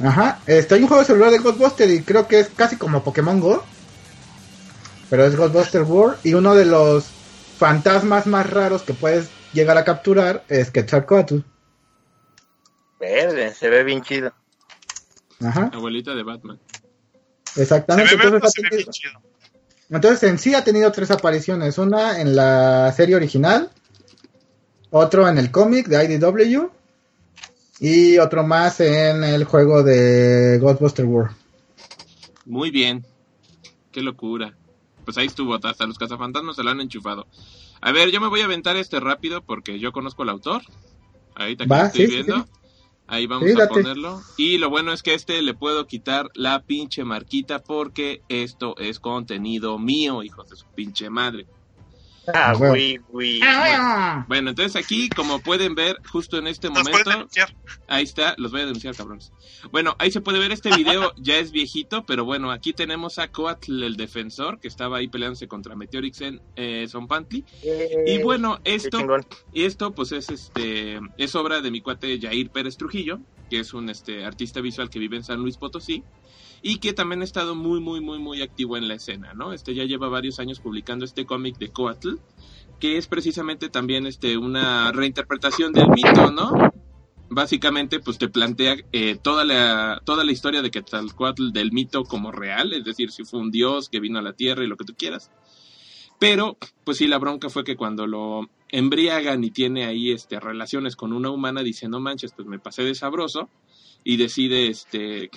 Ajá, 0.05 0.41
este, 0.47 0.74
hay 0.74 0.83
un 0.83 0.89
juego 0.89 1.01
de 1.03 1.07
celular 1.07 1.31
de 1.31 1.39
Ghostbuster 1.39 1.91
y 1.91 2.03
creo 2.03 2.29
que 2.29 2.41
es 2.41 2.49
casi 2.51 2.77
como 2.77 3.03
Pokémon 3.03 3.41
Go. 3.41 3.64
Pero 5.09 5.24
es 5.24 5.37
Ghostbuster 5.37 5.83
World 5.83 6.18
y 6.24 6.35
uno 6.35 6.55
de 6.55 6.66
los 6.66 7.05
fantasmas 7.59 8.27
más 8.27 8.51
raros 8.51 8.83
que 8.83 8.93
puedes 8.93 9.31
llegar 9.53 9.79
a 9.79 9.85
capturar 9.85 10.45
es 10.49 10.70
Quetzalcoatl. 10.70 11.39
Verde, 13.01 13.55
se 13.55 13.68
ve 13.70 13.85
bien 13.85 14.03
chido. 14.03 14.33
Ajá, 15.43 15.70
Abuelita 15.72 16.14
de 16.14 16.22
Batman. 16.22 16.59
Se 17.55 17.62
exactamente. 17.62 18.16
ve, 18.16 18.22
verde, 18.22 18.37
Entonces, 18.37 18.53
se 18.55 18.62
ve 18.62 18.68
tenido- 18.70 18.91
bien 18.91 18.93
chido. 18.93 19.20
entonces 19.91 20.22
en 20.31 20.39
sí 20.39 20.55
ha 20.55 20.64
tenido 20.64 20.91
tres 20.93 21.11
apariciones. 21.11 21.79
Una 21.79 22.20
en 22.20 22.35
la 22.37 22.93
serie 22.97 23.16
original, 23.16 23.70
otro 24.91 25.28
en 25.28 25.39
el 25.39 25.51
cómic 25.51 25.87
de 25.89 26.05
IDW 26.05 26.68
y 27.80 28.18
otro 28.18 28.45
más 28.45 28.80
en 28.80 29.24
el 29.24 29.45
juego 29.45 29.82
de 29.82 30.59
Ghostbuster 30.61 31.05
World. 31.05 31.37
Muy 32.45 32.70
bien. 32.70 33.05
Qué 33.93 34.03
locura. 34.03 34.57
Pues 35.05 35.16
ahí 35.18 35.26
estuvo, 35.26 35.55
hasta 35.55 35.87
los 35.87 35.99
cazafantasmas 35.99 36.57
se 36.57 36.62
lo 36.62 36.70
han 36.70 36.80
enchufado. 36.80 37.26
A 37.80 37.93
ver, 37.93 38.11
yo 38.11 38.20
me 38.20 38.28
voy 38.28 38.41
a 38.41 38.47
aventar 38.47 38.76
este 38.76 39.01
rápido 39.01 39.43
porque 39.43 39.78
yo 39.78 39.93
conozco 39.93 40.22
al 40.22 40.30
autor. 40.30 40.62
Ahorita 41.34 41.64
que 41.64 41.70
Va, 41.70 41.87
estoy 41.87 42.07
sí, 42.07 42.12
viendo. 42.12 42.39
sí. 42.39 42.51
Ahí 43.09 43.26
vamos 43.26 43.49
a 43.61 43.68
ponerlo. 43.68 44.20
Y 44.37 44.59
lo 44.59 44.68
bueno 44.68 44.93
es 44.93 45.03
que 45.03 45.14
este 45.14 45.41
le 45.43 45.55
puedo 45.55 45.87
quitar 45.87 46.30
la 46.34 46.62
pinche 46.64 47.05
marquita 47.05 47.62
porque 47.62 48.22
esto 48.28 48.76
es 48.78 48.99
contenido 48.99 49.78
mío, 49.78 50.22
hijos 50.24 50.51
de 50.51 50.57
su 50.57 50.66
pinche 50.74 51.09
madre. 51.09 51.47
Ah, 52.33 52.55
güey, 52.55 52.99
güey. 53.09 53.41
Bueno, 54.29 54.51
entonces 54.51 54.77
aquí, 54.77 55.09
como 55.09 55.41
pueden 55.41 55.74
ver, 55.74 56.01
justo 56.11 56.39
en 56.39 56.47
este 56.47 56.68
momento, 56.70 57.11
denunciar. 57.11 57.55
Ahí 57.89 58.05
está, 58.05 58.35
los 58.39 58.53
voy 58.53 58.62
a 58.62 58.64
denunciar, 58.64 58.95
cabrones. 58.95 59.33
Bueno, 59.70 59.97
ahí 59.99 60.11
se 60.11 60.20
puede 60.20 60.39
ver 60.39 60.53
este 60.53 60.74
video, 60.74 61.12
ya 61.18 61.37
es 61.37 61.53
viejito, 61.53 62.05
pero 62.05 62.24
bueno, 62.24 62.51
aquí 62.51 62.72
tenemos 62.72 63.18
a 63.18 63.29
Coatl, 63.29 63.83
el 63.83 63.97
defensor, 63.97 64.59
que 64.59 64.68
estaba 64.68 64.99
ahí 64.99 65.09
peleándose 65.09 65.49
contra 65.49 65.77
Meteorix 65.77 66.20
en 66.22 66.41
eh, 66.57 66.87
Zompantli. 66.89 67.45
Y 68.07 68.22
bueno, 68.22 68.61
Qué 68.62 68.74
esto, 68.74 68.99
y 69.53 69.64
esto 69.64 69.93
pues 69.93 70.12
es 70.12 70.31
este 70.31 71.01
es 71.18 71.35
obra 71.35 71.61
de 71.61 71.70
mi 71.70 71.81
cuate 71.81 72.18
Jair 72.20 72.51
Pérez 72.51 72.77
Trujillo, 72.77 73.20
que 73.51 73.61
es 73.61 73.74
un 73.74 73.89
este 73.89 74.24
artista 74.24 74.61
visual 74.61 74.91
que 74.91 74.99
vive 74.99 75.16
en 75.16 75.24
San 75.24 75.41
Luis 75.41 75.57
Potosí 75.57 76.03
y 76.69 76.79
que 76.79 76.93
también 76.93 77.21
ha 77.21 77.25
estado 77.25 77.55
muy 77.55 77.79
muy 77.79 78.01
muy 78.01 78.19
muy 78.19 78.43
activo 78.43 78.77
en 78.77 78.89
la 78.89 78.95
escena, 78.95 79.35
¿no? 79.35 79.53
Este 79.53 79.73
ya 79.73 79.85
lleva 79.85 80.09
varios 80.09 80.41
años 80.41 80.59
publicando 80.59 81.05
este 81.05 81.25
cómic 81.25 81.59
de 81.59 81.69
Coatl, 81.69 82.17
que 82.81 82.97
es 82.97 83.07
precisamente 83.07 83.69
también 83.69 84.05
este 84.05 84.37
una 84.37 84.91
reinterpretación 84.91 85.73
del 85.73 85.89
mito, 85.91 86.33
¿no? 86.33 86.73
Básicamente 87.31 88.01
pues 88.01 88.19
te 88.19 88.29
plantea 88.29 88.79
eh, 88.91 89.17
toda 89.23 89.45
la 89.45 90.03
toda 90.05 90.25
la 90.25 90.33
historia 90.33 90.61
de 90.61 90.73
Quetzalcoatl 90.73 91.53
del 91.53 91.71
mito 91.71 92.03
como 92.03 92.33
real, 92.33 92.73
es 92.73 92.85
decir, 92.85 93.12
si 93.12 93.23
fue 93.23 93.39
un 93.39 93.53
dios 93.53 93.89
que 93.89 94.01
vino 94.01 94.19
a 94.19 94.23
la 94.23 94.33
tierra 94.33 94.64
y 94.64 94.67
lo 94.67 94.77
que 94.77 94.87
tú 94.87 94.95
quieras. 94.99 95.31
Pero, 96.19 96.57
pues 96.83 96.97
sí, 96.97 97.07
la 97.07 97.19
bronca 97.19 97.49
fue 97.49 97.62
que 97.62 97.77
cuando 97.77 98.09
lo 98.09 98.51
embriagan 98.71 99.45
y 99.45 99.53
tiene 99.53 99.85
ahí 99.85 100.11
este, 100.11 100.41
relaciones 100.41 100.97
con 100.97 101.12
una 101.12 101.31
humana, 101.31 101.62
dice, 101.62 101.89
no 101.89 102.01
manches, 102.01 102.33
pues 102.33 102.49
me 102.49 102.59
pasé 102.59 102.83
de 102.83 102.95
sabroso 102.97 103.51
y 104.03 104.17
decide, 104.17 104.69
este, 104.69 105.31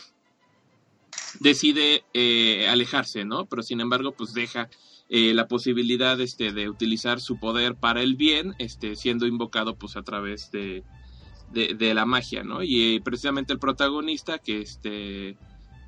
decide 1.40 2.04
eh, 2.14 2.68
alejarse, 2.70 3.26
¿no? 3.26 3.46
Pero 3.46 3.64
sin 3.64 3.82
embargo, 3.82 4.14
pues 4.14 4.34
deja 4.34 4.70
eh, 5.10 5.34
la 5.34 5.48
posibilidad 5.48 6.20
este, 6.22 6.52
de 6.52 6.70
utilizar 6.70 7.20
su 7.20 7.40
poder 7.40 7.76
para 7.76 8.02
el 8.02 8.16
bien, 8.16 8.56
este, 8.60 8.96
siendo 8.96 9.26
invocado 9.26 9.76
pues 9.76 9.96
a 9.96 10.04
través 10.04 10.52
de, 10.52 10.84
de, 11.52 11.94
la 11.94 12.06
magia, 12.06 12.44
¿no? 12.44 12.64
Y 12.64 12.96
eh, 12.96 13.02
precisamente 13.04 13.54
el 13.54 13.60
protagonista, 13.60 14.38
que 14.38 14.62
este 14.62 15.38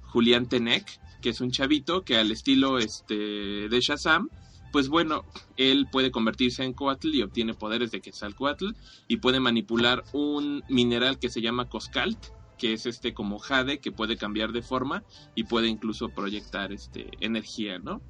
Julián 0.04 0.48
Tenek, 0.48 1.00
que 1.22 1.30
es 1.30 1.42
un 1.42 1.52
chavito 1.52 2.04
que 2.04 2.18
al 2.18 2.32
estilo 2.32 2.80
este 2.80 3.16
de 3.16 3.80
Shazam, 3.80 4.30
pues 4.72 4.88
bueno, 4.88 5.26
él 5.58 5.88
puede 5.92 6.12
convertirse 6.12 6.64
en 6.64 6.74
Coatl 6.74 7.14
y 7.14 7.22
obtiene 7.22 7.54
poderes 7.54 7.92
de 7.92 8.02
Quetzalcoatl 8.02 8.70
y 9.08 9.18
puede 9.18 9.40
manipular 9.40 10.04
un 10.14 10.64
mineral 10.70 11.20
que 11.20 11.30
se 11.30 11.42
llama 11.42 11.70
Coscalt, 11.70 12.18
que 12.62 12.74
es 12.74 12.86
este 12.86 13.16
como 13.16 13.40
jade 13.40 13.80
que 13.80 13.92
puede 13.92 14.18
cambiar 14.18 14.52
de 14.52 14.62
forma 14.62 15.04
y 15.34 15.46
puede 15.46 15.68
incluso 15.68 16.10
proyectar 16.10 16.72
este 16.72 17.10
energía, 17.20 17.80
¿no? 17.80 18.04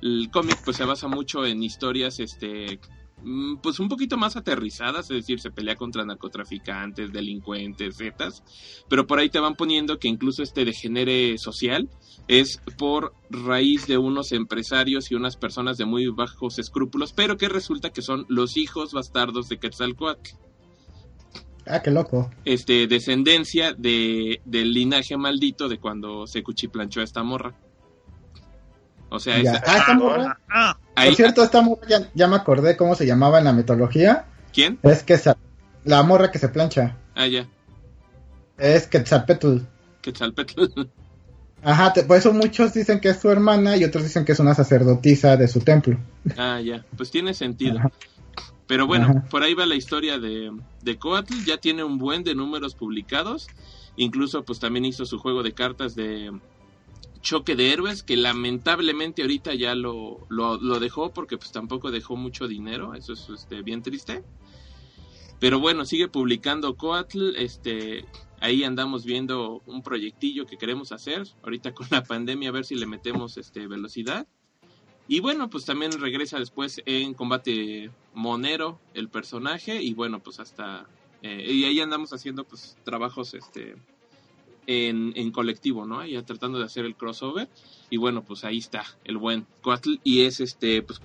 El 0.00 0.30
cómic 0.30 0.60
pues 0.64 0.76
se 0.76 0.84
basa 0.84 1.08
mucho 1.08 1.44
en 1.44 1.60
historias 1.64 2.20
este 2.20 2.78
mm, 3.24 3.56
pues 3.56 3.80
un 3.80 3.88
poquito 3.88 4.16
más 4.16 4.36
aterrizadas, 4.36 5.10
es 5.10 5.16
decir, 5.16 5.40
se 5.40 5.50
pelea 5.50 5.74
contra 5.74 6.04
narcotraficantes, 6.04 7.12
delincuentes, 7.12 7.96
zetas, 7.96 8.44
pero 8.88 9.08
por 9.08 9.18
ahí 9.18 9.28
te 9.28 9.40
van 9.40 9.56
poniendo 9.56 9.98
que 9.98 10.06
incluso 10.06 10.44
este 10.44 10.64
degenere 10.64 11.36
social 11.36 11.90
es 12.28 12.60
por 12.78 13.12
raíz 13.28 13.88
de 13.88 13.98
unos 13.98 14.30
empresarios 14.30 15.10
y 15.10 15.16
unas 15.16 15.36
personas 15.36 15.78
de 15.78 15.84
muy 15.84 16.06
bajos 16.06 16.60
escrúpulos, 16.60 17.12
pero 17.12 17.36
que 17.36 17.48
resulta 17.48 17.90
que 17.90 18.02
son 18.02 18.24
los 18.28 18.56
hijos 18.56 18.92
bastardos 18.92 19.48
de 19.48 19.58
Quetzalcoatl 19.58 20.46
Ah, 21.66 21.80
qué 21.82 21.90
loco. 21.90 22.30
este, 22.44 22.86
descendencia 22.86 23.72
de, 23.72 24.40
del 24.44 24.72
linaje 24.72 25.16
maldito 25.16 25.68
de 25.68 25.78
cuando 25.78 26.26
se 26.26 26.42
cuchiplanchó 26.42 27.00
a 27.00 27.04
esta 27.04 27.22
morra. 27.22 27.54
O 29.08 29.18
sea, 29.18 29.38
esta- 29.38 29.62
Ah, 29.66 29.76
esta 29.78 29.94
morra. 29.94 30.38
Ah, 30.48 30.78
ahí- 30.94 31.08
Por 31.08 31.16
cierto, 31.16 31.42
esta 31.44 31.62
morra 31.62 31.82
ya, 31.88 32.08
ya 32.14 32.26
me 32.28 32.36
acordé 32.36 32.76
cómo 32.76 32.94
se 32.94 33.06
llamaba 33.06 33.38
en 33.38 33.44
la 33.44 33.52
mitología. 33.52 34.26
¿quién? 34.52 34.78
Es 34.82 35.02
que 35.02 35.18
la 35.84 36.02
morra 36.02 36.30
que 36.30 36.38
se 36.38 36.48
plancha. 36.48 36.96
Ah, 37.14 37.26
ya, 37.26 37.46
Es 38.58 38.86
Quetzalpetl. 38.86 39.58
Quetzalpetl. 40.02 40.62
Ajá, 41.62 41.92
te- 41.92 42.04
por 42.04 42.16
eso 42.16 42.32
muchos 42.32 42.72
dicen 42.74 43.00
que 43.00 43.08
es 43.10 43.18
su 43.18 43.30
hermana 43.30 43.76
y 43.76 43.84
otros 43.84 44.04
dicen 44.04 44.24
que 44.24 44.32
es 44.32 44.38
una 44.40 44.54
sacerdotisa 44.54 45.36
de 45.36 45.48
su 45.48 45.60
templo. 45.60 45.98
ah, 46.38 46.60
ya, 46.60 46.84
pues 46.96 47.10
tiene 47.10 47.34
sentido. 47.34 47.78
Ajá. 47.78 47.90
Pero 48.66 48.86
bueno, 48.86 49.06
Ajá. 49.06 49.28
por 49.30 49.42
ahí 49.42 49.54
va 49.54 49.66
la 49.66 49.76
historia 49.76 50.18
de, 50.18 50.52
de 50.82 50.98
Coatl, 50.98 51.44
ya 51.44 51.58
tiene 51.58 51.84
un 51.84 51.98
buen 51.98 52.24
de 52.24 52.34
números 52.34 52.74
publicados, 52.74 53.46
incluso 53.96 54.44
pues 54.44 54.58
también 54.58 54.84
hizo 54.84 55.06
su 55.06 55.18
juego 55.18 55.42
de 55.42 55.52
cartas 55.52 55.94
de 55.94 56.32
choque 57.20 57.56
de 57.56 57.72
héroes, 57.72 58.02
que 58.02 58.16
lamentablemente 58.16 59.22
ahorita 59.22 59.54
ya 59.54 59.74
lo, 59.74 60.26
lo, 60.28 60.58
lo 60.58 60.80
dejó 60.80 61.12
porque 61.12 61.38
pues 61.38 61.52
tampoco 61.52 61.90
dejó 61.90 62.16
mucho 62.16 62.48
dinero, 62.48 62.94
eso 62.94 63.12
es 63.12 63.28
este, 63.28 63.62
bien 63.62 63.82
triste. 63.82 64.24
Pero 65.38 65.60
bueno, 65.60 65.84
sigue 65.84 66.08
publicando 66.08 66.76
Coatl, 66.76 67.36
este, 67.36 68.04
ahí 68.40 68.64
andamos 68.64 69.04
viendo 69.04 69.62
un 69.66 69.82
proyectillo 69.82 70.46
que 70.46 70.56
queremos 70.56 70.92
hacer, 70.92 71.26
ahorita 71.42 71.74
con 71.74 71.86
la 71.90 72.02
pandemia 72.02 72.48
a 72.48 72.52
ver 72.52 72.64
si 72.64 72.74
le 72.74 72.86
metemos 72.86 73.36
este, 73.36 73.66
velocidad. 73.66 74.26
Y 75.08 75.20
bueno, 75.20 75.48
pues 75.48 75.64
también 75.64 75.92
regresa 75.92 76.38
después 76.38 76.82
en 76.84 77.14
combate 77.14 77.90
monero 78.14 78.80
el 78.94 79.08
personaje 79.08 79.82
y 79.82 79.94
bueno, 79.94 80.20
pues 80.20 80.40
hasta... 80.40 80.86
eh, 81.22 81.46
y 81.52 81.64
ahí 81.64 81.80
andamos 81.80 82.12
haciendo 82.12 82.44
pues 82.44 82.76
trabajos 82.84 83.34
este 83.34 83.76
en, 84.66 85.12
en 85.14 85.30
colectivo, 85.30 85.86
¿no? 85.86 86.04
Ya 86.04 86.24
tratando 86.24 86.58
de 86.58 86.64
hacer 86.64 86.84
el 86.84 86.96
crossover 86.96 87.48
y 87.88 87.98
bueno, 87.98 88.24
pues 88.24 88.44
ahí 88.44 88.58
está 88.58 88.84
el 89.04 89.16
buen 89.16 89.46
Coatl 89.62 89.94
y 90.02 90.22
es 90.22 90.40
este 90.40 90.82
pues 90.82 91.00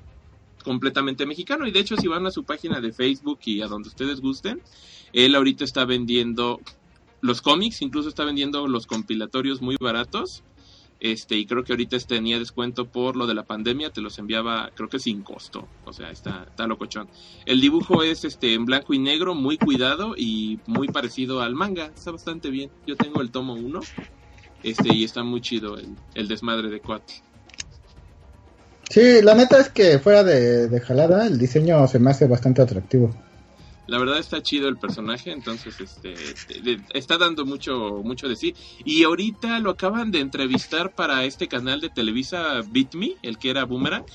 completamente 0.63 1.25
mexicano 1.25 1.67
y 1.67 1.71
de 1.71 1.79
hecho 1.79 1.95
si 1.97 2.07
van 2.07 2.25
a 2.25 2.31
su 2.31 2.43
página 2.43 2.81
de 2.81 2.93
Facebook 2.93 3.39
y 3.45 3.61
a 3.61 3.67
donde 3.67 3.89
ustedes 3.89 4.19
gusten, 4.21 4.61
él 5.13 5.35
ahorita 5.35 5.63
está 5.63 5.85
vendiendo 5.85 6.59
los 7.21 7.41
cómics, 7.41 7.81
incluso 7.83 8.09
está 8.09 8.25
vendiendo 8.25 8.67
los 8.67 8.87
compilatorios 8.87 9.61
muy 9.61 9.75
baratos 9.79 10.43
este, 11.01 11.35
y 11.35 11.47
creo 11.47 11.63
que 11.63 11.73
ahorita 11.73 11.97
tenía 11.99 12.37
descuento 12.37 12.85
por 12.85 13.15
lo 13.15 13.25
de 13.25 13.33
la 13.33 13.43
pandemia, 13.43 13.89
te 13.89 14.01
los 14.01 14.19
enviaba, 14.19 14.69
creo 14.75 14.87
que 14.87 14.99
sin 14.99 15.23
costo. 15.23 15.67
O 15.83 15.93
sea, 15.93 16.11
está, 16.11 16.45
está 16.47 16.67
locochón. 16.67 17.09
El 17.45 17.59
dibujo 17.59 18.03
es 18.03 18.23
este 18.23 18.53
en 18.53 18.65
blanco 18.65 18.93
y 18.93 18.99
negro, 18.99 19.33
muy 19.33 19.57
cuidado 19.57 20.13
y 20.15 20.59
muy 20.67 20.87
parecido 20.87 21.41
al 21.41 21.55
manga. 21.55 21.87
Está 21.87 22.11
bastante 22.11 22.51
bien. 22.51 22.69
Yo 22.85 22.95
tengo 22.95 23.21
el 23.21 23.31
tomo 23.31 23.55
1. 23.55 23.79
Este, 24.61 24.93
y 24.93 25.03
está 25.03 25.23
muy 25.23 25.41
chido 25.41 25.75
el, 25.75 25.95
el 26.13 26.27
desmadre 26.27 26.69
de 26.69 26.79
Coatl. 26.79 27.13
Sí, 28.87 29.23
la 29.23 29.33
neta 29.33 29.59
es 29.59 29.69
que 29.69 29.97
fuera 29.97 30.23
de, 30.23 30.67
de 30.67 30.79
jalada, 30.81 31.25
el 31.25 31.39
diseño 31.39 31.87
se 31.87 31.97
me 31.97 32.11
hace 32.11 32.27
bastante 32.27 32.61
atractivo. 32.61 33.11
La 33.91 33.99
verdad 33.99 34.19
está 34.19 34.41
chido 34.41 34.69
el 34.69 34.77
personaje, 34.77 35.31
entonces 35.33 35.79
este 35.81 36.15
de- 36.15 36.61
de- 36.77 36.81
está 36.93 37.17
dando 37.17 37.45
mucho 37.45 38.01
mucho 38.05 38.29
de 38.29 38.37
sí. 38.37 38.55
Y 38.85 39.03
ahorita 39.03 39.59
lo 39.59 39.71
acaban 39.71 40.11
de 40.11 40.21
entrevistar 40.21 40.95
para 40.95 41.25
este 41.25 41.49
canal 41.49 41.81
de 41.81 41.89
Televisa 41.89 42.61
Beat 42.71 42.95
Me, 42.95 43.15
el 43.21 43.37
que 43.37 43.49
era 43.49 43.65
Boomerang. 43.65 44.05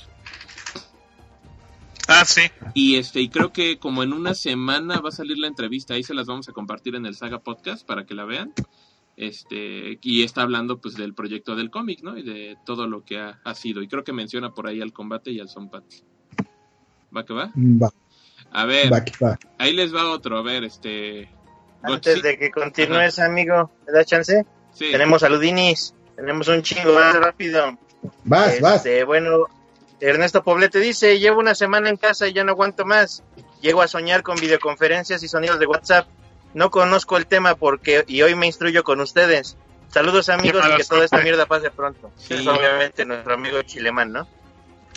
ah, 2.09 2.25
sí. 2.25 2.43
Y 2.73 2.97
este, 2.97 3.21
y 3.21 3.29
creo 3.29 3.53
que 3.53 3.79
como 3.79 4.03
en 4.03 4.13
una 4.15 4.33
semana 4.35 5.01
va 5.01 5.11
a 5.11 5.13
salir 5.13 5.37
la 5.39 5.47
entrevista, 5.49 5.93
ahí 5.93 6.03
se 6.03 6.15
las 6.15 6.27
vamos 6.27 6.49
a 6.49 6.53
compartir 6.53 6.95
en 6.95 7.05
el 7.05 7.15
Saga 7.15 7.41
Podcast 7.41 7.87
para 7.87 8.07
que 8.07 8.15
la 8.15 8.25
vean. 8.25 8.53
Este, 9.19 9.99
y 10.03 10.23
está 10.23 10.43
hablando 10.43 10.79
pues 10.81 10.95
del 10.95 11.13
proyecto 11.15 11.55
del 11.57 11.71
cómic, 11.71 12.03
¿no? 12.03 12.17
Y 12.17 12.23
de 12.23 12.57
todo 12.65 12.87
lo 12.87 13.05
que 13.05 13.19
ha, 13.19 13.41
ha 13.45 13.55
sido. 13.55 13.83
Y 13.83 13.89
creo 13.89 14.05
que 14.05 14.13
menciona 14.13 14.53
por 14.55 14.67
ahí 14.67 14.81
al 14.81 14.93
combate 14.93 15.33
y 15.33 15.41
al 15.41 15.49
Sonpat. 15.49 15.85
¿Va 17.17 17.25
que 17.25 17.33
va? 17.33 17.51
Va, 17.57 17.91
A 18.57 18.65
ver, 18.65 18.91
va, 18.91 19.05
que 19.05 19.13
va. 19.23 19.39
ahí 19.59 19.75
les 19.75 19.95
va 19.95 20.11
otro. 20.11 20.39
A 20.39 20.43
ver, 20.43 20.65
este. 20.65 21.29
Antes 21.83 22.23
de 22.23 22.39
que 22.39 22.51
continúes, 22.51 23.19
amigo, 23.19 23.71
¿me 23.87 23.93
da 23.93 24.03
chance? 24.03 24.47
Sí. 24.73 24.91
Tenemos 24.91 25.21
saludinis, 25.21 25.95
tenemos 26.17 26.49
un 26.49 26.63
chingo 26.63 26.95
más 26.95 27.15
rápido. 27.17 27.79
Vas, 28.25 28.59
vas. 28.63 28.77
Este, 28.77 29.05
bueno, 29.05 29.45
Ernesto 30.01 30.43
Poblete 30.43 30.81
dice, 30.81 31.19
llevo 31.19 31.39
una 31.39 31.55
semana 31.55 31.91
en 31.91 31.99
casa 31.99 32.29
y 32.29 32.33
ya 32.33 32.45
no 32.45 32.53
aguanto 32.53 32.87
más. 32.87 33.23
Llego 33.61 33.83
a 33.83 33.89
soñar 33.89 34.23
con 34.23 34.37
videoconferencias 34.37 35.23
y 35.23 35.29
sonidos 35.29 35.59
de 35.59 35.67
WhatsApp. 35.67 36.09
No 36.55 36.71
conozco 36.71 37.19
el 37.19 37.27
tema 37.27 37.57
porque 37.57 38.05
y 38.07 38.23
hoy 38.23 38.35
me 38.37 38.47
instruyo 38.47 38.85
con 38.85 39.01
ustedes. 39.01 39.59
Saludos 39.89 40.31
amigos 40.31 40.65
y 40.67 40.77
que 40.79 40.85
toda 40.85 41.05
esta 41.05 41.21
mierda 41.21 41.45
pase 41.45 41.71
pronto. 41.71 42.11
Sí. 42.17 42.33
Es 42.33 42.47
obviamente 42.47 43.05
nuestro 43.05 43.35
amigo 43.35 43.61
Chilemán, 43.65 44.13
¿no? 44.13 44.27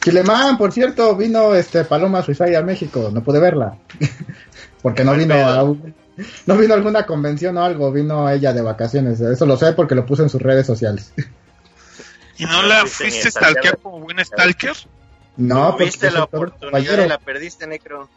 Chilemán, 0.10 0.58
por 0.58 0.72
cierto, 0.72 1.16
vino 1.16 1.54
este 1.56 1.84
Paloma 1.86 2.22
Suicide 2.24 2.58
a 2.58 2.62
México, 2.64 3.10
no 3.14 3.24
pude 3.24 3.40
verla. 3.40 3.78
porque 4.82 5.04
no 5.04 5.14
vino 5.14 5.36
a 5.36 5.64
un- 5.64 5.94
no 6.46 6.58
vino 6.58 6.74
a 6.74 6.78
alguna 6.78 7.06
convención 7.06 7.58
o 7.58 7.64
algo, 7.64 7.92
vino 7.92 8.30
ella 8.30 8.52
de 8.52 8.62
vacaciones. 8.62 9.22
Eso 9.22 9.46
lo 9.46 9.56
sé 9.56 9.74
porque 9.74 9.96
lo 9.96 10.06
puso 10.06 10.24
en 10.24 10.30
sus 10.30 10.42
redes 10.42 10.66
sociales. 10.66 11.14
¿Y 12.38 12.46
no 12.46 12.62
la 12.64 12.86
fuiste 12.86 13.30
stalkear 13.32 13.78
como 13.78 14.00
buen 14.00 14.24
stalker? 14.26 14.74
No, 15.38 15.76
porque 15.78 16.08
oportunidad 16.22 17.06
y 17.06 17.08
la 17.08 17.18
perdiste, 17.20 17.68
Necro. 17.68 18.10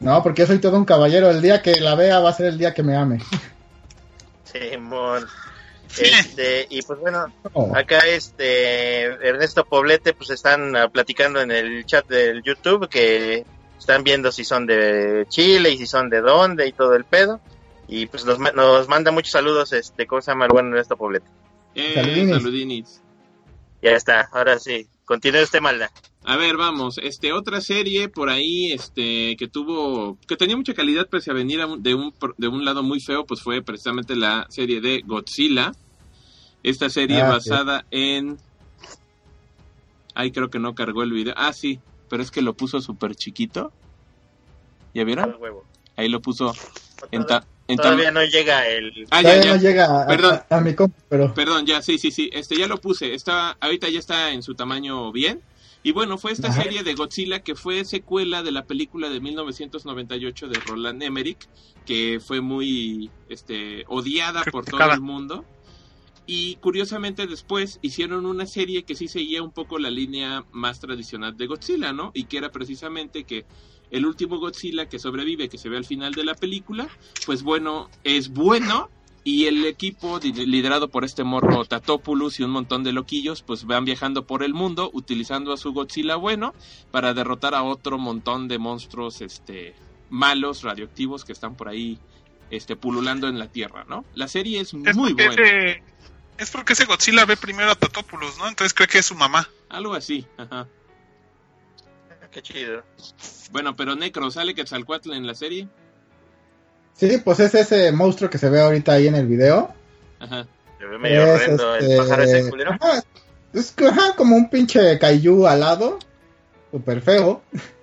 No, 0.00 0.22
porque 0.22 0.42
yo 0.42 0.46
soy 0.46 0.58
todo 0.58 0.76
un 0.76 0.84
caballero. 0.84 1.28
El 1.30 1.42
día 1.42 1.60
que 1.60 1.80
la 1.80 1.96
vea 1.96 2.20
va 2.20 2.30
a 2.30 2.34
ser 2.34 2.46
el 2.46 2.58
día 2.58 2.72
que 2.72 2.84
me 2.84 2.96
ame. 2.96 3.18
Simón. 4.44 5.26
Sí. 5.26 5.47
Este, 6.00 6.66
y 6.70 6.82
pues 6.82 6.98
bueno, 7.00 7.32
No. 7.54 7.72
acá 7.74 7.98
este 8.06 9.04
Ernesto 9.04 9.64
Poblete 9.64 10.12
pues 10.12 10.30
están 10.30 10.76
ah, 10.76 10.88
platicando 10.88 11.40
en 11.40 11.50
el 11.50 11.86
chat 11.86 12.06
del 12.08 12.42
YouTube 12.42 12.88
que 12.88 13.44
están 13.78 14.04
viendo 14.04 14.30
si 14.32 14.44
son 14.44 14.66
de 14.66 15.26
Chile 15.28 15.70
y 15.70 15.78
si 15.78 15.86
son 15.86 16.10
de 16.10 16.20
dónde 16.20 16.66
y 16.66 16.72
todo 16.72 16.94
el 16.94 17.04
pedo. 17.04 17.40
Y 17.86 18.06
pues 18.06 18.24
nos, 18.26 18.38
nos 18.38 18.86
manda 18.88 19.10
muchos 19.10 19.32
saludos 19.32 19.72
este, 19.72 20.06
¿cómo 20.06 20.20
se 20.20 20.30
llama 20.30 20.44
el 20.44 20.50
buen 20.52 20.66
Ernesto 20.68 20.96
Poblete? 20.96 21.26
Eh, 21.74 21.92
Saludinis. 21.94 22.30
saludinis. 22.36 23.00
Ya 23.80 23.90
está, 23.92 24.28
ahora 24.32 24.58
sí, 24.58 24.88
continúe 25.08 25.42
usted 25.42 25.60
malda. 25.60 25.90
A 26.24 26.36
ver, 26.36 26.56
vamos, 26.58 26.98
este 26.98 27.32
otra 27.32 27.60
serie 27.62 28.08
por 28.10 28.28
ahí, 28.28 28.70
este 28.72 29.34
que 29.38 29.48
tuvo, 29.48 30.18
que 30.28 30.36
tenía 30.36 30.56
mucha 30.56 30.74
calidad 30.74 31.08
pese 31.10 31.30
a 31.30 31.34
venir 31.34 31.60
a 31.62 31.66
un- 31.66 31.82
de 31.82 31.94
un 31.94 32.12
de 32.36 32.48
un 32.48 32.64
lado 32.64 32.82
muy 32.82 33.00
feo, 33.00 33.24
pues 33.26 33.40
fue 33.42 33.62
precisamente 33.62 34.14
la 34.14 34.46
serie 34.50 34.80
de 34.82 35.02
Godzilla. 35.06 35.72
Esta 36.62 36.90
serie 36.90 37.22
Ah, 37.22 37.30
basada 37.30 37.86
en, 37.90 38.36
ay 40.14 40.32
creo 40.32 40.50
que 40.50 40.58
no 40.58 40.74
cargó 40.74 41.02
el 41.02 41.12
video, 41.12 41.34
ah 41.36 41.52
sí, 41.52 41.80
pero 42.10 42.22
es 42.22 42.30
que 42.30 42.42
lo 42.42 42.54
puso 42.54 42.80
súper 42.80 43.14
chiquito. 43.14 43.72
¿Ya 44.92 45.04
vieron? 45.04 45.34
Ahí 45.96 46.08
lo 46.08 46.20
puso 46.20 46.52
en, 47.10 47.26
ta- 47.26 47.46
todavía 47.76 48.10
no 48.10 48.24
llega 48.24 48.66
el... 48.68 49.06
Ah, 49.10 49.22
ya, 49.22 49.44
no 49.44 49.56
llega 49.56 50.02
a, 50.02 50.06
Perdón. 50.06 50.40
a- 50.48 50.56
a 50.56 50.60
mi 50.60 50.74
compa, 50.74 50.98
pero 51.08 51.34
Perdón, 51.34 51.66
ya, 51.66 51.82
sí, 51.82 51.98
sí, 51.98 52.10
sí. 52.10 52.30
Este 52.32 52.56
ya 52.56 52.66
lo 52.66 52.80
puse. 52.80 53.14
Está, 53.14 53.56
ahorita 53.60 53.88
ya 53.88 53.98
está 53.98 54.32
en 54.32 54.42
su 54.42 54.54
tamaño 54.54 55.12
bien. 55.12 55.40
Y 55.82 55.92
bueno, 55.92 56.18
fue 56.18 56.32
esta 56.32 56.48
Ajá. 56.48 56.62
serie 56.64 56.82
de 56.82 56.94
Godzilla 56.94 57.40
que 57.40 57.54
fue 57.54 57.84
secuela 57.84 58.42
de 58.42 58.50
la 58.50 58.64
película 58.64 59.08
de 59.10 59.20
1998 59.20 60.48
de 60.48 60.58
Roland 60.60 61.02
Emmerich, 61.02 61.48
que 61.86 62.20
fue 62.24 62.40
muy 62.40 63.10
este, 63.28 63.84
odiada 63.86 64.42
por 64.50 64.64
todo 64.64 64.92
el 64.92 65.00
mundo. 65.00 65.44
Y 66.26 66.56
curiosamente 66.56 67.26
después 67.26 67.78
hicieron 67.80 68.26
una 68.26 68.44
serie 68.44 68.82
que 68.82 68.94
sí 68.94 69.08
seguía 69.08 69.42
un 69.42 69.50
poco 69.52 69.78
la 69.78 69.88
línea 69.90 70.44
más 70.52 70.78
tradicional 70.80 71.36
de 71.38 71.46
Godzilla, 71.46 71.92
¿no? 71.94 72.10
Y 72.12 72.24
que 72.24 72.36
era 72.38 72.50
precisamente 72.50 73.24
que 73.24 73.46
el 73.90 74.06
último 74.06 74.38
Godzilla 74.38 74.86
que 74.86 74.98
sobrevive, 74.98 75.48
que 75.48 75.58
se 75.58 75.68
ve 75.68 75.76
al 75.76 75.84
final 75.84 76.12
de 76.14 76.24
la 76.24 76.34
película, 76.34 76.88
pues 77.26 77.42
bueno, 77.42 77.88
es 78.04 78.28
bueno, 78.30 78.90
y 79.24 79.46
el 79.46 79.64
equipo 79.66 80.18
liderado 80.20 80.88
por 80.88 81.04
este 81.04 81.22
morro 81.24 81.64
Tatopoulos 81.64 82.38
y 82.40 82.44
un 82.44 82.50
montón 82.50 82.82
de 82.84 82.92
loquillos, 82.92 83.42
pues 83.42 83.64
van 83.64 83.84
viajando 83.84 84.24
por 84.24 84.42
el 84.42 84.54
mundo 84.54 84.90
utilizando 84.94 85.52
a 85.52 85.56
su 85.58 85.72
Godzilla 85.72 86.16
bueno 86.16 86.54
para 86.90 87.12
derrotar 87.14 87.54
a 87.54 87.62
otro 87.62 87.98
montón 87.98 88.48
de 88.48 88.58
monstruos 88.58 89.20
este 89.20 89.74
malos, 90.08 90.62
radioactivos 90.62 91.24
que 91.24 91.32
están 91.32 91.56
por 91.56 91.68
ahí 91.68 91.98
este 92.50 92.76
pululando 92.76 93.28
en 93.28 93.38
la 93.38 93.48
Tierra, 93.48 93.84
¿no? 93.88 94.04
La 94.14 94.28
serie 94.28 94.60
es 94.60 94.72
Es 94.72 94.96
muy 94.96 95.12
buena, 95.12 95.32
ese- 95.34 95.82
es 96.38 96.50
porque 96.50 96.72
ese 96.72 96.86
Godzilla 96.86 97.26
ve 97.26 97.36
primero 97.36 97.70
a 97.70 97.74
Tatopoulos, 97.74 98.38
¿no? 98.38 98.48
Entonces 98.48 98.72
cree 98.72 98.88
que 98.88 98.98
es 98.98 99.06
su 99.06 99.14
mamá. 99.14 99.50
algo 99.68 99.92
así, 99.92 100.24
ajá. 100.38 100.66
Qué 102.30 102.42
chido. 102.42 102.82
Bueno, 103.50 103.74
pero 103.76 103.94
Necro, 103.96 104.30
¿sale 104.30 104.54
Quetzalcoatl 104.54 105.12
en 105.12 105.26
la 105.26 105.34
serie? 105.34 105.68
Sí, 106.94 107.18
pues 107.24 107.40
es 107.40 107.54
ese 107.54 107.90
monstruo 107.92 108.28
que 108.28 108.38
se 108.38 108.50
ve 108.50 108.60
ahorita 108.60 108.92
ahí 108.92 109.06
en 109.06 109.14
el 109.14 109.26
video. 109.26 109.72
Ajá. 110.18 110.46
Se 110.78 110.84
ve 110.86 110.98
medio 110.98 111.22
Es, 111.22 111.30
horrendo 111.42 111.76
este, 111.76 111.92
el 111.92 111.98
pájaro 111.98 112.22
ese 112.22 112.50
culero. 112.50 112.72
ajá, 112.72 113.02
es 113.52 113.74
ajá, 113.78 114.14
como 114.16 114.36
un 114.36 114.50
pinche 114.50 114.98
kaiju 114.98 115.46
alado. 115.46 115.98
Súper 116.70 117.00
feo. 117.02 117.42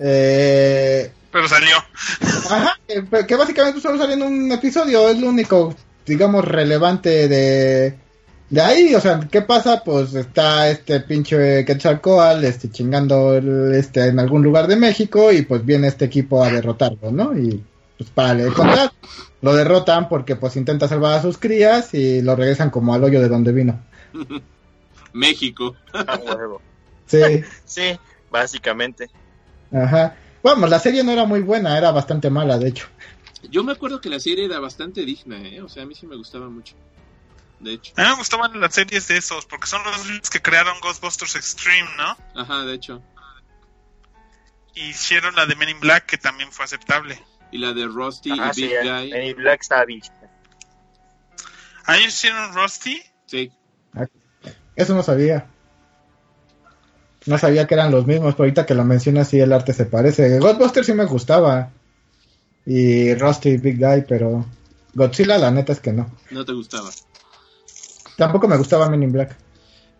Eh, 0.00 1.10
Pero 1.32 1.48
salió. 1.48 1.74
ajá, 2.20 2.78
que, 2.86 3.26
que 3.26 3.34
básicamente 3.34 3.80
solo 3.80 3.98
sale 3.98 4.14
en 4.14 4.22
un 4.22 4.52
episodio. 4.52 5.08
Es 5.08 5.18
lo 5.18 5.28
único, 5.28 5.74
digamos, 6.06 6.44
relevante 6.44 7.26
de, 7.26 7.98
de 8.50 8.60
ahí. 8.60 8.94
O 8.94 9.00
sea, 9.00 9.20
¿qué 9.30 9.42
pasa? 9.42 9.82
Pues 9.84 10.14
está 10.14 10.68
este 10.70 11.00
pinche 11.00 11.64
Quetzalcoatl 11.64 12.44
este, 12.44 12.70
chingando 12.70 13.34
el- 13.34 13.74
este, 13.74 14.06
en 14.08 14.18
algún 14.18 14.42
lugar 14.42 14.66
de 14.66 14.76
México. 14.76 15.32
Y 15.32 15.42
pues 15.42 15.64
viene 15.64 15.88
este 15.88 16.06
equipo 16.06 16.42
a 16.42 16.50
derrotarlo, 16.50 17.10
¿no? 17.10 17.36
Y 17.38 17.62
pues 17.96 18.10
para 18.10 18.34
de 18.34 18.52
contar. 18.52 18.92
Lo 19.40 19.54
derrotan 19.54 20.08
porque 20.08 20.36
pues 20.36 20.56
intenta 20.56 20.88
salvar 20.88 21.14
a 21.18 21.22
sus 21.22 21.38
crías 21.38 21.94
y 21.94 22.22
lo 22.22 22.34
regresan 22.36 22.70
como 22.70 22.94
al 22.94 23.04
hoyo 23.04 23.20
de 23.20 23.28
donde 23.28 23.52
vino. 23.52 23.80
México. 25.12 25.74
A 25.92 26.16
huevo. 26.16 26.60
Sí, 27.06 27.18
Sí, 27.64 27.98
básicamente. 28.30 29.08
ajá. 29.72 30.16
Vamos, 30.42 30.70
la 30.70 30.78
serie 30.78 31.02
no 31.02 31.10
era 31.10 31.24
muy 31.24 31.40
buena, 31.40 31.76
era 31.76 31.90
bastante 31.90 32.30
mala, 32.30 32.58
de 32.58 32.68
hecho. 32.68 32.86
Yo 33.50 33.64
me 33.64 33.72
acuerdo 33.72 34.00
que 34.00 34.08
la 34.08 34.20
serie 34.20 34.44
era 34.44 34.60
bastante 34.60 35.04
digna, 35.04 35.36
¿eh? 35.42 35.60
O 35.62 35.68
sea, 35.68 35.82
a 35.82 35.86
mí 35.86 35.94
sí 35.96 36.06
me 36.06 36.16
gustaba 36.16 36.48
mucho. 36.48 36.74
De 37.60 37.74
hecho. 37.74 37.92
A 37.96 38.02
mí 38.02 38.08
me 38.08 38.16
gustaban 38.16 38.60
las 38.60 38.74
series 38.74 39.08
de 39.08 39.16
esos, 39.16 39.46
porque 39.46 39.66
son 39.66 39.82
los 39.84 40.04
mismos 40.04 40.30
que 40.30 40.40
crearon 40.40 40.78
Ghostbusters 40.80 41.36
Extreme, 41.36 41.88
¿no? 41.96 42.40
Ajá, 42.40 42.64
de 42.64 42.74
hecho. 42.74 43.02
Y 44.74 44.90
hicieron 44.90 45.34
la 45.34 45.46
de 45.46 45.56
Men 45.56 45.70
in 45.70 45.80
Black, 45.80 46.06
que 46.06 46.18
también 46.18 46.52
fue 46.52 46.64
aceptable. 46.64 47.20
Y 47.50 47.58
la 47.58 47.72
de 47.72 47.86
Rusty 47.86 48.30
Ah, 48.38 48.50
y 48.50 48.54
sí, 48.54 48.62
Big. 48.68 48.78
Guy. 48.82 49.12
En 49.12 49.36
Black 49.36 49.62
estaba 49.62 49.84
bien. 49.84 50.02
Ah, 51.84 51.98
hicieron 51.98 52.54
Rusty. 52.54 53.02
Sí. 53.26 53.50
Eso 54.76 54.94
no 54.94 55.02
sabía. 55.02 55.46
No 57.26 57.38
sabía 57.38 57.66
que 57.66 57.74
eran 57.74 57.90
los 57.90 58.06
mismos, 58.06 58.34
pero 58.34 58.44
ahorita 58.44 58.64
que 58.64 58.74
lo 58.74 58.84
mencionas 58.84 59.28
sí 59.28 59.40
el 59.40 59.52
arte 59.52 59.72
se 59.72 59.86
parece. 59.86 60.38
Ghostbusters 60.38 60.86
sí 60.86 60.92
me 60.92 61.04
gustaba. 61.06 61.70
Y 62.64 63.14
Rusty 63.14 63.56
Big 63.56 63.78
Guy, 63.78 64.04
pero 64.06 64.46
Godzilla 64.94 65.38
la 65.38 65.50
neta 65.50 65.72
es 65.72 65.80
que 65.80 65.92
no. 65.92 66.14
No 66.30 66.44
te 66.44 66.52
gustaba. 66.52 66.90
Tampoco 68.18 68.46
me 68.48 68.56
gustaba 68.58 68.90
Men 68.90 69.04
in 69.04 69.12
Black. 69.12 69.36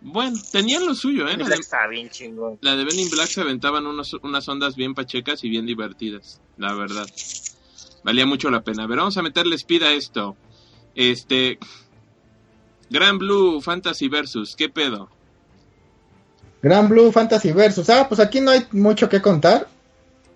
Bueno, 0.01 0.37
tenían 0.51 0.85
lo 0.85 0.93
suyo, 0.93 1.27
¿eh? 1.27 1.33
En 1.33 1.39
La 1.39 1.47
de, 1.49 1.55
estaba 1.55 1.87
bien 1.87 2.09
chingón. 2.09 2.57
la 2.61 2.75
de 2.75 2.85
Ben 2.85 2.99
in 2.99 3.09
Black 3.09 3.27
se 3.29 3.41
aventaban 3.41 3.85
unos- 3.87 4.13
unas 4.21 4.47
ondas 4.47 4.75
bien 4.75 4.93
pachecas 4.93 5.43
y 5.43 5.49
bien 5.49 5.65
divertidas, 5.65 6.39
la 6.57 6.73
verdad. 6.73 7.07
Valía 8.03 8.25
mucho 8.25 8.49
la 8.51 8.61
pena. 8.61 8.83
A 8.83 8.87
ver, 8.87 8.97
vamos 8.99 9.17
a 9.17 9.21
meterle 9.21 9.55
speed 9.55 9.83
a 9.83 9.93
esto. 9.93 10.35
Este. 10.95 11.57
Gran 12.89 13.17
Blue 13.19 13.61
Fantasy 13.61 14.07
Versus, 14.09 14.55
¿qué 14.55 14.67
pedo? 14.69 15.09
Gran 16.61 16.89
Blue 16.89 17.11
Fantasy 17.11 17.51
Versus. 17.53 17.89
Ah, 17.89 18.07
pues 18.09 18.19
aquí 18.19 18.41
no 18.41 18.51
hay 18.51 18.65
mucho 18.71 19.07
que 19.07 19.21
contar. 19.21 19.67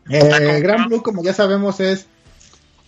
Eh, 0.09 0.59
Gran 0.61 0.87
Blue, 0.87 1.01
como 1.03 1.23
ya 1.23 1.33
sabemos, 1.33 1.79
es 1.79 2.07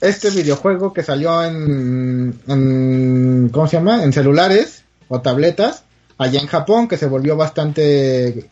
este 0.02 0.30
videojuego 0.30 0.94
que 0.94 1.04
salió 1.04 1.44
en, 1.44 2.40
en- 2.48 3.50
¿cómo 3.52 3.68
se 3.68 3.78
llama? 3.78 4.04
En 4.04 4.14
celulares 4.14 4.84
o 5.08 5.22
tabletas 5.22 5.84
allá 6.18 6.40
en 6.40 6.48
Japón, 6.48 6.88
que 6.88 6.98
se 6.98 7.08
volvió 7.08 7.36
bastante 7.36 8.50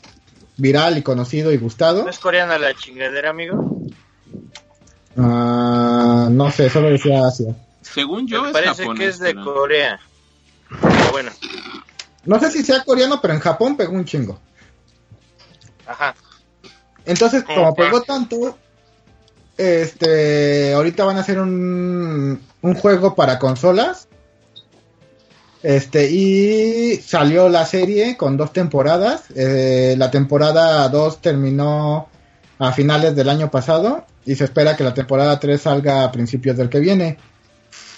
viral 0.57 0.97
y 0.97 1.01
conocido 1.01 1.51
y 1.51 1.57
gustado. 1.57 2.03
¿No 2.03 2.09
es 2.09 2.19
coreana 2.19 2.57
la 2.57 2.73
chingadera, 2.75 3.29
amigo? 3.31 3.79
Ah, 5.17 6.27
no 6.31 6.51
sé, 6.51 6.69
solo 6.69 6.89
decía 6.89 7.25
Asia. 7.27 7.55
Según 7.81 8.27
yo 8.27 8.41
Me 8.41 8.47
es 8.49 8.53
parece 8.53 8.83
japonés, 8.83 8.99
que 8.99 9.07
es 9.09 9.19
de 9.19 9.33
pero- 9.33 9.43
Corea. 9.53 9.99
Pero 10.81 11.11
bueno, 11.11 11.31
No 12.25 12.39
sé 12.39 12.49
si 12.51 12.63
sea 12.63 12.83
coreano, 12.83 13.19
pero 13.21 13.33
en 13.33 13.39
Japón 13.41 13.75
pegó 13.77 13.93
un 13.93 14.05
chingo. 14.05 14.39
ajá. 15.85 16.15
Entonces, 17.05 17.43
¿Cómo 17.43 17.57
como 17.57 17.75
pegó 17.75 18.01
tanto, 18.01 18.57
este, 19.57 20.73
ahorita 20.73 21.03
van 21.03 21.17
a 21.17 21.19
hacer 21.19 21.37
un, 21.39 22.41
un 22.61 22.73
juego 22.75 23.13
para 23.13 23.37
consolas. 23.39 24.07
Este, 25.63 26.11
y 26.11 26.97
salió 26.97 27.47
la 27.47 27.65
serie 27.65 28.17
con 28.17 28.35
dos 28.35 28.51
temporadas. 28.51 29.23
Eh, 29.33 29.95
la 29.97 30.11
temporada 30.11 30.87
2 30.89 31.21
terminó 31.21 32.09
a 32.59 32.71
finales 32.73 33.15
del 33.15 33.29
año 33.29 33.49
pasado 33.49 34.05
y 34.25 34.35
se 34.35 34.43
espera 34.43 34.75
que 34.75 34.83
la 34.83 34.93
temporada 34.93 35.39
3 35.39 35.61
salga 35.61 36.03
a 36.03 36.11
principios 36.11 36.57
del 36.57 36.69
que 36.69 36.81
viene. 36.81 37.17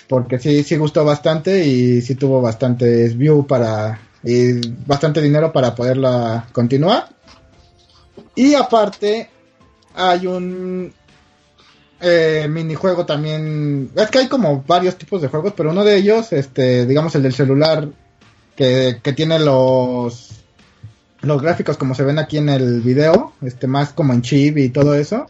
Porque 0.08 0.38
sí, 0.38 0.64
sí 0.64 0.78
gustó 0.78 1.04
bastante 1.04 1.66
y 1.66 2.04
sí 2.04 2.14
tuvo 2.14 2.40
bastantes 2.40 3.18
views 3.18 3.48
para, 3.48 4.00
y 4.24 4.62
bastante 4.86 5.20
dinero 5.20 5.52
para 5.52 5.74
poderla 5.74 6.48
continuar. 6.52 7.10
Y 8.36 8.54
aparte, 8.54 9.28
hay 9.96 10.28
un 10.28 10.94
eh, 12.06 12.48
minijuego 12.48 13.06
también. 13.06 13.90
Es 13.96 14.12
que 14.12 14.20
hay 14.20 14.28
como 14.28 14.64
varios 14.68 14.96
tipos 14.96 15.22
de 15.22 15.28
juegos, 15.28 15.54
pero 15.58 15.72
uno 15.72 15.84
de 15.84 15.98
ellos, 15.98 16.32
este, 16.34 16.86
digamos 16.86 17.16
el 17.16 17.24
del 17.24 17.34
celular, 17.34 17.90
que, 18.56 19.00
que 19.02 19.14
tiene 19.14 19.40
los 19.40 20.32
los 21.22 21.42
gráficos 21.42 21.78
como 21.78 21.96
se 21.96 22.04
ven 22.04 22.20
aquí 22.20 22.38
en 22.38 22.50
el 22.50 22.82
video, 22.82 23.34
este 23.42 23.68
más 23.68 23.94
como 23.94 24.14
en 24.14 24.22
chibi 24.22 24.66
y 24.66 24.70
todo 24.70 24.96
eso. 24.96 25.30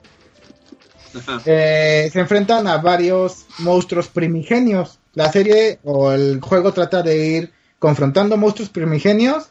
Eh, 1.46 2.10
se 2.12 2.20
enfrentan 2.20 2.68
a 2.68 2.78
varios 2.78 3.46
monstruos 3.60 4.10
primigenios. 4.10 5.00
La 5.14 5.32
serie 5.32 5.80
o 5.84 6.12
el 6.12 6.42
juego 6.42 6.74
trata 6.74 7.02
de 7.02 7.18
ir 7.18 7.54
confrontando 7.80 8.36
monstruos 8.36 8.70
primigenios 8.70 9.50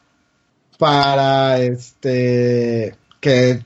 para 0.78 1.58
este 1.58 2.94
que 3.20 3.64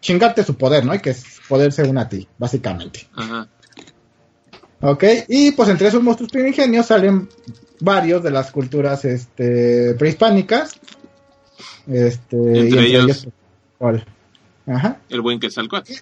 chingarte 0.00 0.44
su 0.44 0.56
poder, 0.56 0.84
¿no? 0.84 0.94
Y 0.94 0.98
que 0.98 1.16
poder 1.48 1.72
se 1.72 1.82
una 1.82 2.02
a 2.02 2.08
ti, 2.08 2.26
básicamente. 2.38 3.08
Ajá. 3.14 3.48
¿Ok? 4.80 5.04
Y 5.28 5.52
pues 5.52 5.68
entre 5.68 5.88
esos 5.88 6.02
monstruos 6.02 6.30
primigenios 6.30 6.86
salen 6.86 7.28
varios 7.80 8.22
de 8.22 8.30
las 8.30 8.50
culturas 8.52 9.04
este, 9.04 9.94
prehispánicas. 9.98 10.78
Este, 11.86 12.36
Entre 12.36 12.80
ellos- 12.86 13.26
¿cuál? 13.78 14.04
Ajá. 14.66 14.98
El 15.08 15.20
buen 15.22 15.40
Quetzalcoatl. 15.40 15.92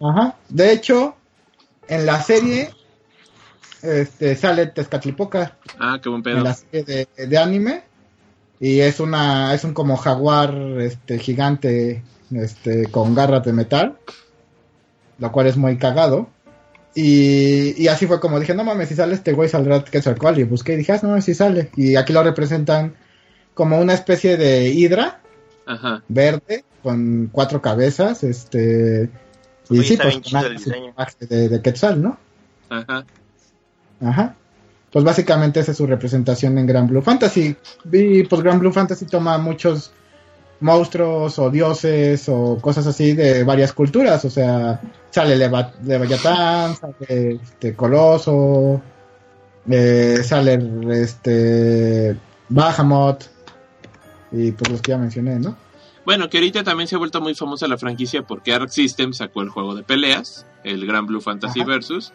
Ajá. 0.00 0.36
De 0.48 0.72
hecho, 0.72 1.16
en 1.88 2.06
la 2.06 2.20
serie 2.22 2.70
este, 3.82 4.34
sale 4.36 4.66
Tezcatlipoca 4.66 5.56
Ah, 5.78 5.98
qué 6.02 6.08
buen 6.08 6.20
en 6.20 6.22
pedo. 6.24 6.40
la 6.42 6.54
serie 6.54 6.82
de, 7.16 7.26
de 7.26 7.38
anime 7.38 7.84
y 8.58 8.80
es 8.80 8.98
una 9.00 9.54
es 9.54 9.64
un 9.64 9.74
como 9.74 9.96
jaguar 9.96 10.54
este 10.80 11.18
gigante 11.18 12.02
este 12.32 12.86
con 12.90 13.14
garras 13.14 13.44
de 13.44 13.52
metal, 13.52 13.98
lo 15.18 15.32
cual 15.32 15.46
es 15.46 15.56
muy 15.56 15.76
cagado. 15.78 16.28
Y, 16.94 17.82
y 17.82 17.88
así 17.88 18.06
fue 18.06 18.20
como 18.20 18.40
dije, 18.40 18.54
no 18.54 18.64
mames, 18.64 18.88
si 18.88 18.94
sale 18.94 19.14
este 19.14 19.32
güey 19.32 19.48
saldrá 19.48 19.84
Quetzalcóatl 19.84 20.40
y 20.40 20.44
busqué 20.44 20.72
y 20.72 20.76
dije, 20.76 20.92
ah, 20.92 21.00
no 21.02 21.10
mames, 21.10 21.24
si 21.24 21.34
sale. 21.34 21.70
Y 21.76 21.96
aquí 21.96 22.12
lo 22.12 22.22
representan 22.22 22.94
como 23.54 23.78
una 23.78 23.94
especie 23.94 24.36
de 24.36 24.68
hidra 24.68 25.20
Ajá. 25.66 26.02
verde 26.08 26.64
con 26.82 27.28
cuatro 27.32 27.60
cabezas, 27.60 28.22
este 28.22 29.10
y 29.68 29.78
Oye, 29.78 29.88
sí, 29.88 29.96
pues 29.96 30.20
con 30.20 31.28
de, 31.28 31.48
de 31.48 31.62
Quetzal, 31.62 32.00
¿no? 32.00 32.18
Ajá. 32.70 33.04
Ajá. 34.00 34.36
Pues 34.92 35.04
básicamente 35.04 35.60
esa 35.60 35.72
es 35.72 35.76
su 35.76 35.86
representación 35.86 36.56
en 36.58 36.66
Gran 36.66 36.86
Blue 36.86 37.02
Fantasy. 37.02 37.56
Y 37.90 38.22
pues 38.24 38.42
Gran 38.42 38.60
Blue 38.60 38.72
Fantasy 38.72 39.06
toma 39.06 39.36
muchos 39.38 39.92
monstruos 40.60 41.38
o 41.38 41.50
dioses 41.50 42.28
o 42.28 42.58
cosas 42.60 42.86
así 42.86 43.12
de 43.12 43.44
varias 43.44 43.72
culturas. 43.72 44.24
O 44.24 44.30
sea, 44.30 44.80
sale 45.10 45.36
Leviatán, 45.36 46.76
sale 46.76 47.40
este 47.42 47.74
Coloso, 47.74 48.80
eh, 49.68 50.20
sale 50.22 50.58
este 51.02 52.16
Bahamut 52.48 53.24
y 54.32 54.52
pues 54.52 54.70
los 54.70 54.82
que 54.82 54.92
ya 54.92 54.98
mencioné, 54.98 55.38
¿no? 55.38 55.56
Bueno, 56.04 56.30
que 56.30 56.38
ahorita 56.38 56.62
también 56.62 56.86
se 56.86 56.94
ha 56.94 56.98
vuelto 56.98 57.20
muy 57.20 57.34
famosa 57.34 57.66
la 57.66 57.78
franquicia 57.78 58.22
porque 58.22 58.52
Arc 58.52 58.68
System 58.68 59.12
sacó 59.12 59.42
el 59.42 59.48
juego 59.48 59.74
de 59.74 59.82
peleas, 59.82 60.46
el 60.62 60.86
Gran 60.86 61.06
Blue 61.06 61.20
Fantasy 61.20 61.62
Ajá. 61.62 61.68
Versus, 61.68 62.12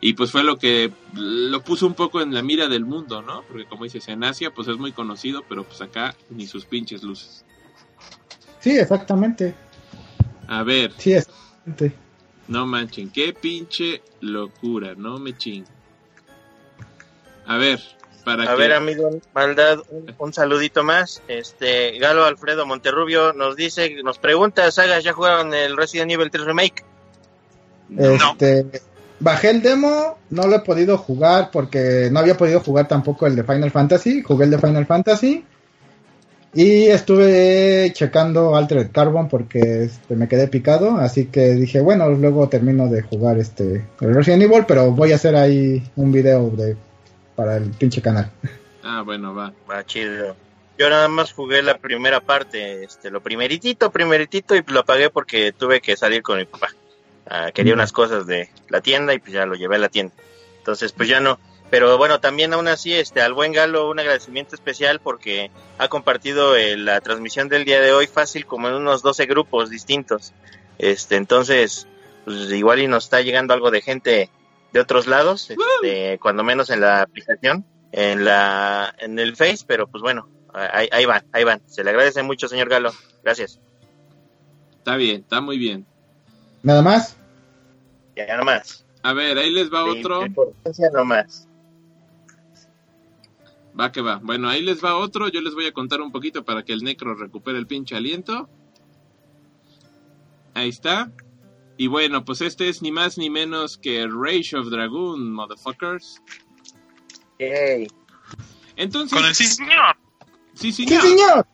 y 0.00 0.14
pues 0.14 0.30
fue 0.32 0.44
lo 0.44 0.58
que 0.58 0.90
lo 1.12 1.62
puso 1.62 1.86
un 1.86 1.94
poco 1.94 2.22
en 2.22 2.32
la 2.32 2.42
mira 2.42 2.68
del 2.68 2.86
mundo, 2.86 3.20
¿no? 3.20 3.42
Porque 3.42 3.66
como 3.66 3.84
dices, 3.84 4.08
en 4.08 4.24
Asia 4.24 4.50
pues 4.50 4.68
es 4.68 4.78
muy 4.78 4.92
conocido, 4.92 5.42
pero 5.48 5.64
pues 5.64 5.82
acá 5.82 6.16
ni 6.30 6.46
sus 6.46 6.64
pinches 6.64 7.02
luces. 7.02 7.44
Sí, 8.60 8.78
exactamente. 8.78 9.54
A 10.48 10.62
ver, 10.62 10.92
Sí, 10.98 11.12
exactamente. 11.14 11.94
no 12.48 12.66
manchen, 12.66 13.10
qué 13.10 13.32
pinche 13.32 14.02
locura, 14.20 14.94
no 14.96 15.18
me 15.18 15.36
ching. 15.36 15.64
A 17.46 17.56
ver, 17.56 17.80
Para 18.24 18.44
A 18.44 18.54
que- 18.56 18.62
ver, 18.62 18.72
amigo, 18.72 19.10
maldad, 19.34 19.80
un, 19.90 20.14
un 20.16 20.32
saludito 20.32 20.82
más. 20.82 21.20
Este, 21.28 21.98
Galo 21.98 22.24
Alfredo 22.24 22.64
Monterrubio 22.64 23.34
nos 23.34 23.54
dice, 23.54 24.02
nos 24.02 24.18
pregunta, 24.18 24.70
Sagas, 24.70 25.04
¿ya 25.04 25.12
jugaron 25.12 25.52
el 25.52 25.76
Resident 25.76 26.10
Evil 26.10 26.30
3 26.30 26.46
Remake? 26.46 26.82
Este, 27.98 28.66
bajé 29.20 29.50
el 29.50 29.60
demo, 29.60 30.16
no 30.30 30.46
lo 30.46 30.56
he 30.56 30.60
podido 30.60 30.96
jugar 30.96 31.50
porque 31.52 32.08
no 32.10 32.18
había 32.20 32.34
podido 32.34 32.60
jugar 32.60 32.88
tampoco 32.88 33.26
el 33.26 33.36
de 33.36 33.44
Final 33.44 33.70
Fantasy, 33.70 34.22
jugué 34.22 34.44
el 34.46 34.52
de 34.52 34.58
Final 34.58 34.86
Fantasy 34.86 35.44
y 36.54 36.86
estuve 36.86 37.90
checando 37.94 38.56
Altered 38.56 38.90
Carbon 38.92 39.28
porque 39.28 39.84
este, 39.84 40.16
me 40.16 40.28
quedé 40.28 40.48
picado, 40.48 40.96
así 40.96 41.26
que 41.26 41.54
dije, 41.54 41.80
bueno, 41.80 42.08
luego 42.10 42.48
termino 42.48 42.88
de 42.88 43.02
jugar 43.02 43.38
este 43.38 43.84
el 44.00 44.14
Resident 44.14 44.42
Evil, 44.44 44.64
pero 44.66 44.90
voy 44.92 45.12
a 45.12 45.16
hacer 45.16 45.34
ahí 45.36 45.82
un 45.96 46.12
video 46.12 46.50
de 46.50 46.76
para 47.36 47.56
el 47.56 47.70
pinche 47.70 48.00
canal. 48.02 48.30
Ah, 48.86 49.00
bueno, 49.00 49.34
va. 49.34 49.50
Va 49.70 49.82
chido. 49.86 50.36
Yo 50.76 50.90
nada 50.90 51.08
más 51.08 51.32
jugué 51.32 51.62
la 51.62 51.78
primera 51.78 52.20
parte, 52.20 52.84
este, 52.84 53.10
lo 53.10 53.22
primeritito, 53.22 53.90
primeritito, 53.90 54.54
y 54.54 54.62
lo 54.66 54.80
apagué 54.80 55.08
porque 55.08 55.52
tuve 55.52 55.80
que 55.80 55.96
salir 55.96 56.20
con 56.22 56.36
mi 56.36 56.44
papá. 56.44 56.68
Ah, 57.26 57.50
quería 57.54 57.72
Mm. 57.72 57.78
unas 57.78 57.92
cosas 57.92 58.26
de 58.26 58.50
la 58.68 58.82
tienda 58.82 59.14
y 59.14 59.20
pues 59.20 59.32
ya 59.32 59.46
lo 59.46 59.54
llevé 59.54 59.76
a 59.76 59.78
la 59.78 59.88
tienda. 59.88 60.12
Entonces, 60.58 60.92
pues 60.92 61.08
ya 61.08 61.18
no. 61.18 61.38
Pero 61.74 61.98
bueno, 61.98 62.20
también 62.20 62.52
aún 62.52 62.68
así, 62.68 62.92
este, 62.92 63.20
al 63.20 63.34
buen 63.34 63.50
Galo, 63.50 63.90
un 63.90 63.98
agradecimiento 63.98 64.54
especial 64.54 65.00
porque 65.00 65.50
ha 65.76 65.88
compartido 65.88 66.54
eh, 66.54 66.76
la 66.76 67.00
transmisión 67.00 67.48
del 67.48 67.64
día 67.64 67.80
de 67.80 67.92
hoy 67.92 68.06
fácil 68.06 68.46
como 68.46 68.68
en 68.68 68.74
unos 68.74 69.02
12 69.02 69.26
grupos 69.26 69.70
distintos. 69.70 70.32
Este, 70.78 71.16
entonces, 71.16 71.88
pues 72.24 72.52
igual 72.52 72.78
y 72.78 72.86
nos 72.86 73.02
está 73.02 73.22
llegando 73.22 73.54
algo 73.54 73.72
de 73.72 73.82
gente 73.82 74.30
de 74.72 74.78
otros 74.78 75.08
lados, 75.08 75.50
este, 75.50 76.20
cuando 76.20 76.44
menos 76.44 76.70
en 76.70 76.80
la 76.80 77.02
aplicación, 77.02 77.64
en 77.90 78.24
la, 78.24 78.94
en 78.98 79.18
el 79.18 79.34
Face, 79.34 79.64
pero 79.66 79.88
pues 79.88 80.00
bueno, 80.00 80.28
ahí, 80.52 80.88
ahí 80.92 81.06
van, 81.06 81.24
ahí 81.32 81.42
van. 81.42 81.60
Se 81.66 81.82
le 81.82 81.90
agradece 81.90 82.22
mucho, 82.22 82.46
señor 82.46 82.68
Galo. 82.68 82.92
Gracias. 83.24 83.58
Está 84.78 84.94
bien, 84.94 85.22
está 85.22 85.40
muy 85.40 85.58
bien. 85.58 85.84
Nada 86.62 86.82
más. 86.82 87.16
Ya 88.14 88.28
nada 88.28 88.44
más. 88.44 88.86
A 89.02 89.12
ver, 89.12 89.36
ahí 89.38 89.50
les 89.50 89.72
va 89.72 89.84
otro. 89.84 90.24
importancia 90.24 90.88
no 90.92 91.04
más. 91.04 91.48
Va 93.78 93.90
que 93.90 94.00
va. 94.00 94.20
Bueno, 94.22 94.48
ahí 94.48 94.62
les 94.62 94.82
va 94.84 94.96
otro. 94.96 95.28
Yo 95.28 95.40
les 95.40 95.54
voy 95.54 95.66
a 95.66 95.72
contar 95.72 96.00
un 96.00 96.12
poquito 96.12 96.44
para 96.44 96.64
que 96.64 96.72
el 96.72 96.84
necro 96.84 97.14
recupere 97.14 97.58
el 97.58 97.66
pinche 97.66 97.96
aliento. 97.96 98.48
Ahí 100.54 100.68
está. 100.68 101.10
Y 101.76 101.88
bueno, 101.88 102.24
pues 102.24 102.40
este 102.40 102.68
es 102.68 102.82
ni 102.82 102.92
más 102.92 103.18
ni 103.18 103.30
menos 103.30 103.76
que 103.76 104.06
Rage 104.06 104.56
of 104.56 104.68
Dragoon, 104.68 105.32
motherfuckers. 105.32 106.22
Yay. 107.40 107.88
Entonces, 108.76 109.18
Con 109.18 109.26
el 109.26 109.34
sí, 109.34 109.44
señor. 109.44 109.96
sí, 110.54 110.72
¡Sí, 110.72 110.84
señor. 110.86 111.02
señor! 111.02 111.46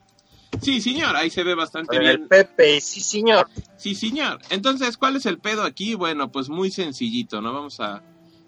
Sí, 0.61 0.81
señor. 0.83 1.17
Ahí 1.17 1.31
se 1.31 1.43
ve 1.43 1.55
bastante 1.55 1.97
Con 1.97 2.05
el 2.07 2.17
bien. 2.19 2.29
Pepe, 2.29 2.81
sí, 2.83 3.01
señor. 3.01 3.49
Sí, 3.79 3.95
señor. 3.95 4.41
Entonces, 4.51 4.99
¿cuál 4.99 5.17
es 5.17 5.25
el 5.25 5.39
pedo 5.39 5.63
aquí? 5.63 5.95
Bueno, 5.95 6.31
pues 6.31 6.51
muy 6.51 6.71
sencillito, 6.71 7.41
¿no? 7.41 7.55
Vamos 7.55 7.81
a, 7.81 8.03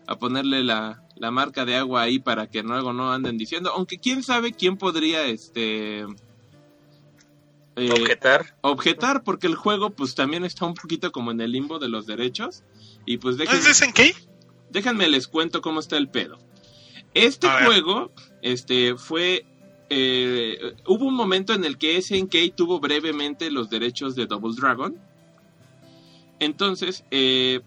a 0.07 0.19
ponerle 0.19 0.63
la, 0.63 1.03
la 1.23 1.31
marca 1.31 1.65
de 1.65 1.77
agua 1.77 2.03
ahí 2.03 2.19
para 2.19 2.49
que 2.51 2.65
luego 2.65 2.93
no 2.93 3.13
anden 3.13 3.39
diciendo. 3.39 3.71
Aunque 3.71 3.99
quién 3.99 4.25
sabe 4.25 4.53
quién 4.53 4.77
podría, 4.77 5.25
este... 5.27 6.01
eh, 7.77 7.91
Objetar. 7.93 8.57
objetar 8.61 9.23
porque 9.23 9.47
el 9.47 9.55
juego 9.55 9.91
pues 9.91 10.17
también 10.17 10.45
está 10.45 10.67
un 10.67 10.75
poquito 10.75 11.13
como 11.13 11.31
en 11.31 11.41
el 11.41 11.53
limbo 11.53 11.79
de 11.79 11.89
los 11.89 12.07
derechos 12.07 12.65
y 13.07 13.19
pues 13.19 13.37
¿No 13.37 13.45
déjenme, 13.45 13.61
es 13.61 13.67
de 13.67 13.87
SNK? 13.87 14.01
déjenme 14.71 15.09
les 15.09 15.29
cuento 15.29 15.63
cómo 15.63 15.79
está 15.79 15.97
el 15.97 16.09
pedo. 16.09 16.39
Este 17.15 17.47
A 17.47 17.55
ver. 17.55 17.67
juego 17.67 18.11
este 18.43 18.97
fue 18.97 19.47
eh, 19.91 20.75
hubo 20.89 21.05
un 21.07 21.15
momento 21.15 21.53
en 21.55 21.65
el 21.65 21.79
que 21.79 22.03
SNK 22.03 22.57
tuvo 22.57 22.81
brevemente 22.81 23.49
los 23.53 23.71
derechos 23.71 24.17
de 24.17 24.27
Double 24.27 24.55
Dragon. 24.57 24.99
Entonces, 26.41 27.05
eh, 27.13 27.61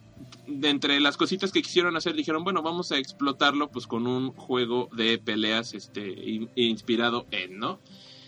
de 0.47 0.69
entre 0.69 0.99
las 0.99 1.17
cositas 1.17 1.51
que 1.51 1.61
quisieron 1.61 1.97
hacer, 1.97 2.15
dijeron, 2.15 2.43
bueno, 2.43 2.61
vamos 2.61 2.91
a 2.91 2.97
explotarlo 2.97 3.69
pues 3.69 3.87
con 3.87 4.07
un 4.07 4.31
juego 4.31 4.89
de 4.95 5.17
peleas 5.17 5.73
este, 5.73 6.07
in- 6.07 6.49
inspirado 6.55 7.25
en, 7.31 7.57
¿no? 7.57 7.79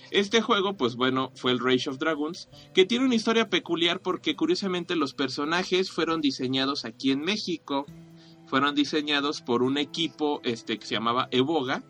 Este 0.10 0.42
juego, 0.42 0.78
pues 0.78 0.96
bueno, 0.96 1.32
fue 1.36 1.52
el 1.52 1.60
Rage 1.60 1.90
of 1.90 1.98
Dragons, 1.98 2.50
que 2.74 2.86
tiene 2.86 3.06
una 3.06 3.16
historia 3.16 3.50
peculiar 3.50 4.00
porque 4.02 4.36
curiosamente 4.36 4.96
los 4.96 5.14
personajes 5.14 5.92
fueron 5.92 6.22
diseñados 6.22 6.86
aquí 6.86 7.12
en 7.12 7.20
México. 7.20 7.86
Fueron 8.46 8.74
diseñados 8.76 9.42
por 9.42 9.62
un 9.62 9.78
equipo 9.78 10.40
este, 10.46 10.80
que 10.80 10.86
se 10.88 10.94
llamaba 10.94 11.28
Evoga, 11.32 11.84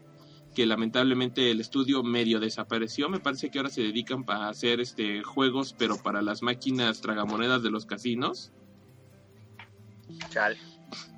que 0.55 0.65
lamentablemente 0.65 1.51
el 1.51 1.61
estudio 1.61 2.01
medio 2.01 2.39
desapareció. 2.39 3.09
Me 3.09 3.19
parece 3.19 3.51
que 3.51 3.59
ahora 3.59 3.69
se 3.69 3.83
dedican 3.83 4.25
a 4.27 4.49
hacer 4.49 4.79
este, 4.79 5.21
juegos, 5.21 5.75
pero 5.77 6.01
para 6.01 6.23
las 6.23 6.41
máquinas 6.41 7.01
tragamonedas 7.01 7.61
de 7.61 7.69
los 7.69 7.85
casinos. 7.85 8.51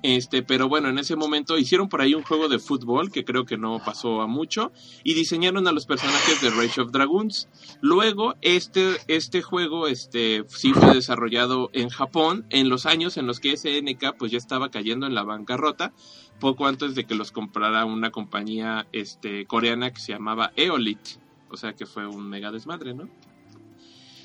Este, 0.02 0.42
pero 0.42 0.68
bueno, 0.68 0.88
en 0.88 0.98
ese 0.98 1.14
momento 1.14 1.58
hicieron 1.58 1.88
por 1.88 2.00
ahí 2.00 2.14
un 2.14 2.22
juego 2.22 2.48
de 2.48 2.58
fútbol 2.58 3.12
que 3.12 3.24
creo 3.24 3.44
que 3.44 3.56
no 3.56 3.80
pasó 3.84 4.20
a 4.20 4.26
mucho 4.26 4.72
y 5.04 5.14
diseñaron 5.14 5.68
a 5.68 5.72
los 5.72 5.86
personajes 5.86 6.40
de 6.40 6.50
Rage 6.50 6.80
of 6.80 6.90
Dragoons. 6.90 7.48
Luego 7.80 8.34
este 8.40 8.96
este 9.08 9.42
juego 9.42 9.86
este 9.86 10.44
sí 10.48 10.72
fue 10.72 10.94
desarrollado 10.94 11.70
en 11.72 11.90
Japón 11.90 12.46
en 12.50 12.68
los 12.68 12.86
años 12.86 13.16
en 13.16 13.26
los 13.26 13.40
que 13.40 13.56
SNK 13.56 14.16
pues 14.18 14.32
ya 14.32 14.38
estaba 14.38 14.70
cayendo 14.70 15.06
en 15.06 15.14
la 15.14 15.22
bancarrota 15.22 15.92
poco 16.40 16.66
antes 16.66 16.94
de 16.94 17.04
que 17.04 17.14
los 17.14 17.30
comprara 17.30 17.84
una 17.84 18.10
compañía 18.10 18.86
este 18.92 19.46
coreana 19.46 19.92
que 19.92 20.00
se 20.00 20.12
llamaba 20.12 20.52
Eolit, 20.56 21.20
o 21.50 21.56
sea 21.56 21.74
que 21.74 21.84
fue 21.86 22.06
un 22.06 22.28
mega 22.28 22.50
desmadre, 22.50 22.94
¿no? 22.94 23.08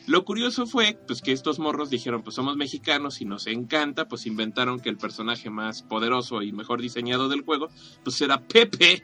Lo 0.07 0.23
curioso 0.23 0.68
fue, 0.68 0.99
pues 1.07 1.22
que 1.22 1.32
estos 1.32 1.57
morros 1.57 1.90
dijeron, 1.90 2.22
pues 2.22 2.36
somos 2.36 2.56
mexicanos 2.57 3.22
y 3.22 3.26
nos 3.26 3.48
encanta, 3.48 4.07
pues 4.07 4.26
inventaron 4.27 4.80
que 4.80 4.90
el 4.90 4.98
personaje 4.98 5.49
más 5.49 5.82
poderoso 5.82 6.41
y 6.44 6.52
mejor 6.52 6.80
diseñado 6.82 7.27
del 7.27 7.41
juego, 7.41 7.69
pues 8.03 8.22
era 8.22 8.40
Pepe, 8.40 9.03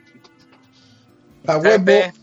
A 1.47 1.57
huevo, 1.57 1.83
Pepe. 1.85 2.13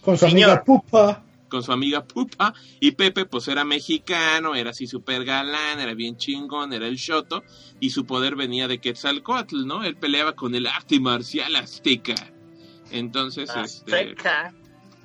con 0.00 0.18
su 0.18 0.26
Señor. 0.26 0.50
amiga 0.50 0.64
Pupa. 0.64 1.24
con 1.48 1.62
su 1.62 1.70
amiga 1.70 2.04
Pupa, 2.04 2.52
y 2.80 2.90
Pepe 2.92 3.24
pues 3.26 3.46
era 3.46 3.62
mexicano, 3.64 4.56
era 4.56 4.70
así 4.70 4.88
súper 4.88 5.24
galán, 5.24 5.78
era 5.78 5.94
bien 5.94 6.16
chingón, 6.16 6.72
era 6.72 6.88
el 6.88 6.96
Shoto, 6.96 7.44
y 7.78 7.90
su 7.90 8.04
poder 8.04 8.34
venía 8.34 8.66
de 8.66 8.80
Quetzalcoatl, 8.80 9.64
¿no? 9.64 9.84
Él 9.84 9.94
peleaba 9.96 10.32
con 10.34 10.56
el 10.56 10.66
arte 10.66 10.98
marcial 10.98 11.54
azteca. 11.54 12.16
Entonces, 12.90 13.50
este... 13.62 14.16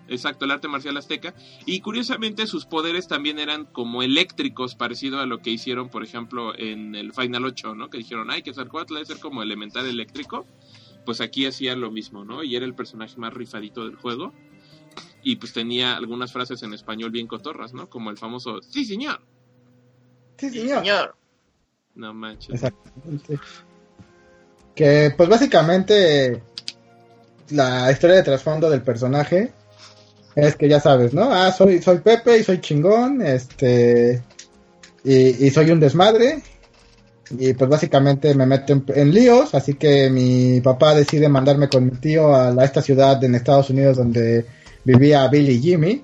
Exacto, 0.09 0.45
el 0.45 0.51
arte 0.51 0.67
marcial 0.67 0.97
azteca. 0.97 1.33
Y 1.65 1.81
curiosamente 1.81 2.47
sus 2.47 2.65
poderes 2.65 3.07
también 3.07 3.39
eran 3.39 3.65
como 3.65 4.03
eléctricos, 4.03 4.75
parecido 4.75 5.19
a 5.19 5.25
lo 5.25 5.39
que 5.39 5.49
hicieron, 5.51 5.89
por 5.89 6.03
ejemplo, 6.03 6.57
en 6.57 6.95
el 6.95 7.13
Final 7.13 7.45
8, 7.45 7.75
¿no? 7.75 7.89
Que 7.89 7.97
dijeron, 7.99 8.29
ay, 8.31 8.41
que 8.41 8.53
Zarcoatl 8.53 8.93
debe 8.95 9.05
ser 9.05 9.19
como 9.19 9.41
elemental 9.43 9.85
eléctrico. 9.87 10.45
Pues 11.05 11.21
aquí 11.21 11.45
hacían 11.45 11.81
lo 11.81 11.91
mismo, 11.91 12.25
¿no? 12.25 12.43
Y 12.43 12.55
era 12.55 12.65
el 12.65 12.75
personaje 12.75 13.17
más 13.17 13.33
rifadito 13.33 13.85
del 13.85 13.95
juego. 13.95 14.33
Y 15.23 15.35
pues 15.37 15.53
tenía 15.53 15.95
algunas 15.95 16.31
frases 16.31 16.63
en 16.63 16.73
español 16.73 17.11
bien 17.11 17.27
cotorras, 17.27 17.73
¿no? 17.73 17.89
Como 17.89 18.09
el 18.09 18.17
famoso, 18.17 18.61
sí, 18.61 18.85
señor. 18.85 19.21
Sí, 20.37 20.49
Sí, 20.49 20.59
señor. 20.61 20.79
señor. 20.79 21.15
No 21.95 22.13
manches. 22.13 22.55
Exactamente. 22.55 23.39
Que 24.75 25.13
pues 25.17 25.27
básicamente 25.27 26.41
la 27.49 27.91
historia 27.91 28.15
de 28.17 28.23
trasfondo 28.23 28.69
del 28.69 28.81
personaje 28.83 29.53
es 30.47 30.55
que 30.55 30.67
ya 30.69 30.79
sabes, 30.79 31.13
¿no? 31.13 31.31
Ah, 31.31 31.51
soy, 31.51 31.81
soy 31.81 31.99
Pepe 31.99 32.37
y 32.39 32.43
soy 32.43 32.59
chingón, 32.61 33.21
este, 33.21 34.21
y, 35.03 35.45
y 35.45 35.49
soy 35.51 35.71
un 35.71 35.79
desmadre. 35.79 36.41
Y 37.31 37.53
pues 37.53 37.69
básicamente 37.69 38.33
me 38.33 38.47
meto 38.47 38.73
en, 38.87 39.13
líos, 39.13 39.53
así 39.53 39.75
que 39.75 40.09
mi 40.09 40.61
papá 40.61 40.95
decide 40.95 41.29
mandarme 41.29 41.69
con 41.69 41.85
mi 41.85 41.91
tío 41.91 42.33
a, 42.35 42.49
la- 42.51 42.63
a 42.63 42.65
esta 42.65 42.81
ciudad 42.81 43.23
en 43.23 43.35
Estados 43.35 43.69
Unidos 43.69 43.97
donde 43.97 44.45
vivía 44.83 45.27
Billy 45.27 45.53
y 45.53 45.61
Jimmy. 45.61 46.03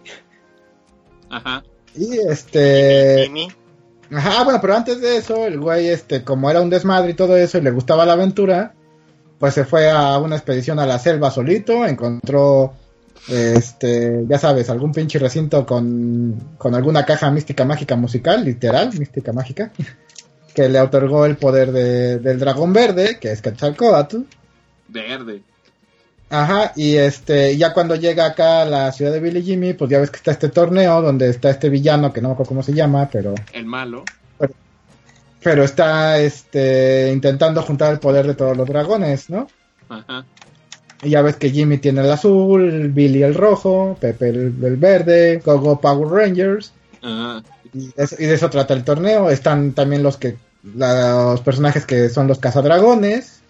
Ajá. 1.30 1.64
Y 1.96 2.20
este... 2.30 3.24
Jimmy. 3.26 3.48
Ajá, 4.12 4.44
bueno, 4.44 4.60
pero 4.62 4.76
antes 4.76 5.02
de 5.02 5.18
eso, 5.18 5.48
el 5.48 5.60
güey, 5.60 5.88
este, 5.88 6.24
como 6.24 6.50
era 6.52 6.62
un 6.62 6.70
desmadre 6.70 7.12
y 7.12 7.16
todo 7.16 7.36
eso, 7.36 7.58
y 7.58 7.62
le 7.62 7.72
gustaba 7.72 8.06
la 8.06 8.14
aventura, 8.14 8.76
pues 9.40 9.56
se 9.56 9.66
fue 9.66 9.90
a 9.90 10.20
una 10.20 10.36
expedición 10.36 10.78
a 10.78 10.86
la 10.86 11.00
selva 11.00 11.32
solito, 11.32 11.88
encontró, 11.88 12.74
este, 13.28 14.24
ya 14.28 14.38
sabes, 14.38 14.70
algún 14.70 14.92
pinche 14.92 15.20
recinto 15.20 15.66
con, 15.66 16.56
con 16.58 16.76
alguna 16.76 17.06
caja 17.06 17.32
mística 17.32 17.66
mágica 17.66 17.96
musical, 17.96 18.44
literal, 18.46 18.92
mística 18.98 19.34
mágica, 19.34 19.72
que 20.54 20.70
le 20.70 20.80
otorgó 20.80 21.26
el 21.26 21.38
poder 21.38 21.72
de- 21.72 22.20
del 22.20 22.40
dragón 22.40 22.72
verde, 22.74 23.18
que 23.20 23.32
es 23.32 23.42
Quetzalcóatl. 23.42 24.18
Verde. 24.88 25.42
Ajá, 26.30 26.74
y 26.76 26.96
este, 26.96 27.56
ya 27.56 27.72
cuando 27.74 27.96
llega 27.96 28.26
acá 28.26 28.62
a 28.64 28.66
la 28.66 28.92
ciudad 28.92 29.12
de 29.12 29.20
Billy 29.20 29.44
Jimmy, 29.44 29.74
pues 29.74 29.92
ya 29.92 30.00
ves 30.00 30.10
que 30.10 30.18
está 30.18 30.32
este 30.32 30.50
torneo 30.50 31.02
donde 31.02 31.30
está 31.30 31.50
este 31.52 31.70
villano, 31.70 32.12
que 32.12 32.22
no 32.22 32.30
me 32.30 32.34
acuerdo 32.34 32.50
cómo 32.50 32.64
se 32.64 32.74
llama, 32.74 33.08
pero 33.12 33.36
El 33.54 33.66
malo. 33.66 34.04
pero 35.44 35.64
está 35.64 36.18
este 36.20 37.12
intentando 37.14 37.62
juntar 37.62 37.94
el 37.94 38.00
poder 38.00 38.26
de 38.26 38.34
todos 38.34 38.58
los 38.58 38.68
dragones, 38.68 39.30
¿no? 39.30 39.48
Ajá. 39.88 40.26
Y 41.06 41.12
ya 41.12 41.22
ves 41.22 41.36
que 41.38 41.52
Jimmy 41.52 41.78
tiene 41.78 42.02
el 42.02 42.12
azul, 42.12 42.90
Billy 42.90 43.24
el 43.24 43.36
rojo, 43.36 43.98
Pepe 44.00 44.30
el, 44.30 44.56
el 44.64 44.78
verde, 44.78 45.42
Gogo 45.46 45.80
Power 45.80 46.10
Rangers. 46.10 46.74
Ajá. 47.02 47.44
Y 47.74 47.88
de, 47.88 48.04
eso, 48.04 48.16
y 48.20 48.26
de 48.26 48.34
eso 48.34 48.50
trata 48.50 48.74
el 48.74 48.84
torneo. 48.84 49.30
Están 49.30 49.74
también 49.74 50.04
los 50.04 50.18
que 50.18 50.38
los 50.64 51.42
personajes 51.42 51.86
que 51.86 52.10
son 52.10 52.28
los 52.28 52.40
cazadragones 52.40 53.42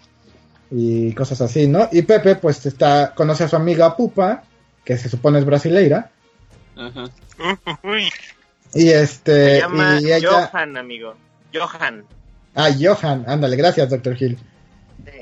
y 0.70 1.12
cosas 1.14 1.40
así, 1.40 1.66
¿no? 1.66 1.88
Y 1.92 2.02
Pepe 2.02 2.36
pues 2.36 2.66
está 2.66 3.14
conoce 3.14 3.44
a 3.44 3.48
su 3.48 3.56
amiga 3.56 3.96
Pupa, 3.96 4.44
que 4.84 4.98
se 4.98 5.08
supone 5.08 5.38
es 5.38 5.44
brasileira, 5.44 6.10
Ajá. 6.76 7.04
Uy, 7.82 8.10
y 8.74 8.90
este 8.90 9.54
Se 9.54 9.60
llama 9.60 9.98
y 10.00 10.12
ella 10.12 10.50
Johan, 10.52 10.76
amigo. 10.76 11.14
Johan. 11.54 12.04
ah 12.54 12.68
Johan, 12.78 13.24
ándale, 13.26 13.56
gracias 13.56 13.88
Doctor 13.88 14.20
Hill. 14.20 14.38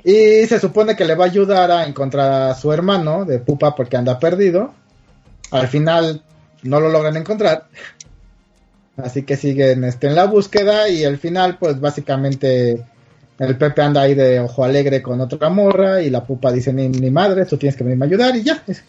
Y 0.05 0.47
se 0.47 0.61
supone 0.61 0.97
que 0.97 1.05
le 1.05 1.15
va 1.15 1.25
a 1.25 1.29
ayudar 1.29 1.71
a 1.71 1.87
encontrar 1.87 2.51
a 2.51 2.55
su 2.55 2.73
hermano 2.73 3.25
de 3.25 3.39
Pupa 3.39 3.75
porque 3.75 3.97
anda 3.97 4.19
perdido. 4.19 4.75
Al 5.51 5.69
final 5.69 6.23
no 6.63 6.81
lo 6.81 6.89
logran 6.89 7.17
encontrar. 7.17 7.69
Así 8.97 9.23
que 9.23 9.37
siguen 9.37 9.85
este, 9.85 10.07
en 10.07 10.15
la 10.15 10.27
búsqueda 10.27 10.89
y 10.89 11.05
al 11.05 11.19
final 11.19 11.59
pues 11.59 11.81
básicamente 11.81 12.85
el 13.39 13.59
Pepe 13.59 13.83
anda 13.83 14.03
ahí 14.03 14.15
de 14.15 14.41
ojo 14.41 14.65
alegre 14.65 15.03
con 15.03 15.21
otra 15.21 15.49
morra 15.49 16.03
y 16.03 16.11
la 16.11 16.25
Pupa 16.25 16.53
dice 16.53 16.73
ni, 16.73 17.11
madre, 17.11 17.45
tú 17.47 17.57
tienes 17.57 17.77
que 17.77 17.83
venirme 17.83 18.05
a 18.05 18.09
ayudar 18.09 18.37
y 18.37 18.43
ya. 18.43 18.63
Es, 18.67 18.85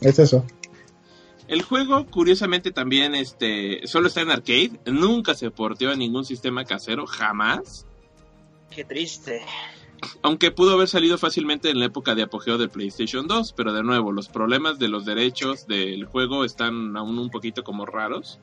es 0.00 0.18
eso. 0.18 0.44
El 1.48 1.62
juego, 1.62 2.06
curiosamente, 2.06 2.70
también 2.70 3.14
este, 3.14 3.86
solo 3.86 4.08
está 4.08 4.22
en 4.22 4.30
arcade. 4.30 4.72
Nunca 4.86 5.34
se 5.34 5.50
porteó 5.50 5.90
a 5.90 5.96
ningún 5.96 6.24
sistema 6.24 6.64
casero, 6.64 7.06
jamás. 7.06 7.84
Qué 8.74 8.84
triste. 8.84 9.42
Aunque 10.22 10.50
pudo 10.50 10.72
haber 10.72 10.88
salido 10.88 11.18
fácilmente 11.18 11.70
en 11.70 11.78
la 11.78 11.86
época 11.86 12.14
de 12.14 12.22
apogeo 12.22 12.58
del 12.58 12.70
PlayStation 12.70 13.28
2, 13.28 13.52
pero 13.52 13.72
de 13.72 13.82
nuevo, 13.82 14.12
los 14.12 14.28
problemas 14.28 14.78
de 14.78 14.88
los 14.88 15.04
derechos 15.04 15.66
del 15.66 16.04
juego 16.06 16.44
están 16.44 16.96
aún 16.96 17.18
un 17.18 17.30
poquito 17.30 17.62
como 17.62 17.86
raros. 17.86 18.40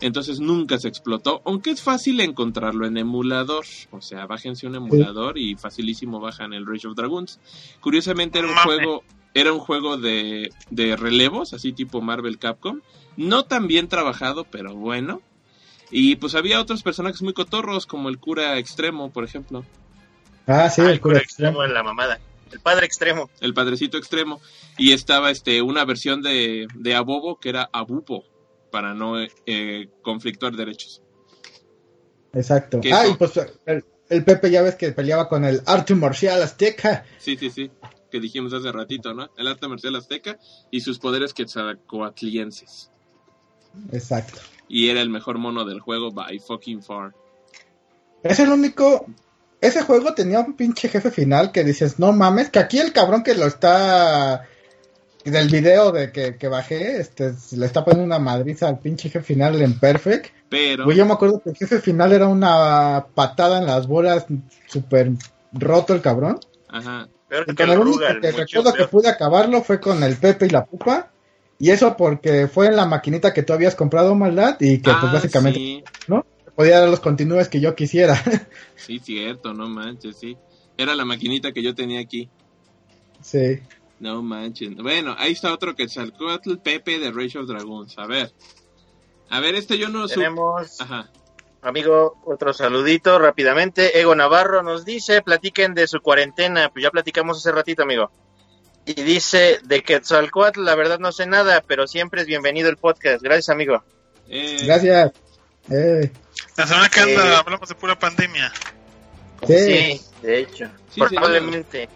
Entonces 0.00 0.38
nunca 0.38 0.78
se 0.78 0.88
explotó, 0.88 1.42
aunque 1.44 1.70
es 1.70 1.82
fácil 1.82 2.20
encontrarlo 2.20 2.86
en 2.86 2.96
emulador. 2.96 3.64
O 3.90 4.00
sea, 4.00 4.26
bájense 4.26 4.66
un 4.66 4.76
emulador 4.76 5.38
y 5.38 5.56
facilísimo 5.56 6.20
bajan 6.20 6.52
el 6.52 6.66
Rage 6.66 6.86
of 6.86 6.94
Dragons. 6.94 7.40
Curiosamente 7.80 8.38
era 8.38 8.48
un 8.48 8.54
juego, 8.54 9.02
era 9.34 9.52
un 9.52 9.58
juego 9.58 9.96
de, 9.96 10.50
de 10.70 10.96
relevos, 10.96 11.52
así 11.52 11.72
tipo 11.72 12.00
Marvel 12.00 12.38
Capcom. 12.38 12.80
No 13.16 13.44
tan 13.44 13.66
bien 13.66 13.88
trabajado, 13.88 14.44
pero 14.44 14.76
bueno. 14.76 15.20
Y 15.90 16.16
pues 16.16 16.34
había 16.34 16.60
otros 16.60 16.82
personajes 16.82 17.22
muy 17.22 17.32
cotorros, 17.32 17.86
como 17.86 18.08
el 18.08 18.18
cura 18.18 18.58
extremo, 18.58 19.10
por 19.10 19.24
ejemplo. 19.24 19.64
Ah, 20.46 20.68
sí, 20.70 20.82
Ah, 20.82 20.86
el 20.86 20.90
el 20.92 21.00
cura 21.00 21.14
cura 21.14 21.22
extremo. 21.22 21.48
extremo 21.50 21.64
en 21.64 21.74
la 21.74 21.82
mamada. 21.82 22.18
El 22.52 22.60
padre 22.60 22.86
extremo. 22.86 23.28
el 23.40 23.52
padrecito 23.52 23.98
extremo 23.98 24.40
y 24.78 24.92
estaba 24.92 25.30
este 25.30 25.60
una 25.60 25.84
versión 25.84 26.22
de, 26.22 26.66
de 26.74 26.94
Abobo 26.94 27.38
que 27.38 27.50
era 27.50 27.68
Abupo 27.72 28.24
para 28.70 28.94
no 28.94 29.14
eh, 29.46 29.88
conflictuar 30.02 30.54
derechos 30.56 31.02
Exacto. 32.32 32.80
¿Qué 32.80 32.90
Ah, 32.92 33.04
eso? 33.04 33.12
y 33.12 33.16
pues 33.16 33.32
el, 33.66 33.84
el 34.08 34.24
Pepe 34.24 34.50
ya 34.50 34.62
ves 34.62 34.76
que 34.76 34.92
peleaba 34.92 35.28
con 35.28 35.44
el 35.44 35.60
arte 35.66 35.94
marcial 35.94 36.42
azteca. 36.42 37.04
sí 37.18 37.36
sí 37.36 37.50
sí 37.50 37.70
que 38.10 38.18
dijimos 38.20 38.54
hace 38.54 38.72
ratito 38.72 39.12
no 39.12 39.28
el 39.36 39.46
arte 39.46 39.68
marcial 39.68 39.96
azteca 39.96 40.38
y 40.70 40.80
sus 40.80 40.98
poderes 40.98 41.34
quetzalcoatlienses 41.34 42.90
Exacto. 43.92 44.40
Y 44.68 44.90
era 44.90 45.00
el 45.00 45.10
mejor 45.10 45.38
mono 45.38 45.64
del 45.64 45.80
juego 45.80 46.10
by 46.12 46.38
fucking 46.38 46.82
far 46.82 47.14
Es 48.22 48.38
el 48.40 48.50
único. 48.50 49.06
Ese 49.60 49.82
juego 49.82 50.14
tenía 50.14 50.40
un 50.40 50.54
pinche 50.54 50.88
jefe 50.88 51.10
final 51.10 51.50
que 51.50 51.64
dices, 51.64 51.98
no 51.98 52.12
mames, 52.12 52.50
que 52.50 52.60
aquí 52.60 52.78
el 52.78 52.92
cabrón 52.92 53.22
que 53.22 53.34
lo 53.34 53.46
está. 53.46 54.46
Del 55.24 55.48
video 55.48 55.90
de 55.92 56.10
que, 56.10 56.36
que 56.36 56.48
bajé, 56.48 57.00
este, 57.00 57.34
le 57.56 57.66
está 57.66 57.84
poniendo 57.84 58.06
una 58.06 58.18
madriza 58.18 58.68
al 58.68 58.78
pinche 58.78 59.10
jefe 59.10 59.34
final 59.34 59.60
en 59.60 59.78
Perfect. 59.78 60.32
pero 60.48 60.84
Güey, 60.84 60.96
yo 60.96 61.04
me 61.04 61.12
acuerdo 61.12 61.42
que 61.42 61.50
el 61.50 61.56
jefe 61.56 61.80
final 61.80 62.12
era 62.12 62.28
una 62.28 63.08
patada 63.14 63.58
en 63.58 63.66
las 63.66 63.86
bolas, 63.86 64.26
súper 64.66 65.10
roto 65.52 65.92
el 65.92 66.00
cabrón. 66.00 66.38
ajá 66.68 67.08
Peor 67.28 67.44
Y 67.46 67.54
que 67.54 67.62
el 67.62 67.78
único 67.78 67.98
que 67.98 68.32
recuerdo 68.32 68.72
que 68.72 68.84
pude 68.86 69.08
acabarlo 69.08 69.62
fue 69.62 69.80
con 69.80 70.02
el 70.02 70.16
Pepe 70.16 70.46
y 70.46 70.50
la 70.50 70.64
Pupa. 70.64 71.10
Y 71.58 71.70
eso 71.70 71.96
porque 71.96 72.46
fue 72.46 72.66
en 72.66 72.76
la 72.76 72.86
maquinita 72.86 73.34
que 73.34 73.42
tú 73.42 73.52
habías 73.52 73.74
comprado, 73.74 74.14
maldad, 74.14 74.56
y 74.60 74.78
que 74.78 74.90
pues 74.90 74.96
Ah, 75.02 75.10
básicamente 75.12 75.58
sí, 75.58 75.84
podía 76.54 76.80
dar 76.80 76.88
los 76.88 77.00
continúes 77.00 77.48
que 77.48 77.60
yo 77.60 77.74
quisiera. 77.74 78.14
sí 78.76 78.98
cierto 79.00 79.52
no 79.54 79.68
manches 79.68 80.18
sí 80.18 80.36
era 80.76 80.94
la 80.94 81.04
maquinita 81.04 81.52
que 81.52 81.62
yo 81.62 81.74
tenía 81.74 82.00
aquí 82.00 82.28
sí. 83.20 83.60
No 84.00 84.22
manchen. 84.22 84.76
Bueno, 84.76 85.14
ahí 85.18 85.32
está 85.32 85.52
otro 85.52 85.74
Quetzalcoatl 85.74 86.58
Pepe 86.58 86.98
de 86.98 87.10
Rage 87.10 87.38
of 87.38 87.48
Dragons. 87.48 87.98
A 87.98 88.06
ver. 88.06 88.32
A 89.28 89.40
ver, 89.40 89.56
este 89.56 89.76
yo 89.76 89.88
no 89.88 90.06
supe. 90.06 90.20
Tenemos, 90.20 90.80
Ajá. 90.80 91.10
amigo, 91.62 92.16
otro 92.24 92.52
saludito 92.52 93.18
rápidamente. 93.18 93.98
Ego 94.00 94.14
Navarro 94.14 94.62
nos 94.62 94.84
dice, 94.84 95.20
platiquen 95.22 95.74
de 95.74 95.88
su 95.88 96.00
cuarentena. 96.00 96.70
Pues 96.72 96.84
ya 96.84 96.90
platicamos 96.90 97.38
hace 97.38 97.50
ratito, 97.50 97.82
amigo. 97.82 98.10
Y 98.88 99.02
dice, 99.02 99.58
de 99.64 99.82
Quetzalcoatl, 99.82 100.64
la 100.64 100.74
verdad 100.74 100.98
no 100.98 101.12
sé 101.12 101.26
nada, 101.26 101.62
pero 101.66 101.86
siempre 101.86 102.22
es 102.22 102.26
bienvenido 102.26 102.70
el 102.70 102.78
podcast. 102.78 103.22
Gracias, 103.22 103.50
amigo. 103.50 103.84
Eh, 104.30 104.62
Gracias. 104.64 105.12
Eh, 105.70 106.10
la 106.56 106.66
semana 106.66 106.88
que 106.88 107.00
anda 107.00 107.32
Eh. 107.34 107.36
hablamos 107.36 107.68
de 107.68 107.74
pura 107.74 107.98
pandemia. 107.98 108.50
sí. 109.46 110.00
de 110.22 110.38
hecho. 110.38 110.70
Sí, 110.90 111.02
probablemente. 111.02 111.86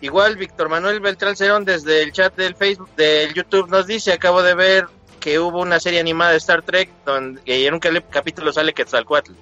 Igual, 0.00 0.38
Víctor 0.38 0.70
Manuel 0.70 1.00
Beltrán 1.00 1.36
Cerón 1.36 1.66
desde 1.66 2.02
el 2.02 2.12
chat 2.12 2.34
del 2.34 2.56
Facebook, 2.56 2.88
del 2.96 3.34
YouTube, 3.34 3.68
nos 3.68 3.86
dice, 3.86 4.14
acabo 4.14 4.42
de 4.42 4.54
ver 4.54 4.86
que 5.20 5.38
hubo 5.38 5.60
una 5.60 5.80
serie 5.80 6.00
animada 6.00 6.30
de 6.30 6.38
Star 6.38 6.62
Trek 6.62 6.88
donde 7.04 7.42
y 7.44 7.66
en 7.66 7.74
un 7.74 7.80
capítulo 7.80 8.54
sale 8.54 8.72
Quetzalcoatl. 8.72 9.32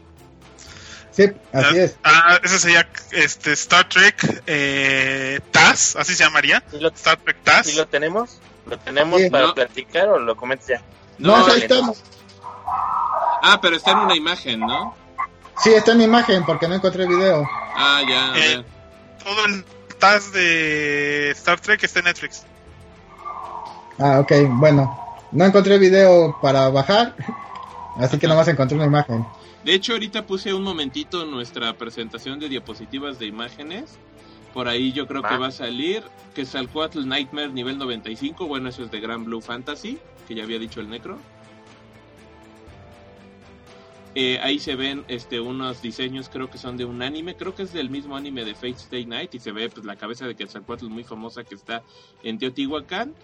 Sí, 1.12 1.30
así 1.52 1.78
es. 1.78 1.97
Ah, 2.05 2.39
ese 2.43 2.59
sería 2.59 2.89
este, 3.10 3.52
Star 3.52 3.89
Trek 3.89 4.43
eh, 4.47 5.40
TAS, 5.51 5.97
así 5.97 6.14
se 6.14 6.24
llamaría. 6.24 6.62
¿Sí 6.70 6.78
lo, 6.80 6.89
Star 6.89 7.18
Trek 7.18 7.36
TAS. 7.44 7.66
sí 7.66 7.76
lo 7.76 7.86
tenemos? 7.86 8.39
¿Lo 8.66 8.78
tenemos 8.78 9.20
Sí. 9.20 9.28
para 9.30 9.48
No. 9.48 9.55
platicar 9.55 10.09
o 10.09 10.18
lo 10.18 10.36
comentas 10.36 10.68
ya? 10.68 10.82
No, 11.18 11.44
ahí 11.47 11.60
estamos. 11.62 12.02
Ah, 13.44 13.59
pero 13.60 13.76
está 13.76 13.90
en 13.93 13.98
una 13.98 14.16
imagen, 14.16 14.60
¿no? 14.60 14.94
Sí, 15.62 15.70
está 15.74 15.93
en 15.93 16.01
imagen 16.02 16.44
porque 16.47 16.66
no 16.68 16.74
encontré 16.76 17.06
video. 17.06 17.47
Ah, 17.76 18.01
ya. 18.09 18.32
a 18.32 18.39
Eh. 18.39 18.56
ver. 18.56 18.64
Todo 19.22 19.44
el 19.47 19.64
TAS 19.98 20.32
de 20.32 21.30
Star 21.32 21.60
Trek 21.60 21.82
está 21.84 21.98
en 21.98 22.06
Netflix. 22.06 22.44
Ah, 23.98 24.20
ok, 24.20 24.32
bueno. 24.52 24.98
No 25.32 25.44
encontré 25.44 25.78
video 25.78 26.39
para 26.43 26.68
bajar, 26.68 27.14
así 27.98 28.18
que 28.18 28.26
nomás 28.28 28.48
encontré 28.48 28.76
una 28.76 28.86
imagen. 28.86 29.26
De 29.64 29.74
hecho, 29.74 29.93
ahorita 29.93 30.26
puse 30.26 30.52
un 30.52 30.62
momentito 30.62 31.24
nuestra 31.24 31.76
presentación 31.78 32.40
de 32.40 32.48
diapositivas 32.48 33.18
de 33.18 33.26
imágenes. 33.26 33.98
Por 34.52 34.68
ahí 34.68 34.93
yo 34.93 35.06
creo 35.06 35.22
que 35.22 35.36
Va. 35.36 35.47
a 35.47 35.51
salir 35.52 36.02
Quetzalcoatl 36.34 37.06
Nightmare 37.06 37.52
nivel 37.52 37.78
95. 37.78 38.47
Bueno, 38.47 38.68
eso 38.68 38.82
es 38.82 38.90
de 38.90 39.01
Grand 39.01 39.24
Blue 39.24 39.40
Fantasy, 39.40 39.98
que 40.28 40.34
ya 40.34 40.43
había 40.43 40.59
dicho 40.59 40.80
el 40.80 40.90
Necro. 40.90 41.18
Eh, 44.14 44.39
ahí 44.43 44.59
se 44.59 44.74
ven 44.76 45.05
este 45.09 45.40
unos 45.40 45.80
diseños, 45.80 46.28
creo 46.28 46.51
que 46.51 46.59
son 46.59 46.76
de 46.76 46.84
un 46.84 47.01
anime, 47.01 47.34
creo 47.34 47.55
que 47.55 47.62
es 47.62 47.72
del 47.72 47.89
mismo 47.89 48.14
anime 48.14 48.44
de 48.44 48.55
Fate 48.55 48.72
Stay 48.72 49.06
Night 49.06 49.34
y 49.34 49.39
se 49.39 49.52
ve 49.52 49.70
pues 49.70 49.86
la 49.86 49.97
cabeza 49.97 50.26
de 50.26 50.34
Quetzalcoatl 50.34 50.86
muy 50.90 51.02
famosa 51.02 51.44
que 51.44 51.55
está 51.55 51.82
en 52.22 52.39
Teotihuacán. 52.39 53.14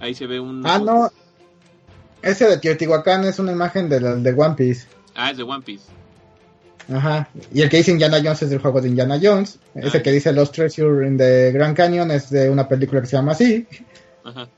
Ahí 0.00 0.14
se 0.14 0.26
ve 0.26 0.38
un 0.38 0.66
Ah, 0.66 0.78
no. 0.78 1.08
Ese 2.22 2.46
de 2.46 2.58
Teotihuacán 2.58 3.24
es 3.24 3.38
una 3.38 3.52
imagen 3.52 3.88
de, 3.88 4.00
la- 4.00 4.14
de 4.14 4.32
One 4.32 4.54
Piece. 4.56 4.86
Ah, 5.14 5.30
es 5.30 5.36
de 5.36 5.42
One 5.42 5.62
Piece. 5.62 5.84
Ajá. 6.92 7.28
Y 7.52 7.62
el 7.62 7.68
que 7.68 7.76
dice 7.78 7.90
Indiana 7.92 8.18
Jones 8.22 8.42
es 8.42 8.50
del 8.50 8.58
juego 8.60 8.80
de 8.80 8.88
Indiana 8.88 9.18
Jones. 9.22 9.58
Ese 9.74 9.98
Ah, 9.98 10.02
que 10.02 10.10
dice 10.12 10.32
Los 10.32 10.50
Treasure 10.52 11.06
in 11.06 11.16
the 11.16 11.52
Grand 11.52 11.76
Canyon 11.76 12.10
es 12.10 12.28
de 12.30 12.50
una 12.50 12.66
película 12.68 13.00
que 13.00 13.06
se 13.06 13.16
llama 13.16 13.32
así. 13.32 13.66
Ajá. 14.24 14.48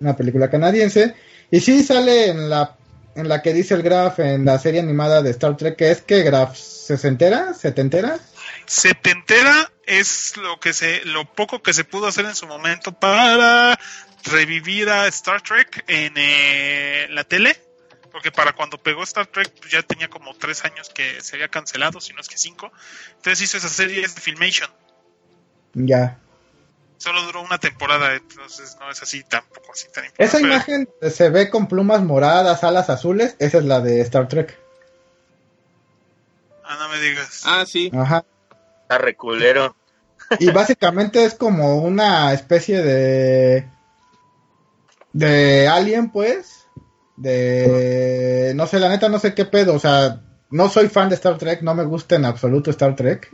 Una 0.00 0.16
película 0.16 0.50
canadiense. 0.50 1.14
Y 1.50 1.60
sí 1.60 1.82
sale 1.82 2.28
en 2.28 2.50
la 2.50 2.76
en 3.14 3.28
la 3.30 3.40
que 3.40 3.54
dice 3.54 3.72
el 3.72 3.82
Graf 3.82 4.18
en 4.18 4.44
la 4.44 4.58
serie 4.58 4.80
animada 4.80 5.22
de 5.22 5.30
Star 5.30 5.56
Trek, 5.56 5.76
que 5.76 5.90
es 5.90 6.02
que 6.02 6.22
Graf 6.22 6.54
sesentera, 6.56 7.54
setentera. 7.54 8.18
Setentera 8.66 9.70
es 9.86 10.36
lo 10.36 10.60
que 10.60 10.74
se, 10.74 11.02
lo 11.06 11.24
poco 11.24 11.62
que 11.62 11.72
se 11.72 11.84
pudo 11.84 12.08
hacer 12.08 12.26
en 12.26 12.34
su 12.34 12.46
momento 12.46 12.92
para 12.92 13.78
revivir 14.26 14.88
a 14.90 15.06
Star 15.08 15.40
Trek 15.42 15.84
en 15.88 16.14
eh, 16.16 17.06
la 17.10 17.24
tele. 17.24 17.56
Porque 18.12 18.32
para 18.32 18.52
cuando 18.52 18.78
pegó 18.78 19.02
Star 19.02 19.26
Trek 19.26 19.52
pues 19.58 19.70
ya 19.70 19.82
tenía 19.82 20.08
como 20.08 20.34
tres 20.34 20.64
años 20.64 20.88
que 20.88 21.20
se 21.22 21.36
había 21.36 21.48
cancelado, 21.48 22.00
si 22.00 22.14
no 22.14 22.20
es 22.22 22.28
que 22.28 22.38
cinco. 22.38 22.72
Entonces 23.16 23.42
hizo 23.42 23.58
esa 23.58 23.68
serie 23.68 24.00
de 24.02 24.08
Filmation. 24.08 24.70
Ya. 25.74 26.18
Solo 26.96 27.22
duró 27.24 27.42
una 27.42 27.58
temporada, 27.58 28.14
entonces 28.14 28.74
no 28.80 28.90
es 28.90 29.02
así 29.02 29.22
tampoco 29.24 29.70
así 29.72 29.88
tan 29.92 30.06
Esa 30.16 30.38
pero- 30.38 30.46
imagen 30.48 30.88
se 31.10 31.28
ve 31.28 31.50
con 31.50 31.68
plumas 31.68 32.00
moradas, 32.02 32.64
alas 32.64 32.88
azules. 32.88 33.36
Esa 33.38 33.58
es 33.58 33.64
la 33.64 33.80
de 33.80 34.00
Star 34.00 34.28
Trek. 34.28 34.58
Ah, 36.64 36.76
no 36.80 36.88
me 36.88 36.98
digas. 36.98 37.42
Ah, 37.44 37.64
sí. 37.66 37.90
Ajá. 37.94 38.24
Está 38.82 38.96
reculero. 38.98 39.76
Y 40.40 40.50
básicamente 40.50 41.24
es 41.24 41.34
como 41.34 41.76
una 41.82 42.32
especie 42.32 42.82
de. 42.82 43.68
De 45.16 45.66
alien, 45.66 46.10
pues. 46.10 46.66
De. 47.16 48.52
No 48.54 48.66
sé, 48.66 48.78
la 48.78 48.88
neta, 48.88 49.08
no 49.08 49.18
sé 49.18 49.34
qué 49.34 49.46
pedo. 49.46 49.74
O 49.74 49.78
sea, 49.78 50.20
no 50.50 50.68
soy 50.68 50.88
fan 50.88 51.08
de 51.08 51.14
Star 51.14 51.38
Trek, 51.38 51.62
no 51.62 51.74
me 51.74 51.84
gusta 51.84 52.16
en 52.16 52.26
absoluto 52.26 52.70
Star 52.70 52.94
Trek. 52.94 53.30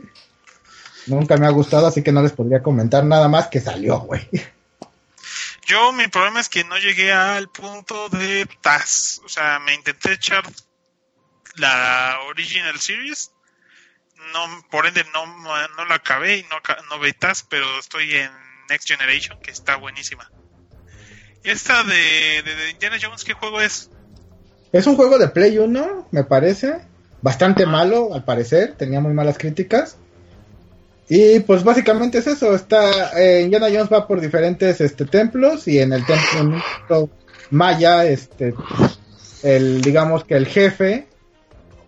Nunca 1.07 1.35
me 1.35 1.45
ha 1.45 1.49
gustado, 1.49 1.87
así 1.87 2.01
que 2.01 2.13
no 2.13 2.21
les 2.21 2.31
podría 2.31 2.63
comentar 2.63 3.03
nada 3.03 3.27
más 3.27 3.47
que 3.49 3.59
salió, 3.59 3.99
güey. 3.99 4.29
Yo, 5.65 5.91
mi 5.91 6.07
problema 6.07 6.39
es 6.39 6.47
que 6.47 6.63
no 6.63 6.77
llegué 6.77 7.11
al 7.11 7.49
punto 7.49 8.07
de 8.09 8.47
TAS. 8.61 9.21
O 9.25 9.29
sea, 9.29 9.59
me 9.59 9.73
intenté 9.73 10.13
echar 10.13 10.43
la 11.55 12.17
Original 12.29 12.79
Series. 12.79 13.31
No, 14.31 14.63
por 14.71 14.87
ende, 14.87 15.05
no, 15.13 15.25
no 15.25 15.85
la 15.85 15.95
acabé 15.95 16.37
y 16.37 16.43
no, 16.43 16.61
no 16.89 16.99
ve 16.99 17.11
TAS, 17.11 17.43
pero 17.43 17.65
estoy 17.79 18.13
en 18.13 18.31
Next 18.69 18.87
Generation, 18.87 19.37
que 19.41 19.51
está 19.51 19.75
buenísima. 19.75 20.31
¿Y 21.43 21.49
esta 21.49 21.83
de, 21.83 22.41
de, 22.43 22.55
de 22.55 22.71
Indiana 22.71 22.97
Jones 23.01 23.23
qué 23.23 23.33
juego 23.33 23.61
es? 23.61 23.89
Es 24.71 24.87
un 24.87 24.95
juego 24.95 25.17
de 25.17 25.27
Play 25.27 25.57
1, 25.57 26.07
me 26.11 26.23
parece. 26.23 26.81
Bastante 27.21 27.65
malo, 27.65 28.13
al 28.13 28.23
parecer. 28.23 28.73
Tenía 28.77 28.99
muy 28.99 29.13
malas 29.13 29.37
críticas. 29.37 29.97
Y 31.09 31.41
pues 31.41 31.63
básicamente 31.63 32.17
es 32.17 32.27
eso. 32.27 32.55
Está 32.55 33.19
eh, 33.19 33.41
Indiana 33.41 33.67
Jones 33.67 33.91
va 33.91 34.07
por 34.07 34.21
diferentes 34.21 34.81
este, 34.81 35.05
templos 35.05 35.67
y 35.67 35.79
en 35.79 35.93
el 35.93 36.03
templo 36.05 37.09
maya, 37.51 38.05
este, 38.05 38.53
el 39.43 39.81
digamos 39.81 40.23
que 40.23 40.35
el 40.35 40.47
jefe 40.47 41.07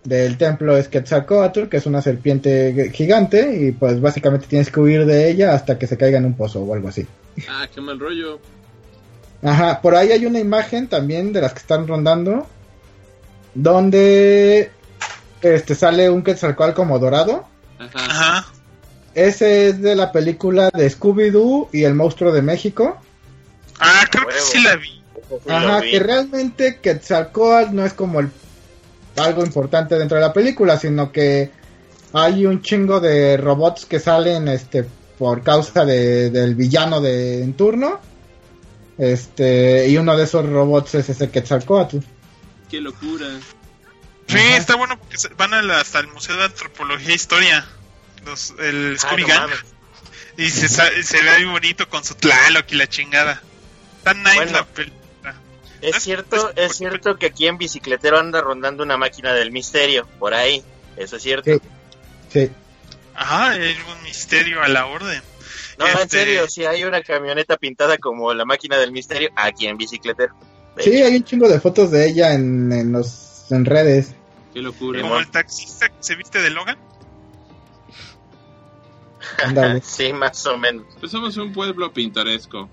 del 0.04 0.38
templo 0.38 0.78
es 0.78 0.88
Quetzalcoatl, 0.88 1.64
que 1.64 1.78
es 1.78 1.86
una 1.88 2.02
serpiente 2.02 2.92
gigante 2.94 3.58
y 3.60 3.72
pues 3.72 4.00
básicamente 4.00 4.46
tienes 4.48 4.70
que 4.70 4.80
huir 4.80 5.06
de 5.06 5.30
ella 5.32 5.56
hasta 5.56 5.80
que 5.80 5.88
se 5.88 5.98
caiga 5.98 6.20
en 6.20 6.26
un 6.26 6.36
pozo 6.36 6.62
o 6.62 6.74
algo 6.74 6.90
así. 6.90 7.08
Ah, 7.50 7.68
qué 7.74 7.82
mal 7.82 8.00
rollo. 8.00 8.40
Ajá, 9.46 9.82
por 9.82 9.96
ahí 9.96 10.12
hay 10.12 10.26
una 10.26 10.40
imagen 10.40 10.88
también 10.88 11.32
de 11.32 11.42
las 11.42 11.54
que 11.54 11.60
están 11.60 11.88
rondando 11.88 12.48
donde 13.54 14.72
este 15.42 15.76
sale 15.76 16.10
un 16.10 16.24
Quetzalcoatl 16.24 16.74
como 16.74 17.00
dorado. 17.00 17.46
Ajá. 17.80 17.90
Ajá. 17.96 18.46
Ese 19.14 19.70
es 19.70 19.82
de 19.82 19.96
la 19.96 20.12
película 20.12 20.70
de 20.74 20.90
Scooby-Doo 20.92 21.70
y 21.72 21.84
el 21.84 21.94
monstruo 21.94 22.34
de 22.34 22.42
México. 22.42 22.98
Ah, 23.80 24.04
creo 24.12 24.28
que 24.28 24.34
sí 24.40 24.62
la 24.62 24.76
vi. 24.76 25.02
Ajá, 25.48 25.80
vi. 25.82 25.92
que 25.92 26.00
realmente 26.00 26.78
Quetzalcoatl 26.82 27.74
no 27.74 27.86
es 27.86 27.94
como 27.94 28.20
el, 28.20 28.30
algo 29.18 29.44
importante 29.46 29.98
dentro 29.98 30.16
de 30.18 30.22
la 30.22 30.34
película, 30.34 30.78
sino 30.78 31.12
que 31.12 31.50
hay 32.14 32.46
un 32.46 32.62
chingo 32.62 33.00
de 33.00 33.38
robots 33.38 33.86
que 33.86 34.00
salen 34.00 34.48
este 34.50 34.86
por 35.18 35.44
causa 35.44 35.86
de- 35.86 36.30
del 36.30 36.56
villano 36.56 37.00
de 37.00 37.42
en 37.42 37.54
turno. 37.54 38.00
Este, 38.98 39.88
y 39.90 39.98
uno 39.98 40.16
de 40.16 40.24
esos 40.24 40.46
robots 40.48 40.96
es 40.96 41.10
ese 41.10 41.30
Quetzalcoatl. 41.30 41.98
Qué 42.70 42.80
locura. 42.82 43.28
Sí, 44.28 44.38
Ajá. 44.38 44.58
está 44.58 44.76
bueno 44.76 44.98
porque 45.00 45.18
se- 45.18 45.30
van 45.30 45.54
hasta 45.72 46.00
el 46.00 46.08
Museo 46.08 46.36
de 46.38 46.46
Antropología 46.46 47.10
e 47.10 47.16
Historia. 47.16 47.66
Los, 48.26 48.54
el 48.60 48.96
Ah, 48.98 49.00
Scooby 49.08 49.24
no 49.24 49.48
y 50.38 50.50
se, 50.50 50.68
se 50.68 51.22
ve 51.22 51.38
muy 51.46 51.52
bonito 51.54 51.88
con 51.88 52.04
su 52.04 52.16
Tlaloc 52.16 52.66
y 52.72 52.76
la 52.76 52.88
chingada. 52.88 53.42
Está 53.98 54.14
nice 54.16 54.36
Bueno. 54.36 54.52
la 54.54 54.66
película. 54.66 55.36
Es 55.82 55.98
Es- 55.98 56.04
cierto, 56.04 56.52
es- 56.56 56.72
es 56.72 56.78
cierto 56.78 57.18
que 57.18 57.28
aquí 57.28 57.48
en 57.48 57.58
Bicicletero 57.58 58.18
anda 58.20 58.42
rondando 58.42 58.84
una 58.84 58.98
máquina 58.98 59.34
del 59.34 59.52
misterio, 59.52 60.08
por 60.20 60.34
ahí. 60.34 60.64
Eso 60.98 61.18
es 61.18 61.24
cierto. 61.24 61.52
Sí. 61.52 61.60
Sí. 62.34 62.52
Ajá, 63.14 63.52
hay 63.52 63.78
un 63.96 64.04
misterio 64.04 64.62
a 64.64 64.68
la 64.68 64.88
orden. 64.88 65.22
No, 65.78 65.88
en 65.88 65.98
Este- 65.98 66.20
serio, 66.20 66.48
si 66.48 66.66
hay 66.66 66.84
una 66.84 67.02
camioneta 67.02 67.58
pintada 67.58 67.98
como 67.98 68.34
la 68.34 68.46
máquina 68.46 68.78
del 68.78 68.92
misterio 68.92 69.30
aquí 69.36 69.68
en 69.68 69.78
Bicicletero. 69.78 70.34
Sí, 70.78 71.02
hay 71.02 71.16
un 71.16 71.24
chingo 71.24 71.48
de 71.48 71.60
fotos 71.60 71.92
de 71.92 72.08
ella 72.08 72.34
en, 72.34 72.72
en 72.72 72.92
los 72.92 73.50
en 73.52 73.66
redes. 73.66 74.14
Qué 74.54 74.62
locura. 74.62 75.02
Como 75.02 75.18
el 75.18 75.30
taxista 75.30 75.88
que 75.90 75.96
se 76.00 76.16
viste 76.16 76.42
de 76.42 76.50
Logan. 76.50 76.78
Ándale. 79.44 79.82
sí, 79.86 80.14
más 80.14 80.46
o 80.46 80.58
menos. 80.58 80.86
Pues 81.00 81.12
somos 81.12 81.36
un 81.38 81.54
pueblo 81.54 81.92
pintoresco. 81.92 82.70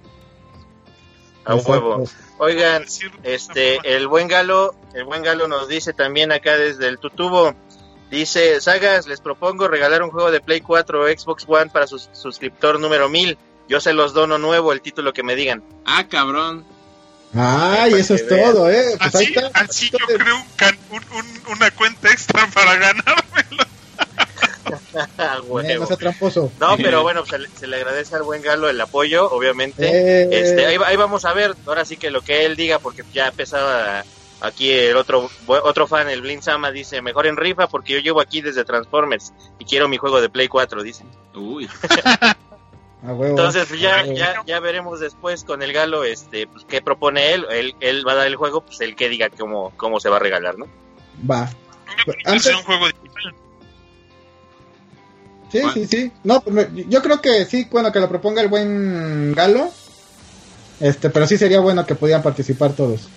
A 1.45 1.57
huevo. 1.57 2.03
Exacto. 2.03 2.25
Oigan, 2.39 2.85
Este, 3.23 3.79
el 3.97 4.07
buen 4.09 4.27
Galo, 4.29 4.75
el 4.95 5.05
buen 5.05 5.23
Galo 5.23 5.49
nos 5.49 5.69
dice 5.69 5.93
también 5.93 6.33
acá 6.33 6.57
desde 6.57 6.89
el 6.89 6.99
tutubo, 6.99 7.55
dice, 8.19 8.61
Sagas, 8.61 9.07
les 9.07 9.21
propongo 9.21 9.69
regalar 9.69 10.03
un 10.03 10.11
juego 10.11 10.31
de 10.31 10.41
Play 10.41 10.61
4 10.61 11.03
o 11.03 11.07
Xbox 11.09 11.45
One 11.49 11.71
para 11.71 11.87
su 11.87 11.99
suscriptor 11.99 12.79
número 12.81 13.09
1000. 13.09 13.37
Yo 13.69 13.81
se 13.81 13.93
los 13.93 14.13
dono 14.13 14.39
nuevo, 14.39 14.73
el 14.73 14.81
título 14.83 15.13
que 15.13 15.23
me 15.23 15.35
digan. 15.37 15.63
Ah, 15.85 16.05
cabrón. 16.09 16.65
Ay, 17.35 17.95
eso 17.95 18.15
es 18.15 18.29
vean. 18.29 18.53
todo, 18.53 18.71
¿eh? 18.71 18.95
Pues 18.99 19.15
Así, 19.15 19.25
está. 19.35 19.51
así 19.55 19.91
yo 19.91 20.07
creo 20.07 20.37
un 20.37 20.45
can- 20.57 20.79
un- 20.91 21.17
un- 21.19 21.53
una 21.57 21.71
cuenta 21.71 22.11
extra 22.11 22.47
para 22.53 22.75
ganármelo. 22.77 23.65
Huevo. 25.47 25.87
no 25.91 25.97
tramposo. 25.97 26.53
No, 26.61 26.77
pero 26.77 27.03
bueno, 27.03 27.25
se 27.27 27.39
le, 27.39 27.49
se 27.59 27.67
le 27.67 27.77
agradece 27.77 28.15
al 28.17 28.23
buen 28.23 28.43
Galo 28.43 28.69
el 28.69 28.81
apoyo, 28.81 29.31
obviamente. 29.31 29.87
Eh, 29.89 30.29
Este, 30.31 30.67
ahí, 30.67 30.77
va- 30.77 30.89
ahí 30.89 30.97
vamos 30.97 31.25
a 31.25 31.33
ver, 31.33 31.55
ahora 31.67 31.85
sí 31.85 31.97
que 31.97 32.11
lo 32.11 32.21
que 32.23 32.45
él 32.45 32.57
diga, 32.57 32.79
porque 32.79 33.03
ya 33.13 33.29
empezaba 33.29 34.05
aquí 34.43 34.71
el 34.71 34.97
otro 34.97 35.31
otro 35.47 35.87
fan, 35.87 36.09
el 36.09 36.21
Blin 36.23 36.43
Sama, 36.43 36.71
dice, 36.71 37.01
mejor 37.03 37.27
en 37.27 37.37
rifa 37.37 37.67
porque 37.69 37.95
yo 37.95 37.99
llevo 38.01 38.21
aquí 38.21 38.41
desde 38.41 38.65
Transformers 38.65 39.33
y 39.59 39.65
quiero 39.65 39.89
mi 39.89 39.97
juego 39.97 40.21
de 40.21 40.29
Play 40.29 40.49
4, 40.49 40.83
dice. 40.83 41.05
Uy. 41.35 41.69
a 43.05 43.13
huevo. 43.13 43.27
Entonces 43.27 43.67
pues, 43.69 43.81
ya, 43.81 44.05
ya, 44.07 44.43
ya 44.47 44.61
veremos 44.61 45.01
después 45.01 45.45
con 45.45 45.63
el 45.63 45.73
Galo 45.73 46.05
este, 46.05 46.47
pues, 46.47 46.65
qué 46.67 46.83
propone 46.83 47.33
él. 47.33 47.47
él. 47.51 47.75
Él 47.81 48.07
va 48.07 48.13
a 48.13 48.17
dar 48.17 48.27
el 48.27 48.37
juego, 48.37 48.61
pues 48.61 48.81
él 48.81 48.95
que 48.97 49.09
diga 49.09 49.31
cómo, 49.31 49.73
cómo 49.77 50.01
se 50.01 50.09
va 50.09 50.17
a 50.17 50.21
regalar, 50.21 50.59
¿no? 50.59 50.67
Va. 51.29 51.49
Antes- 52.25 52.47
es 52.47 52.57
un 52.57 52.63
juego 52.63 52.87
digital. 52.87 53.35
Sí, 55.51 55.61
sí, 55.75 55.87
sí. 55.87 56.13
No, 56.25 56.41
pues 56.41 56.55
me- 56.73 56.85
yo 56.89 57.03
creo 57.03 57.21
que 57.21 57.45
sí, 57.45 57.69
bueno, 57.71 57.93
que 57.93 58.01
lo 58.01 58.09
proponga 58.09 58.41
el 58.41 58.49
buen 58.49 59.35
Galo. 59.35 59.71
Este, 60.81 61.11
pero 61.11 61.27
sí 61.27 61.37
sería 61.37 61.61
bueno 61.61 61.85
que 61.87 61.95
pudieran 61.95 62.23
participar 62.23 62.73
todos. 62.73 63.09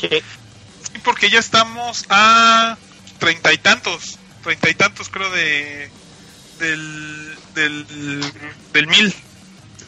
Sí. 0.00 0.08
Sí, 0.10 0.98
porque 1.04 1.28
ya 1.30 1.38
estamos 1.38 2.04
a 2.08 2.76
treinta 3.18 3.52
y 3.52 3.58
tantos, 3.58 4.18
treinta 4.42 4.70
y 4.70 4.74
tantos 4.74 5.08
creo 5.08 5.30
de 5.30 5.90
del 6.58 7.36
del 7.54 7.86
del 8.72 8.86
mil, 8.86 9.14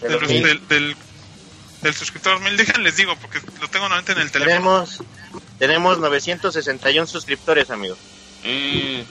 de 0.01 0.09
de 0.09 0.11
los 0.11 0.23
los- 0.23 0.31
mil. 0.31 0.43
del, 0.43 0.69
del 0.69 0.97
del 1.83 1.95
suscriptor 1.95 2.41
mil. 2.41 2.57
Déjenles 2.57 2.97
digo 2.97 3.17
porque 3.17 3.41
lo 3.61 3.69
tengo 3.69 3.89
nuevamente 3.89 4.13
en 4.13 4.19
el 4.19 4.31
teléfono. 4.31 4.85
Tenemos, 4.85 5.03
tenemos 5.59 5.99
961 5.99 7.07
suscriptores, 7.07 7.71
amigos, 7.71 7.99
Eh, 8.45 9.05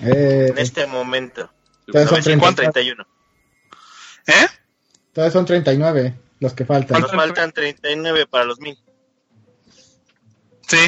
Eh, 0.00 0.48
en 0.50 0.58
este 0.58 0.86
momento. 0.86 1.50
Entonces 1.86 2.08
son 2.10 2.38
931. 2.38 3.06
¿Eh? 4.26 4.46
Todavía 5.12 5.32
son 5.32 5.46
39 5.46 6.14
los 6.40 6.52
que 6.52 6.64
faltan. 6.66 7.00
Nos 7.00 7.10
faltan 7.12 7.52
39 7.52 8.26
para 8.26 8.44
los 8.44 8.58
mil. 8.60 8.76
Sí. 10.66 10.78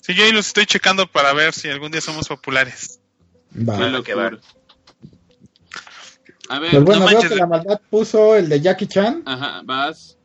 Sí, 0.00 0.14
yo 0.14 0.24
ahí 0.24 0.32
los 0.32 0.46
estoy 0.48 0.66
checando 0.66 1.06
para 1.06 1.32
ver 1.32 1.52
si 1.52 1.68
algún 1.70 1.90
día 1.90 2.00
somos 2.00 2.28
populares. 2.28 3.00
Va. 3.56 3.74
qué 3.74 3.80
Bueno, 3.80 4.02
que 4.02 4.12
locura. 4.14 4.38
A 6.50 6.58
ver, 6.58 6.70
Pues 6.72 6.84
bueno, 6.84 7.00
no 7.00 7.06
veo 7.06 7.14
manches. 7.14 7.30
que 7.32 7.36
la 7.38 7.46
maldad 7.46 7.80
puso 7.88 8.36
el 8.36 8.48
de 8.48 8.60
Jackie 8.60 8.86
Chan. 8.86 9.22
ajá, 9.24 9.62
vas. 9.64 10.18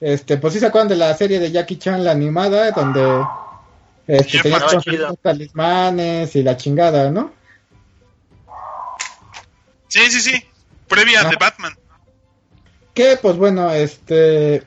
Este, 0.00 0.36
pues 0.36 0.52
sí 0.52 0.60
se 0.60 0.66
acuerdan 0.66 0.88
de 0.88 0.96
la 0.96 1.14
serie 1.16 1.38
de 1.40 1.50
Jackie 1.50 1.78
Chan, 1.78 2.04
la 2.04 2.10
animada, 2.10 2.70
donde 2.72 3.24
este, 4.06 4.40
tenía 4.42 4.58
los 4.58 5.18
talismanes 5.22 6.36
y 6.36 6.42
la 6.42 6.56
chingada, 6.58 7.10
¿no? 7.10 7.32
Sí, 9.88 10.10
sí, 10.10 10.20
sí. 10.20 10.44
Previa 10.86 11.24
de 11.24 11.36
Batman. 11.36 11.74
Que 12.92 13.16
pues 13.20 13.36
bueno, 13.36 13.70
este 13.70 14.64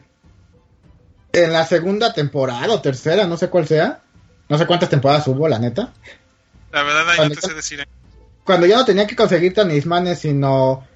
en 1.33 1.53
la 1.53 1.65
segunda 1.65 2.13
temporada 2.13 2.73
o 2.73 2.81
tercera, 2.81 3.25
no 3.27 3.37
sé 3.37 3.49
cuál 3.49 3.67
sea, 3.67 4.01
no 4.49 4.57
sé 4.57 4.65
cuántas 4.65 4.89
temporadas 4.89 5.27
hubo, 5.27 5.47
la 5.47 5.59
neta. 5.59 5.93
La 6.71 6.83
verdad 6.83 7.01
ahí 7.09 7.11
no 7.11 7.15
Cuando 7.17 7.35
te 7.35 7.41
ya- 7.41 7.47
sé 7.47 7.53
decir. 7.53 7.79
¿eh? 7.81 7.87
Cuando 8.43 8.65
ya 8.65 8.77
no 8.77 8.85
tenía 8.85 9.05
que 9.07 9.15
conseguir 9.15 9.53
talismanes, 9.53 10.19
sino 10.19 10.87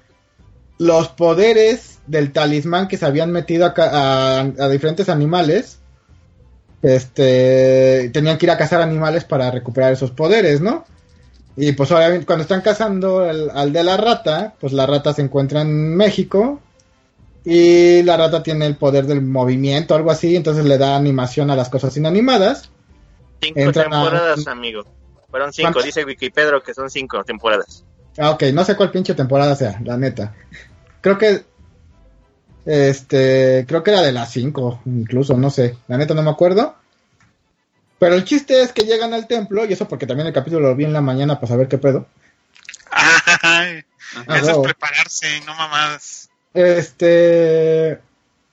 los 0.78 1.08
poderes 1.08 1.98
del 2.06 2.32
talismán 2.32 2.88
que 2.88 2.96
se 2.96 3.06
habían 3.06 3.30
metido 3.30 3.64
a, 3.66 3.74
ca- 3.74 3.90
a- 3.92 4.40
a 4.40 4.68
diferentes 4.68 5.08
animales, 5.08 5.78
este, 6.82 8.10
tenían 8.12 8.36
que 8.38 8.46
ir 8.46 8.50
a 8.50 8.58
cazar 8.58 8.82
animales 8.82 9.24
para 9.24 9.50
recuperar 9.50 9.92
esos 9.92 10.10
poderes, 10.10 10.60
¿no? 10.60 10.84
Y 11.56 11.72
pues 11.72 11.90
obviamente 11.92 12.26
cuando 12.26 12.42
están 12.42 12.60
cazando 12.62 13.20
al, 13.20 13.50
al 13.54 13.72
de 13.72 13.84
la 13.84 13.96
rata, 13.96 14.54
pues 14.60 14.72
la 14.72 14.86
rata 14.86 15.14
se 15.14 15.22
encuentra 15.22 15.60
en 15.62 15.96
México 15.96 16.60
y 17.44 18.02
la 18.02 18.16
rata 18.16 18.42
tiene 18.42 18.66
el 18.66 18.76
poder 18.76 19.06
del 19.06 19.20
movimiento, 19.22 19.94
algo 19.94 20.10
así, 20.10 20.34
entonces 20.36 20.64
le 20.64 20.78
da 20.78 20.96
animación 20.96 21.50
a 21.50 21.56
las 21.56 21.68
cosas 21.68 21.96
inanimadas. 21.96 22.70
Cinco 23.42 23.60
Entran 23.60 23.92
a- 23.92 24.02
temporadas, 24.02 24.46
amigo. 24.46 24.84
Fueron 25.30 25.52
cinco, 25.52 25.66
¿Cuántas? 25.72 25.84
dice 25.84 26.04
Wikipedro 26.04 26.62
que 26.62 26.72
son 26.74 26.88
cinco 26.90 27.22
temporadas. 27.24 27.84
Ah, 28.16 28.30
ok, 28.30 28.44
no 28.52 28.64
sé 28.64 28.76
cuál 28.76 28.90
pinche 28.92 29.14
temporada 29.14 29.54
sea, 29.56 29.80
la 29.84 29.96
neta. 29.96 30.34
Creo 31.00 31.18
que. 31.18 31.44
Este. 32.64 33.64
Creo 33.68 33.82
que 33.82 33.90
era 33.90 34.00
de 34.02 34.12
las 34.12 34.30
5, 34.32 34.80
incluso, 34.86 35.36
no 35.36 35.50
sé. 35.50 35.76
La 35.88 35.98
neta 35.98 36.14
no 36.14 36.22
me 36.22 36.30
acuerdo. 36.30 36.76
Pero 37.98 38.14
el 38.14 38.24
chiste 38.24 38.62
es 38.62 38.72
que 38.72 38.82
llegan 38.84 39.12
al 39.12 39.26
templo, 39.26 39.64
y 39.64 39.72
eso 39.72 39.86
porque 39.88 40.06
también 40.06 40.26
el 40.28 40.32
capítulo 40.32 40.68
lo 40.68 40.76
vi 40.76 40.84
en 40.84 40.92
la 40.92 41.00
mañana 41.00 41.34
para 41.40 41.48
saber 41.48 41.68
qué 41.68 41.78
pedo. 41.78 42.06
Ay, 43.42 43.84
eso 44.28 44.50
es 44.50 44.58
prepararse, 44.58 45.40
no 45.46 45.54
mamadas. 45.54 46.23
Este. 46.54 48.00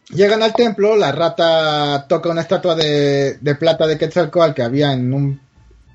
Llegan 0.09 0.43
al 0.43 0.53
templo, 0.53 0.97
la 0.97 1.13
rata 1.13 2.05
toca 2.09 2.29
una 2.29 2.41
estatua 2.41 2.75
de, 2.75 3.37
de 3.39 3.55
plata 3.55 3.87
de 3.87 3.97
Quetzalcoatl 3.97 4.53
que 4.53 4.63
había 4.63 4.91
en 4.91 5.13
un, 5.13 5.39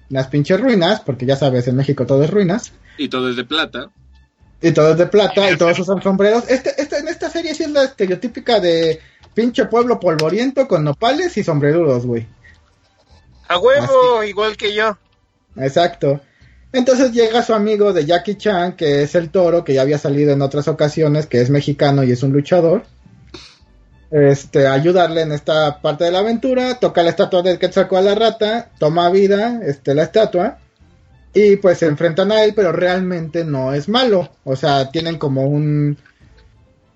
unas 0.08 0.28
pinches 0.28 0.58
ruinas, 0.58 1.00
porque 1.00 1.26
ya 1.26 1.36
sabes, 1.36 1.68
en 1.68 1.76
México 1.76 2.06
todo 2.06 2.24
es 2.24 2.30
ruinas. 2.30 2.72
Y 2.96 3.08
todo 3.08 3.28
es 3.28 3.36
de 3.36 3.44
plata. 3.44 3.90
Y 4.62 4.72
todo 4.72 4.92
es 4.92 4.98
de 4.98 5.06
plata 5.06 5.50
y 5.50 5.56
todos 5.56 5.78
usan 5.78 6.02
sombreros. 6.02 6.48
Este, 6.48 6.80
este, 6.80 6.98
en 6.98 7.08
esta 7.08 7.28
serie 7.28 7.54
sí 7.54 7.64
es 7.64 7.70
la 7.70 7.84
estereotípica 7.84 8.58
de 8.58 9.00
pinche 9.34 9.66
pueblo 9.66 10.00
polvoriento 10.00 10.66
con 10.66 10.82
nopales 10.82 11.36
y 11.36 11.44
sombrerudos, 11.44 12.06
güey. 12.06 12.26
A 13.48 13.58
huevo, 13.58 14.24
igual 14.24 14.56
que 14.56 14.74
yo. 14.74 14.96
Exacto. 15.56 16.20
Entonces 16.76 17.12
llega 17.12 17.42
su 17.42 17.54
amigo 17.54 17.94
de 17.94 18.04
Jackie 18.04 18.36
Chan, 18.36 18.76
que 18.76 19.02
es 19.02 19.14
el 19.14 19.30
toro, 19.30 19.64
que 19.64 19.72
ya 19.72 19.80
había 19.80 19.96
salido 19.96 20.34
en 20.34 20.42
otras 20.42 20.68
ocasiones, 20.68 21.26
que 21.26 21.40
es 21.40 21.48
mexicano 21.48 22.04
y 22.04 22.12
es 22.12 22.22
un 22.22 22.32
luchador. 22.32 22.82
Este, 24.10 24.66
ayudarle 24.66 25.22
en 25.22 25.32
esta 25.32 25.80
parte 25.80 26.04
de 26.04 26.10
la 26.10 26.18
aventura, 26.18 26.78
toca 26.78 27.02
la 27.02 27.08
estatua 27.08 27.40
de 27.40 27.58
Quetzalcóatl 27.58 28.08
a 28.08 28.10
la 28.10 28.14
rata, 28.14 28.70
toma 28.78 29.08
vida, 29.08 29.60
este, 29.64 29.94
la 29.94 30.02
estatua, 30.02 30.58
y 31.32 31.56
pues 31.56 31.78
se 31.78 31.86
enfrentan 31.86 32.30
a 32.30 32.44
él, 32.44 32.52
pero 32.54 32.72
realmente 32.72 33.42
no 33.42 33.72
es 33.72 33.88
malo. 33.88 34.28
O 34.44 34.54
sea, 34.54 34.90
tienen 34.90 35.16
como 35.16 35.46
un... 35.46 35.96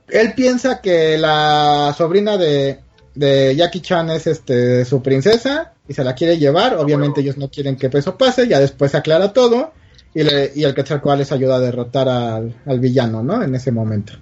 Él 0.08 0.34
piensa 0.34 0.82
que 0.82 1.16
la 1.16 1.94
sobrina 1.96 2.36
de, 2.36 2.80
de 3.14 3.56
Jackie 3.56 3.80
Chan 3.80 4.10
es 4.10 4.26
este 4.26 4.84
su 4.84 5.02
princesa 5.02 5.72
y 5.90 5.94
se 5.94 6.04
la 6.04 6.14
quiere 6.14 6.38
llevar. 6.38 6.76
Obviamente 6.76 7.20
ellos 7.20 7.36
no 7.36 7.50
quieren 7.50 7.74
que 7.74 7.90
eso 7.92 8.16
pase, 8.16 8.46
ya 8.46 8.60
después 8.60 8.92
se 8.92 8.96
aclara 8.96 9.32
todo 9.32 9.72
y, 10.14 10.22
le, 10.22 10.52
y 10.54 10.62
el 10.62 10.72
Quetzalcóatl 10.72 11.18
les 11.18 11.32
ayuda 11.32 11.56
a 11.56 11.60
derrotar 11.60 12.08
al, 12.08 12.54
al 12.64 12.78
villano, 12.78 13.24
¿no? 13.24 13.42
En 13.42 13.52
ese 13.56 13.72
momento. 13.72 14.12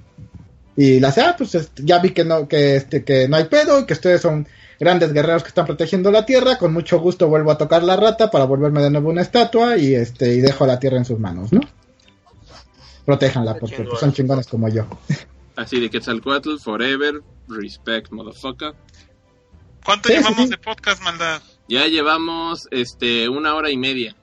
Y 0.77 0.99
la 0.99 1.09
hace, 1.09 1.21
ah, 1.21 1.35
pues 1.37 1.55
este, 1.55 1.83
ya 1.85 1.99
vi 1.99 2.13
que 2.13 2.25
no, 2.25 2.49
que 2.49 2.77
este, 2.77 3.05
que 3.05 3.29
no 3.29 3.37
hay 3.37 3.45
pedo, 3.45 3.85
que 3.85 3.93
ustedes 3.93 4.23
son 4.23 4.49
grandes 4.81 5.13
guerreros 5.13 5.43
que 5.43 5.49
están 5.49 5.67
protegiendo 5.67 6.11
la 6.11 6.25
tierra, 6.25 6.57
con 6.57 6.73
mucho 6.73 7.01
gusto 7.01 7.29
vuelvo 7.29 7.51
a 7.51 7.59
tocar 7.59 7.83
la 7.83 7.97
rata 7.97 8.31
para 8.31 8.47
volverme 8.47 8.81
de 8.81 8.89
nuevo 8.89 9.11
una 9.11 9.21
estatua 9.21 9.77
y 9.77 9.95
este, 9.95 10.35
y 10.37 10.41
dejo 10.41 10.67
la 10.67 10.79
tierra 10.79 10.97
en 10.97 11.05
sus 11.05 11.19
manos, 11.19 11.53
¿no? 11.53 11.61
Protéjanla, 13.05 13.59
porque 13.59 13.77
chingón. 13.77 13.91
pues, 13.91 14.01
son 14.01 14.13
chingones 14.15 14.47
como 14.47 14.71
yo. 14.71 14.87
Así 15.57 15.79
de 15.81 15.91
Quetzalcoatl, 15.91 16.57
forever, 16.61 17.21
respect, 17.49 18.11
motherfucker. 18.11 18.73
¿Cuánto 19.85 20.09
Sí, 20.09 20.15
sí, 20.15 20.21
llevamos 20.21 20.45
sí. 20.45 20.51
de 20.51 20.59
podcast, 20.59 21.03
maldad? 21.03 21.43
Ya 21.69 21.87
llevamos 21.87 22.67
este 22.71 23.29
una 23.29 23.55
hora 23.55 23.71
y 23.71 23.77
media. 23.77 24.17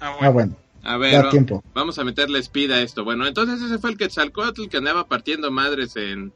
Ah, 0.00 0.16
Ah, 0.20 0.28
bueno. 0.30 0.56
A 0.82 0.96
ver, 0.96 1.12
da 1.12 1.22
va- 1.24 1.30
tiempo. 1.30 1.62
vamos 1.74 1.98
a 1.98 2.04
meterle 2.04 2.38
speed 2.38 2.70
a 2.70 2.80
esto. 2.80 3.04
Bueno, 3.04 3.26
entonces 3.26 3.60
ese 3.60 3.78
fue 3.78 3.90
el 3.90 3.98
Quetzalcoatl 3.98 4.68
que 4.68 4.78
andaba 4.78 5.06
partiendo 5.06 5.50
madres 5.50 5.94
en, 5.96 6.32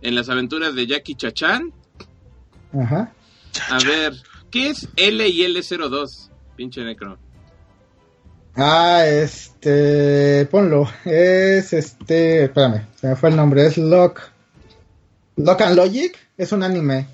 en 0.00 0.14
las 0.14 0.28
aventuras 0.28 0.74
de 0.76 0.86
Jackie 0.86 1.16
Chachán. 1.16 1.72
Ajá. 2.72 3.12
A 3.68 3.78
ver, 3.84 4.14
¿qué 4.50 4.70
es 4.70 4.88
L 4.96 5.28
y 5.28 5.40
L02? 5.42 6.30
Pinche 6.56 6.84
necro. 6.84 7.18
Ah, 8.54 9.04
este, 9.06 10.46
ponlo. 10.50 10.88
Es 11.04 11.72
este, 11.72 12.44
espérame, 12.44 12.86
se 13.00 13.08
me 13.08 13.16
fue 13.16 13.30
el 13.30 13.36
nombre. 13.36 13.66
Es 13.66 13.76
Lock. 13.76 14.20
Lock 15.36 15.60
and 15.62 15.76
Logic. 15.76 16.16
Es 16.36 16.52
un 16.52 16.62
anime. 16.62 17.08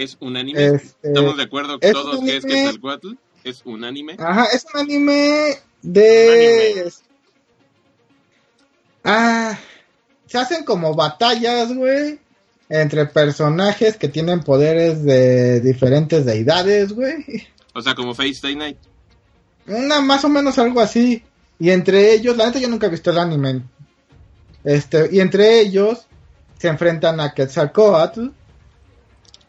¿Es 0.00 0.16
un 0.20 0.34
anime? 0.38 0.64
Este, 0.64 1.08
¿Estamos 1.08 1.36
de 1.36 1.42
acuerdo 1.42 1.76
es 1.78 1.92
todos 1.92 2.16
un 2.20 2.26
que 2.26 2.38
es 2.38 2.44
anime- 2.44 2.62
Quetzalcoatl? 2.64 3.12
¿Es 3.44 3.60
un 3.66 3.84
anime? 3.84 4.16
Ajá, 4.18 4.46
es 4.46 4.64
un 4.72 4.80
anime 4.80 5.56
de. 5.82 6.90
Ah, 9.04 9.58
se 10.26 10.38
hacen 10.38 10.64
como 10.64 10.94
batallas, 10.94 11.74
güey, 11.74 12.18
entre 12.70 13.04
personajes 13.04 13.98
que 13.98 14.08
tienen 14.08 14.40
poderes 14.40 15.04
de 15.04 15.60
diferentes 15.60 16.24
deidades, 16.24 16.94
güey. 16.94 17.46
O 17.74 17.82
sea, 17.82 17.94
como 17.94 18.14
Face 18.14 18.40
Day 18.42 18.56
Night. 18.56 18.78
Una, 19.66 20.00
más 20.00 20.24
o 20.24 20.30
menos 20.30 20.58
algo 20.58 20.80
así. 20.80 21.22
Y 21.58 21.68
entre 21.70 22.14
ellos, 22.14 22.38
la 22.38 22.46
neta 22.46 22.58
yo 22.58 22.68
nunca 22.68 22.86
he 22.86 22.90
visto 22.90 23.10
el 23.10 23.18
anime. 23.18 23.62
Este, 24.64 25.10
y 25.12 25.20
entre 25.20 25.60
ellos 25.60 26.06
se 26.58 26.68
enfrentan 26.68 27.20
a 27.20 27.34
Quetzalcoatl, 27.34 28.28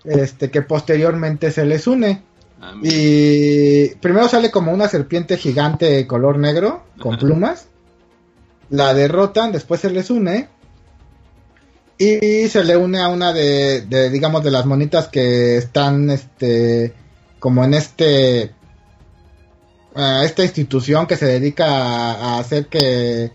este, 0.03 0.49
que 0.49 0.61
posteriormente 0.61 1.51
se 1.51 1.65
les 1.65 1.87
une. 1.87 2.21
Ah. 2.61 2.73
Y 2.81 3.89
primero 3.95 4.27
sale 4.27 4.51
como 4.51 4.71
una 4.71 4.87
serpiente 4.87 5.37
gigante 5.37 6.05
color 6.07 6.37
negro 6.37 6.83
con 6.99 7.13
Ajá. 7.15 7.21
plumas. 7.21 7.67
La 8.69 8.93
derrotan, 8.93 9.51
después 9.51 9.81
se 9.81 9.89
les 9.89 10.09
une. 10.09 10.47
Y 11.97 12.47
se 12.47 12.63
le 12.63 12.77
une 12.77 12.99
a 12.99 13.09
una 13.09 13.31
de, 13.31 13.81
de, 13.81 14.09
digamos, 14.09 14.43
de 14.43 14.51
las 14.51 14.65
monitas 14.65 15.07
que 15.07 15.57
están, 15.57 16.09
este, 16.09 16.93
como 17.37 17.63
en 17.63 17.75
este, 17.75 18.51
a 19.93 20.23
esta 20.23 20.43
institución 20.43 21.05
que 21.05 21.15
se 21.15 21.27
dedica 21.27 21.67
a, 21.67 22.13
a 22.13 22.39
hacer 22.39 22.67
que, 22.67 23.31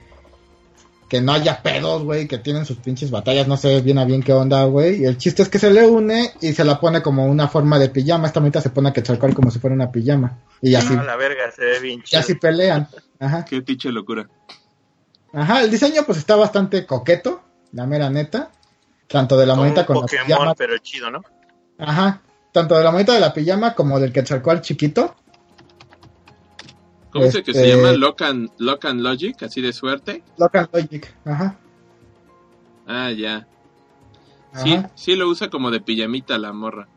que 1.08 1.20
no 1.20 1.32
haya 1.32 1.62
pedos, 1.62 2.02
güey, 2.02 2.26
que 2.26 2.38
tienen 2.38 2.64
sus 2.66 2.78
pinches 2.78 3.10
batallas, 3.10 3.46
no 3.46 3.56
sé 3.56 3.80
bien 3.80 3.98
a 3.98 4.04
bien 4.04 4.22
qué 4.22 4.32
onda, 4.32 4.64
güey. 4.64 5.02
Y 5.02 5.04
el 5.04 5.16
chiste 5.18 5.42
es 5.42 5.48
que 5.48 5.58
se 5.58 5.70
le 5.70 5.86
une 5.86 6.32
y 6.40 6.52
se 6.52 6.64
la 6.64 6.80
pone 6.80 7.00
como 7.02 7.26
una 7.26 7.46
forma 7.48 7.78
de 7.78 7.88
pijama. 7.90 8.26
Esta 8.26 8.40
monita 8.40 8.60
se 8.60 8.70
pone 8.70 8.88
a 8.88 8.92
Quetzalcóatl 8.92 9.34
como 9.34 9.50
si 9.50 9.58
fuera 9.60 9.74
una 9.74 9.90
pijama. 9.92 10.38
Y 10.60 10.74
así, 10.74 10.94
Ah, 10.98 11.04
la 11.04 11.16
verga, 11.16 11.50
se 11.52 11.64
ve 11.64 11.80
bien 11.80 12.02
y 12.10 12.16
así 12.16 12.34
pelean. 12.34 12.88
Ajá. 13.20 13.44
Qué 13.44 13.62
pinche 13.62 13.90
locura. 13.92 14.28
Ajá, 15.32 15.62
el 15.62 15.70
diseño 15.70 16.02
pues 16.04 16.18
está 16.18 16.34
bastante 16.36 16.86
coqueto, 16.86 17.42
la 17.72 17.86
mera 17.86 18.10
neta. 18.10 18.50
Tanto 19.06 19.36
de 19.36 19.46
la 19.46 19.52
Como 19.52 19.62
monita 19.64 19.86
con 19.86 19.96
la 19.96 20.02
Pokémon, 20.02 20.26
pijama. 20.26 20.54
pero 20.56 20.78
chido, 20.78 21.10
¿no? 21.10 21.22
Ajá. 21.78 22.22
Tanto 22.52 22.76
de 22.76 22.82
la 22.82 22.90
monita 22.90 23.12
de 23.12 23.20
la 23.20 23.32
pijama 23.32 23.74
como 23.74 24.00
del 24.00 24.12
Quetzalcóatl 24.12 24.62
chiquito. 24.62 25.14
¿Cómo 27.18 27.26
dice 27.26 27.42
que 27.42 27.52
se 27.54 27.66
Este- 27.66 27.76
llama? 27.82 27.92
Lock 27.96 28.22
and, 28.22 28.50
Lock 28.58 28.84
and 28.86 29.00
Logic, 29.00 29.42
así 29.42 29.60
de 29.60 29.72
suerte. 29.72 30.22
Local 30.38 30.68
Logic. 30.72 31.14
Ajá. 31.24 31.56
Ah, 32.86 33.10
ya. 33.10 33.46
Sí, 34.62 34.74
Ajá. 34.74 34.90
sí 34.94 35.16
lo 35.16 35.28
usa 35.28 35.50
como 35.50 35.70
de 35.70 35.80
pijamita 35.80 36.38
la 36.38 36.52
morra. 36.52 36.88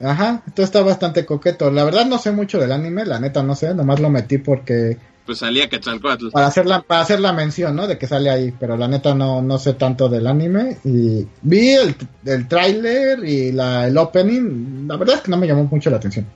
Ajá. 0.00 0.42
Esto 0.46 0.62
está 0.62 0.82
bastante 0.82 1.26
coqueto. 1.26 1.70
La 1.70 1.84
verdad 1.84 2.06
no 2.06 2.16
sé 2.18 2.30
mucho 2.32 2.58
del 2.58 2.72
anime, 2.72 3.04
la 3.04 3.20
neta 3.20 3.42
no 3.42 3.54
sé. 3.54 3.74
Nomás 3.74 4.00
lo 4.00 4.08
metí 4.08 4.38
porque 4.38 4.96
Pues 5.26 5.38
salía 5.38 5.68
Quetzalcoatl. 5.68 6.30
para 6.30 6.46
hacer 6.46 6.64
la, 6.66 6.80
para 6.80 7.02
hacer 7.02 7.20
la 7.20 7.32
mención, 7.34 7.76
¿no? 7.76 7.86
De 7.86 7.98
que 7.98 8.06
sale 8.06 8.30
ahí, 8.30 8.54
pero 8.58 8.76
la 8.78 8.88
neta 8.88 9.14
no, 9.14 9.42
no 9.42 9.58
sé 9.58 9.74
tanto 9.74 10.08
del 10.08 10.26
anime 10.26 10.78
y 10.84 11.26
vi 11.42 11.70
el, 11.74 11.94
el 12.24 12.48
tráiler 12.48 13.22
y 13.24 13.52
la, 13.52 13.86
el 13.88 13.98
opening, 13.98 14.88
la 14.88 14.96
verdad 14.96 15.16
es 15.16 15.20
que 15.22 15.30
no 15.30 15.36
me 15.36 15.46
llamó 15.46 15.64
mucho 15.64 15.90
la 15.90 15.98
atención. 15.98 16.26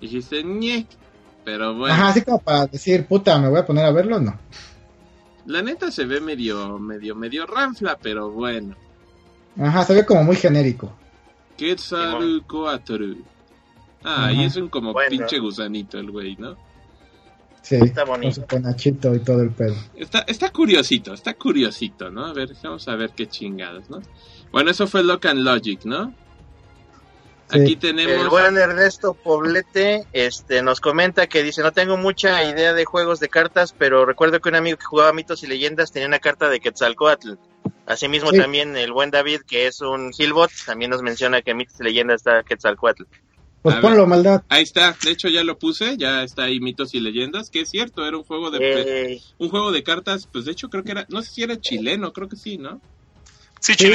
Dijiste, 0.00 0.42
ñe. 0.42 0.86
Pero 1.44 1.74
bueno, 1.74 1.94
Ajá, 1.94 2.08
así 2.08 2.22
como 2.22 2.38
para 2.40 2.66
decir, 2.66 3.06
puta, 3.06 3.38
me 3.38 3.48
voy 3.48 3.58
a 3.60 3.66
poner 3.66 3.84
a 3.84 3.90
verlo, 3.92 4.20
no. 4.20 4.38
la 5.46 5.62
neta 5.62 5.90
se 5.90 6.04
ve 6.04 6.20
medio, 6.20 6.78
medio, 6.78 7.14
medio 7.14 7.46
ranfla, 7.46 7.98
pero 8.00 8.30
bueno. 8.30 8.76
Ajá, 9.58 9.84
se 9.84 9.94
ve 9.94 10.04
como 10.06 10.22
muy 10.22 10.36
genérico. 10.36 10.92
Quetzalcoatl. 11.56 13.12
Ah, 14.02 14.24
Ajá. 14.24 14.32
y 14.32 14.44
es 14.44 14.56
un 14.56 14.68
como 14.68 14.92
Bueno. 14.92 15.10
pinche 15.10 15.38
gusanito 15.38 15.98
el 15.98 16.10
güey, 16.10 16.36
¿no? 16.36 16.56
Sí, 17.62 17.74
Está 17.76 18.02
con 18.06 18.14
bonito. 18.20 18.36
su 18.36 18.46
penachito 18.46 19.14
y 19.14 19.18
todo 19.20 19.42
el 19.42 19.50
pedo. 19.50 19.74
Está, 19.94 20.20
está 20.20 20.50
curiosito, 20.50 21.12
está 21.12 21.34
curiosito, 21.34 22.10
¿no? 22.10 22.24
A 22.26 22.32
ver, 22.32 22.50
vamos 22.62 22.88
a 22.88 22.94
ver 22.96 23.10
qué 23.10 23.26
chingados, 23.28 23.90
¿no? 23.90 24.00
Bueno, 24.50 24.70
eso 24.70 24.86
fue 24.86 25.04
Lock 25.04 25.26
and 25.26 25.40
Logic, 25.40 25.84
¿no? 25.84 26.14
Aquí 27.52 27.72
El 27.72 27.78
tenemos... 27.78 28.28
buen 28.28 28.56
Ernesto 28.56 29.14
Poblete 29.14 30.06
este, 30.12 30.62
nos 30.62 30.80
comenta 30.80 31.26
que 31.26 31.42
dice, 31.42 31.62
no 31.62 31.72
tengo 31.72 31.96
mucha 31.96 32.44
idea 32.44 32.72
de 32.72 32.84
juegos 32.84 33.20
de 33.20 33.28
cartas, 33.28 33.74
pero 33.76 34.04
recuerdo 34.06 34.40
que 34.40 34.48
un 34.48 34.54
amigo 34.54 34.78
que 34.78 34.84
jugaba 34.84 35.12
mitos 35.12 35.42
y 35.42 35.46
leyendas 35.46 35.92
tenía 35.92 36.08
una 36.08 36.18
carta 36.20 36.48
de 36.48 36.60
Quetzalcoatl. 36.60 37.32
Asimismo 37.86 38.30
Sí. 38.30 38.38
también 38.38 38.76
el 38.76 38.92
buen 38.92 39.10
David, 39.10 39.40
que 39.46 39.66
es 39.66 39.80
un 39.80 40.12
Hillbot, 40.16 40.50
también 40.64 40.90
nos 40.90 41.02
menciona 41.02 41.42
que 41.42 41.54
mitos 41.54 41.80
y 41.80 41.84
leyendas 41.84 42.20
está 42.20 42.42
Quetzalcoatl. 42.44 43.02
Pues 43.62 43.76
A 43.76 43.80
ponlo, 43.82 44.06
maldad. 44.06 44.42
Ahí 44.48 44.62
está, 44.62 44.96
de 45.04 45.10
hecho 45.10 45.28
ya 45.28 45.44
lo 45.44 45.58
puse, 45.58 45.96
ya 45.98 46.22
está 46.22 46.44
ahí 46.44 46.60
mitos 46.60 46.94
y 46.94 47.00
leyendas, 47.00 47.50
que 47.50 47.60
es 47.62 47.68
cierto, 47.70 48.06
era 48.06 48.16
un 48.16 48.24
juego 48.24 48.50
de 48.50 48.58
Eh, 48.62 49.20
un 49.38 49.50
juego 49.50 49.70
de 49.70 49.82
cartas, 49.82 50.26
pues 50.32 50.46
de 50.46 50.52
hecho 50.52 50.70
creo 50.70 50.82
que 50.82 50.92
era, 50.92 51.04
no 51.10 51.20
sé 51.20 51.30
si 51.30 51.42
era 51.42 51.60
chileno, 51.60 52.12
creo 52.12 52.28
que 52.28 52.36
sí, 52.36 52.56
¿no? 52.56 52.80
Sí, 53.60 53.74
Sí. 53.76 53.92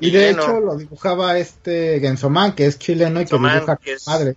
Y 0.00 0.10
de 0.10 0.18
chileno. 0.20 0.42
hecho 0.42 0.60
lo 0.60 0.76
dibujaba 0.76 1.38
este 1.38 1.98
Gensoman, 2.00 2.52
que 2.54 2.66
es 2.66 2.78
chileno 2.78 3.20
y 3.20 3.24
que 3.26 3.36
dibuja 3.36 3.76
que 3.76 3.92
es- 3.94 4.06
madre. 4.06 4.36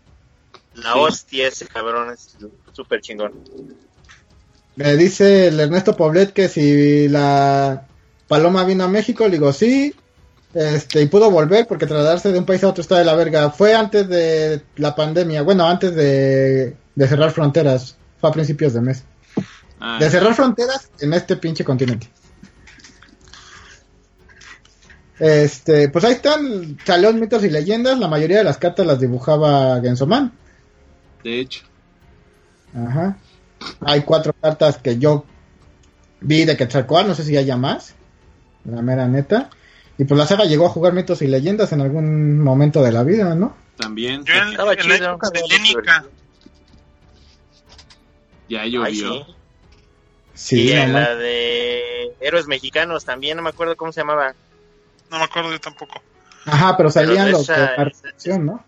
la 0.75 0.93
Sí. 0.93 0.99
hostia 0.99 1.47
ese 1.47 1.67
cabrón, 1.67 2.11
es 2.13 2.35
súper 2.73 3.01
chingón. 3.01 3.33
Me 4.75 4.95
dice 4.95 5.47
el 5.47 5.59
Ernesto 5.59 5.95
Poblet 5.97 6.31
que 6.33 6.47
si 6.47 7.07
la 7.09 7.85
Paloma 8.27 8.63
vino 8.63 8.85
a 8.85 8.87
México, 8.87 9.25
le 9.25 9.31
digo 9.31 9.51
sí, 9.51 9.93
este, 10.53 11.01
y 11.01 11.07
pudo 11.07 11.29
volver 11.29 11.67
porque 11.67 11.85
trasladarse 11.85 12.31
de 12.31 12.39
un 12.39 12.45
país 12.45 12.63
a 12.63 12.69
otro 12.69 12.81
está 12.81 12.97
de 12.97 13.05
la 13.05 13.15
verga. 13.15 13.49
Fue 13.51 13.75
antes 13.75 14.07
de 14.07 14.61
la 14.77 14.95
pandemia, 14.95 15.41
bueno, 15.43 15.67
antes 15.67 15.93
de, 15.95 16.75
de 16.95 17.07
cerrar 17.07 17.31
fronteras, 17.31 17.97
fue 18.19 18.29
a 18.29 18.33
principios 18.33 18.73
de 18.73 18.81
mes. 18.81 19.03
Ah, 19.79 19.97
De 19.99 20.09
cerrar 20.09 20.33
fronteras 20.35 20.89
en 20.99 21.13
este 21.13 21.35
pinche 21.35 21.63
continente. 21.65 22.07
Este, 25.23 25.87
pues 25.89 26.03
ahí 26.03 26.13
están, 26.13 26.79
salió 26.83 27.13
mitos 27.13 27.43
y 27.43 27.51
leyendas, 27.51 27.99
la 27.99 28.07
mayoría 28.07 28.39
de 28.39 28.43
las 28.43 28.57
cartas 28.57 28.87
las 28.87 28.99
dibujaba 28.99 29.79
Gensoman. 29.79 30.31
de 31.23 31.39
hecho. 31.41 31.63
Ajá. 32.75 33.17
Hay 33.81 34.01
cuatro 34.01 34.33
cartas 34.41 34.79
que 34.79 34.97
yo 34.97 35.23
vi 36.21 36.45
de 36.45 36.57
Quetzalcóatl, 36.57 37.07
no 37.09 37.13
sé 37.13 37.23
si 37.23 37.37
haya 37.37 37.55
más. 37.55 37.93
La 38.65 38.81
mera 38.81 39.07
neta. 39.07 39.51
Y 39.99 40.05
pues 40.05 40.17
la 40.17 40.25
saga 40.25 40.45
llegó 40.45 40.65
a 40.65 40.69
jugar 40.69 40.93
mitos 40.93 41.21
y 41.21 41.27
leyendas 41.27 41.71
en 41.71 41.81
algún 41.81 42.39
momento 42.39 42.81
de 42.81 42.91
la 42.91 43.03
vida, 43.03 43.35
¿no? 43.35 43.55
También 43.77 44.23
Yo 44.25 44.33
en, 44.33 44.49
Estaba 44.49 44.73
en 44.73 44.87
la 44.89 44.95
chido. 44.95 45.09
época 45.09 45.29
de 45.29 45.41
Lénica, 45.47 46.05
ya 48.49 48.65
llovió. 48.65 49.13
sí. 49.13 49.25
Sí, 50.33 50.63
y 50.63 50.71
en 50.71 50.93
la 50.93 51.13
de 51.15 52.15
Héroes 52.19 52.47
Mexicanos 52.47 53.05
también, 53.05 53.37
no 53.37 53.43
me 53.43 53.49
acuerdo 53.49 53.75
cómo 53.77 53.91
se 53.91 54.01
llamaba. 54.01 54.33
No 55.11 55.19
me 55.19 55.25
acuerdo 55.25 55.51
yo 55.51 55.59
tampoco. 55.61 56.01
Ajá, 56.45 56.75
pero 56.75 56.89
salían 56.89 57.25
Pero 57.25 57.37
los 57.37 57.47
de 57.47 57.75
recepción, 57.75 58.45
¿no? 58.47 58.65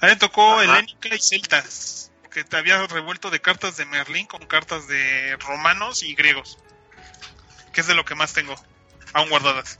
A 0.00 0.06
mí 0.06 0.12
me 0.12 0.16
tocó 0.16 0.52
Ajá. 0.52 0.62
Helénica 0.64 1.14
y 1.14 1.18
Celtas, 1.20 2.10
que 2.32 2.42
te 2.44 2.56
había 2.56 2.86
revuelto 2.86 3.28
de 3.30 3.40
cartas 3.40 3.76
de 3.76 3.84
Merlín 3.84 4.26
con 4.26 4.46
cartas 4.46 4.88
de 4.88 5.36
romanos 5.46 6.02
y 6.02 6.14
griegos, 6.14 6.56
que 7.74 7.82
es 7.82 7.86
de 7.86 7.94
lo 7.94 8.04
que 8.06 8.14
más 8.14 8.32
tengo, 8.32 8.54
aún 9.12 9.28
guardadas. 9.28 9.76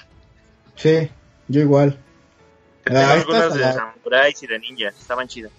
Sí, 0.77 1.11
yo 1.49 1.61
igual. 1.63 1.99
Tengo 2.85 2.99
Ah, 2.99 3.13
algunas 3.13 3.43
estas 3.45 3.59
de 3.59 3.65
a 3.65 3.67
la- 3.69 3.73
samuráis 3.75 4.43
y 4.43 4.47
de 4.47 4.59
ninjas, 4.59 4.95
estaban 4.99 5.29
chidas. 5.29 5.53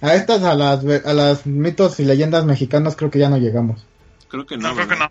A 0.00 0.14
estas, 0.14 0.42
a 0.42 0.54
las, 0.54 0.82
ve- 0.84 1.02
a 1.04 1.12
las 1.12 1.46
mitos 1.46 2.00
y 2.00 2.04
leyendas 2.04 2.44
mexicanas 2.44 2.96
creo 2.96 3.10
que 3.10 3.20
ya 3.20 3.28
no 3.28 3.36
llegamos. 3.38 3.86
Creo 4.28 4.44
que 4.46 4.56
No, 4.56 4.70
no. 4.70 4.74
creo 4.74 4.88
que 4.88 4.96
no. 4.96 5.10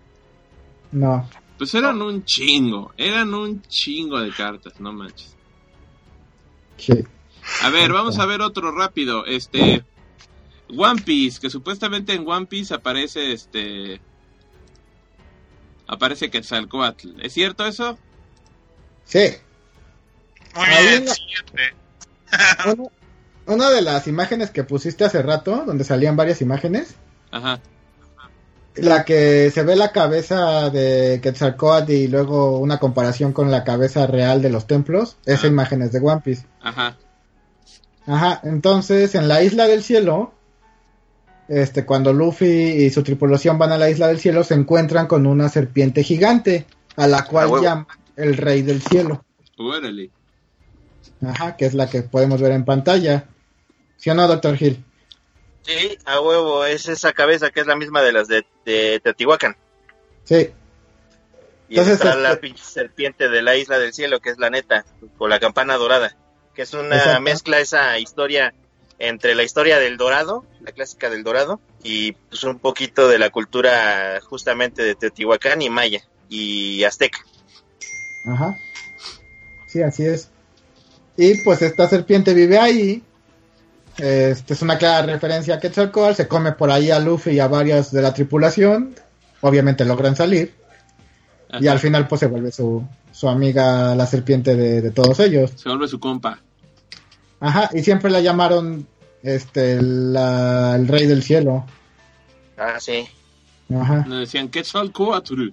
No. 0.91 1.29
Pues 1.61 1.75
eran 1.75 2.01
un 2.01 2.25
chingo. 2.25 2.91
Eran 2.97 3.35
un 3.35 3.61
chingo 3.61 4.19
de 4.19 4.31
cartas, 4.31 4.79
no 4.79 4.91
manches. 4.91 5.35
Sí. 6.77 7.05
A 7.61 7.69
ver, 7.69 7.93
vamos 7.93 8.17
a 8.17 8.25
ver 8.25 8.41
otro 8.41 8.75
rápido. 8.75 9.27
Este. 9.27 9.85
One 10.75 11.03
Piece, 11.03 11.39
que 11.39 11.51
supuestamente 11.51 12.13
en 12.13 12.27
One 12.27 12.47
Piece 12.47 12.73
aparece 12.73 13.31
este. 13.31 14.01
Aparece 15.85 16.31
Quetzalcoatl. 16.31 17.21
¿Es 17.21 17.33
cierto 17.33 17.63
eso? 17.67 17.95
Sí. 19.05 19.27
Muy 20.55 20.65
bien. 20.65 21.05
Una, 22.65 22.89
una 23.45 23.69
de 23.69 23.83
las 23.83 24.07
imágenes 24.07 24.49
que 24.49 24.63
pusiste 24.63 25.03
hace 25.03 25.21
rato, 25.21 25.63
donde 25.67 25.83
salían 25.83 26.15
varias 26.15 26.41
imágenes, 26.41 26.95
Ajá. 27.29 27.61
La 28.75 29.03
que 29.03 29.51
se 29.51 29.63
ve 29.63 29.75
la 29.75 29.91
cabeza 29.91 30.69
de 30.69 31.19
Quetzalcoatl 31.21 31.91
y 31.91 32.07
luego 32.07 32.59
una 32.59 32.77
comparación 32.79 33.33
con 33.33 33.51
la 33.51 33.63
cabeza 33.63 34.07
real 34.07 34.41
de 34.41 34.49
los 34.49 34.67
templos, 34.67 35.17
esa 35.25 35.47
Ah. 35.47 35.49
imagen 35.49 35.81
es 35.81 35.91
de 35.91 35.99
One 35.99 36.21
Piece. 36.23 36.45
Ajá. 36.61 36.97
Ajá, 38.07 38.39
entonces 38.43 39.13
en 39.15 39.27
la 39.27 39.43
isla 39.43 39.67
del 39.67 39.83
cielo, 39.83 40.33
este, 41.47 41.85
cuando 41.85 42.13
Luffy 42.13 42.45
y 42.45 42.89
su 42.89 43.03
tripulación 43.03 43.57
van 43.57 43.71
a 43.71 43.77
la 43.77 43.89
isla 43.89 44.07
del 44.07 44.19
cielo, 44.19 44.43
se 44.43 44.53
encuentran 44.53 45.07
con 45.07 45.27
una 45.27 45.49
serpiente 45.49 46.03
gigante, 46.03 46.65
a 46.95 47.07
la 47.07 47.25
cual 47.25 47.49
llaman 47.61 47.87
el 48.15 48.37
rey 48.37 48.61
del 48.61 48.81
cielo. 48.81 49.23
Órale. 49.57 50.09
Ajá, 51.25 51.55
que 51.57 51.65
es 51.65 51.73
la 51.73 51.89
que 51.89 52.01
podemos 52.03 52.41
ver 52.41 52.53
en 52.53 52.65
pantalla. 52.65 53.25
¿Sí 53.97 54.09
o 54.09 54.15
no, 54.15 54.27
Doctor 54.27 54.57
Hill? 54.59 54.83
Sí, 55.63 55.97
a 56.05 56.19
huevo, 56.21 56.65
es 56.65 56.87
esa 56.87 57.13
cabeza 57.13 57.51
que 57.51 57.61
es 57.61 57.67
la 57.67 57.75
misma 57.75 58.01
de 58.01 58.11
las 58.13 58.27
de, 58.27 58.45
de 58.65 58.99
Teotihuacán. 59.03 59.55
Sí, 60.23 60.49
Y 61.69 61.73
Entonces, 61.79 61.95
está 61.95 62.09
este- 62.09 62.21
la 62.21 62.35
pinche 62.39 62.63
serpiente 62.63 63.29
de 63.29 63.41
la 63.41 63.55
isla 63.55 63.79
del 63.79 63.93
cielo, 63.93 64.19
que 64.19 64.29
es 64.31 64.37
la 64.37 64.49
neta, 64.49 64.85
con 65.17 65.29
la 65.29 65.39
campana 65.39 65.75
dorada. 65.77 66.15
Que 66.55 66.63
es 66.63 66.73
una 66.73 66.97
Exacto. 66.97 67.21
mezcla, 67.21 67.59
esa 67.59 67.97
historia 67.99 68.53
entre 68.99 69.35
la 69.35 69.43
historia 69.43 69.79
del 69.79 69.97
dorado, 69.97 70.45
la 70.61 70.71
clásica 70.73 71.09
del 71.09 71.23
dorado, 71.23 71.59
y 71.83 72.11
pues 72.11 72.43
un 72.43 72.59
poquito 72.59 73.07
de 73.07 73.17
la 73.19 73.29
cultura 73.29 74.19
justamente 74.21 74.83
de 74.83 74.95
Teotihuacán 74.95 75.61
y 75.61 75.69
maya 75.69 76.03
y 76.29 76.83
azteca. 76.83 77.19
Ajá. 78.27 78.55
Sí, 79.67 79.81
así 79.81 80.05
es. 80.05 80.29
Y 81.17 81.41
pues 81.43 81.61
esta 81.61 81.87
serpiente 81.87 82.33
vive 82.33 82.59
ahí. 82.59 83.01
Este 83.97 84.53
es 84.53 84.61
una 84.61 84.77
clara 84.77 85.05
referencia 85.05 85.55
a 85.55 85.59
Quetzalcóatl. 85.59 86.15
Se 86.15 86.27
come 86.27 86.53
por 86.53 86.71
ahí 86.71 86.91
a 86.91 86.99
Luffy 86.99 87.31
y 87.31 87.39
a 87.39 87.47
varias 87.47 87.91
de 87.91 88.01
la 88.01 88.13
tripulación. 88.13 88.95
Obviamente 89.41 89.85
logran 89.85 90.15
salir. 90.15 90.53
Y 91.59 91.67
al 91.67 91.79
final 91.79 92.07
pues 92.07 92.19
se 92.19 92.27
vuelve 92.27 92.51
su, 92.51 92.83
su 93.11 93.27
amiga 93.27 93.93
la 93.95 94.05
serpiente 94.05 94.55
de, 94.55 94.81
de 94.81 94.91
todos 94.91 95.19
ellos. 95.19 95.51
Se 95.55 95.67
vuelve 95.69 95.87
su 95.87 95.99
compa. 95.99 96.39
Ajá. 97.41 97.69
Y 97.73 97.83
siempre 97.83 98.09
la 98.09 98.21
llamaron 98.21 98.87
este 99.23 99.81
la- 99.81 100.75
el 100.75 100.87
rey 100.87 101.05
del 101.07 101.21
cielo. 101.23 101.65
Ah, 102.57 102.79
sí. 102.79 103.07
Ajá. 103.75 104.05
Le 104.07 104.15
decían 104.17 104.49
Quetzalcoatl. 104.49 105.49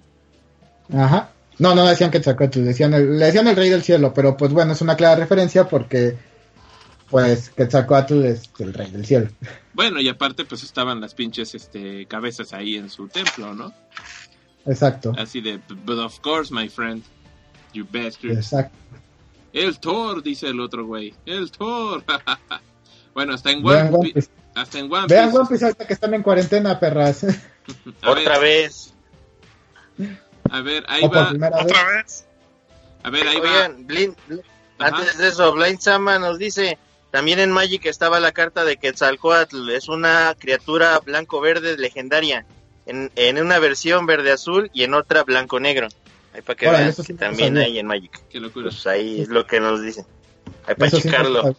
Ajá. 0.95 1.29
No, 1.57 1.75
no 1.75 1.85
decían 1.85 2.09
Quetzalcóatl, 2.11 2.63
decían 2.63 2.93
el, 2.93 3.19
le 3.19 3.25
decían 3.25 3.47
el 3.47 3.55
rey 3.57 3.69
del 3.69 3.83
cielo, 3.83 4.13
pero 4.13 4.37
pues 4.37 4.53
bueno, 4.53 4.71
es 4.71 4.81
una 4.81 4.95
clara 4.95 5.15
referencia 5.17 5.67
porque 5.67 6.15
pues 7.09 7.49
Quetzalcóatl 7.49 8.23
es 8.25 8.49
el 8.59 8.73
rey 8.73 8.91
del 8.91 9.05
cielo. 9.05 9.29
Bueno, 9.73 9.99
y 10.01 10.09
aparte, 10.09 10.45
pues 10.45 10.63
estaban 10.63 10.99
las 11.01 11.13
pinches 11.15 11.55
este, 11.55 12.05
cabezas 12.05 12.53
ahí 12.53 12.75
en 12.75 12.89
su 12.89 13.07
templo, 13.07 13.53
¿no? 13.53 13.73
Exacto. 14.65 15.13
Así 15.17 15.41
de, 15.41 15.57
but 15.85 15.97
of 15.99 16.19
course, 16.19 16.53
my 16.53 16.67
friend. 16.69 17.03
You 17.73 17.85
bastard. 17.91 18.31
Exacto. 18.31 18.75
El 19.53 19.79
Thor, 19.79 20.21
dice 20.23 20.47
el 20.47 20.59
otro 20.59 20.85
güey. 20.85 21.13
El 21.25 21.51
Thor. 21.51 22.03
bueno, 23.13 23.33
hasta 23.33 23.51
en 23.51 23.63
Vean 23.63 23.87
One, 23.87 23.95
One 23.97 24.07
Pi- 24.07 24.13
Piece. 24.13 24.29
hasta 24.55 24.79
en 24.79 24.91
One 24.91 25.05
Vean. 25.07 25.35
One 25.35 25.45
Piece 25.49 25.65
ahorita 25.65 25.87
que 25.87 25.93
están 25.93 26.13
en 26.13 26.23
cuarentena, 26.23 26.79
perras. 26.79 27.25
Otra 28.05 28.39
vez. 28.39 28.93
a 30.49 30.61
ver, 30.61 30.83
ahí 30.87 31.03
O 31.03 31.09
va. 31.11 31.29
primera 31.29 31.57
vez. 31.57 31.65
Otra 31.65 31.87
vez. 31.89 32.25
A 33.03 33.09
ver, 33.09 33.27
ahí 33.27 33.37
va. 33.39 33.41
Oigan, 33.67 33.87
Blind- 33.87 34.15
Ajá. 34.79 34.97
antes 34.97 35.17
de 35.17 35.27
eso, 35.27 35.53
Blind 35.53 35.79
Sama 35.79 36.19
nos 36.19 36.37
dice, 36.37 36.77
también 37.11 37.39
en 37.39 37.51
Magic 37.51 37.85
estaba 37.85 38.19
la 38.19 38.31
carta 38.31 38.65
de 38.65 38.77
Quetzalcoatl, 38.77 39.69
es 39.71 39.87
una 39.87 40.35
criatura 40.37 40.99
blanco-verde 40.99 41.77
legendaria, 41.77 42.45
en, 42.85 43.11
en 43.15 43.39
una 43.41 43.59
versión 43.59 44.05
verde-azul 44.05 44.69
y 44.73 44.83
en 44.83 44.93
otra 44.93 45.23
blanco-negro. 45.23 45.87
Ahí 46.33 46.41
para 46.41 46.55
que 46.55 46.67
Órale, 46.67 46.83
vean 46.85 46.95
sí 46.95 47.03
que 47.03 47.13
también 47.15 47.53
sabía. 47.55 47.65
hay 47.65 47.79
en 47.79 47.87
Magic. 47.87 48.21
Qué 48.29 48.39
locura. 48.39 48.69
Pues 48.69 48.85
ahí 48.87 49.21
es 49.21 49.29
lo 49.29 49.47
que 49.47 49.59
nos 49.59 49.81
dicen. 49.81 50.05
Ahí 50.67 50.75
para 50.75 50.87
Eso 50.87 50.99
checarlo. 51.01 51.55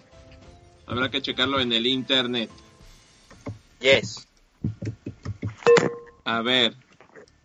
Habrá 0.87 1.11
que 1.11 1.23
checarlo 1.23 1.61
en 1.61 1.73
el 1.73 1.87
internet. 1.87 2.51
Yes. 3.81 4.29
A 6.25 6.43
ver. 6.43 6.75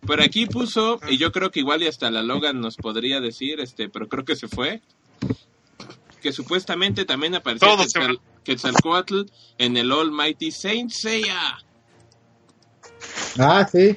Por 0.06 0.20
aquí 0.20 0.46
puso, 0.46 1.00
y 1.08 1.18
yo 1.18 1.32
creo 1.32 1.50
que 1.50 1.60
igual 1.60 1.82
y 1.82 1.88
hasta 1.88 2.10
la 2.12 2.22
Logan 2.22 2.60
nos 2.60 2.76
podría 2.76 3.20
decir, 3.20 3.58
este, 3.60 3.88
pero 3.88 4.08
creo 4.08 4.24
que 4.24 4.36
se 4.36 4.46
fue. 4.46 4.80
Que 6.26 6.32
supuestamente 6.32 7.04
también 7.04 7.36
apareció 7.36 7.68
Quetzal- 7.76 8.18
Quetzalcoatl 8.42 9.26
en 9.58 9.76
el 9.76 9.92
Almighty 9.92 10.50
Saint 10.50 10.90
Seiya. 10.90 11.56
Ah, 13.38 13.64
sí. 13.70 13.96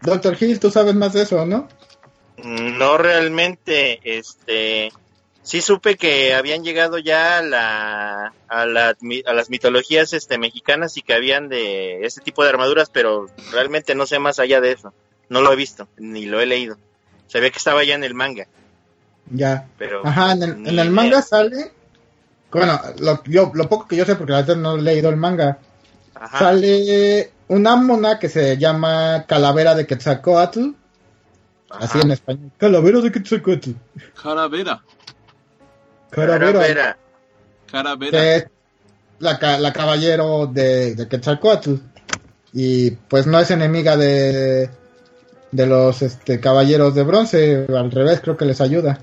Doctor 0.00 0.38
Hill, 0.40 0.58
tú 0.58 0.70
sabes 0.70 0.94
más 0.94 1.12
de 1.12 1.24
eso, 1.24 1.44
¿no? 1.44 1.68
No 2.42 2.96
realmente, 2.96 4.00
este, 4.04 4.90
sí 5.42 5.60
supe 5.60 5.96
que 5.96 6.32
habían 6.32 6.64
llegado 6.64 6.96
ya 6.96 7.36
a 7.38 7.42
la, 7.42 8.32
a, 8.48 8.64
la- 8.64 8.96
a 9.26 9.32
las 9.34 9.50
mitologías 9.50 10.14
este 10.14 10.38
mexicanas 10.38 10.96
y 10.96 11.02
que 11.02 11.12
habían 11.12 11.50
de 11.50 12.06
este 12.06 12.22
tipo 12.22 12.42
de 12.42 12.48
armaduras, 12.48 12.88
pero 12.88 13.26
realmente 13.52 13.94
no 13.94 14.06
sé 14.06 14.18
más 14.18 14.38
allá 14.38 14.62
de 14.62 14.72
eso. 14.72 14.94
No 15.28 15.42
lo 15.42 15.52
he 15.52 15.56
visto, 15.56 15.88
ni 15.98 16.24
lo 16.24 16.40
he 16.40 16.46
leído. 16.46 16.78
Sabía 17.26 17.50
que 17.50 17.58
estaba 17.58 17.84
ya 17.84 17.96
en 17.96 18.04
el 18.04 18.14
manga, 18.14 18.46
Ya. 19.30 19.66
pero 19.78 20.06
Ajá, 20.06 20.32
en 20.32 20.42
el, 20.42 20.50
en 20.68 20.78
el 20.78 20.90
manga 20.90 21.22
sale. 21.22 21.72
Bueno, 22.52 22.80
lo, 23.00 23.22
yo- 23.24 23.50
lo 23.54 23.68
poco 23.68 23.86
que 23.88 23.96
yo 23.96 24.04
sé, 24.04 24.14
porque 24.16 24.32
la 24.32 24.38
verdad 24.42 24.56
no 24.56 24.76
he 24.76 24.82
leído 24.82 25.10
el 25.10 25.16
manga, 25.16 25.58
Ajá. 26.14 26.38
sale 26.38 27.30
una 27.48 27.76
mona 27.76 28.18
que 28.18 28.28
se 28.28 28.56
llama 28.56 29.24
Calavera 29.28 29.74
de 29.74 29.86
Quetzalcoatl. 29.86 30.70
Así 31.68 31.98
en 32.00 32.12
español. 32.12 32.50
Calavera 32.56 33.00
de 33.00 33.12
Quetzalcoatl. 33.12 33.70
Calavera. 34.22 34.82
Calavera. 36.10 36.96
Calavera. 37.70 38.34
Es 38.36 38.46
la, 39.18 39.38
la 39.58 39.72
caballero 39.72 40.46
de, 40.46 40.94
de 40.94 41.08
Quetzalcoatl. 41.08 41.74
Y 42.52 42.92
pues 42.92 43.26
no 43.26 43.38
es 43.38 43.50
enemiga 43.50 43.96
de, 43.96 44.70
de 45.50 45.66
los 45.66 46.00
este, 46.02 46.40
caballeros 46.40 46.94
de 46.94 47.02
bronce, 47.02 47.66
al 47.68 47.90
revés, 47.90 48.20
creo 48.20 48.36
que 48.36 48.46
les 48.46 48.60
ayuda. 48.60 48.98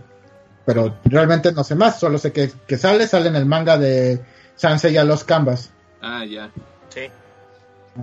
Pero 0.65 0.97
realmente 1.05 1.51
no 1.51 1.63
sé 1.63 1.75
más, 1.75 1.99
solo 1.99 2.17
sé 2.17 2.31
que, 2.31 2.51
que 2.65 2.77
sale, 2.77 3.07
sale 3.07 3.27
en 3.27 3.35
el 3.35 3.45
manga 3.45 3.77
de 3.77 4.21
Sansei 4.55 4.95
a 4.97 5.03
los 5.03 5.23
Canvas. 5.23 5.71
Ah, 6.01 6.23
ya. 6.25 6.49
Sí. 6.89 7.09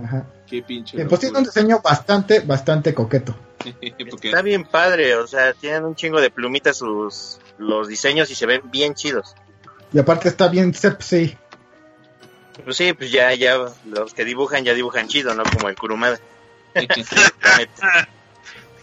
Ajá. 0.03 0.25
Qué 0.47 0.61
pinche. 0.61 1.01
Y 1.01 1.05
pues 1.05 1.21
tiene 1.21 1.39
un 1.39 1.43
diseño 1.43 1.81
bastante, 1.83 2.41
bastante 2.41 2.93
coqueto. 2.93 3.35
Está 4.21 4.41
bien 4.41 4.63
padre, 4.65 5.15
o 5.15 5.27
sea, 5.27 5.53
tienen 5.53 5.85
un 5.85 5.95
chingo 5.95 6.21
de 6.21 6.29
plumitas 6.29 6.77
sus 6.77 7.39
los 7.57 7.87
diseños 7.87 8.29
y 8.31 8.35
se 8.35 8.45
ven 8.45 8.61
bien 8.71 8.95
chidos. 8.95 9.35
Y 9.93 9.99
aparte 9.99 10.29
está 10.29 10.47
bien 10.47 10.73
sepsi. 10.73 11.37
Pues 12.63 12.77
sí, 12.77 12.93
pues 12.93 13.11
ya, 13.11 13.33
ya, 13.33 13.57
los 13.85 14.13
que 14.13 14.25
dibujan 14.25 14.63
ya 14.63 14.73
dibujan 14.73 15.07
chido, 15.07 15.33
¿no? 15.33 15.43
Como 15.43 15.69
el 15.69 15.75
Kurumada. 15.75 16.19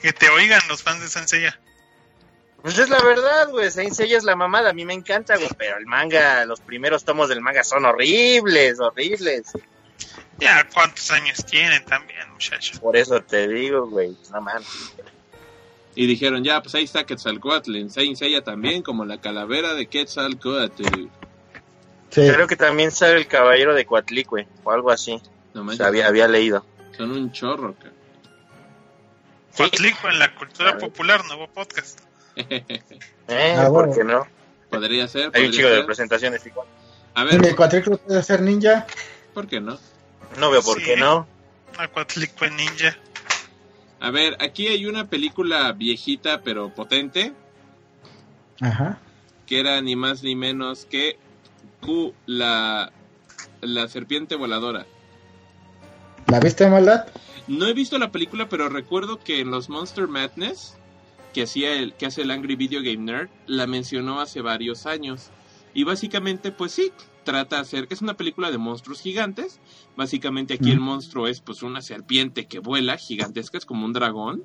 Que 0.01 0.13
te 0.13 0.29
oigan 0.29 0.61
los 0.69 0.83
fans 0.83 1.01
de 1.01 1.09
Sanseiya. 1.09 1.59
Pues 2.63 2.77
es 2.79 2.89
la 2.89 3.01
verdad, 3.03 3.51
güey, 3.51 3.71
Saint 3.71 3.93
Seiya 3.95 4.19
es 4.19 4.25
la 4.25 4.35
mamada, 4.35 4.71
a 4.71 4.73
mí 4.73 4.85
me 4.85 4.93
encanta, 4.95 5.37
güey, 5.37 5.49
pero 5.57 5.79
el 5.79 5.87
manga, 5.87 6.45
los 6.45 6.61
primeros 6.61 7.05
tomos 7.05 7.29
del 7.29 7.41
manga 7.41 7.63
son 7.63 7.85
horribles, 7.85 8.81
horribles. 8.81 9.53
Ya, 10.39 10.69
¿cuántos 10.73 11.11
años 11.13 11.45
tienen 11.47 11.85
también, 11.85 12.31
muchachos? 12.33 12.79
Por 12.81 12.97
eso 12.97 13.21
te 13.23 13.47
digo, 13.49 13.87
güey, 13.89 14.17
no 14.33 14.41
mames. 14.41 14.67
Y 15.95 16.07
dijeron, 16.07 16.45
ya, 16.45 16.61
pues 16.63 16.75
ahí 16.77 16.85
está 16.85 17.05
Quetzalcoatl. 17.05 17.75
En 17.77 17.91
Saint 17.91 18.17
Seiya 18.17 18.43
también, 18.43 18.83
como 18.83 19.05
la 19.05 19.21
calavera 19.21 19.75
de 19.75 19.87
Quetzalcoatl. 19.87 20.85
Sí. 20.85 21.09
Creo 22.11 22.47
que 22.47 22.57
también 22.57 22.91
sale 22.91 23.17
el 23.17 23.27
caballero 23.27 23.75
de 23.75 23.85
Coatlicue, 23.85 24.47
o 24.65 24.71
algo 24.71 24.91
así, 24.91 25.21
No 25.55 25.61
o 25.61 25.65
manches, 25.65 25.79
sea, 25.79 25.87
había, 25.89 26.07
había 26.07 26.29
leído. 26.29 26.65
son 26.97 27.11
un 27.13 27.33
chorro, 27.33 27.75
ca. 27.75 27.91
Cuatlico 29.57 30.09
en 30.09 30.19
la 30.19 30.35
cultura 30.35 30.79
popular, 30.79 31.25
nuevo 31.27 31.49
podcast. 31.49 32.01
Eh, 32.39 33.55
Ah, 33.57 33.65
¿por 33.69 33.87
bueno. 33.89 33.93
qué 33.95 34.05
no? 34.05 34.27
Podría 34.71 35.07
ser. 35.09 35.31
Hay 35.35 35.47
un 35.47 35.53
chico 35.53 35.69
de 35.69 35.77
ser. 35.77 35.87
presentaciones 35.87 36.47
igual. 36.47 36.67
A 37.15 37.23
En 37.23 37.29
el 37.35 37.41
ver, 37.41 37.57
cuatriclo 37.57 37.97
puede 37.99 38.23
ser 38.23 38.41
ninja. 38.43 38.87
¿por 39.35 39.47
qué 39.47 39.61
no? 39.61 39.79
No 40.39 40.51
veo 40.51 40.63
por 40.63 40.79
Sí. 40.79 40.85
qué 40.85 40.97
no. 40.97 41.27
A 41.77 41.89
Cuatlico 41.89 42.45
en 42.45 42.57
Ninja. 42.57 42.97
A 44.01 44.11
ver, 44.11 44.37
aquí 44.41 44.67
hay 44.69 44.87
una 44.87 45.05
película 45.09 45.71
viejita 45.73 46.41
pero 46.43 46.71
potente, 46.75 47.33
Ajá. 48.61 48.99
que 49.47 49.61
era 49.61 49.81
ni 49.81 49.95
más 49.97 50.23
ni 50.23 50.35
menos 50.35 50.87
que 50.87 51.19
Q, 51.81 52.15
la, 52.27 52.91
la 53.61 53.89
serpiente 53.89 54.35
voladora. 54.35 54.87
¿La 56.27 56.41
viste, 56.41 56.67
maldad? 56.69 57.07
No 57.47 57.67
he 57.67 57.73
visto 57.75 57.99
la 57.99 58.11
película, 58.11 58.49
pero 58.49 58.69
recuerdo 58.69 59.19
que 59.19 59.41
en 59.41 59.51
los 59.51 59.69
Monster 59.69 60.09
Madness, 60.09 60.77
que, 61.39 61.45
hacía 61.45 61.73
el, 61.75 61.95
que 61.95 62.07
hace 62.07 62.23
el 62.23 62.33
Angry 62.33 62.57
Video 62.57 62.83
Game 62.83 63.05
Nerd, 63.05 63.29
la 63.47 63.69
mencionó 63.69 64.21
hace 64.21 64.41
varios 64.41 64.87
años. 64.87 65.31
Y 65.73 65.85
básicamente, 65.85 66.51
pues 66.51 66.73
sí, 66.73 66.91
trata 67.23 67.55
de 67.55 67.63
hacer, 67.63 67.87
es 67.91 68.03
una 68.03 68.17
película 68.17 68.51
de 68.51 68.59
monstruos 68.59 69.01
gigantes. 69.01 69.61
Básicamente 69.97 70.55
aquí 70.55 70.73
el 70.73 70.81
monstruo 70.81 71.29
es 71.29 71.41
pues 71.41 71.63
una 71.63 71.81
serpiente 71.81 72.49
que 72.49 72.59
vuela, 72.59 72.97
gigantesca, 72.97 73.57
es 73.57 73.67
como 73.67 73.87
un 73.87 73.93
dragón. 73.93 74.43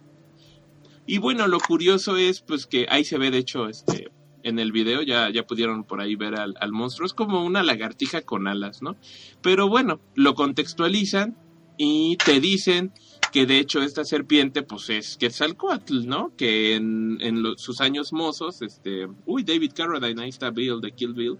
Y 1.07 1.17
bueno, 1.17 1.47
lo 1.47 1.59
curioso 1.59 2.15
es 2.15 2.41
pues 2.41 2.67
que 2.67 2.85
ahí 2.91 3.03
se 3.03 3.17
ve 3.17 3.31
de 3.31 3.39
hecho 3.39 3.67
este 3.67 4.11
en 4.43 4.59
el 4.59 4.71
video, 4.71 5.01
ya, 5.01 5.31
ya 5.31 5.47
pudieron 5.47 5.85
por 5.85 5.99
ahí 5.99 6.15
ver 6.15 6.35
al, 6.35 6.53
al 6.59 6.71
monstruo, 6.73 7.07
es 7.07 7.13
como 7.15 7.43
una 7.43 7.63
lagartija 7.63 8.21
con 8.21 8.47
alas, 8.47 8.83
¿no? 8.83 8.97
Pero 9.41 9.67
bueno, 9.67 9.99
lo 10.13 10.35
contextualizan 10.35 11.37
y 11.75 12.17
te 12.17 12.39
dicen 12.39 12.93
que 13.33 13.47
de 13.47 13.57
hecho 13.57 13.81
esta 13.81 14.05
serpiente 14.05 14.61
pues 14.61 14.91
es 14.91 15.17
Quetzalcoatl, 15.17 16.05
¿no? 16.05 16.35
Que 16.37 16.75
en, 16.75 17.17
en 17.19 17.43
sus 17.57 17.81
años 17.81 18.13
mozos, 18.13 18.61
este, 18.61 19.07
uy, 19.25 19.43
David 19.43 19.71
Carradine, 19.73 20.21
ahí 20.21 20.29
está 20.29 20.51
Bill 20.51 20.79
de 20.79 20.91
Kill 20.91 21.15
Bill, 21.15 21.39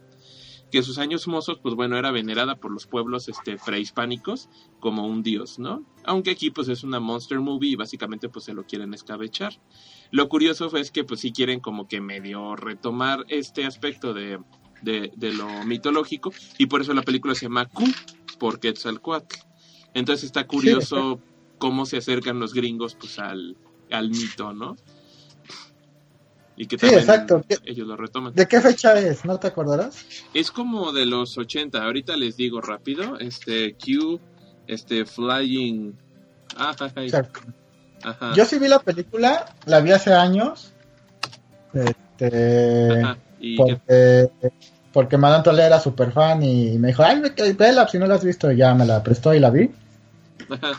que 0.71 0.79
en 0.79 0.83
sus 0.83 0.97
años 0.97 1.27
mozos 1.27 1.59
pues 1.61 1.75
bueno, 1.75 1.95
era 1.95 2.09
venerada 2.09 2.55
por 2.55 2.71
los 2.71 2.87
pueblos 2.87 3.29
este, 3.29 3.57
prehispánicos 3.63 4.49
como 4.79 5.05
un 5.05 5.21
dios, 5.21 5.59
¿no? 5.59 5.85
Aunque 6.03 6.31
aquí 6.31 6.49
pues 6.49 6.67
es 6.67 6.83
una 6.83 6.99
monster 6.99 7.39
movie 7.39 7.69
y 7.69 7.75
básicamente 7.75 8.27
pues 8.27 8.45
se 8.45 8.55
lo 8.55 8.65
quieren 8.65 8.95
escabechar. 8.95 9.61
Lo 10.09 10.27
curioso 10.29 10.71
fue 10.71 10.81
es 10.81 10.89
que 10.89 11.03
pues 11.03 11.19
sí 11.19 11.31
quieren 11.31 11.59
como 11.59 11.87
que 11.87 12.01
medio 12.01 12.55
retomar 12.55 13.23
este 13.29 13.65
aspecto 13.65 14.15
de, 14.15 14.39
de, 14.81 15.11
de 15.15 15.31
lo 15.31 15.63
mitológico 15.65 16.33
y 16.57 16.65
por 16.65 16.81
eso 16.81 16.95
la 16.95 17.03
película 17.03 17.35
se 17.35 17.45
llama 17.45 17.67
Q 17.67 17.83
por 18.39 18.59
Quetzalcoatl. 18.59 19.35
Entonces 19.93 20.23
está 20.23 20.47
curioso 20.47 21.21
cómo 21.63 21.85
se 21.85 21.95
acercan 21.95 22.41
los 22.41 22.53
gringos 22.53 22.93
pues 22.95 23.17
al, 23.19 23.55
al 23.89 24.09
mito, 24.09 24.51
¿no? 24.51 24.75
Y 26.57 26.65
que 26.65 26.77
Sí, 26.77 26.87
exacto. 26.87 27.41
ellos 27.63 27.87
lo 27.87 27.95
retoman. 27.95 28.33
¿De 28.33 28.45
qué 28.49 28.59
fecha 28.59 28.99
es? 28.99 29.23
¿No 29.23 29.39
te 29.39 29.47
acordarás? 29.47 30.05
Es 30.33 30.51
como 30.51 30.91
de 30.91 31.05
los 31.05 31.37
80, 31.37 31.81
ahorita 31.81 32.17
les 32.17 32.35
digo 32.35 32.59
rápido, 32.59 33.17
este 33.17 33.75
Q, 33.75 34.19
este 34.67 35.05
Flying... 35.05 35.93
Ah, 36.57 36.75
ajá, 38.03 38.33
Yo 38.35 38.43
sí 38.43 38.59
vi 38.59 38.67
la 38.67 38.79
película, 38.79 39.55
la 39.65 39.79
vi 39.79 39.91
hace 39.93 40.13
años. 40.13 40.73
Este. 41.73 43.01
ajá, 43.01 43.17
y 43.39 43.55
que- 43.55 43.63
Porque, 43.63 44.29
porque 44.91 45.17
Madame 45.17 45.45
Tole 45.45 45.63
era 45.63 45.79
súper 45.79 46.11
fan 46.11 46.43
y 46.43 46.77
me 46.77 46.89
dijo, 46.89 47.03
ay, 47.03 47.21
que- 47.33 47.53
vela, 47.53 47.87
si 47.87 47.97
no 47.99 48.05
la 48.05 48.15
has 48.15 48.23
visto, 48.25 48.51
y 48.51 48.57
ya 48.57 48.75
me 48.75 48.85
la 48.85 49.01
prestó 49.01 49.33
y 49.33 49.39
la 49.39 49.49
vi. 49.49 49.71
ajá. 50.49 50.73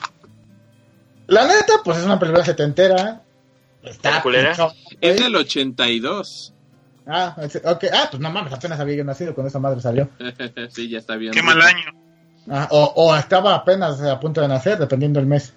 La 1.27 1.47
neta, 1.47 1.75
pues 1.85 1.99
es 1.99 2.05
una 2.05 2.19
película 2.19 2.45
setentera. 2.45 3.23
Está 3.83 4.23
es 5.01 5.21
del 5.21 5.37
82. 5.37 6.55
Ah, 7.07 7.37
es- 7.43 7.57
ok. 7.65 7.85
Ah, 7.93 8.09
pues 8.11 8.21
no 8.21 8.31
mames, 8.31 8.53
apenas 8.53 8.81
había 8.81 8.97
yo 8.97 9.05
nacido 9.05 9.35
cuando 9.35 9.49
esa 9.49 9.59
madre 9.59 9.81
salió. 9.81 10.09
sí, 10.71 10.89
ya 10.89 10.99
está 10.99 11.17
bien. 11.17 11.33
Qué 11.33 11.43
mal 11.43 11.61
año. 11.61 11.93
Ah, 12.49 12.69
o, 12.71 12.93
o 12.97 13.17
estaba 13.17 13.55
apenas 13.55 14.01
a 14.03 14.21
punto 14.21 14.41
de 14.41 14.49
nacer, 14.49 14.79
dependiendo 14.79 15.19
del 15.21 15.27
mes. 15.29 15.55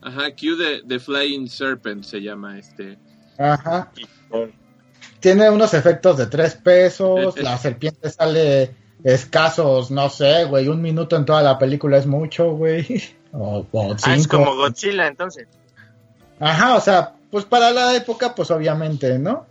Ajá, 0.00 0.30
Q 0.32 0.56
de, 0.56 0.82
de 0.84 0.98
Flying 1.00 1.48
Serpent 1.48 2.04
se 2.04 2.20
llama 2.20 2.58
este. 2.58 2.98
Ajá. 3.38 3.90
Tiene 5.20 5.50
unos 5.50 5.72
efectos 5.74 6.18
de 6.18 6.26
tres 6.26 6.54
pesos. 6.56 7.36
la 7.40 7.56
serpiente 7.58 8.10
sale 8.10 8.74
escasos, 9.02 9.90
no 9.90 10.08
sé, 10.10 10.44
güey. 10.44 10.68
Un 10.68 10.82
minuto 10.82 11.16
en 11.16 11.24
toda 11.24 11.42
la 11.42 11.58
película 11.58 11.96
es 11.96 12.06
mucho, 12.06 12.50
güey. 12.52 13.02
O, 13.34 13.66
o 13.70 13.96
Ah, 14.04 14.14
es 14.14 14.28
como 14.28 14.54
Godzilla, 14.54 15.06
entonces. 15.06 15.48
Ajá, 16.38 16.76
o 16.76 16.80
sea, 16.80 17.14
pues 17.30 17.44
para 17.44 17.70
la 17.72 17.94
época, 17.94 18.34
pues 18.34 18.50
obviamente, 18.50 19.18
¿no? 19.18 19.46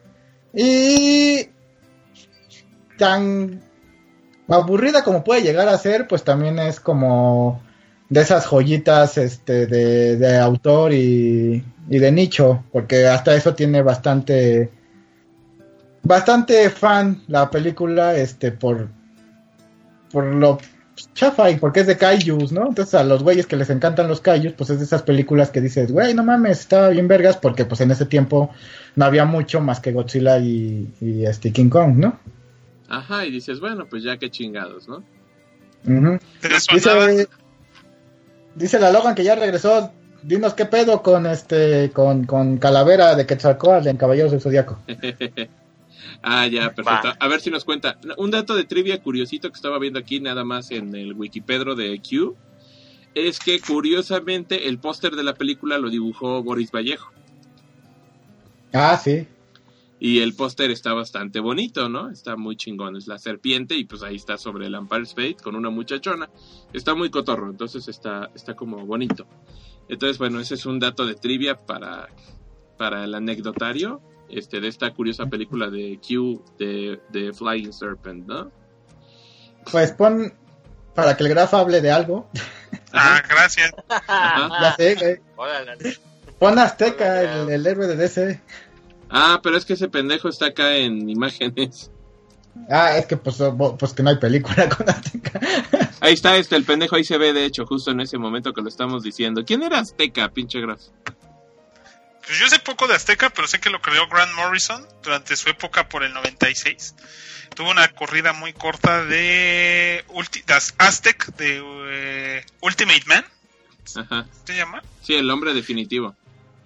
Y 0.53 1.49
tan 2.97 3.61
aburrida 4.47 5.03
como 5.03 5.23
puede 5.23 5.41
llegar 5.41 5.67
a 5.67 5.77
ser, 5.77 6.07
pues 6.07 6.23
también 6.23 6.59
es 6.59 6.79
como 6.79 7.61
de 8.09 8.21
esas 8.21 8.45
joyitas 8.45 9.17
este 9.17 9.65
de, 9.65 10.17
de 10.17 10.37
autor 10.37 10.93
y, 10.93 11.63
y 11.89 11.99
de 11.99 12.11
nicho, 12.11 12.63
porque 12.71 13.07
hasta 13.07 13.35
eso 13.35 13.55
tiene 13.55 13.81
bastante 13.81 14.69
bastante 16.03 16.69
fan 16.69 17.23
la 17.27 17.49
película 17.49 18.15
este 18.15 18.51
por 18.51 18.89
por 20.11 20.25
lo 20.25 20.59
chafa 21.13 21.49
y 21.49 21.57
porque 21.57 21.81
es 21.81 21.87
de 21.87 21.97
kaijus, 21.97 22.51
¿no? 22.51 22.67
Entonces 22.67 22.93
a 22.95 23.03
los 23.03 23.23
güeyes 23.23 23.47
que 23.47 23.55
les 23.55 23.69
encantan 23.69 24.07
los 24.07 24.21
kaijus, 24.21 24.53
pues 24.53 24.69
es 24.69 24.79
de 24.79 24.85
esas 24.85 25.01
películas 25.03 25.49
que 25.49 25.61
dices, 25.61 25.91
güey, 25.91 26.13
no 26.13 26.23
mames, 26.23 26.59
estaba 26.59 26.89
bien 26.89 27.07
vergas, 27.07 27.37
porque 27.37 27.65
pues 27.65 27.81
en 27.81 27.91
ese 27.91 28.05
tiempo 28.05 28.51
no 28.95 29.05
había 29.05 29.25
mucho 29.25 29.61
más 29.61 29.79
que 29.79 29.91
Godzilla 29.91 30.39
y, 30.39 30.93
y 31.01 31.25
este 31.25 31.51
King 31.51 31.69
Kong, 31.69 31.97
¿no? 31.97 32.19
Ajá, 32.89 33.25
y 33.25 33.31
dices, 33.31 33.59
bueno, 33.59 33.87
pues 33.89 34.03
ya 34.03 34.17
qué 34.17 34.29
chingados, 34.29 34.87
¿no? 34.87 35.03
Sonaba. 36.59 37.07
Dice, 37.07 37.27
dice 38.55 38.79
la 38.79 38.91
Logan 38.91 39.15
que 39.15 39.23
ya 39.23 39.35
regresó. 39.35 39.91
Dinos 40.21 40.53
qué 40.53 40.65
pedo 40.65 41.01
con 41.03 41.25
este 41.25 41.91
con, 41.91 42.25
con 42.25 42.57
Calavera 42.57 43.13
de 43.15 43.25
Quetzalcóatl 43.25 43.89
en 43.89 43.97
Caballeros 43.97 44.31
del 44.31 44.39
Zodiaco. 44.39 44.79
ah, 46.21 46.47
ya, 46.47 46.73
perfecto. 46.73 47.09
Va. 47.09 47.17
A 47.19 47.27
ver 47.27 47.41
si 47.41 47.49
nos 47.49 47.65
cuenta. 47.65 47.99
Un 48.17 48.31
dato 48.31 48.55
de 48.55 48.63
trivia 48.63 49.01
curiosito 49.01 49.49
que 49.49 49.55
estaba 49.55 49.79
viendo 49.79 49.99
aquí 49.99 50.19
nada 50.19 50.43
más 50.43 50.71
en 50.71 50.95
el 50.95 51.13
Wikipedro 51.13 51.75
de 51.75 52.01
Q 52.01 52.35
es 53.15 53.39
que 53.39 53.59
curiosamente 53.59 54.67
el 54.67 54.79
póster 54.79 55.15
de 55.15 55.23
la 55.23 55.35
película 55.35 55.77
lo 55.77 55.89
dibujó 55.89 56.41
Boris 56.41 56.71
Vallejo. 56.71 57.11
Ah, 58.73 58.97
sí. 58.97 59.27
Y 59.99 60.19
el 60.19 60.35
póster 60.35 60.71
está 60.71 60.93
bastante 60.93 61.39
bonito, 61.39 61.87
¿no? 61.87 62.09
Está 62.09 62.35
muy 62.35 62.57
chingón. 62.57 62.97
Es 62.97 63.07
la 63.07 63.19
serpiente 63.19 63.75
y 63.77 63.85
pues 63.85 64.03
ahí 64.03 64.15
está 64.15 64.37
sobre 64.37 64.67
el 64.67 64.75
Empire 64.75 65.03
State 65.03 65.37
con 65.41 65.55
una 65.55 65.69
muchachona. 65.69 66.29
Está 66.73 66.95
muy 66.95 67.09
cotorro, 67.09 67.49
entonces 67.49 67.87
está, 67.87 68.29
está 68.35 68.55
como 68.55 68.85
bonito. 68.85 69.25
Entonces, 69.87 70.17
bueno, 70.17 70.39
ese 70.39 70.55
es 70.55 70.65
un 70.65 70.79
dato 70.79 71.05
de 71.05 71.15
trivia 71.15 71.65
para, 71.65 72.09
para 72.77 73.03
el 73.03 73.13
anecdotario 73.15 74.01
este, 74.29 74.59
de 74.59 74.67
esta 74.67 74.93
curiosa 74.93 75.25
película 75.25 75.69
de 75.69 75.99
Q 76.05 76.43
de, 76.57 76.99
de 77.09 77.33
Flying 77.33 77.73
Serpent, 77.73 78.25
¿no? 78.27 78.51
Pues 79.71 79.91
pon 79.91 80.33
para 80.93 81.17
que 81.17 81.23
el 81.23 81.29
graf 81.29 81.53
hable 81.53 81.81
de 81.81 81.91
algo. 81.91 82.29
Ah, 82.91 83.21
gracias. 83.27 83.71
Ya 84.07 84.75
sé, 84.77 84.95
güey. 84.95 85.19
Pon 86.39 86.59
Azteca, 86.59 87.21
el, 87.21 87.49
el 87.49 87.65
héroe 87.65 87.87
de 87.87 87.95
DC. 87.95 88.41
Ah, 89.09 89.39
pero 89.41 89.57
es 89.57 89.65
que 89.65 89.73
ese 89.73 89.89
pendejo 89.89 90.27
está 90.27 90.47
acá 90.47 90.75
en 90.75 91.09
imágenes. 91.09 91.91
Ah, 92.69 92.97
es 92.97 93.05
que 93.05 93.17
pues, 93.17 93.37
pues 93.79 93.93
que 93.93 94.03
no 94.03 94.09
hay 94.09 94.17
película 94.17 94.69
con 94.77 94.89
Azteca. 94.89 95.39
Ahí 96.01 96.13
está, 96.13 96.35
este, 96.35 96.55
el 96.55 96.65
pendejo 96.65 96.95
ahí 96.95 97.03
se 97.03 97.17
ve, 97.17 97.33
de 97.33 97.45
hecho, 97.45 97.65
justo 97.65 97.91
en 97.91 98.01
ese 98.01 98.17
momento 98.17 98.53
que 98.53 98.61
lo 98.61 98.69
estamos 98.69 99.03
diciendo. 99.03 99.43
¿Quién 99.45 99.63
era 99.63 99.79
Azteca, 99.79 100.29
pinche 100.29 100.59
Graf? 100.61 100.81
Pues 102.25 102.39
yo 102.39 102.47
sé 102.47 102.59
poco 102.59 102.87
de 102.87 102.95
Azteca, 102.95 103.29
pero 103.29 103.47
sé 103.47 103.59
que 103.59 103.69
lo 103.69 103.81
creó 103.81 104.07
Grant 104.07 104.33
Morrison 104.33 104.87
durante 105.03 105.35
su 105.35 105.49
época 105.49 105.89
por 105.89 106.03
el 106.03 106.13
96. 106.13 106.95
Tuvo 107.55 107.71
una 107.71 107.87
corrida 107.89 108.33
muy 108.33 108.53
corta 108.53 109.03
de, 109.03 110.03
Ulti 110.09 110.43
Aztec, 110.77 111.27
de 111.35 111.61
eh, 111.89 112.45
Ultimate 112.61 113.03
Man, 113.05 113.25
Ajá. 113.95 114.25
¿se 114.45 114.55
llama? 114.55 114.81
Sí, 115.01 115.15
el 115.15 115.29
hombre 115.29 115.53
definitivo. 115.53 116.15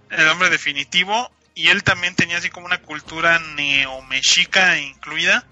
El 0.09 0.27
hombre 0.29 0.49
definitivo. 0.49 1.31
Y 1.55 1.69
él 1.69 1.83
también 1.83 2.15
tenía 2.15 2.37
así 2.37 2.49
como 2.49 2.67
una 2.67 2.81
cultura 2.81 3.39
neomexica 3.55 4.79
incluida. 4.79 5.45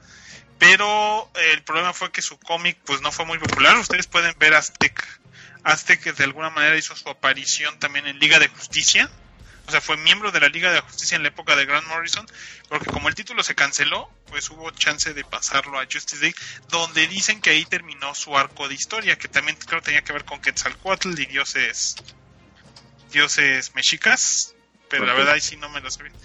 Pero 0.59 1.29
el 1.51 1.63
problema 1.63 1.93
fue 1.93 2.11
que 2.11 2.21
su 2.21 2.37
cómic 2.39 2.77
pues 2.85 3.01
no 3.01 3.11
fue 3.11 3.25
muy 3.25 3.39
popular. 3.39 3.75
Ustedes 3.77 4.07
pueden 4.07 4.35
ver 4.39 4.53
Aztec. 4.53 5.03
Aztec 5.63 6.15
de 6.15 6.23
alguna 6.23 6.51
manera 6.51 6.77
hizo 6.77 6.95
su 6.95 7.09
aparición 7.09 7.77
también 7.79 8.07
en 8.07 8.19
Liga 8.19 8.39
de 8.39 8.47
Justicia. 8.47 9.09
O 9.67 9.71
sea, 9.71 9.81
fue 9.81 9.97
miembro 9.97 10.31
de 10.31 10.39
la 10.39 10.47
Liga 10.49 10.71
de 10.71 10.79
Justicia 10.81 11.15
en 11.15 11.23
la 11.23 11.29
época 11.29 11.55
de 11.55 11.65
Grant 11.65 11.87
Morrison. 11.87 12.25
Porque 12.69 12.85
como 12.91 13.09
el 13.09 13.15
título 13.15 13.43
se 13.43 13.55
canceló, 13.55 14.09
pues 14.27 14.49
hubo 14.49 14.69
chance 14.71 15.13
de 15.13 15.23
pasarlo 15.23 15.79
a 15.79 15.85
Justice 15.91 16.21
League. 16.21 16.35
Donde 16.69 17.07
dicen 17.07 17.41
que 17.41 17.49
ahí 17.51 17.65
terminó 17.65 18.13
su 18.13 18.37
arco 18.37 18.67
de 18.67 18.75
historia. 18.75 19.17
Que 19.17 19.27
también 19.27 19.57
creo 19.57 19.81
tenía 19.81 20.03
que 20.03 20.13
ver 20.13 20.23
con 20.25 20.39
Quetzalcoatl 20.39 21.19
y 21.19 21.25
dioses, 21.25 21.95
dioses 23.11 23.73
mexicas. 23.75 24.53
Pero 24.89 25.05
la 25.05 25.13
verdad 25.13 25.33
ahí 25.33 25.41
sí 25.41 25.57
no 25.57 25.69
me 25.69 25.81
lo 25.81 25.89
sé 25.89 26.03
bien. 26.03 26.15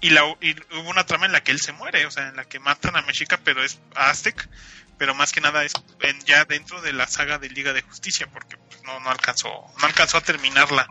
Y, 0.00 0.10
la, 0.10 0.22
y 0.40 0.54
hubo 0.76 0.90
una 0.90 1.06
trama 1.06 1.26
en 1.26 1.32
la 1.32 1.42
que 1.42 1.50
él 1.52 1.60
se 1.60 1.72
muere, 1.72 2.06
o 2.06 2.10
sea, 2.10 2.28
en 2.28 2.36
la 2.36 2.44
que 2.44 2.58
matan 2.60 2.96
a 2.96 3.02
Mexica, 3.02 3.38
pero 3.42 3.64
es 3.64 3.78
a 3.96 4.10
Aztec, 4.10 4.48
pero 4.96 5.14
más 5.14 5.32
que 5.32 5.40
nada 5.40 5.64
es 5.64 5.72
en- 6.00 6.20
ya 6.24 6.44
dentro 6.44 6.80
de 6.82 6.92
la 6.92 7.06
saga 7.08 7.38
de 7.38 7.48
Liga 7.50 7.72
de 7.72 7.82
Justicia, 7.82 8.28
porque 8.32 8.56
pues, 8.58 8.82
no, 8.84 9.00
no 9.00 9.10
alcanzó, 9.10 9.48
no 9.48 9.86
alcanzó 9.86 10.18
a 10.18 10.20
terminarla. 10.20 10.88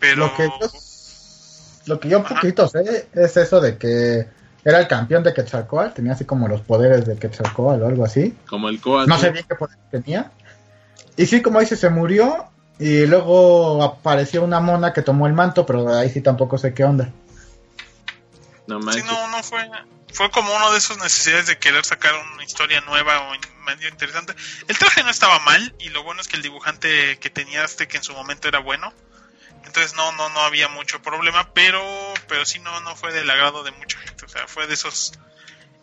Pero 0.00 0.26
Lo 0.26 0.34
que 0.34 0.48
yo, 0.48 0.70
lo 1.86 2.00
que 2.00 2.08
yo 2.08 2.18
Ajá. 2.18 2.34
poquito 2.34 2.68
sé 2.68 3.08
es 3.12 3.36
eso 3.36 3.60
de 3.60 3.78
que 3.78 4.26
era 4.64 4.78
el 4.78 4.88
campeón 4.88 5.22
de 5.22 5.32
Quetzalcoatl, 5.32 5.94
tenía 5.94 6.12
así 6.12 6.24
como 6.24 6.48
los 6.48 6.60
poderes 6.62 7.06
de 7.06 7.16
Quetzalcoatl 7.16 7.82
o 7.82 7.86
algo 7.86 8.04
así. 8.04 8.36
Como 8.48 8.68
el 8.68 8.80
Coatl. 8.80 9.08
No 9.08 9.18
sé 9.18 9.30
bien 9.30 9.44
qué 9.48 9.54
poderes 9.54 9.82
tenía. 9.90 10.32
Y 11.16 11.26
sí, 11.26 11.42
como 11.42 11.60
dice, 11.60 11.76
se 11.76 11.90
murió 11.90 12.46
y 12.78 13.06
luego 13.06 13.82
apareció 13.82 14.42
una 14.42 14.60
mona 14.60 14.92
que 14.92 15.02
tomó 15.02 15.26
el 15.26 15.34
manto, 15.34 15.66
pero 15.66 15.94
ahí 15.94 16.10
sí 16.10 16.20
tampoco 16.20 16.58
sé 16.58 16.74
qué 16.74 16.84
onda. 16.84 17.10
No 18.66 18.80
sí, 18.92 19.02
no, 19.04 19.28
no 19.28 19.42
fue, 19.42 19.68
fue 20.12 20.30
como 20.30 20.54
uno 20.54 20.72
de 20.72 20.78
esos 20.78 20.96
necesidades 20.98 21.46
de 21.46 21.58
querer 21.58 21.84
sacar 21.84 22.14
una 22.34 22.44
historia 22.44 22.80
nueva 22.82 23.20
o 23.20 23.64
medio 23.66 23.88
interesante. 23.88 24.34
El 24.68 24.78
traje 24.78 25.02
no 25.02 25.10
estaba 25.10 25.38
mal 25.40 25.74
y 25.78 25.88
lo 25.88 26.02
bueno 26.02 26.20
es 26.20 26.28
que 26.28 26.36
el 26.36 26.42
dibujante 26.42 27.18
que 27.18 27.30
tenía 27.30 27.64
Aztec 27.64 27.94
en 27.94 28.02
su 28.02 28.12
momento 28.12 28.48
era 28.48 28.60
bueno. 28.60 28.92
Entonces 29.64 29.94
no, 29.94 30.12
no, 30.12 30.28
no 30.30 30.40
había 30.40 30.68
mucho 30.68 31.00
problema, 31.02 31.52
pero, 31.52 31.82
pero 32.28 32.44
sí 32.44 32.58
no, 32.58 32.80
no 32.80 32.96
fue 32.96 33.12
del 33.12 33.28
agrado 33.30 33.62
de 33.62 33.72
mucha 33.72 33.98
gente. 33.98 34.24
O 34.24 34.28
sea, 34.28 34.46
fue 34.46 34.66
de 34.66 34.74
esos 34.74 35.12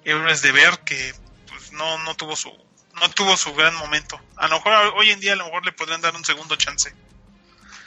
héroes 0.03 0.41
de 0.41 0.51
ver 0.51 0.79
que 0.79 1.13
pues 1.47 1.71
no, 1.71 1.97
no 2.03 2.15
tuvo 2.15 2.35
su, 2.35 2.49
no 2.49 3.09
tuvo 3.11 3.37
su 3.37 3.53
gran 3.53 3.75
momento. 3.75 4.19
A 4.35 4.47
lo 4.47 4.55
mejor 4.55 4.73
hoy 4.95 5.11
en 5.11 5.19
día 5.19 5.33
a 5.33 5.35
lo 5.35 5.45
mejor 5.45 5.65
le 5.65 5.71
podrían 5.71 6.01
dar 6.01 6.15
un 6.15 6.25
segundo 6.25 6.55
chance. 6.55 6.93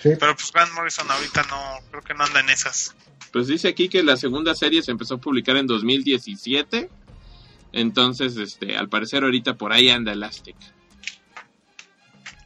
Sí. 0.03 0.11
Pero 0.19 0.35
pues 0.35 0.53
Grant 0.53 0.73
Morrison 0.73 1.11
ahorita 1.11 1.43
no, 1.45 1.79
creo 1.91 2.03
que 2.03 2.15
no 2.15 2.25
anda 2.25 2.41
en 2.41 2.51
esas. 2.51 2.95
Pues 3.33 3.47
dice 3.47 3.69
aquí 3.69 3.89
que 3.89 4.03
la 4.03 4.17
segunda 4.17 4.55
serie 4.55 4.83
se 4.83 4.91
empezó 4.91 5.15
a 5.15 5.19
publicar 5.19 5.57
en 5.57 5.67
2017. 5.67 6.91
Entonces, 7.73 8.37
este, 8.37 8.77
al 8.77 8.89
parecer 8.89 9.23
ahorita 9.23 9.55
por 9.55 9.73
ahí 9.73 9.91
anda 9.91 10.13
el 10.13 10.23
Aztec. 10.23 10.57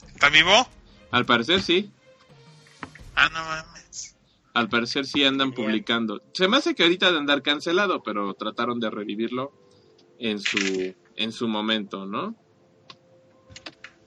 ¿Está 0.08 0.28
vivo? 0.28 0.68
Al 1.10 1.24
parecer 1.24 1.62
sí. 1.62 1.90
Ah, 3.16 3.28
no 3.32 3.44
mames. 3.44 4.16
Al 4.54 4.68
parecer 4.68 5.04
sí 5.06 5.24
andan 5.24 5.50
Bien. 5.50 5.66
publicando. 5.66 6.22
Se 6.32 6.46
me 6.48 6.56
hace 6.56 6.74
que 6.74 6.84
ahorita 6.84 7.10
de 7.10 7.18
andar 7.18 7.42
cancelado, 7.42 8.02
pero 8.02 8.34
trataron 8.34 8.78
de 8.80 8.90
revivirlo 8.90 9.52
en 10.18 10.38
su 10.38 10.94
en 11.16 11.32
su 11.32 11.48
momento, 11.48 12.06
¿no? 12.06 12.36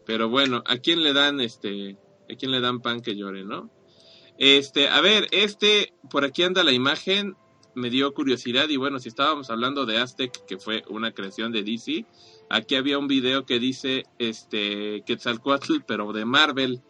Pero 0.05 0.29
bueno, 0.29 0.63
¿a 0.65 0.77
quién 0.77 1.03
le 1.03 1.13
dan 1.13 1.41
este 1.41 1.97
a 2.31 2.35
quién 2.35 2.51
le 2.51 2.61
dan 2.61 2.81
pan 2.81 3.01
que 3.01 3.15
llore, 3.15 3.43
no? 3.43 3.69
Este, 4.37 4.87
a 4.87 5.01
ver, 5.01 5.27
este 5.31 5.93
por 6.09 6.23
aquí 6.23 6.43
anda 6.43 6.63
la 6.63 6.71
imagen, 6.71 7.35
me 7.75 7.89
dio 7.89 8.13
curiosidad 8.13 8.69
y 8.69 8.77
bueno, 8.77 8.99
si 8.99 9.09
estábamos 9.09 9.49
hablando 9.49 9.85
de 9.85 9.97
Aztec 9.97 10.45
que 10.45 10.57
fue 10.57 10.83
una 10.89 11.11
creación 11.11 11.51
de 11.51 11.63
DC, 11.63 12.05
aquí 12.49 12.75
había 12.75 12.99
un 12.99 13.07
video 13.07 13.45
que 13.45 13.59
dice 13.59 14.03
este 14.17 15.03
Quetzalcoatl 15.05 15.81
pero 15.85 16.13
de 16.13 16.25
Marvel. 16.25 16.81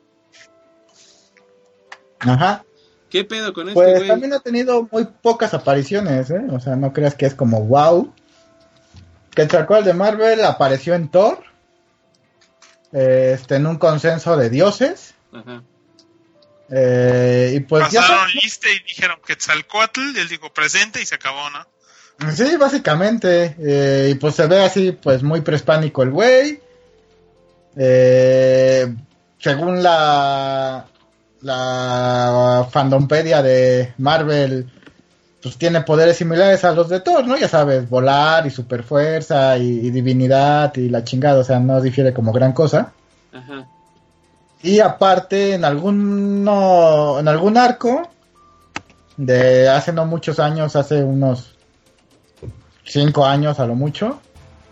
Ajá. 2.19 2.64
¿Qué 3.10 3.23
pedo 3.23 3.53
con 3.53 3.69
este 3.69 3.76
Pues 3.76 3.98
güey? 3.98 4.07
también 4.07 4.34
ha 4.34 4.39
tenido 4.39 4.88
muy 4.91 5.06
pocas 5.06 5.53
apariciones, 5.53 6.30
¿eh? 6.30 6.41
O 6.52 6.60
sea, 6.60 6.76
no 6.76 6.91
creas 6.94 7.15
que 7.15 7.26
es 7.26 7.34
como 7.35 7.61
wow. 7.64 8.14
Quetzalcoatl 9.34 9.85
de 9.85 9.94
Marvel 9.94 10.44
apareció 10.45 10.94
en 10.95 11.10
Thor. 11.10 11.39
Este, 12.91 13.56
en 13.56 13.68
un 13.68 13.77
consenso 13.77 14.35
de 14.38 14.49
dioses. 14.49 15.14
Ajá. 15.31 15.61
Eh, 16.69 17.53
y 17.56 17.60
pues 17.61 17.89
ya 17.91 18.02
Pasaron 18.02 18.30
lista 18.31 18.68
y 18.69 18.80
dijeron 18.85 19.19
Quetzalcoatl, 19.26 20.15
y 20.15 20.19
él 20.19 20.27
dijo 20.27 20.52
presente 20.52 21.02
y 21.02 21.06
se 21.06 21.15
acabó, 21.15 21.49
¿no? 21.49 21.65
Sí, 22.34 22.57
básicamente. 22.57 23.56
eh, 23.60 24.10
y 24.11 24.15
pues 24.15 24.35
se 24.35 24.48
ve 24.48 24.64
así, 24.64 24.91
pues 24.91 25.23
muy 25.23 25.41
prehispánico 25.41 26.03
el 26.03 26.11
güey. 26.11 26.60
Eh, 27.77 28.94
según 29.39 29.84
la 29.84 30.88
la 31.48 32.68
fandompedia 32.69 33.41
de 33.41 33.94
Marvel, 33.98 34.69
pues 35.41 35.57
tiene 35.57 35.82
poderes 35.82 36.18
similares 36.18 36.64
a 36.65 36.72
los 36.74 36.90
de 36.90 36.99
Thor, 36.99 37.26
¿no? 37.26 37.38
Ya 37.38 37.48
sabes, 37.48 37.90
volar 37.90 38.45
y 38.45 38.49
super 38.52 38.84
fuerza 38.84 39.57
y, 39.57 39.64
y 39.88 39.90
divinidad 39.91 40.76
y 40.76 40.90
la 40.90 41.03
chingada, 41.03 41.40
o 41.40 41.44
sea, 41.44 41.60
no 41.60 41.80
difiere 41.82 42.14
como 42.14 42.32
gran 42.34 42.53
cosa. 42.53 42.91
Ajá. 43.34 43.68
Y 44.61 44.80
aparte, 44.80 45.53
en 45.53 45.64
algún, 45.65 46.44
no- 46.44 47.19
en 47.19 47.28
algún 47.28 47.57
arco 47.57 48.10
de 49.15 49.69
hace 49.69 49.94
no 49.94 50.06
muchos 50.06 50.40
años, 50.40 50.76
hace 50.76 51.03
unos 51.03 51.56
cinco 52.84 53.26
años 53.26 53.60
a 53.60 53.68
lo 53.68 53.76
mucho, 53.76 54.19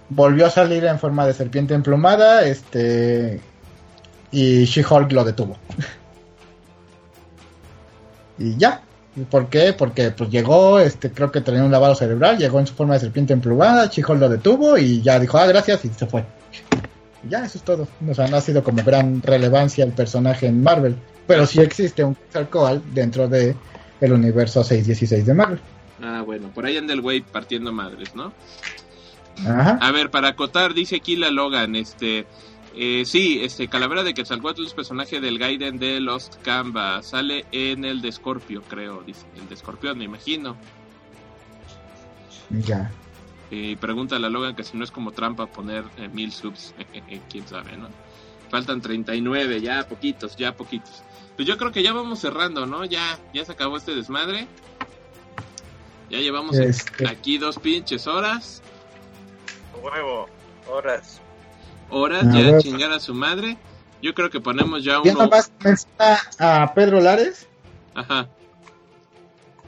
volvió 0.09 0.45
a 0.47 0.49
salir 0.49 0.83
en 0.85 0.99
forma 0.99 1.25
de 1.25 1.33
serpiente 1.33 1.73
emplumada, 1.73 2.43
este, 2.45 3.39
y 4.31 4.65
She-Hulk 4.65 5.11
lo 5.13 5.23
detuvo. 5.23 5.57
y 8.37 8.57
ya. 8.57 8.81
¿Y 9.15 9.21
¿Por 9.21 9.47
qué? 9.47 9.73
Porque 9.73 10.11
pues 10.11 10.29
llegó, 10.29 10.79
este, 10.79 11.09
creo 11.11 11.31
que 11.31 11.41
tenía 11.41 11.63
un 11.63 11.71
lavado 11.71 11.95
cerebral, 11.95 12.37
llegó 12.37 12.59
en 12.59 12.67
su 12.67 12.73
forma 12.73 12.95
de 12.95 12.99
serpiente 12.99 13.31
emplumada, 13.31 13.85
She-Hulk 13.87 14.19
lo 14.19 14.29
detuvo 14.29 14.77
y 14.77 15.01
ya 15.01 15.19
dijo, 15.19 15.37
ah, 15.37 15.47
gracias, 15.47 15.85
y 15.85 15.89
se 15.89 16.05
fue. 16.05 16.25
Ya, 17.29 17.45
eso 17.45 17.57
es 17.57 17.63
todo. 17.63 17.87
O 18.07 18.13
sea, 18.13 18.27
no 18.27 18.37
ha 18.37 18.41
sido 18.41 18.63
como 18.63 18.83
gran 18.83 19.21
relevancia 19.21 19.83
el 19.83 19.93
personaje 19.93 20.47
en 20.47 20.61
Marvel. 20.61 20.95
Pero 21.27 21.45
sí 21.45 21.59
existe 21.59 22.03
un 22.03 22.13
Quetzalcoatl 22.13 22.93
dentro 22.93 23.27
de 23.27 23.55
el 24.01 24.13
universo 24.13 24.63
616 24.63 25.25
de 25.25 25.33
Marvel. 25.33 25.59
Ah, 26.01 26.21
bueno, 26.23 26.49
por 26.53 26.65
ahí 26.65 26.77
anda 26.77 26.93
el 26.93 27.01
güey 27.01 27.21
partiendo 27.21 27.71
madres, 27.71 28.13
¿no? 28.15 28.31
Ajá. 29.39 29.79
A 29.81 29.91
ver, 29.91 30.11
para 30.11 30.29
acotar, 30.29 30.73
dice 30.73 30.97
aquí 30.97 31.15
la 31.15 31.31
Logan, 31.31 31.75
este... 31.75 32.27
Eh, 32.77 33.03
sí, 33.05 33.39
este 33.41 33.67
Calavera 33.69 34.03
de 34.03 34.13
Quetzalcoatl 34.13 34.65
es 34.65 34.73
personaje 34.73 35.21
del 35.21 35.39
Gaiden 35.39 35.79
de 35.79 35.99
Lost 36.01 36.41
Canvas. 36.41 37.07
Sale 37.07 37.45
en 37.51 37.85
el 37.85 38.01
de 38.01 38.11
Scorpio, 38.11 38.61
creo. 38.63 39.01
Dice, 39.03 39.25
el 39.37 39.47
de 39.47 39.55
Escorpión, 39.55 39.97
me 39.97 40.03
imagino. 40.03 40.57
Ya. 42.49 42.91
Y 43.49 43.75
pregunta 43.77 44.17
a 44.17 44.19
la 44.19 44.29
Logan 44.29 44.55
que 44.55 44.63
si 44.63 44.77
no 44.77 44.83
es 44.83 44.91
como 44.91 45.11
trampa 45.11 45.45
poner 45.45 45.85
eh, 45.97 46.09
mil 46.09 46.31
subs. 46.31 46.73
Quién 47.31 47.47
sabe, 47.47 47.77
¿no? 47.77 47.87
Faltan 48.49 48.81
39, 48.81 49.61
ya 49.61 49.87
poquitos, 49.87 50.35
ya 50.35 50.55
poquitos. 50.55 51.03
Pues 51.35 51.47
yo 51.47 51.57
creo 51.57 51.71
que 51.71 51.81
ya 51.83 51.93
vamos 51.93 52.19
cerrando, 52.19 52.65
¿no? 52.65 52.85
Ya, 52.85 53.19
ya 53.33 53.43
se 53.45 53.51
acabó 53.53 53.77
este 53.77 53.95
desmadre. 53.95 54.47
Ya 56.09 56.19
llevamos 56.19 56.55
Este. 56.57 57.07
aquí 57.07 57.37
dos 57.37 57.57
pinches 57.57 58.05
horas. 58.07 58.61
Huevo, 59.81 60.27
horas. 60.69 61.21
Horas, 61.89 62.23
A 62.25 62.31
ya 62.39 62.51
ver. 62.51 62.61
chingar 62.61 62.91
a 62.91 62.99
su 62.99 63.13
madre. 63.13 63.57
Yo 64.01 64.13
creo 64.13 64.29
que 64.29 64.39
ponemos 64.39 64.83
ya 64.83 64.99
uno. 65.01 65.13
nomás 65.13 65.51
menciona 65.63 66.19
a 66.39 66.73
Pedro 66.73 66.99
Lares. 67.01 67.47
Ajá. 67.93 68.27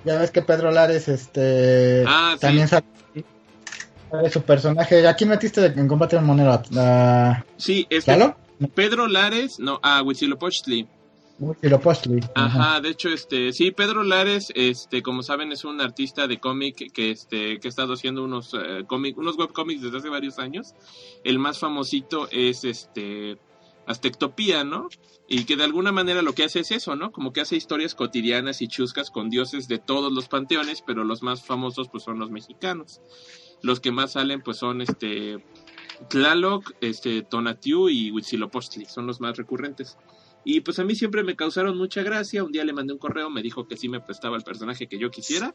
Ya 0.05 0.17
ves 0.19 0.31
que 0.31 0.41
Pedro 0.41 0.71
Lares 0.71 1.07
este 1.07 2.03
Ah, 2.07 2.31
sí. 2.35 2.39
también 2.41 2.67
sale. 2.67 2.85
de 4.21 4.29
su 4.29 4.41
personaje. 4.41 5.05
¿A 5.07 5.13
quién 5.15 5.29
metiste 5.29 5.65
en 5.65 5.87
combate 5.87 6.19
monero? 6.19 6.61
¿A 6.77 7.43
Sí, 7.57 7.85
este? 7.89 8.33
Pedro 8.73 9.07
Lares, 9.07 9.59
no, 9.59 9.79
a 9.83 10.01
Huitzilopochtli. 10.01 10.87
Ajá, 12.35 12.81
de 12.81 12.89
hecho, 12.89 13.09
este, 13.09 13.53
sí, 13.53 13.71
Pedro 13.71 14.03
Lares, 14.03 14.51
este, 14.55 15.03
como 15.03 15.21
saben, 15.21 15.51
es 15.51 15.65
un 15.65 15.81
artista 15.81 16.27
de 16.27 16.39
cómic 16.39 16.91
que, 16.91 17.11
este, 17.11 17.59
que 17.59 17.67
ha 17.67 17.69
estado 17.69 17.93
haciendo 17.93 18.23
unos 18.23 18.53
eh, 18.53 18.83
cómic, 18.87 19.17
unos 19.17 19.37
webcomics 19.37 19.81
desde 19.81 19.97
hace 19.99 20.09
varios 20.09 20.39
años. 20.39 20.73
El 21.23 21.37
más 21.37 21.59
famosito 21.59 22.27
es, 22.31 22.63
este, 22.63 23.37
Aztectopía, 23.87 24.65
¿no? 24.65 24.89
Y 25.29 25.45
que 25.45 25.55
de 25.55 25.63
alguna 25.63 25.91
manera 25.91 26.21
lo 26.21 26.33
que 26.33 26.43
hace 26.43 26.59
es 26.59 26.71
eso, 26.71 26.95
¿no? 26.95 27.11
Como 27.11 27.31
que 27.31 27.41
hace 27.41 27.55
historias 27.55 27.95
cotidianas 27.95 28.61
y 28.61 28.67
chuscas 28.67 29.11
con 29.11 29.29
dioses 29.29 29.67
de 29.67 29.79
todos 29.79 30.11
los 30.11 30.27
panteones, 30.27 30.83
pero 30.85 31.05
los 31.05 31.23
más 31.23 31.43
famosos, 31.43 31.87
pues, 31.87 32.03
son 32.03 32.19
los 32.19 32.29
mexicanos. 32.29 33.01
Los 33.61 33.79
que 33.79 33.91
más 33.91 34.13
salen, 34.13 34.41
pues, 34.41 34.57
son, 34.57 34.81
este, 34.81 35.43
Tlaloc, 36.09 36.73
este, 36.81 37.21
Tonatiuh 37.21 37.87
y 37.89 38.11
Huitzilopochtli, 38.11 38.85
son 38.85 39.07
los 39.07 39.21
más 39.21 39.37
recurrentes. 39.37 39.97
Y 40.49 40.61
pues 40.61 40.79
a 40.79 40.85
mí 40.85 40.95
siempre 40.95 41.23
me 41.25 41.35
causaron 41.35 41.77
mucha 41.77 42.03
gracia. 42.03 42.41
Un 42.41 42.53
día 42.53 42.63
le 42.63 42.71
mandé 42.71 42.93
un 42.93 42.99
correo, 42.99 43.29
me 43.29 43.41
dijo 43.41 43.67
que 43.67 43.75
sí 43.75 43.89
me 43.89 43.99
prestaba 43.99 44.37
el 44.37 44.43
personaje 44.43 44.87
que 44.87 44.97
yo 44.97 45.11
quisiera. 45.11 45.53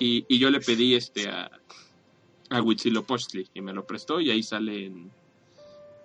Y, 0.00 0.24
y 0.28 0.40
yo 0.40 0.50
le 0.50 0.58
pedí 0.58 0.96
este 0.96 1.28
a, 1.28 1.48
a 2.50 2.60
Huitzilopochtli 2.60 3.50
y 3.54 3.60
me 3.60 3.72
lo 3.72 3.86
prestó 3.86 4.20
y 4.20 4.32
ahí 4.32 4.42
sale 4.42 4.86
en, 4.86 5.12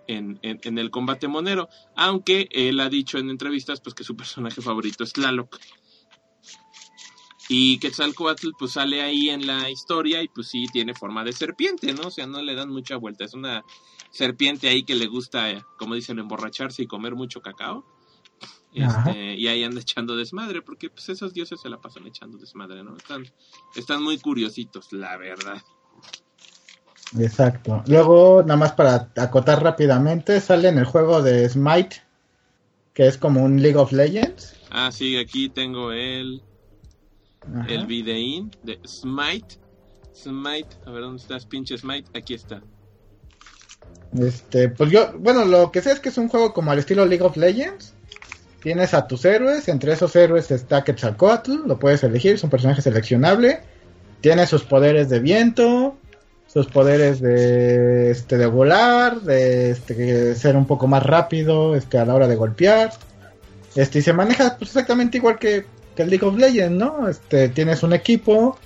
en, 0.06 0.38
en- 0.44 0.60
en 0.64 0.78
el 0.78 0.92
combate 0.92 1.28
monero. 1.28 1.68
Aunque 1.96 2.48
él 2.52 2.80
ha 2.80 2.90
dicho 2.90 3.18
en 3.18 3.32
entrevistas 3.32 3.82
pues 3.82 3.96
que 3.96 4.04
su 4.04 4.16
personaje 4.16 4.62
favorito 4.62 5.04
es 5.04 5.12
Tlaloc. 5.14 5.58
Y 7.50 7.80
Quetzalcoatl 7.80 8.50
pues 8.60 8.74
sale 8.74 9.02
ahí 9.02 9.32
en 9.32 9.48
la 9.48 9.68
historia 9.72 10.22
y 10.22 10.28
pues 10.28 10.48
sí 10.50 10.66
tiene 10.72 10.94
forma 10.94 11.24
de 11.24 11.34
serpiente, 11.34 11.92
¿no? 11.92 12.10
O 12.10 12.12
sea, 12.12 12.28
no 12.28 12.40
le 12.44 12.54
dan 12.54 12.70
mucha 12.70 12.98
vuelta. 12.98 13.26
Es 13.26 13.34
una 13.34 13.64
serpiente 14.12 14.68
ahí 14.68 14.84
que 14.84 14.94
le 14.94 15.08
gusta, 15.08 15.50
eh, 15.50 15.64
como 15.80 15.96
dicen, 15.96 16.20
emborracharse 16.20 16.84
y 16.84 16.88
comer 16.88 17.16
mucho 17.16 17.42
cacao. 17.42 17.84
Este, 18.76 19.36
y 19.36 19.48
ahí 19.48 19.64
anda 19.64 19.80
echando 19.80 20.18
desmadre, 20.18 20.62
porque 20.62 20.90
pues 20.90 21.08
esos 21.08 21.34
dioses 21.34 21.62
se 21.62 21.70
la 21.70 21.80
pasan 21.80 22.06
echando 22.08 22.38
desmadre, 22.38 22.84
¿no? 22.84 22.98
Están, 22.98 23.26
están 23.76 24.04
muy 24.04 24.18
curiositos, 24.18 24.92
la 24.92 25.16
verdad. 25.16 25.62
Exacto. 27.18 27.84
Luego, 27.88 28.42
nada 28.42 28.58
más 28.58 28.74
para 28.74 29.12
acotar 29.16 29.64
rápidamente, 29.64 30.42
sale 30.42 30.68
en 30.68 30.78
el 30.78 30.86
juego 30.86 31.22
de 31.22 31.48
Smite, 31.48 32.02
que 32.94 33.08
es 33.08 33.18
como 33.18 33.44
un 33.44 33.62
League 33.62 33.78
of 33.78 33.94
Legends. 33.94 34.56
Ah, 34.70 34.92
sí, 34.92 35.16
aquí 35.16 35.48
tengo 35.48 35.94
el, 35.94 36.44
Ajá. 37.56 37.68
el 37.70 37.86
videín 37.86 38.52
de 38.64 38.80
Smite. 38.86 39.60
Smite, 40.14 40.78
a 40.86 40.92
ver 40.92 41.04
dónde 41.04 41.22
estás, 41.22 41.46
pinche 41.46 41.78
Smite, 41.78 42.18
aquí 42.18 42.34
está. 42.34 42.62
Este, 44.18 44.70
pues 44.70 44.92
yo, 44.92 45.18
bueno, 45.18 45.46
lo 45.46 45.72
que 45.72 45.82
sé 45.82 45.92
es 45.92 46.00
que 46.00 46.10
es 46.10 46.18
un 46.18 46.30
juego 46.30 46.54
como 46.54 46.72
al 46.72 46.80
estilo 46.80 47.06
League 47.06 47.24
of 47.24 47.38
Legends. 47.38 47.95
Tienes 48.66 48.96
a 48.96 49.06
tus 49.06 49.24
héroes, 49.26 49.68
entre 49.68 49.94
esos 49.94 50.16
héroes 50.16 50.50
está 50.50 50.84
Quetzalcoatl, 50.84 51.68
lo 51.68 51.78
puedes 51.78 52.02
elegir, 52.04 52.34
es 52.34 52.44
un 52.44 52.50
personaje 52.50 52.82
seleccionable. 52.82 53.60
Tiene 54.22 54.48
sus 54.48 54.64
poderes 54.64 55.08
de 55.08 55.20
viento, 55.20 55.98
sus 56.48 56.66
poderes 56.66 57.22
de 57.22 58.10
este 58.10 58.40
de 58.40 58.48
volar, 58.48 59.22
de 59.22 59.70
este 59.70 60.34
ser 60.34 60.58
un 60.58 60.66
poco 60.66 60.88
más 60.88 61.04
rápido, 61.04 61.76
este 61.76 62.00
a 62.00 62.06
la 62.06 62.16
hora 62.16 62.28
de 62.28 62.36
golpear. 62.36 62.92
Este 63.76 64.00
y 64.00 64.02
se 64.02 64.14
maneja 64.14 64.58
pues, 64.58 64.72
exactamente 64.72 65.20
igual 65.20 65.38
que, 65.38 65.68
el 65.98 66.10
League 66.10 66.26
of 66.26 66.36
Legends, 66.36 66.76
¿no? 66.76 67.08
Este 67.08 67.50
tienes 67.50 67.84
un 67.84 67.94
equipo, 67.94 68.58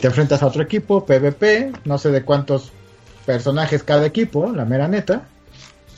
te 0.00 0.06
enfrentas 0.06 0.44
a 0.44 0.46
otro 0.46 0.62
equipo, 0.62 1.04
PvP, 1.04 1.72
no 1.86 1.98
sé 1.98 2.12
de 2.12 2.22
cuántos 2.22 2.70
personajes 3.26 3.82
cada 3.82 4.06
equipo, 4.06 4.52
la 4.52 4.64
mera 4.64 4.86
neta. 4.86 5.26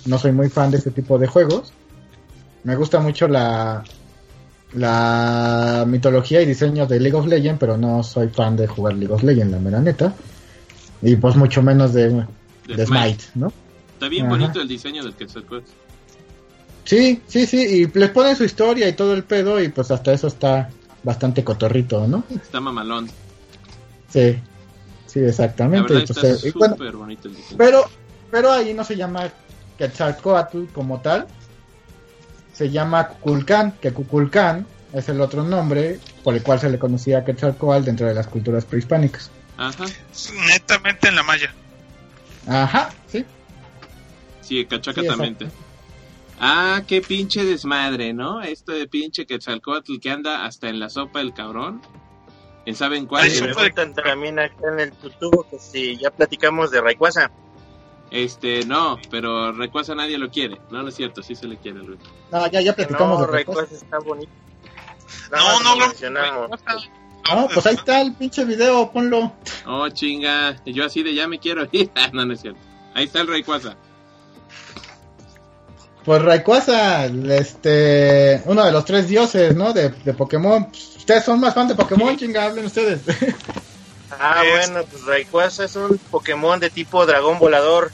No 0.06 0.16
soy 0.16 0.32
muy 0.32 0.48
fan 0.48 0.70
de 0.70 0.78
este 0.78 0.90
tipo 0.90 1.18
de 1.18 1.26
juegos. 1.26 1.74
Me 2.64 2.76
gusta 2.76 3.00
mucho 3.00 3.28
la 3.28 3.84
la 4.74 5.84
mitología 5.86 6.40
y 6.40 6.46
diseño 6.46 6.86
de 6.86 6.98
League 6.98 7.16
of 7.16 7.26
Legends, 7.26 7.58
pero 7.60 7.76
no 7.76 8.02
soy 8.02 8.28
fan 8.28 8.56
de 8.56 8.66
jugar 8.66 8.94
League 8.94 9.12
of 9.12 9.22
Legends, 9.22 9.52
la 9.52 9.58
mera 9.58 9.80
neta. 9.80 10.14
Y 11.02 11.16
pues 11.16 11.36
mucho 11.36 11.62
menos 11.62 11.92
de, 11.92 12.08
De 12.08 12.76
de 12.76 12.86
Smite, 12.86 13.24
¿no? 13.34 13.52
Está 13.94 14.08
bien 14.08 14.26
Ajá. 14.26 14.36
bonito 14.36 14.60
el 14.60 14.68
diseño 14.68 15.02
del 15.02 15.14
Quetzalcoatl. 15.14 15.70
Sí, 16.84 17.20
sí, 17.26 17.46
sí, 17.46 17.58
y 17.58 17.98
les 17.98 18.10
ponen 18.10 18.34
su 18.34 18.44
historia 18.44 18.88
y 18.88 18.94
todo 18.94 19.14
el 19.14 19.24
pedo 19.24 19.60
y 19.60 19.68
pues 19.68 19.90
hasta 19.90 20.12
eso 20.12 20.26
está 20.26 20.68
bastante 21.02 21.44
cotorrito, 21.44 22.06
¿no? 22.06 22.24
Está 22.30 22.60
mamalón. 22.60 23.08
Sí, 24.08 24.36
sí, 25.06 25.20
exactamente. 25.20 25.94
y, 25.94 25.96
pues, 25.98 26.10
está 26.10 26.28
eh, 26.28 26.36
y 26.44 26.50
bueno, 26.50 26.76
bonito 26.98 27.28
el 27.28 27.36
diseño. 27.36 27.58
Pero, 27.58 27.84
pero 28.30 28.52
ahí 28.52 28.74
no 28.74 28.84
se 28.84 28.96
llama 28.96 29.30
Quetzalcoatl 29.78 30.64
como 30.72 31.00
tal. 31.00 31.26
Se 32.52 32.70
llama 32.70 33.08
Cuculcán, 33.08 33.72
que 33.80 33.92
Cuculcán 33.92 34.66
es 34.92 35.08
el 35.08 35.20
otro 35.20 35.42
nombre 35.42 35.98
por 36.22 36.34
el 36.34 36.42
cual 36.42 36.60
se 36.60 36.68
le 36.68 36.78
conocía 36.78 37.18
a 37.18 37.24
Quetzalcoatl 37.24 37.84
dentro 37.84 38.06
de 38.06 38.14
las 38.14 38.26
culturas 38.26 38.64
prehispánicas. 38.64 39.30
Ajá, 39.56 39.84
Netamente 40.48 41.08
en 41.08 41.16
la 41.16 41.22
malla. 41.22 41.52
Ajá, 42.46 42.90
sí. 43.06 43.24
sí, 44.40 44.64
cachaca 44.66 45.00
Sí, 45.00 45.06
también. 45.06 45.36
Ah, 46.40 46.82
qué 46.86 47.00
pinche 47.00 47.44
desmadre, 47.44 48.12
¿no? 48.12 48.42
Esto 48.42 48.72
de 48.72 48.88
pinche 48.88 49.26
Quetzalcoatl 49.26 49.98
que 50.00 50.10
anda 50.10 50.44
hasta 50.44 50.68
en 50.68 50.80
la 50.80 50.88
sopa 50.88 51.20
el 51.20 51.32
cabrón. 51.32 51.80
¿En 52.66 52.74
saben 52.74 53.06
cuál? 53.06 53.24
Ay, 53.24 53.40
me 53.40 53.54
preguntan 53.54 53.94
también 53.94 54.38
acá 54.38 54.72
en 54.72 54.80
el 54.80 54.92
tutubo 54.92 55.46
que 55.48 55.58
si 55.58 55.96
ya 55.96 56.10
platicamos 56.10 56.70
de 56.70 56.80
Rayquaza. 56.80 57.30
Este, 58.12 58.66
no, 58.66 58.98
pero 59.10 59.52
Rayquaza 59.52 59.94
nadie 59.94 60.18
lo 60.18 60.30
quiere. 60.30 60.60
No, 60.70 60.82
no 60.82 60.90
es 60.90 60.94
cierto, 60.94 61.22
sí 61.22 61.34
se 61.34 61.46
le 61.46 61.56
quiere. 61.56 61.78
Luis. 61.78 61.98
No, 62.30 62.46
ya, 62.48 62.60
ya 62.60 62.76
platicamos 62.76 63.20
No, 63.20 63.26
de 63.26 63.40
está 63.72 63.98
bonito. 64.00 64.30
No, 65.30 65.60
no 65.60 65.76
mencionamos. 65.76 66.50
No, 67.30 67.48
pues 67.48 67.64
ahí 67.64 67.74
está 67.74 68.02
el 68.02 68.12
pinche 68.12 68.44
video, 68.44 68.90
ponlo. 68.92 69.32
Oh, 69.66 69.88
chinga. 69.88 70.62
Yo 70.66 70.84
así 70.84 71.02
de 71.02 71.14
ya 71.14 71.26
me 71.26 71.38
quiero 71.38 71.66
ir. 71.72 71.90
Ah, 71.96 72.10
no, 72.12 72.26
no 72.26 72.34
es 72.34 72.42
cierto. 72.42 72.60
Ahí 72.94 73.04
está 73.04 73.22
el 73.22 73.28
Rayquaza. 73.28 73.76
Pues 76.04 76.20
Rayquaza, 76.20 77.06
este, 77.06 78.42
uno 78.44 78.64
de 78.64 78.72
los 78.72 78.84
tres 78.84 79.08
dioses, 79.08 79.56
¿no? 79.56 79.72
De, 79.72 79.88
de 79.88 80.12
Pokémon. 80.12 80.68
Ustedes 80.98 81.24
son 81.24 81.40
más 81.40 81.54
fan 81.54 81.68
de 81.68 81.76
Pokémon, 81.76 82.14
chinga, 82.16 82.44
hablen 82.44 82.66
ustedes. 82.66 83.00
Ah, 84.20 84.42
bueno, 84.46 84.84
pues 84.90 85.06
Rayquaza 85.06 85.64
es 85.64 85.74
un 85.74 85.96
Pokémon 86.10 86.60
de 86.60 86.68
tipo 86.68 87.06
dragón 87.06 87.38
volador, 87.38 87.90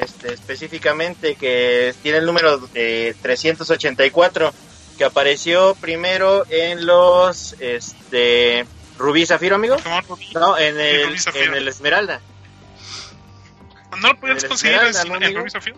este, 0.00 0.34
específicamente 0.34 1.36
que 1.36 1.94
tiene 2.02 2.18
el 2.18 2.26
número 2.26 2.58
de 2.58 3.14
384, 3.22 4.52
que 4.96 5.04
apareció 5.04 5.74
primero 5.76 6.44
en 6.50 6.86
los, 6.86 7.54
este, 7.60 8.66
Rubí 8.98 9.26
Zafiro, 9.26 9.56
amigo. 9.56 9.76
Rubí. 10.08 10.30
No, 10.34 10.58
en 10.58 10.78
el, 10.78 11.16
en 11.34 11.54
el 11.54 11.68
Esmeralda. 11.68 12.20
¿No 14.00 14.08
lo 14.08 14.20
puedes 14.20 14.42
El 14.42 14.48
conseguir 14.48 14.78
en. 14.78 15.36
Rubí 15.36 15.50
Zafiro? 15.50 15.76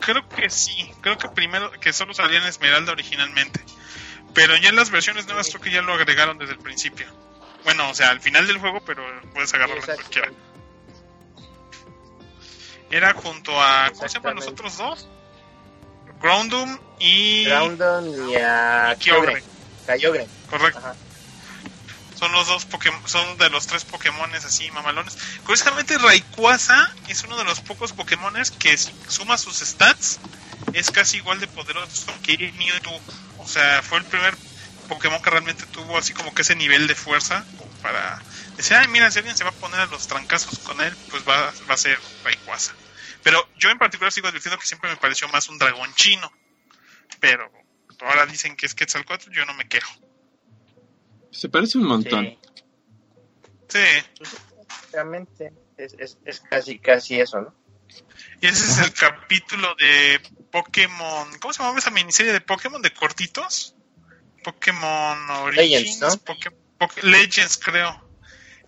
Creo 0.00 0.28
que 0.28 0.50
sí. 0.50 0.92
Creo 1.00 1.18
que 1.18 1.28
primero 1.28 1.70
que 1.72 1.92
solo 1.92 2.14
salía 2.14 2.38
en 2.38 2.44
Esmeralda 2.46 2.92
originalmente. 2.92 3.60
Pero 4.34 4.56
ya 4.56 4.70
en 4.70 4.76
las 4.76 4.90
versiones 4.90 5.26
nuevas 5.26 5.48
creo 5.48 5.60
que 5.60 5.70
ya 5.70 5.82
lo 5.82 5.92
agregaron 5.92 6.38
desde 6.38 6.52
el 6.52 6.58
principio. 6.58 7.06
Bueno, 7.64 7.88
o 7.90 7.94
sea, 7.94 8.10
al 8.10 8.20
final 8.20 8.46
del 8.46 8.58
juego, 8.58 8.80
pero 8.84 9.02
puedes 9.32 9.52
agarrarlo 9.54 9.84
en 9.84 9.94
cualquiera. 9.94 10.32
Era 12.92 13.14
junto 13.14 13.58
a. 13.60 13.90
¿Cómo 13.90 14.06
se 14.06 14.14
llaman 14.14 14.36
los 14.36 14.46
otros 14.46 14.76
dos? 14.76 15.08
Groundum 16.20 16.78
y. 16.98 17.46
Groundon 17.46 18.30
y 18.30 18.36
a 18.36 18.94
Kyogre. 19.00 19.42
Kyogre. 19.86 20.28
Correcto. 20.50 20.78
Ajá. 20.78 20.94
Son 22.14 22.30
los 22.32 22.46
dos 22.46 22.66
Pokémon, 22.66 23.00
son 23.08 23.38
de 23.38 23.48
los 23.48 23.66
tres 23.66 23.84
Pokémones 23.86 24.44
así 24.44 24.70
mamalones. 24.70 25.16
Curiosamente 25.42 25.96
Rayquaza 25.98 26.94
es 27.08 27.24
uno 27.24 27.36
de 27.36 27.44
los 27.44 27.60
pocos 27.60 27.92
Pokémones 27.92 28.50
que 28.50 28.76
si 28.76 28.92
suma 29.08 29.38
sus 29.38 29.58
stats 29.58 30.20
es 30.74 30.90
casi 30.90 31.16
igual 31.16 31.40
de 31.40 31.48
poderoso 31.48 32.12
que 32.22 32.52
Mewtwo. 32.58 33.00
O 33.38 33.48
sea, 33.48 33.82
fue 33.82 33.98
el 33.98 34.04
primer 34.04 34.36
Pokémon 34.88 35.20
que 35.22 35.30
realmente 35.30 35.64
tuvo 35.66 35.96
así 35.96 36.12
como 36.12 36.34
que 36.34 36.42
ese 36.42 36.54
nivel 36.54 36.86
de 36.86 36.94
fuerza 36.94 37.44
para 37.80 38.22
decir, 38.56 38.76
ay 38.76 38.86
mira, 38.88 39.10
si 39.10 39.18
alguien 39.18 39.36
se 39.36 39.44
va 39.44 39.50
a 39.50 39.54
poner 39.54 39.80
a 39.80 39.86
los 39.86 40.06
trancazos 40.06 40.58
con 40.60 40.80
él, 40.82 40.94
pues 41.10 41.26
va, 41.26 41.52
va 41.68 41.74
a 41.74 41.78
ser 41.78 41.98
Rayquaza. 42.22 42.74
Pero 43.22 43.48
yo 43.58 43.70
en 43.70 43.78
particular 43.78 44.12
sigo 44.12 44.28
advirtiendo 44.28 44.58
que 44.58 44.66
siempre 44.66 44.90
me 44.90 44.96
pareció 44.96 45.28
más 45.28 45.48
un 45.48 45.58
dragón 45.58 45.92
chino. 45.94 46.30
Pero 47.20 47.50
ahora 48.00 48.26
dicen 48.26 48.56
que 48.56 48.66
es 48.66 48.74
Quetzalcoatl, 48.74 49.30
yo 49.30 49.44
no 49.46 49.54
me 49.54 49.68
quejo. 49.68 49.92
Se 51.30 51.48
parece 51.48 51.78
un 51.78 51.84
montón. 51.84 52.36
Sí, 53.68 53.78
Sí. 53.78 54.36
realmente 54.92 55.52
es, 55.78 55.94
es, 55.98 56.18
es 56.26 56.40
casi, 56.40 56.78
casi 56.78 57.20
eso, 57.20 57.40
¿no? 57.40 57.54
Y 58.40 58.46
ese 58.46 58.64
es 58.64 58.78
el 58.78 58.92
capítulo 58.92 59.74
de 59.76 60.20
Pokémon. 60.50 61.38
¿Cómo 61.40 61.54
se 61.54 61.62
llama 61.62 61.78
esa 61.78 61.90
miniserie 61.90 62.32
de 62.32 62.40
Pokémon 62.40 62.82
de 62.82 62.92
cortitos? 62.92 63.74
Pokémon 64.42 65.30
Origins. 65.30 66.00
Legends, 66.00 66.00
¿no? 66.00 66.88
Legends, 67.02 67.58
creo. 67.58 68.08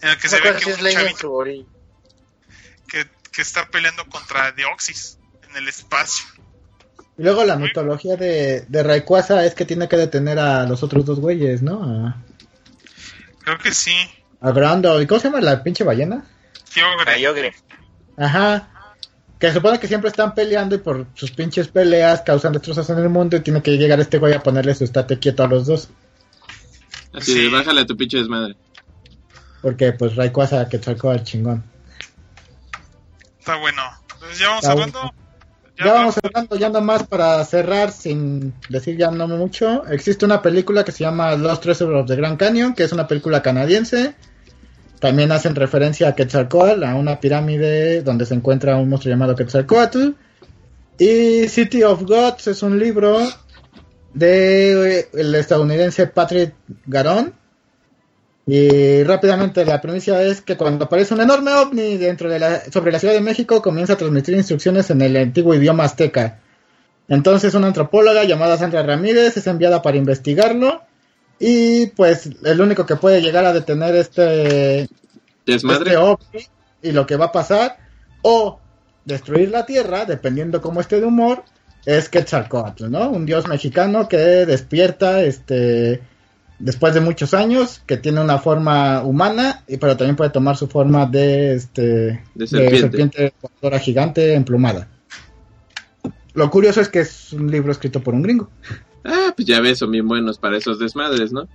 En 0.00 0.10
el 0.10 0.16
que 0.18 0.28
No 0.28 0.30
se 0.30 0.40
ve 0.40 0.56
que 0.56 0.72
un 0.72 0.82
Legends 0.82 1.20
chavito, 1.20 1.44
que 3.34 3.42
está 3.42 3.68
peleando 3.68 4.04
contra 4.08 4.52
Deoxys 4.52 5.18
en 5.48 5.56
el 5.56 5.68
espacio. 5.68 6.24
Y 7.18 7.22
luego 7.22 7.44
la 7.44 7.56
mitología 7.56 8.16
de, 8.16 8.64
de 8.68 8.82
Rayquaza 8.82 9.44
es 9.44 9.54
que 9.54 9.64
tiene 9.64 9.88
que 9.88 9.96
detener 9.96 10.38
a 10.38 10.66
los 10.66 10.82
otros 10.82 11.04
dos 11.04 11.20
güeyes, 11.20 11.62
¿no? 11.62 11.82
A, 11.84 12.16
Creo 13.44 13.58
que 13.58 13.72
sí. 13.72 13.94
a 14.40 14.50
Grando. 14.52 15.00
¿Y 15.00 15.06
cómo 15.06 15.20
se 15.20 15.28
llama 15.28 15.40
la 15.40 15.62
pinche 15.62 15.84
ballena? 15.84 16.24
Kyogre. 16.72 17.16
Kyogre. 17.16 17.54
Ajá. 18.16 18.70
Que 19.38 19.48
se 19.48 19.54
supone 19.54 19.78
que 19.78 19.86
siempre 19.88 20.08
están 20.10 20.34
peleando 20.34 20.74
y 20.74 20.78
por 20.78 21.06
sus 21.14 21.30
pinches 21.30 21.68
peleas 21.68 22.22
causan 22.22 22.52
destrozos 22.52 22.88
en 22.90 22.98
el 22.98 23.08
mundo 23.10 23.36
y 23.36 23.40
tiene 23.40 23.62
que 23.62 23.76
llegar 23.76 24.00
este 24.00 24.18
güey 24.18 24.32
a 24.32 24.42
ponerle 24.42 24.74
su 24.74 24.84
estate 24.84 25.18
quieto 25.18 25.44
a 25.44 25.48
los 25.48 25.66
dos. 25.66 25.88
Así 27.12 27.32
Sí. 27.32 27.42
de, 27.44 27.48
bájale 27.50 27.82
a 27.82 27.86
tu 27.86 27.96
pinche 27.96 28.18
desmadre. 28.18 28.56
Porque 29.60 29.92
pues 29.92 30.16
Rayquaza 30.16 30.68
que 30.68 30.78
sacó 30.78 31.10
al 31.10 31.22
chingón. 31.22 31.62
Está 33.44 33.56
bueno. 33.56 33.82
Entonces 34.14 34.38
ya 34.38 34.48
vamos 34.48 34.64
hablando. 34.64 35.14
Ya 35.76 35.84
Ya 35.84 35.92
vamos 35.92 36.14
hablando 36.22 36.56
ya 36.56 36.70
nomás 36.70 37.02
para 37.02 37.44
cerrar 37.44 37.92
sin 37.92 38.54
decir 38.70 38.96
ya 38.96 39.10
no 39.10 39.28
mucho. 39.28 39.86
Existe 39.88 40.24
una 40.24 40.40
película 40.40 40.82
que 40.82 40.92
se 40.92 41.04
llama 41.04 41.36
Los 41.36 41.60
Treasures 41.60 41.94
of 41.94 42.06
the 42.06 42.16
Grand 42.16 42.38
Canyon, 42.38 42.72
que 42.72 42.84
es 42.84 42.92
una 42.92 43.06
película 43.06 43.42
canadiense. 43.42 44.14
También 44.98 45.30
hacen 45.30 45.54
referencia 45.54 46.08
a 46.08 46.14
Quetzalcoatl, 46.14 46.84
a 46.84 46.94
una 46.94 47.20
pirámide 47.20 48.00
donde 48.00 48.24
se 48.24 48.32
encuentra 48.32 48.78
un 48.78 48.88
monstruo 48.88 49.12
llamado 49.12 49.36
Quetzalcoatl. 49.36 50.12
Y 50.98 51.46
City 51.48 51.82
of 51.82 52.04
Gods 52.04 52.46
es 52.46 52.62
un 52.62 52.78
libro 52.78 53.18
de 54.14 55.00
eh, 55.00 55.08
el 55.12 55.34
estadounidense 55.34 56.06
Patrick 56.06 56.54
Garon. 56.86 57.34
Y 58.46 59.02
rápidamente 59.04 59.64
la 59.64 59.80
premisa 59.80 60.22
es 60.22 60.42
que 60.42 60.56
cuando 60.56 60.84
aparece 60.84 61.14
un 61.14 61.22
enorme 61.22 61.52
ovni 61.54 61.96
dentro 61.96 62.28
de 62.28 62.38
la, 62.38 62.70
sobre 62.70 62.92
la 62.92 62.98
Ciudad 62.98 63.14
de 63.14 63.22
México 63.22 63.62
comienza 63.62 63.94
a 63.94 63.96
transmitir 63.96 64.34
instrucciones 64.34 64.90
en 64.90 65.00
el 65.00 65.16
antiguo 65.16 65.54
idioma 65.54 65.84
azteca. 65.84 66.40
Entonces 67.08 67.54
una 67.54 67.68
antropóloga 67.68 68.24
llamada 68.24 68.58
Sandra 68.58 68.82
Ramírez 68.82 69.36
es 69.36 69.46
enviada 69.46 69.80
para 69.80 69.96
investigarlo 69.96 70.82
y 71.38 71.86
pues 71.88 72.30
el 72.44 72.60
único 72.60 72.84
que 72.84 72.96
puede 72.96 73.22
llegar 73.22 73.46
a 73.46 73.52
detener 73.52 73.94
este, 73.96 74.88
Desmadre. 75.46 75.92
este 75.92 75.96
ovni 75.96 76.46
y 76.82 76.92
lo 76.92 77.06
que 77.06 77.16
va 77.16 77.26
a 77.26 77.32
pasar 77.32 77.78
o 78.22 78.60
destruir 79.04 79.50
la 79.50 79.64
tierra, 79.64 80.04
dependiendo 80.04 80.60
cómo 80.60 80.80
esté 80.80 81.00
de 81.00 81.06
humor, 81.06 81.44
es 81.86 82.08
Quetzalcoatl, 82.08 82.90
¿no? 82.90 83.10
Un 83.10 83.26
dios 83.26 83.46
mexicano 83.48 84.08
que 84.08 84.16
despierta 84.16 85.22
este 85.22 86.02
después 86.64 86.94
de 86.94 87.00
muchos 87.00 87.34
años, 87.34 87.82
que 87.86 87.98
tiene 87.98 88.22
una 88.22 88.38
forma 88.38 89.02
humana, 89.02 89.62
y 89.68 89.76
pero 89.76 89.98
también 89.98 90.16
puede 90.16 90.30
tomar 90.30 90.56
su 90.56 90.66
forma 90.66 91.04
de 91.04 91.54
este 91.54 92.24
De 92.34 92.46
serpiente. 92.46 93.34
voladora 93.42 93.78
gigante 93.78 94.32
emplumada. 94.32 94.88
Lo 96.32 96.50
curioso 96.50 96.80
es 96.80 96.88
que 96.88 97.00
es 97.00 97.34
un 97.34 97.50
libro 97.50 97.70
escrito 97.70 98.00
por 98.00 98.14
un 98.14 98.22
gringo. 98.22 98.48
Ah, 99.04 99.34
pues 99.36 99.46
ya 99.46 99.60
ves, 99.60 99.78
son 99.78 99.90
bien 99.90 100.08
buenos 100.08 100.38
para 100.38 100.56
esos 100.56 100.78
desmadres, 100.78 101.32
¿no? 101.32 101.46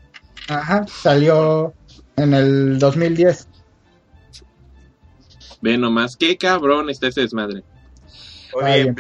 Ajá, 0.48 0.86
salió 0.88 1.73
en 2.15 2.36
el 2.36 2.77
2010. 2.77 3.48
Ve 5.61 5.77
nomás, 5.80 6.15
qué 6.18 6.38
cabrón 6.38 6.91
está 6.91 7.07
ese 7.07 7.22
desmadre. 7.22 7.64
Oye, 8.53 8.68
Ay, 8.68 8.94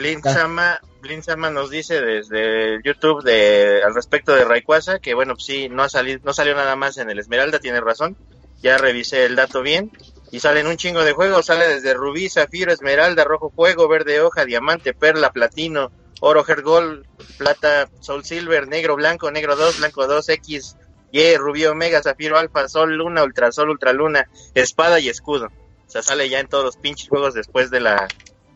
Blin 1.01 1.21
nos 1.53 1.69
dice 1.69 2.01
desde 2.01 2.81
YouTube 2.83 3.23
de 3.23 3.81
al 3.83 3.95
respecto 3.95 4.33
de 4.35 4.45
Rayquaza 4.45 4.99
que 4.99 5.13
bueno, 5.13 5.33
pues 5.33 5.45
sí, 5.45 5.69
no 5.69 5.83
ha 5.83 5.89
salido, 5.89 6.19
no 6.23 6.33
salió 6.33 6.55
nada 6.55 6.75
más 6.75 6.97
en 6.97 7.09
el 7.09 7.19
Esmeralda, 7.19 7.59
tiene 7.59 7.81
razón. 7.81 8.17
Ya 8.61 8.77
revisé 8.77 9.25
el 9.25 9.35
dato 9.35 9.61
bien 9.61 9.91
y 10.31 10.41
salen 10.41 10.67
un 10.67 10.77
chingo 10.77 11.03
de 11.03 11.13
juegos, 11.13 11.45
sale 11.45 11.67
desde 11.67 11.93
Rubí, 11.93 12.29
Zafiro, 12.29 12.71
Esmeralda, 12.71 13.23
Rojo 13.23 13.49
Fuego, 13.49 13.87
Verde 13.87 14.21
Hoja, 14.21 14.45
Diamante, 14.45 14.93
Perla, 14.93 15.31
Platino, 15.31 15.91
Oro, 16.19 16.45
Hergol, 16.45 17.07
Plata, 17.37 17.89
Soul 18.01 18.25
Silver, 18.25 18.67
Negro, 18.67 18.95
Blanco, 18.95 19.31
Negro 19.31 19.55
2, 19.55 19.79
Blanco 19.79 20.05
2, 20.07 20.29
X, 20.29 20.75
Y, 21.11 21.35
Rubí, 21.37 21.65
Omega, 21.65 22.03
Zafiro, 22.03 22.37
Alfa, 22.37 22.67
Sol, 22.67 22.95
Luna, 22.95 23.23
Ultrasol, 23.23 23.69
Ultraluna, 23.69 24.29
Espada 24.53 24.99
y 24.99 25.09
Escudo. 25.09 25.45
O 25.45 25.89
sea, 25.89 26.03
sale 26.03 26.29
ya 26.29 26.39
en 26.39 26.47
todos 26.47 26.65
los 26.65 26.77
pinches 26.77 27.09
juegos 27.09 27.33
después 27.33 27.71
de 27.71 27.79
la, 27.79 28.07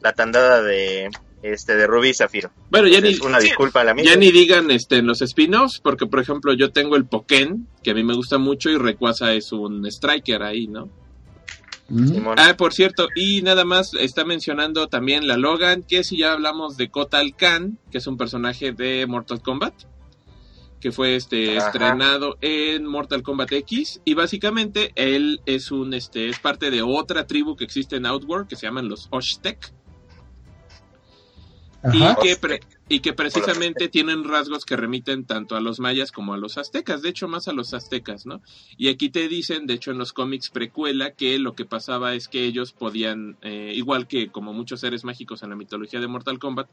la 0.01 0.13
tandada 0.13 0.61
de 0.61 1.09
este 1.43 1.75
de 1.75 1.85
Rubí 1.85 2.09
y 2.09 2.13
Zafiro. 2.13 2.51
Bueno, 2.71 2.87
ya 2.87 3.01
ni, 3.01 3.15
una 3.17 3.39
sí, 3.39 3.47
disculpa 3.47 3.81
a 3.81 3.83
la 3.83 3.93
mía. 3.93 4.05
ya 4.05 4.15
ni 4.15 4.31
digan 4.31 4.71
este, 4.71 4.97
en 4.97 5.05
los 5.05 5.21
spin-offs, 5.21 5.79
porque 5.79 6.07
por 6.07 6.19
ejemplo 6.19 6.53
yo 6.53 6.71
tengo 6.71 6.95
el 6.95 7.05
Pokémon, 7.05 7.67
que 7.83 7.91
a 7.91 7.93
mí 7.93 8.03
me 8.03 8.15
gusta 8.15 8.37
mucho, 8.37 8.69
y 8.69 8.77
Rayquaza 8.77 9.33
es 9.33 9.51
un 9.51 9.85
Striker 9.85 10.41
ahí, 10.41 10.67
¿no? 10.67 10.89
Simón. 11.89 12.35
Ah, 12.39 12.55
por 12.57 12.73
cierto, 12.73 13.09
y 13.13 13.41
nada 13.41 13.65
más 13.65 13.93
está 13.93 14.23
mencionando 14.23 14.87
también 14.87 15.27
la 15.27 15.37
Logan, 15.37 15.83
que 15.83 16.03
si 16.03 16.17
ya 16.17 16.31
hablamos 16.31 16.77
de 16.77 16.89
Kotal 16.89 17.35
Khan, 17.35 17.77
que 17.91 17.97
es 17.97 18.07
un 18.07 18.17
personaje 18.17 18.71
de 18.71 19.05
Mortal 19.05 19.41
Kombat, 19.41 19.73
que 20.79 20.91
fue 20.91 21.15
este 21.15 21.57
Ajá. 21.57 21.67
estrenado 21.67 22.37
en 22.41 22.85
Mortal 22.85 23.21
Kombat 23.21 23.51
X, 23.51 24.01
y 24.05 24.13
básicamente 24.13 24.91
él 24.95 25.41
es 25.45 25.71
un 25.71 25.93
este 25.93 26.29
es 26.29 26.39
parte 26.39 26.71
de 26.71 26.81
otra 26.81 27.27
tribu 27.27 27.55
que 27.55 27.65
existe 27.65 27.97
en 27.97 28.05
Outworld 28.05 28.47
que 28.47 28.55
se 28.55 28.65
llaman 28.65 28.87
los 28.87 29.07
Oshtek 29.11 29.73
Ajá. 31.83 32.17
y 32.21 32.27
que 32.27 32.35
pre- 32.37 32.59
y 32.89 32.99
que 32.99 33.13
precisamente 33.13 33.89
tienen 33.89 34.23
rasgos 34.23 34.65
que 34.65 34.75
remiten 34.77 35.25
tanto 35.25 35.55
a 35.55 35.61
los 35.61 35.79
mayas 35.79 36.11
como 36.11 36.33
a 36.33 36.37
los 36.37 36.57
aztecas, 36.57 37.01
de 37.01 37.09
hecho 37.09 37.27
más 37.27 37.47
a 37.47 37.53
los 37.53 37.73
aztecas, 37.73 38.25
¿no? 38.25 38.41
Y 38.77 38.87
aquí 38.89 39.09
te 39.09 39.27
dicen, 39.27 39.67
de 39.67 39.73
hecho 39.75 39.91
en 39.91 39.97
los 39.97 40.13
cómics 40.13 40.49
precuela, 40.49 41.11
que 41.11 41.39
lo 41.39 41.55
que 41.55 41.65
pasaba 41.65 42.13
es 42.13 42.27
que 42.27 42.45
ellos 42.45 42.71
podían, 42.71 43.37
eh, 43.41 43.73
igual 43.75 44.07
que 44.07 44.29
como 44.29 44.53
muchos 44.53 44.79
seres 44.79 45.03
mágicos 45.03 45.43
en 45.43 45.49
la 45.49 45.55
mitología 45.55 45.99
de 45.99 46.07
Mortal 46.07 46.39
Kombat, 46.39 46.69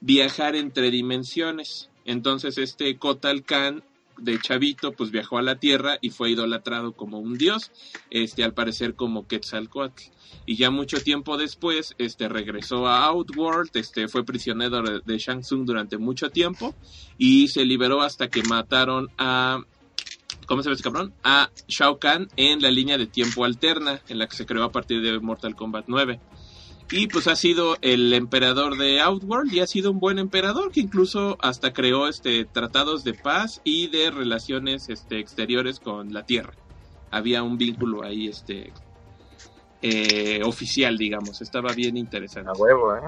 viajar 0.00 0.54
entre 0.56 0.90
dimensiones. 0.90 1.90
Entonces 2.04 2.58
este 2.58 2.96
Kotal 2.98 3.44
Khan 3.44 3.82
de 4.22 4.38
chavito 4.38 4.92
pues 4.92 5.10
viajó 5.10 5.38
a 5.38 5.42
la 5.42 5.56
Tierra 5.56 5.98
y 6.00 6.10
fue 6.10 6.30
idolatrado 6.30 6.92
como 6.92 7.18
un 7.18 7.36
dios, 7.36 7.70
este 8.10 8.44
al 8.44 8.54
parecer 8.54 8.94
como 8.94 9.26
Quetzalcoatl 9.26 10.02
y 10.46 10.56
ya 10.56 10.70
mucho 10.70 11.02
tiempo 11.02 11.36
después 11.36 11.94
este 11.98 12.28
regresó 12.28 12.86
a 12.86 13.04
Outworld, 13.06 13.70
este 13.74 14.08
fue 14.08 14.24
prisionero 14.24 14.82
de, 14.82 15.18
Shang 15.18 15.40
Tsung 15.40 15.64
durante 15.64 15.98
mucho 15.98 16.30
tiempo 16.30 16.74
y 17.18 17.48
se 17.48 17.64
liberó 17.64 18.02
hasta 18.02 18.28
que 18.28 18.42
mataron 18.42 19.08
a 19.18 19.60
¿cómo 20.46 20.62
se 20.62 20.68
llama 20.68 20.74
ese 20.74 20.82
cabrón? 20.82 21.14
A 21.22 21.50
Shao 21.68 21.98
Kahn 21.98 22.28
en 22.36 22.60
la 22.60 22.70
línea 22.70 22.98
de 22.98 23.06
tiempo 23.06 23.44
alterna 23.44 24.00
en 24.08 24.18
la 24.18 24.26
que 24.26 24.36
se 24.36 24.46
creó 24.46 24.64
a 24.64 24.72
partir 24.72 25.02
de 25.02 25.18
Mortal 25.20 25.54
Kombat 25.54 25.84
9. 25.88 26.20
Y 26.90 27.06
pues 27.06 27.26
ha 27.26 27.36
sido 27.36 27.76
el 27.80 28.12
emperador 28.12 28.76
de 28.76 29.00
Outworld 29.00 29.52
y 29.52 29.60
ha 29.60 29.66
sido 29.66 29.90
un 29.90 29.98
buen 29.98 30.18
emperador 30.18 30.70
que 30.72 30.80
incluso 30.80 31.38
hasta 31.40 31.72
creó 31.72 32.08
este 32.08 32.44
tratados 32.44 33.02
de 33.02 33.14
paz 33.14 33.60
y 33.64 33.88
de 33.88 34.10
relaciones 34.10 34.88
este 34.88 35.18
exteriores 35.18 35.80
con 35.80 36.12
la 36.12 36.26
Tierra. 36.26 36.52
Había 37.10 37.42
un 37.42 37.56
vínculo 37.56 38.04
ahí 38.04 38.28
este 38.28 38.72
eh, 39.80 40.40
oficial, 40.44 40.96
digamos, 40.96 41.40
estaba 41.40 41.72
bien 41.72 41.96
interesante. 41.96 42.50
A 42.50 42.52
huevo, 42.52 42.94
¿eh? 42.94 43.00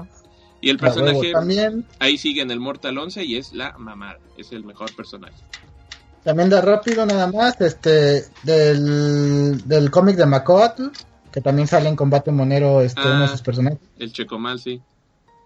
Y 0.61 0.69
el 0.69 0.77
personaje 0.77 1.31
También, 1.31 1.85
ahí 1.99 2.17
sigue 2.17 2.41
en 2.41 2.49
el 2.49 2.59
Mortal 2.59 2.97
11 2.97 3.23
y 3.23 3.37
es 3.37 3.53
la 3.53 3.77
mamada, 3.77 4.19
es 4.37 4.51
el 4.51 4.63
mejor 4.63 4.95
personaje. 4.95 5.35
también 6.23 6.49
da 6.49 6.59
rápido 6.59 7.05
nada 7.05 7.31
más, 7.31 7.61
este, 7.61 8.25
del, 8.41 9.67
del 9.67 9.91
cómic 9.91 10.15
de 10.15 10.25
Macoatl, 10.25 10.87
que 11.35 11.41
también 11.41 11.67
sale 11.67 11.89
en 11.89 11.97
combate 11.97 12.31
monero, 12.31 12.79
este, 12.81 13.01
Ah. 13.03 13.11
uno 13.11 13.21
de 13.23 13.27
sus 13.27 13.41
personajes. 13.41 13.77
El 13.99 14.13
Checomal, 14.13 14.57
sí. 14.57 14.81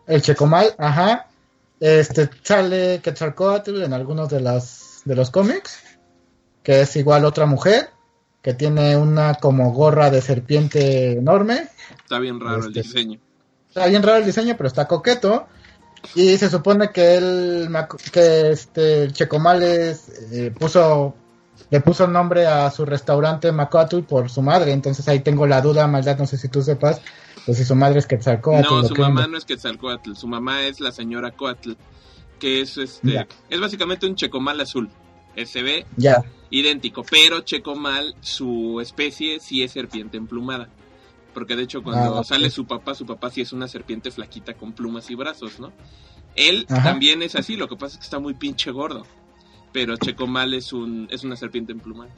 El 0.06 0.22
Checomal, 0.22 0.76
ajá. 0.78 1.26
Este, 1.80 2.30
sale 2.44 3.02
Quetzalcoatl 3.04 3.82
en 3.82 3.94
algunos 3.94 4.30
de 4.30 4.40
las, 4.40 5.02
de 5.04 5.16
los 5.16 5.32
cómics, 5.32 5.80
que 6.62 6.82
es 6.82 6.96
igual 6.96 7.26
otra 7.26 7.48
mujer, 7.48 7.90
que 8.44 8.54
tiene 8.54 8.96
una 8.98 9.34
como 9.34 9.74
gorra 9.74 10.12
de 10.12 10.22
serpiente 10.22 11.14
enorme. 11.14 11.68
Está 12.04 12.20
bien 12.20 12.40
raro 12.40 12.60
el 12.66 12.68
Este- 12.68 12.84
diseño. 12.84 13.20
Está 13.68 13.88
bien 13.88 14.04
raro 14.04 14.18
el 14.20 14.26
diseño, 14.26 14.56
pero 14.58 14.68
está 14.68 14.88
coqueto. 14.88 15.48
Y 16.14 16.38
se 16.38 16.50
supone 16.52 16.92
que 16.92 17.16
él, 17.16 17.70
que 18.12 18.52
este 18.52 19.04
el 19.04 19.14
Checomales 19.14 20.08
eh, 20.32 20.52
puso, 20.58 21.16
le 21.70 21.82
puso 21.82 22.08
nombre 22.08 22.46
a 22.48 22.70
su 22.72 22.86
restaurante 22.86 23.52
Macoatl 23.52 24.00
por 24.02 24.30
su 24.30 24.42
madre. 24.42 24.72
Entonces 24.72 25.08
ahí 25.08 25.20
tengo 25.20 25.46
la 25.48 25.62
duda, 25.62 25.88
maldad, 25.88 26.18
no 26.18 26.26
sé 26.26 26.38
si 26.38 26.48
tú 26.50 26.62
sepas, 26.62 27.02
pues 27.46 27.58
si 27.58 27.66
su 27.66 27.76
madre 27.76 28.00
es 28.00 28.06
Quetzalcoatl. 28.08 28.64
No, 28.70 28.84
su 28.84 28.96
mamá 28.96 29.28
no 29.28 29.38
es 29.38 29.46
Quetzalcoatl, 29.46 30.14
su 30.16 30.28
mamá 30.28 30.64
es 30.64 30.80
la 30.80 30.92
señora 30.92 31.32
Coatl, 31.32 31.74
que 32.40 32.62
es 32.62 32.78
este, 32.78 33.12
Ya. 33.12 33.28
es 33.50 33.60
básicamente 33.60 34.06
un 34.08 34.16
Checomal 34.16 34.60
azul. 34.62 34.90
Eh, 35.36 35.46
Se 35.46 35.62
ve 35.62 35.86
Ya, 35.96 36.24
idéntico, 36.50 37.04
pero 37.10 37.42
Checomal, 37.42 38.16
su 38.22 38.80
especie 38.82 39.40
sí 39.40 39.62
es 39.64 39.72
serpiente 39.72 40.18
emplumada. 40.18 40.68
Porque 41.34 41.56
de 41.56 41.64
hecho 41.64 41.84
cuando 41.84 42.18
Ah, 42.20 42.24
sale 42.24 42.50
su 42.50 42.66
papá, 42.66 42.96
su 42.96 43.06
papá 43.06 43.30
sí 43.30 43.42
es 43.42 43.54
una 43.54 43.68
serpiente 43.68 44.10
flaquita 44.10 44.56
con 44.56 44.74
plumas 44.74 45.10
y 45.12 45.16
brazos, 45.16 45.60
¿no? 45.60 45.72
Él 46.36 46.66
Ajá. 46.70 46.84
también 46.84 47.22
es 47.22 47.36
así, 47.36 47.56
lo 47.56 47.68
que 47.68 47.76
pasa 47.76 47.94
es 47.94 47.98
que 48.00 48.04
está 48.06 48.18
muy 48.20 48.34
pinche 48.34 48.72
gordo. 48.72 49.06
Pero 49.72 49.96
Checomal 49.98 50.54
es 50.54 50.74
un 50.74 51.08
es 51.12 51.24
una 51.24 51.36
serpiente 51.36 51.72
emplumada. 51.72 52.12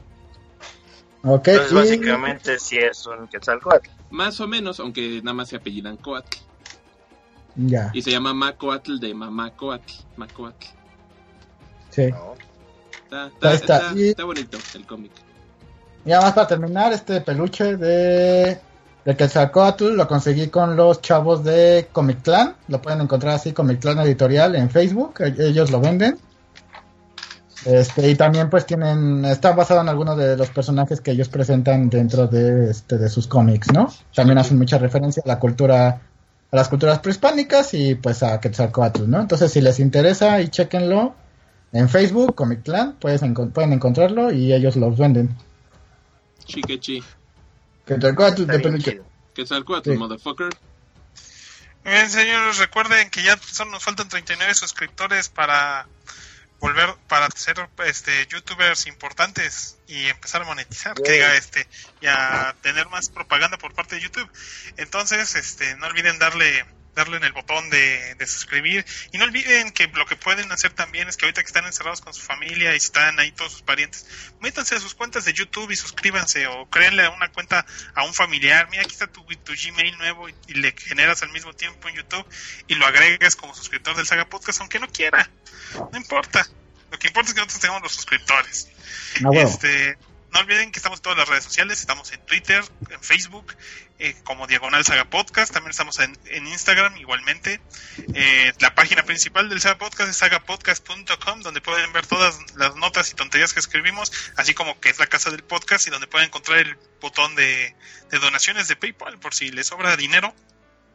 Ok, 1.23 1.49
Entonces, 1.49 1.71
y- 1.71 1.75
básicamente, 1.75 2.59
sí 2.59 2.77
es 2.77 3.05
un 3.05 3.27
Quetzalcóatl. 3.27 3.89
Más 4.09 4.39
o 4.41 4.47
menos, 4.47 4.79
aunque 4.79 5.21
nada 5.23 5.33
más 5.35 5.49
se 5.49 5.57
apellidan 5.57 5.97
Coatl. 5.97 6.37
Ya, 7.55 7.91
Y 7.93 8.01
se 8.01 8.11
llama 8.11 8.33
Macoatl 8.33 8.97
de 8.99 9.13
Mamá 9.13 9.51
Coatl. 9.51 9.93
Macoatl. 10.15 10.67
sí. 11.89 12.07
¿no? 12.09 12.33
Está, 13.03 13.27
está, 13.27 13.53
está. 13.53 13.77
está- 13.77 13.93
Y- 13.99 14.09
está 14.09 14.23
bonito 14.23 14.57
el 14.73 14.85
cómic. 14.87 15.11
Y 16.05 16.11
además 16.13 16.33
para 16.33 16.47
terminar, 16.47 16.93
este 16.93 17.19
peluche 17.21 17.75
de, 17.75 18.57
de 19.05 19.15
Quetzalcóatl 19.17 19.91
lo 19.95 20.07
conseguí 20.07 20.47
con 20.47 20.75
los 20.77 21.01
chavos 21.01 21.43
de 21.43 21.89
Comic 21.91 22.21
Clan. 22.23 22.55
Lo 22.69 22.81
pueden 22.81 23.01
encontrar 23.01 23.35
así, 23.35 23.51
Comic 23.51 23.81
Clan 23.81 23.99
Editorial 23.99 24.55
en 24.55 24.69
Facebook. 24.69 25.15
Ellos 25.37 25.69
lo 25.71 25.81
venden. 25.81 26.17
Este, 27.65 28.09
y 28.09 28.15
también 28.15 28.49
pues 28.49 28.65
tienen, 28.65 29.23
está 29.25 29.51
basado 29.53 29.81
en 29.81 29.89
algunos 29.89 30.17
de 30.17 30.35
los 30.35 30.49
personajes 30.49 30.99
que 30.99 31.11
ellos 31.11 31.29
presentan 31.29 31.89
dentro 31.89 32.27
de, 32.27 32.71
este, 32.71 32.97
de 32.97 33.07
sus 33.09 33.27
cómics, 33.27 33.71
¿no? 33.71 33.93
También 34.15 34.39
hacen 34.39 34.57
mucha 34.57 34.77
referencia 34.79 35.21
a 35.23 35.27
la 35.27 35.37
cultura, 35.39 36.01
a 36.51 36.55
las 36.55 36.69
culturas 36.69 36.99
prehispánicas 36.99 37.73
y 37.75 37.95
pues 37.95 38.23
a 38.23 38.39
Quetzalcóatl, 38.39 39.07
¿no? 39.07 39.21
Entonces 39.21 39.51
si 39.51 39.61
les 39.61 39.79
interesa 39.79 40.41
y 40.41 40.49
chequenlo 40.49 41.13
en 41.71 41.87
Facebook, 41.87 42.33
Comic 42.35 42.63
Clan, 42.63 42.93
puedes 42.99 43.21
pueden 43.53 43.73
encontrarlo 43.73 44.31
y 44.31 44.53
ellos 44.53 44.75
los 44.75 44.97
venden. 44.97 45.35
Chiquechi. 46.45 47.03
Quetzalcóatl 47.85 48.41
Está 48.41 48.53
de 48.53 48.57
bien 48.57 48.71
peluche. 48.71 48.91
chido. 48.91 49.03
Quetzalcoatl, 49.35 49.91
Sí. 49.91 49.97
motherfucker. 49.97 50.49
Bien, 51.83 52.09
señores, 52.09 52.57
recuerden 52.59 53.09
que 53.09 53.23
ya 53.23 53.37
solo 53.37 53.71
nos 53.71 53.83
faltan 53.83 54.07
39 54.07 54.53
suscriptores 54.53 55.29
para 55.29 55.87
volver 56.61 56.95
para 57.07 57.27
ser 57.35 57.69
este 57.85 58.27
youtubers 58.27 58.85
importantes 58.87 59.77
y 59.87 60.07
empezar 60.07 60.43
a 60.43 60.45
monetizar, 60.45 60.93
que 60.93 61.11
diga 61.11 61.35
este 61.35 61.67
y 61.99 62.07
a 62.07 62.55
tener 62.61 62.87
más 62.87 63.09
propaganda 63.09 63.57
por 63.57 63.73
parte 63.73 63.95
de 63.95 64.01
YouTube. 64.01 64.31
Entonces, 64.77 65.35
este 65.35 65.75
no 65.75 65.87
olviden 65.87 66.19
darle 66.19 66.65
darle 66.95 67.17
en 67.17 67.23
el 67.23 67.31
botón 67.31 67.69
de, 67.69 68.15
de 68.15 68.27
suscribir 68.27 68.85
y 69.11 69.17
no 69.17 69.25
olviden 69.25 69.71
que 69.71 69.87
lo 69.87 70.05
que 70.05 70.15
pueden 70.15 70.51
hacer 70.51 70.73
también 70.73 71.07
es 71.07 71.17
que 71.17 71.25
ahorita 71.25 71.41
que 71.41 71.47
están 71.47 71.65
encerrados 71.65 72.01
con 72.01 72.13
su 72.13 72.21
familia 72.21 72.73
y 72.73 72.77
están 72.77 73.19
ahí 73.19 73.31
todos 73.31 73.53
sus 73.53 73.61
parientes, 73.61 74.05
métanse 74.39 74.75
a 74.75 74.79
sus 74.79 74.93
cuentas 74.93 75.25
de 75.25 75.33
YouTube 75.33 75.71
y 75.71 75.75
suscríbanse 75.75 76.47
o 76.47 76.69
créenle 76.69 77.07
una 77.09 77.31
cuenta 77.31 77.65
a 77.95 78.03
un 78.03 78.13
familiar. 78.13 78.67
Mira, 78.69 78.83
aquí 78.83 78.91
está 78.91 79.07
tu, 79.07 79.23
tu 79.43 79.53
Gmail 79.53 79.97
nuevo 79.97 80.29
y, 80.29 80.35
y 80.47 80.53
le 80.55 80.73
generas 80.77 81.21
al 81.23 81.29
mismo 81.29 81.53
tiempo 81.53 81.87
en 81.87 81.95
YouTube 81.95 82.25
y 82.67 82.75
lo 82.75 82.85
agregas 82.85 83.35
como 83.35 83.55
suscriptor 83.55 83.95
del 83.95 84.05
Saga 84.05 84.25
Podcast, 84.25 84.61
aunque 84.61 84.79
no 84.79 84.87
quiera. 84.87 85.29
No 85.91 85.97
importa. 85.97 86.47
Lo 86.91 86.99
que 86.99 87.07
importa 87.07 87.29
es 87.29 87.33
que 87.33 87.39
nosotros 87.39 87.61
tengamos 87.61 87.83
los 87.83 87.93
suscriptores. 87.93 88.67
Ah, 89.23 89.29
huevo. 89.29 89.49
Este, 89.49 89.97
no 90.31 90.39
olviden 90.39 90.71
que 90.71 90.79
estamos 90.79 90.99
en 90.99 91.03
todas 91.03 91.17
las 91.17 91.27
redes 91.27 91.43
sociales, 91.43 91.79
estamos 91.79 92.11
en 92.11 92.25
Twitter, 92.25 92.63
en 92.89 93.01
Facebook, 93.01 93.53
eh, 94.03 94.15
como 94.23 94.47
Diagonal 94.47 94.83
Saga 94.83 95.11
Podcast, 95.11 95.53
también 95.53 95.69
estamos 95.69 95.99
en, 95.99 96.17
en 96.25 96.47
Instagram 96.47 96.97
igualmente. 96.97 97.61
Eh, 98.15 98.51
la 98.59 98.73
página 98.73 99.03
principal 99.03 99.47
del 99.47 99.61
Saga 99.61 99.77
Podcast 99.77 100.09
es 100.09 100.17
sagapodcast.com, 100.17 101.41
donde 101.41 101.61
pueden 101.61 101.93
ver 101.93 102.07
todas 102.07 102.39
las 102.55 102.75
notas 102.77 103.11
y 103.11 103.13
tonterías 103.13 103.53
que 103.53 103.59
escribimos, 103.59 104.11
así 104.37 104.55
como 104.55 104.79
que 104.79 104.89
es 104.89 104.97
la 104.97 105.05
casa 105.05 105.29
del 105.29 105.43
podcast 105.43 105.85
y 105.85 105.91
donde 105.91 106.07
pueden 106.07 106.29
encontrar 106.29 106.57
el 106.57 106.75
botón 106.99 107.35
de, 107.35 107.75
de 108.09 108.17
donaciones 108.17 108.67
de 108.67 108.75
PayPal 108.75 109.19
por 109.19 109.35
si 109.35 109.51
les 109.51 109.67
sobra 109.67 109.95
dinero 109.95 110.33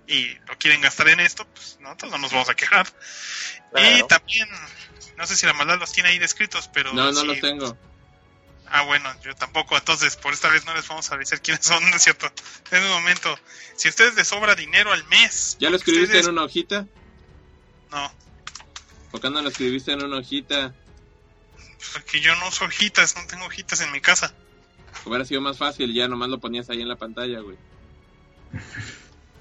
y 0.08 0.34
lo 0.48 0.58
quieren 0.58 0.80
gastar 0.80 1.08
en 1.08 1.20
esto, 1.20 1.46
pues 1.46 1.78
nosotros 1.80 2.10
no 2.10 2.18
nos 2.18 2.32
vamos 2.32 2.48
a 2.48 2.56
quejar. 2.56 2.88
Y 3.76 4.02
también, 4.08 4.48
no 5.16 5.28
sé 5.28 5.36
si 5.36 5.46
la 5.46 5.52
maldad 5.52 5.78
los 5.78 5.92
tiene 5.92 6.08
ahí 6.08 6.18
descritos, 6.18 6.68
pero... 6.74 6.92
No, 6.92 7.12
no 7.12 7.20
sí, 7.20 7.26
los 7.28 7.40
tengo. 7.40 7.78
Ah, 8.68 8.82
bueno, 8.82 9.08
yo 9.22 9.34
tampoco. 9.36 9.76
Entonces, 9.76 10.16
por 10.16 10.32
esta 10.34 10.48
vez 10.48 10.64
no 10.66 10.74
les 10.74 10.86
vamos 10.88 11.10
a 11.12 11.16
decir 11.16 11.40
quiénes 11.40 11.64
son, 11.64 11.88
¿no 11.88 11.96
es 11.96 12.02
cierto? 12.02 12.30
En 12.70 12.82
un 12.82 12.90
momento, 12.90 13.38
si 13.76 13.88
a 13.88 13.90
ustedes 13.90 14.14
les 14.16 14.26
sobra 14.28 14.54
dinero 14.54 14.92
al 14.92 15.04
mes. 15.08 15.56
¿Ya 15.60 15.70
lo 15.70 15.76
escribiste 15.76 16.06
ustedes- 16.06 16.26
en 16.26 16.32
una 16.32 16.44
hojita? 16.44 16.86
No, 17.90 18.12
¿Por 19.12 19.20
qué 19.20 19.30
no 19.30 19.40
lo 19.40 19.48
escribiste 19.48 19.92
en 19.92 20.02
una 20.04 20.18
hojita? 20.18 20.74
porque 21.92 22.20
yo 22.20 22.34
no 22.36 22.48
uso 22.48 22.64
hojitas, 22.64 23.14
no 23.16 23.26
tengo 23.26 23.46
hojitas 23.46 23.80
en 23.80 23.92
mi 23.92 24.00
casa. 24.00 24.34
Hubiera 25.04 25.24
sido 25.24 25.40
más 25.40 25.56
fácil, 25.56 25.94
ya 25.94 26.08
nomás 26.08 26.28
lo 26.28 26.40
ponías 26.40 26.68
ahí 26.68 26.82
en 26.82 26.88
la 26.88 26.96
pantalla, 26.96 27.38
güey. 27.40 27.56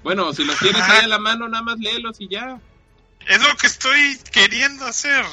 Bueno, 0.04 0.32
si 0.32 0.44
los 0.44 0.56
tienes 0.58 0.80
ahí 0.82 1.04
a 1.04 1.08
la 1.08 1.18
mano, 1.18 1.48
nada 1.48 1.62
más 1.64 1.78
léelos 1.78 2.16
y 2.20 2.28
ya. 2.28 2.60
Es 3.26 3.42
lo 3.42 3.56
que 3.56 3.66
estoy 3.66 4.18
queriendo 4.30 4.86
hacer. 4.86 5.24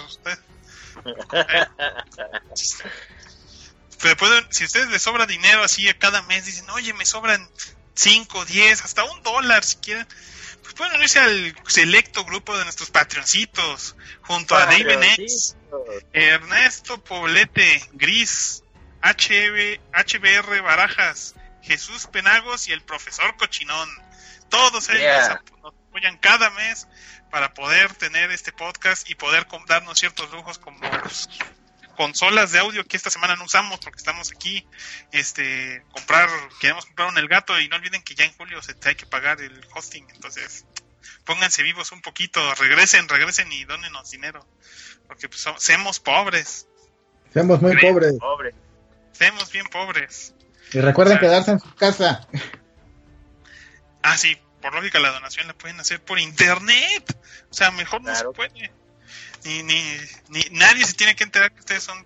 Pero 4.03 4.17
pueden, 4.17 4.45
si 4.51 4.63
a 4.63 4.65
ustedes 4.65 4.89
les 4.89 5.01
sobra 5.01 5.25
dinero 5.25 5.63
así 5.63 5.87
a 5.87 5.97
cada 5.97 6.21
mes, 6.23 6.45
dicen, 6.45 6.69
oye, 6.71 6.93
me 6.93 7.05
sobran 7.05 7.49
5, 7.95 8.43
10, 8.43 8.83
hasta 8.83 9.05
un 9.05 9.23
dólar 9.23 9.63
si 9.63 9.77
quieren, 9.77 10.05
pues 10.61 10.73
pueden 10.73 10.95
unirse 10.95 11.19
al 11.19 11.55
selecto 11.69 12.25
grupo 12.25 12.57
de 12.57 12.65
nuestros 12.65 12.91
patroncitos, 12.91 13.95
junto 14.23 14.55
a 14.55 14.65
David 14.65 15.01
X, 15.19 15.55
Ernesto 16.11 17.01
Poblete, 17.01 17.81
Gris, 17.93 18.63
HB, 19.03 19.79
HBR 19.93 20.61
Barajas, 20.61 21.35
Jesús 21.61 22.07
Penagos 22.07 22.67
y 22.67 22.73
el 22.73 22.81
profesor 22.81 23.37
Cochinón. 23.37 23.89
Todos 24.49 24.89
ellos 24.89 25.01
Yeah. 25.01 25.41
nos 25.61 25.73
apoyan 25.87 26.17
cada 26.17 26.49
mes 26.49 26.89
para 27.31 27.53
poder 27.53 27.93
tener 27.95 28.31
este 28.31 28.51
podcast 28.51 29.09
y 29.09 29.15
poder 29.15 29.47
darnos 29.65 29.97
ciertos 29.97 30.29
lujos 30.31 30.59
como 30.59 30.81
consolas 31.95 32.51
de 32.51 32.59
audio 32.59 32.85
que 32.85 32.97
esta 32.97 33.09
semana 33.09 33.35
no 33.35 33.45
usamos 33.45 33.79
porque 33.79 33.97
estamos 33.97 34.31
aquí 34.31 34.67
este 35.11 35.83
comprar 35.91 36.29
queremos 36.59 36.85
comprar 36.85 37.09
un 37.09 37.17
el 37.17 37.27
gato 37.27 37.59
y 37.59 37.67
no 37.67 37.75
olviden 37.75 38.01
que 38.03 38.15
ya 38.15 38.25
en 38.25 38.33
julio 38.33 38.61
se 38.61 38.73
te 38.73 38.89
hay 38.89 38.95
que 38.95 39.05
pagar 39.05 39.41
el 39.41 39.65
hosting 39.75 40.07
entonces 40.13 40.65
pónganse 41.25 41.63
vivos 41.63 41.91
un 41.91 42.01
poquito 42.01 42.39
regresen 42.55 43.07
regresen 43.07 43.51
y 43.51 43.63
dónenos 43.65 44.09
dinero 44.11 44.45
porque 45.07 45.29
pues 45.29 45.41
somos, 45.41 45.61
seamos 45.63 45.99
pobres 45.99 46.67
Somos 47.33 47.61
muy 47.61 47.75
Creo. 47.75 47.93
pobres. 47.93 48.13
Pobre. 48.19 48.55
seamos 49.11 49.51
bien 49.51 49.65
pobres 49.67 50.33
Y 50.71 50.79
recuerden 50.79 51.17
O 51.17 51.19
sea- 51.19 51.29
quedarse 51.29 51.51
en 51.51 51.59
su 51.59 51.75
casa. 51.75 52.27
ah 54.01 54.17
sí 54.17 54.37
por 54.61 54.73
lógica 54.73 54.99
la 54.99 55.11
donación 55.11 55.47
la 55.47 55.53
pueden 55.53 55.79
hacer 55.79 56.01
por 56.03 56.19
internet 56.19 57.17
o 57.49 57.53
sea 57.53 57.71
mejor 57.71 58.01
no 58.01 58.15
se 58.15 58.23
puede 58.29 58.71
ni, 59.45 59.63
ni, 59.63 59.97
ni 60.29 60.45
nadie 60.51 60.85
se 60.85 60.93
tiene 60.93 61.15
que 61.15 61.23
enterar 61.23 61.51
que 61.53 61.59
ustedes 61.59 61.83
son 61.83 62.05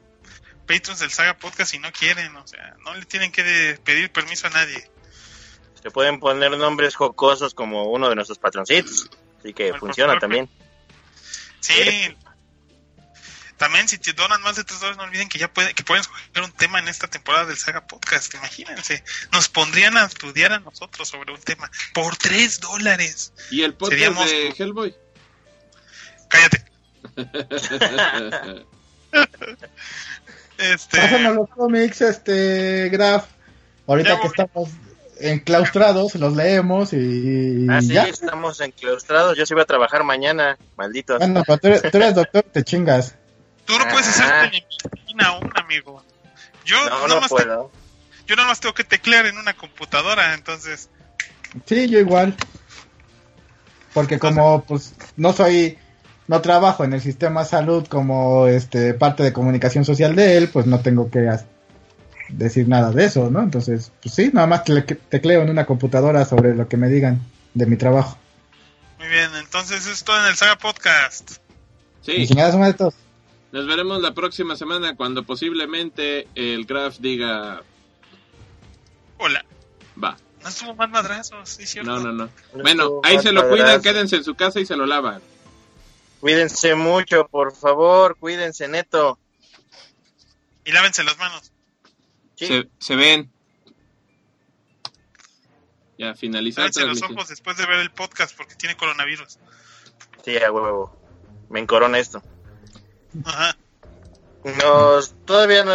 patrons 0.68 1.00
del 1.00 1.12
Saga 1.12 1.38
Podcast 1.38 1.72
si 1.72 1.80
no 1.80 1.92
quieren 1.92 2.36
o 2.36 2.48
sea 2.48 2.76
no 2.84 2.94
le 2.94 3.06
tienen 3.06 3.32
que 3.32 3.80
pedir 3.84 4.12
permiso 4.12 4.48
a 4.48 4.50
nadie 4.52 4.90
Se 5.82 5.92
pueden 5.92 6.20
poner 6.20 6.52
nombres 6.58 6.96
jocosos 6.96 7.54
como 7.54 7.86
uno 7.86 8.10
de 8.10 8.16
nuestros 8.16 8.40
patroncitos. 8.40 9.10
Así 9.40 9.54
que 9.54 9.74
funciona 9.76 10.20
también. 10.20 10.50
Sí. 11.62 12.18
También 13.58 13.88
si 13.88 13.98
te 13.98 14.14
donan 14.14 14.42
más 14.42 14.56
de 14.56 14.64
3 14.64 14.80
dólares, 14.80 14.98
no 14.98 15.04
olviden 15.04 15.30
que 15.30 15.40
ya 15.40 15.52
puede, 15.52 15.74
que 15.74 15.84
pueden 15.84 16.02
escoger 16.02 16.44
un 16.44 16.52
tema 16.52 16.80
en 16.80 16.88
esta 16.88 17.08
temporada 17.08 17.46
del 17.46 17.58
Saga 17.58 17.88
Podcast. 17.88 18.34
Imagínense, 18.36 19.04
nos 19.32 19.50
pondrían 19.50 19.96
a 19.98 20.06
estudiar 20.06 20.52
a 20.54 20.60
nosotros 20.60 21.08
sobre 21.08 21.32
un 21.32 21.42
tema 21.42 21.70
por 21.94 22.18
3 22.18 22.60
dólares. 22.60 23.34
¿Y 23.50 23.62
el 23.64 23.74
podcast 23.74 23.92
Seríamos- 23.94 24.30
de 24.30 24.56
Hellboy? 24.58 24.96
Cállate. 26.30 26.66
Este, 30.58 30.98
Pásanos 31.00 31.36
los 31.36 31.50
cómics, 31.50 32.02
este, 32.02 32.90
Graf. 32.90 33.28
Ahorita 33.86 34.16
Ya 34.16 34.20
que 34.22 34.28
estamos 34.28 34.70
enclaustrados, 35.20 36.16
los 36.16 36.36
leemos 36.36 36.94
y 36.94 37.68
Ah, 37.70 37.82
sí, 37.82 37.94
ya. 37.94 38.06
estamos 38.06 38.60
enclaustrados. 38.60 39.38
Yo 39.38 39.46
sí 39.46 39.54
voy 39.54 39.64
a 39.64 39.66
trabajar 39.68 40.04
mañana, 40.04 40.58
malditos. 40.76 41.20
Bueno, 41.20 41.44
pero 41.46 41.58
tú 41.60 41.68
eres, 41.68 41.82
tú 41.84 41.98
eres 41.98 42.16
doctor, 42.16 42.44
te 42.44 42.64
chingas. 42.64 43.16
tú 43.66 43.78
no 43.78 43.88
puedes 43.88 44.08
hacer 44.08 44.26
Ajá. 44.26 44.50
telemedicina 44.50 45.28
aún, 45.28 45.52
amigo. 45.56 46.04
Yo 46.66 46.78
No, 46.90 47.08
nada 47.08 47.08
no 47.08 47.22
te- 47.22 47.30
puedo. 47.30 47.72
yo 48.26 48.36
nada 48.36 48.48
más 48.50 48.60
tengo 48.60 48.74
que 48.74 48.84
teclear 48.84 49.26
en 49.28 49.38
una 49.38 49.54
computadora, 49.54 50.34
entonces 50.34 50.90
Sí, 51.66 51.88
yo 51.90 52.00
igual. 52.00 52.36
Porque 53.94 54.20
como 54.20 54.64
pues 54.66 54.94
no 55.16 55.34
soy 55.34 55.78
no 56.28 56.42
trabajo 56.42 56.84
en 56.84 56.94
el 56.94 57.02
sistema 57.02 57.46
salud 57.46 57.88
como 57.88 58.48
este 58.48 58.94
parte 58.94 59.24
de 59.24 59.34
comunicación 59.34 59.86
social 59.86 60.16
de 60.16 60.38
él, 60.38 60.50
pues 60.50 60.66
no 60.66 60.80
tengo 60.80 61.10
que 61.10 61.30
decir 62.30 62.68
nada 62.68 62.92
de 62.92 63.06
eso, 63.06 63.30
¿no? 63.30 63.42
Entonces, 63.42 63.92
pues 64.02 64.14
sí, 64.14 64.30
nada 64.34 64.48
más 64.48 64.64
tecleo 64.64 65.42
en 65.42 65.50
una 65.50 65.66
computadora 65.66 66.26
sobre 66.26 66.56
lo 66.56 66.68
que 66.68 66.78
me 66.78 66.90
digan 66.90 67.22
de 67.54 67.66
mi 67.66 67.78
trabajo. 67.78 68.18
muy 69.00 69.08
bien. 69.08 69.30
Entonces 69.40 69.82
eso 69.82 69.92
es 69.92 70.04
todo 70.04 70.20
en 70.22 70.28
el 70.28 70.36
Saga 70.36 70.58
Podcast. 70.58 71.38
Y 72.06 72.26
Sí, 72.26 72.34
nos 73.52 73.66
veremos 73.66 74.02
la 74.02 74.14
próxima 74.14 74.56
semana 74.56 74.96
cuando 74.96 75.24
posiblemente 75.24 76.28
el 76.36 76.66
Graf 76.66 76.98
diga, 77.00 77.62
Hola. 79.18 79.46
va. 80.02 80.18
No 80.44 80.50
estuvo 80.50 80.76
más 80.76 80.90
madrazos, 80.90 81.50
sí, 81.50 81.66
cierto. 81.66 81.90
No, 81.90 82.00
no, 82.00 82.12
no. 82.12 82.30
No 82.54 82.62
Bueno, 82.62 83.02
ahí 83.04 83.16
mal 83.16 83.24
se 83.24 83.32
lo 83.32 83.50
cuidan, 83.50 83.82
quédense 83.82 84.18
en 84.18 84.24
su 84.24 84.36
casa 84.36 84.60
y 84.60 84.66
se 84.66 84.76
lo 84.76 84.86
lavan. 84.86 85.22
Cuídense 86.20 86.76
mucho, 86.76 87.28
por 87.28 87.56
favor. 87.56 88.18
Cuídense, 88.18 88.68
neto. 88.68 89.20
Y 90.66 90.72
lávense 90.72 91.04
las 91.04 91.18
manos. 91.18 91.52
Sí. 92.36 92.48
Se, 92.48 92.70
se 92.80 92.96
ven. 92.96 93.32
Ya 95.98 96.14
finalizar 96.14 96.64
Lávense 96.64 96.86
los 96.86 97.02
ojos 97.02 97.30
después 97.30 97.58
de 97.58 97.66
ver 97.66 97.80
el 97.80 97.92
podcast 97.92 98.36
porque 98.36 98.56
tiene 98.56 98.76
coronavirus. 98.76 99.40
Sí, 100.24 100.38
a 100.38 100.52
huevo. 100.52 100.96
Me 101.50 101.60
encorona 101.60 101.98
esto. 101.98 102.22
Ajá. 103.24 103.58
Nos, 104.44 105.16
todavía 105.26 105.64
no. 105.64 105.74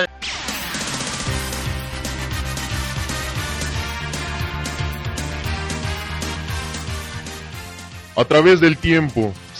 A 8.14 8.24
través 8.26 8.60
del 8.60 8.76
tiempo, 8.76 9.32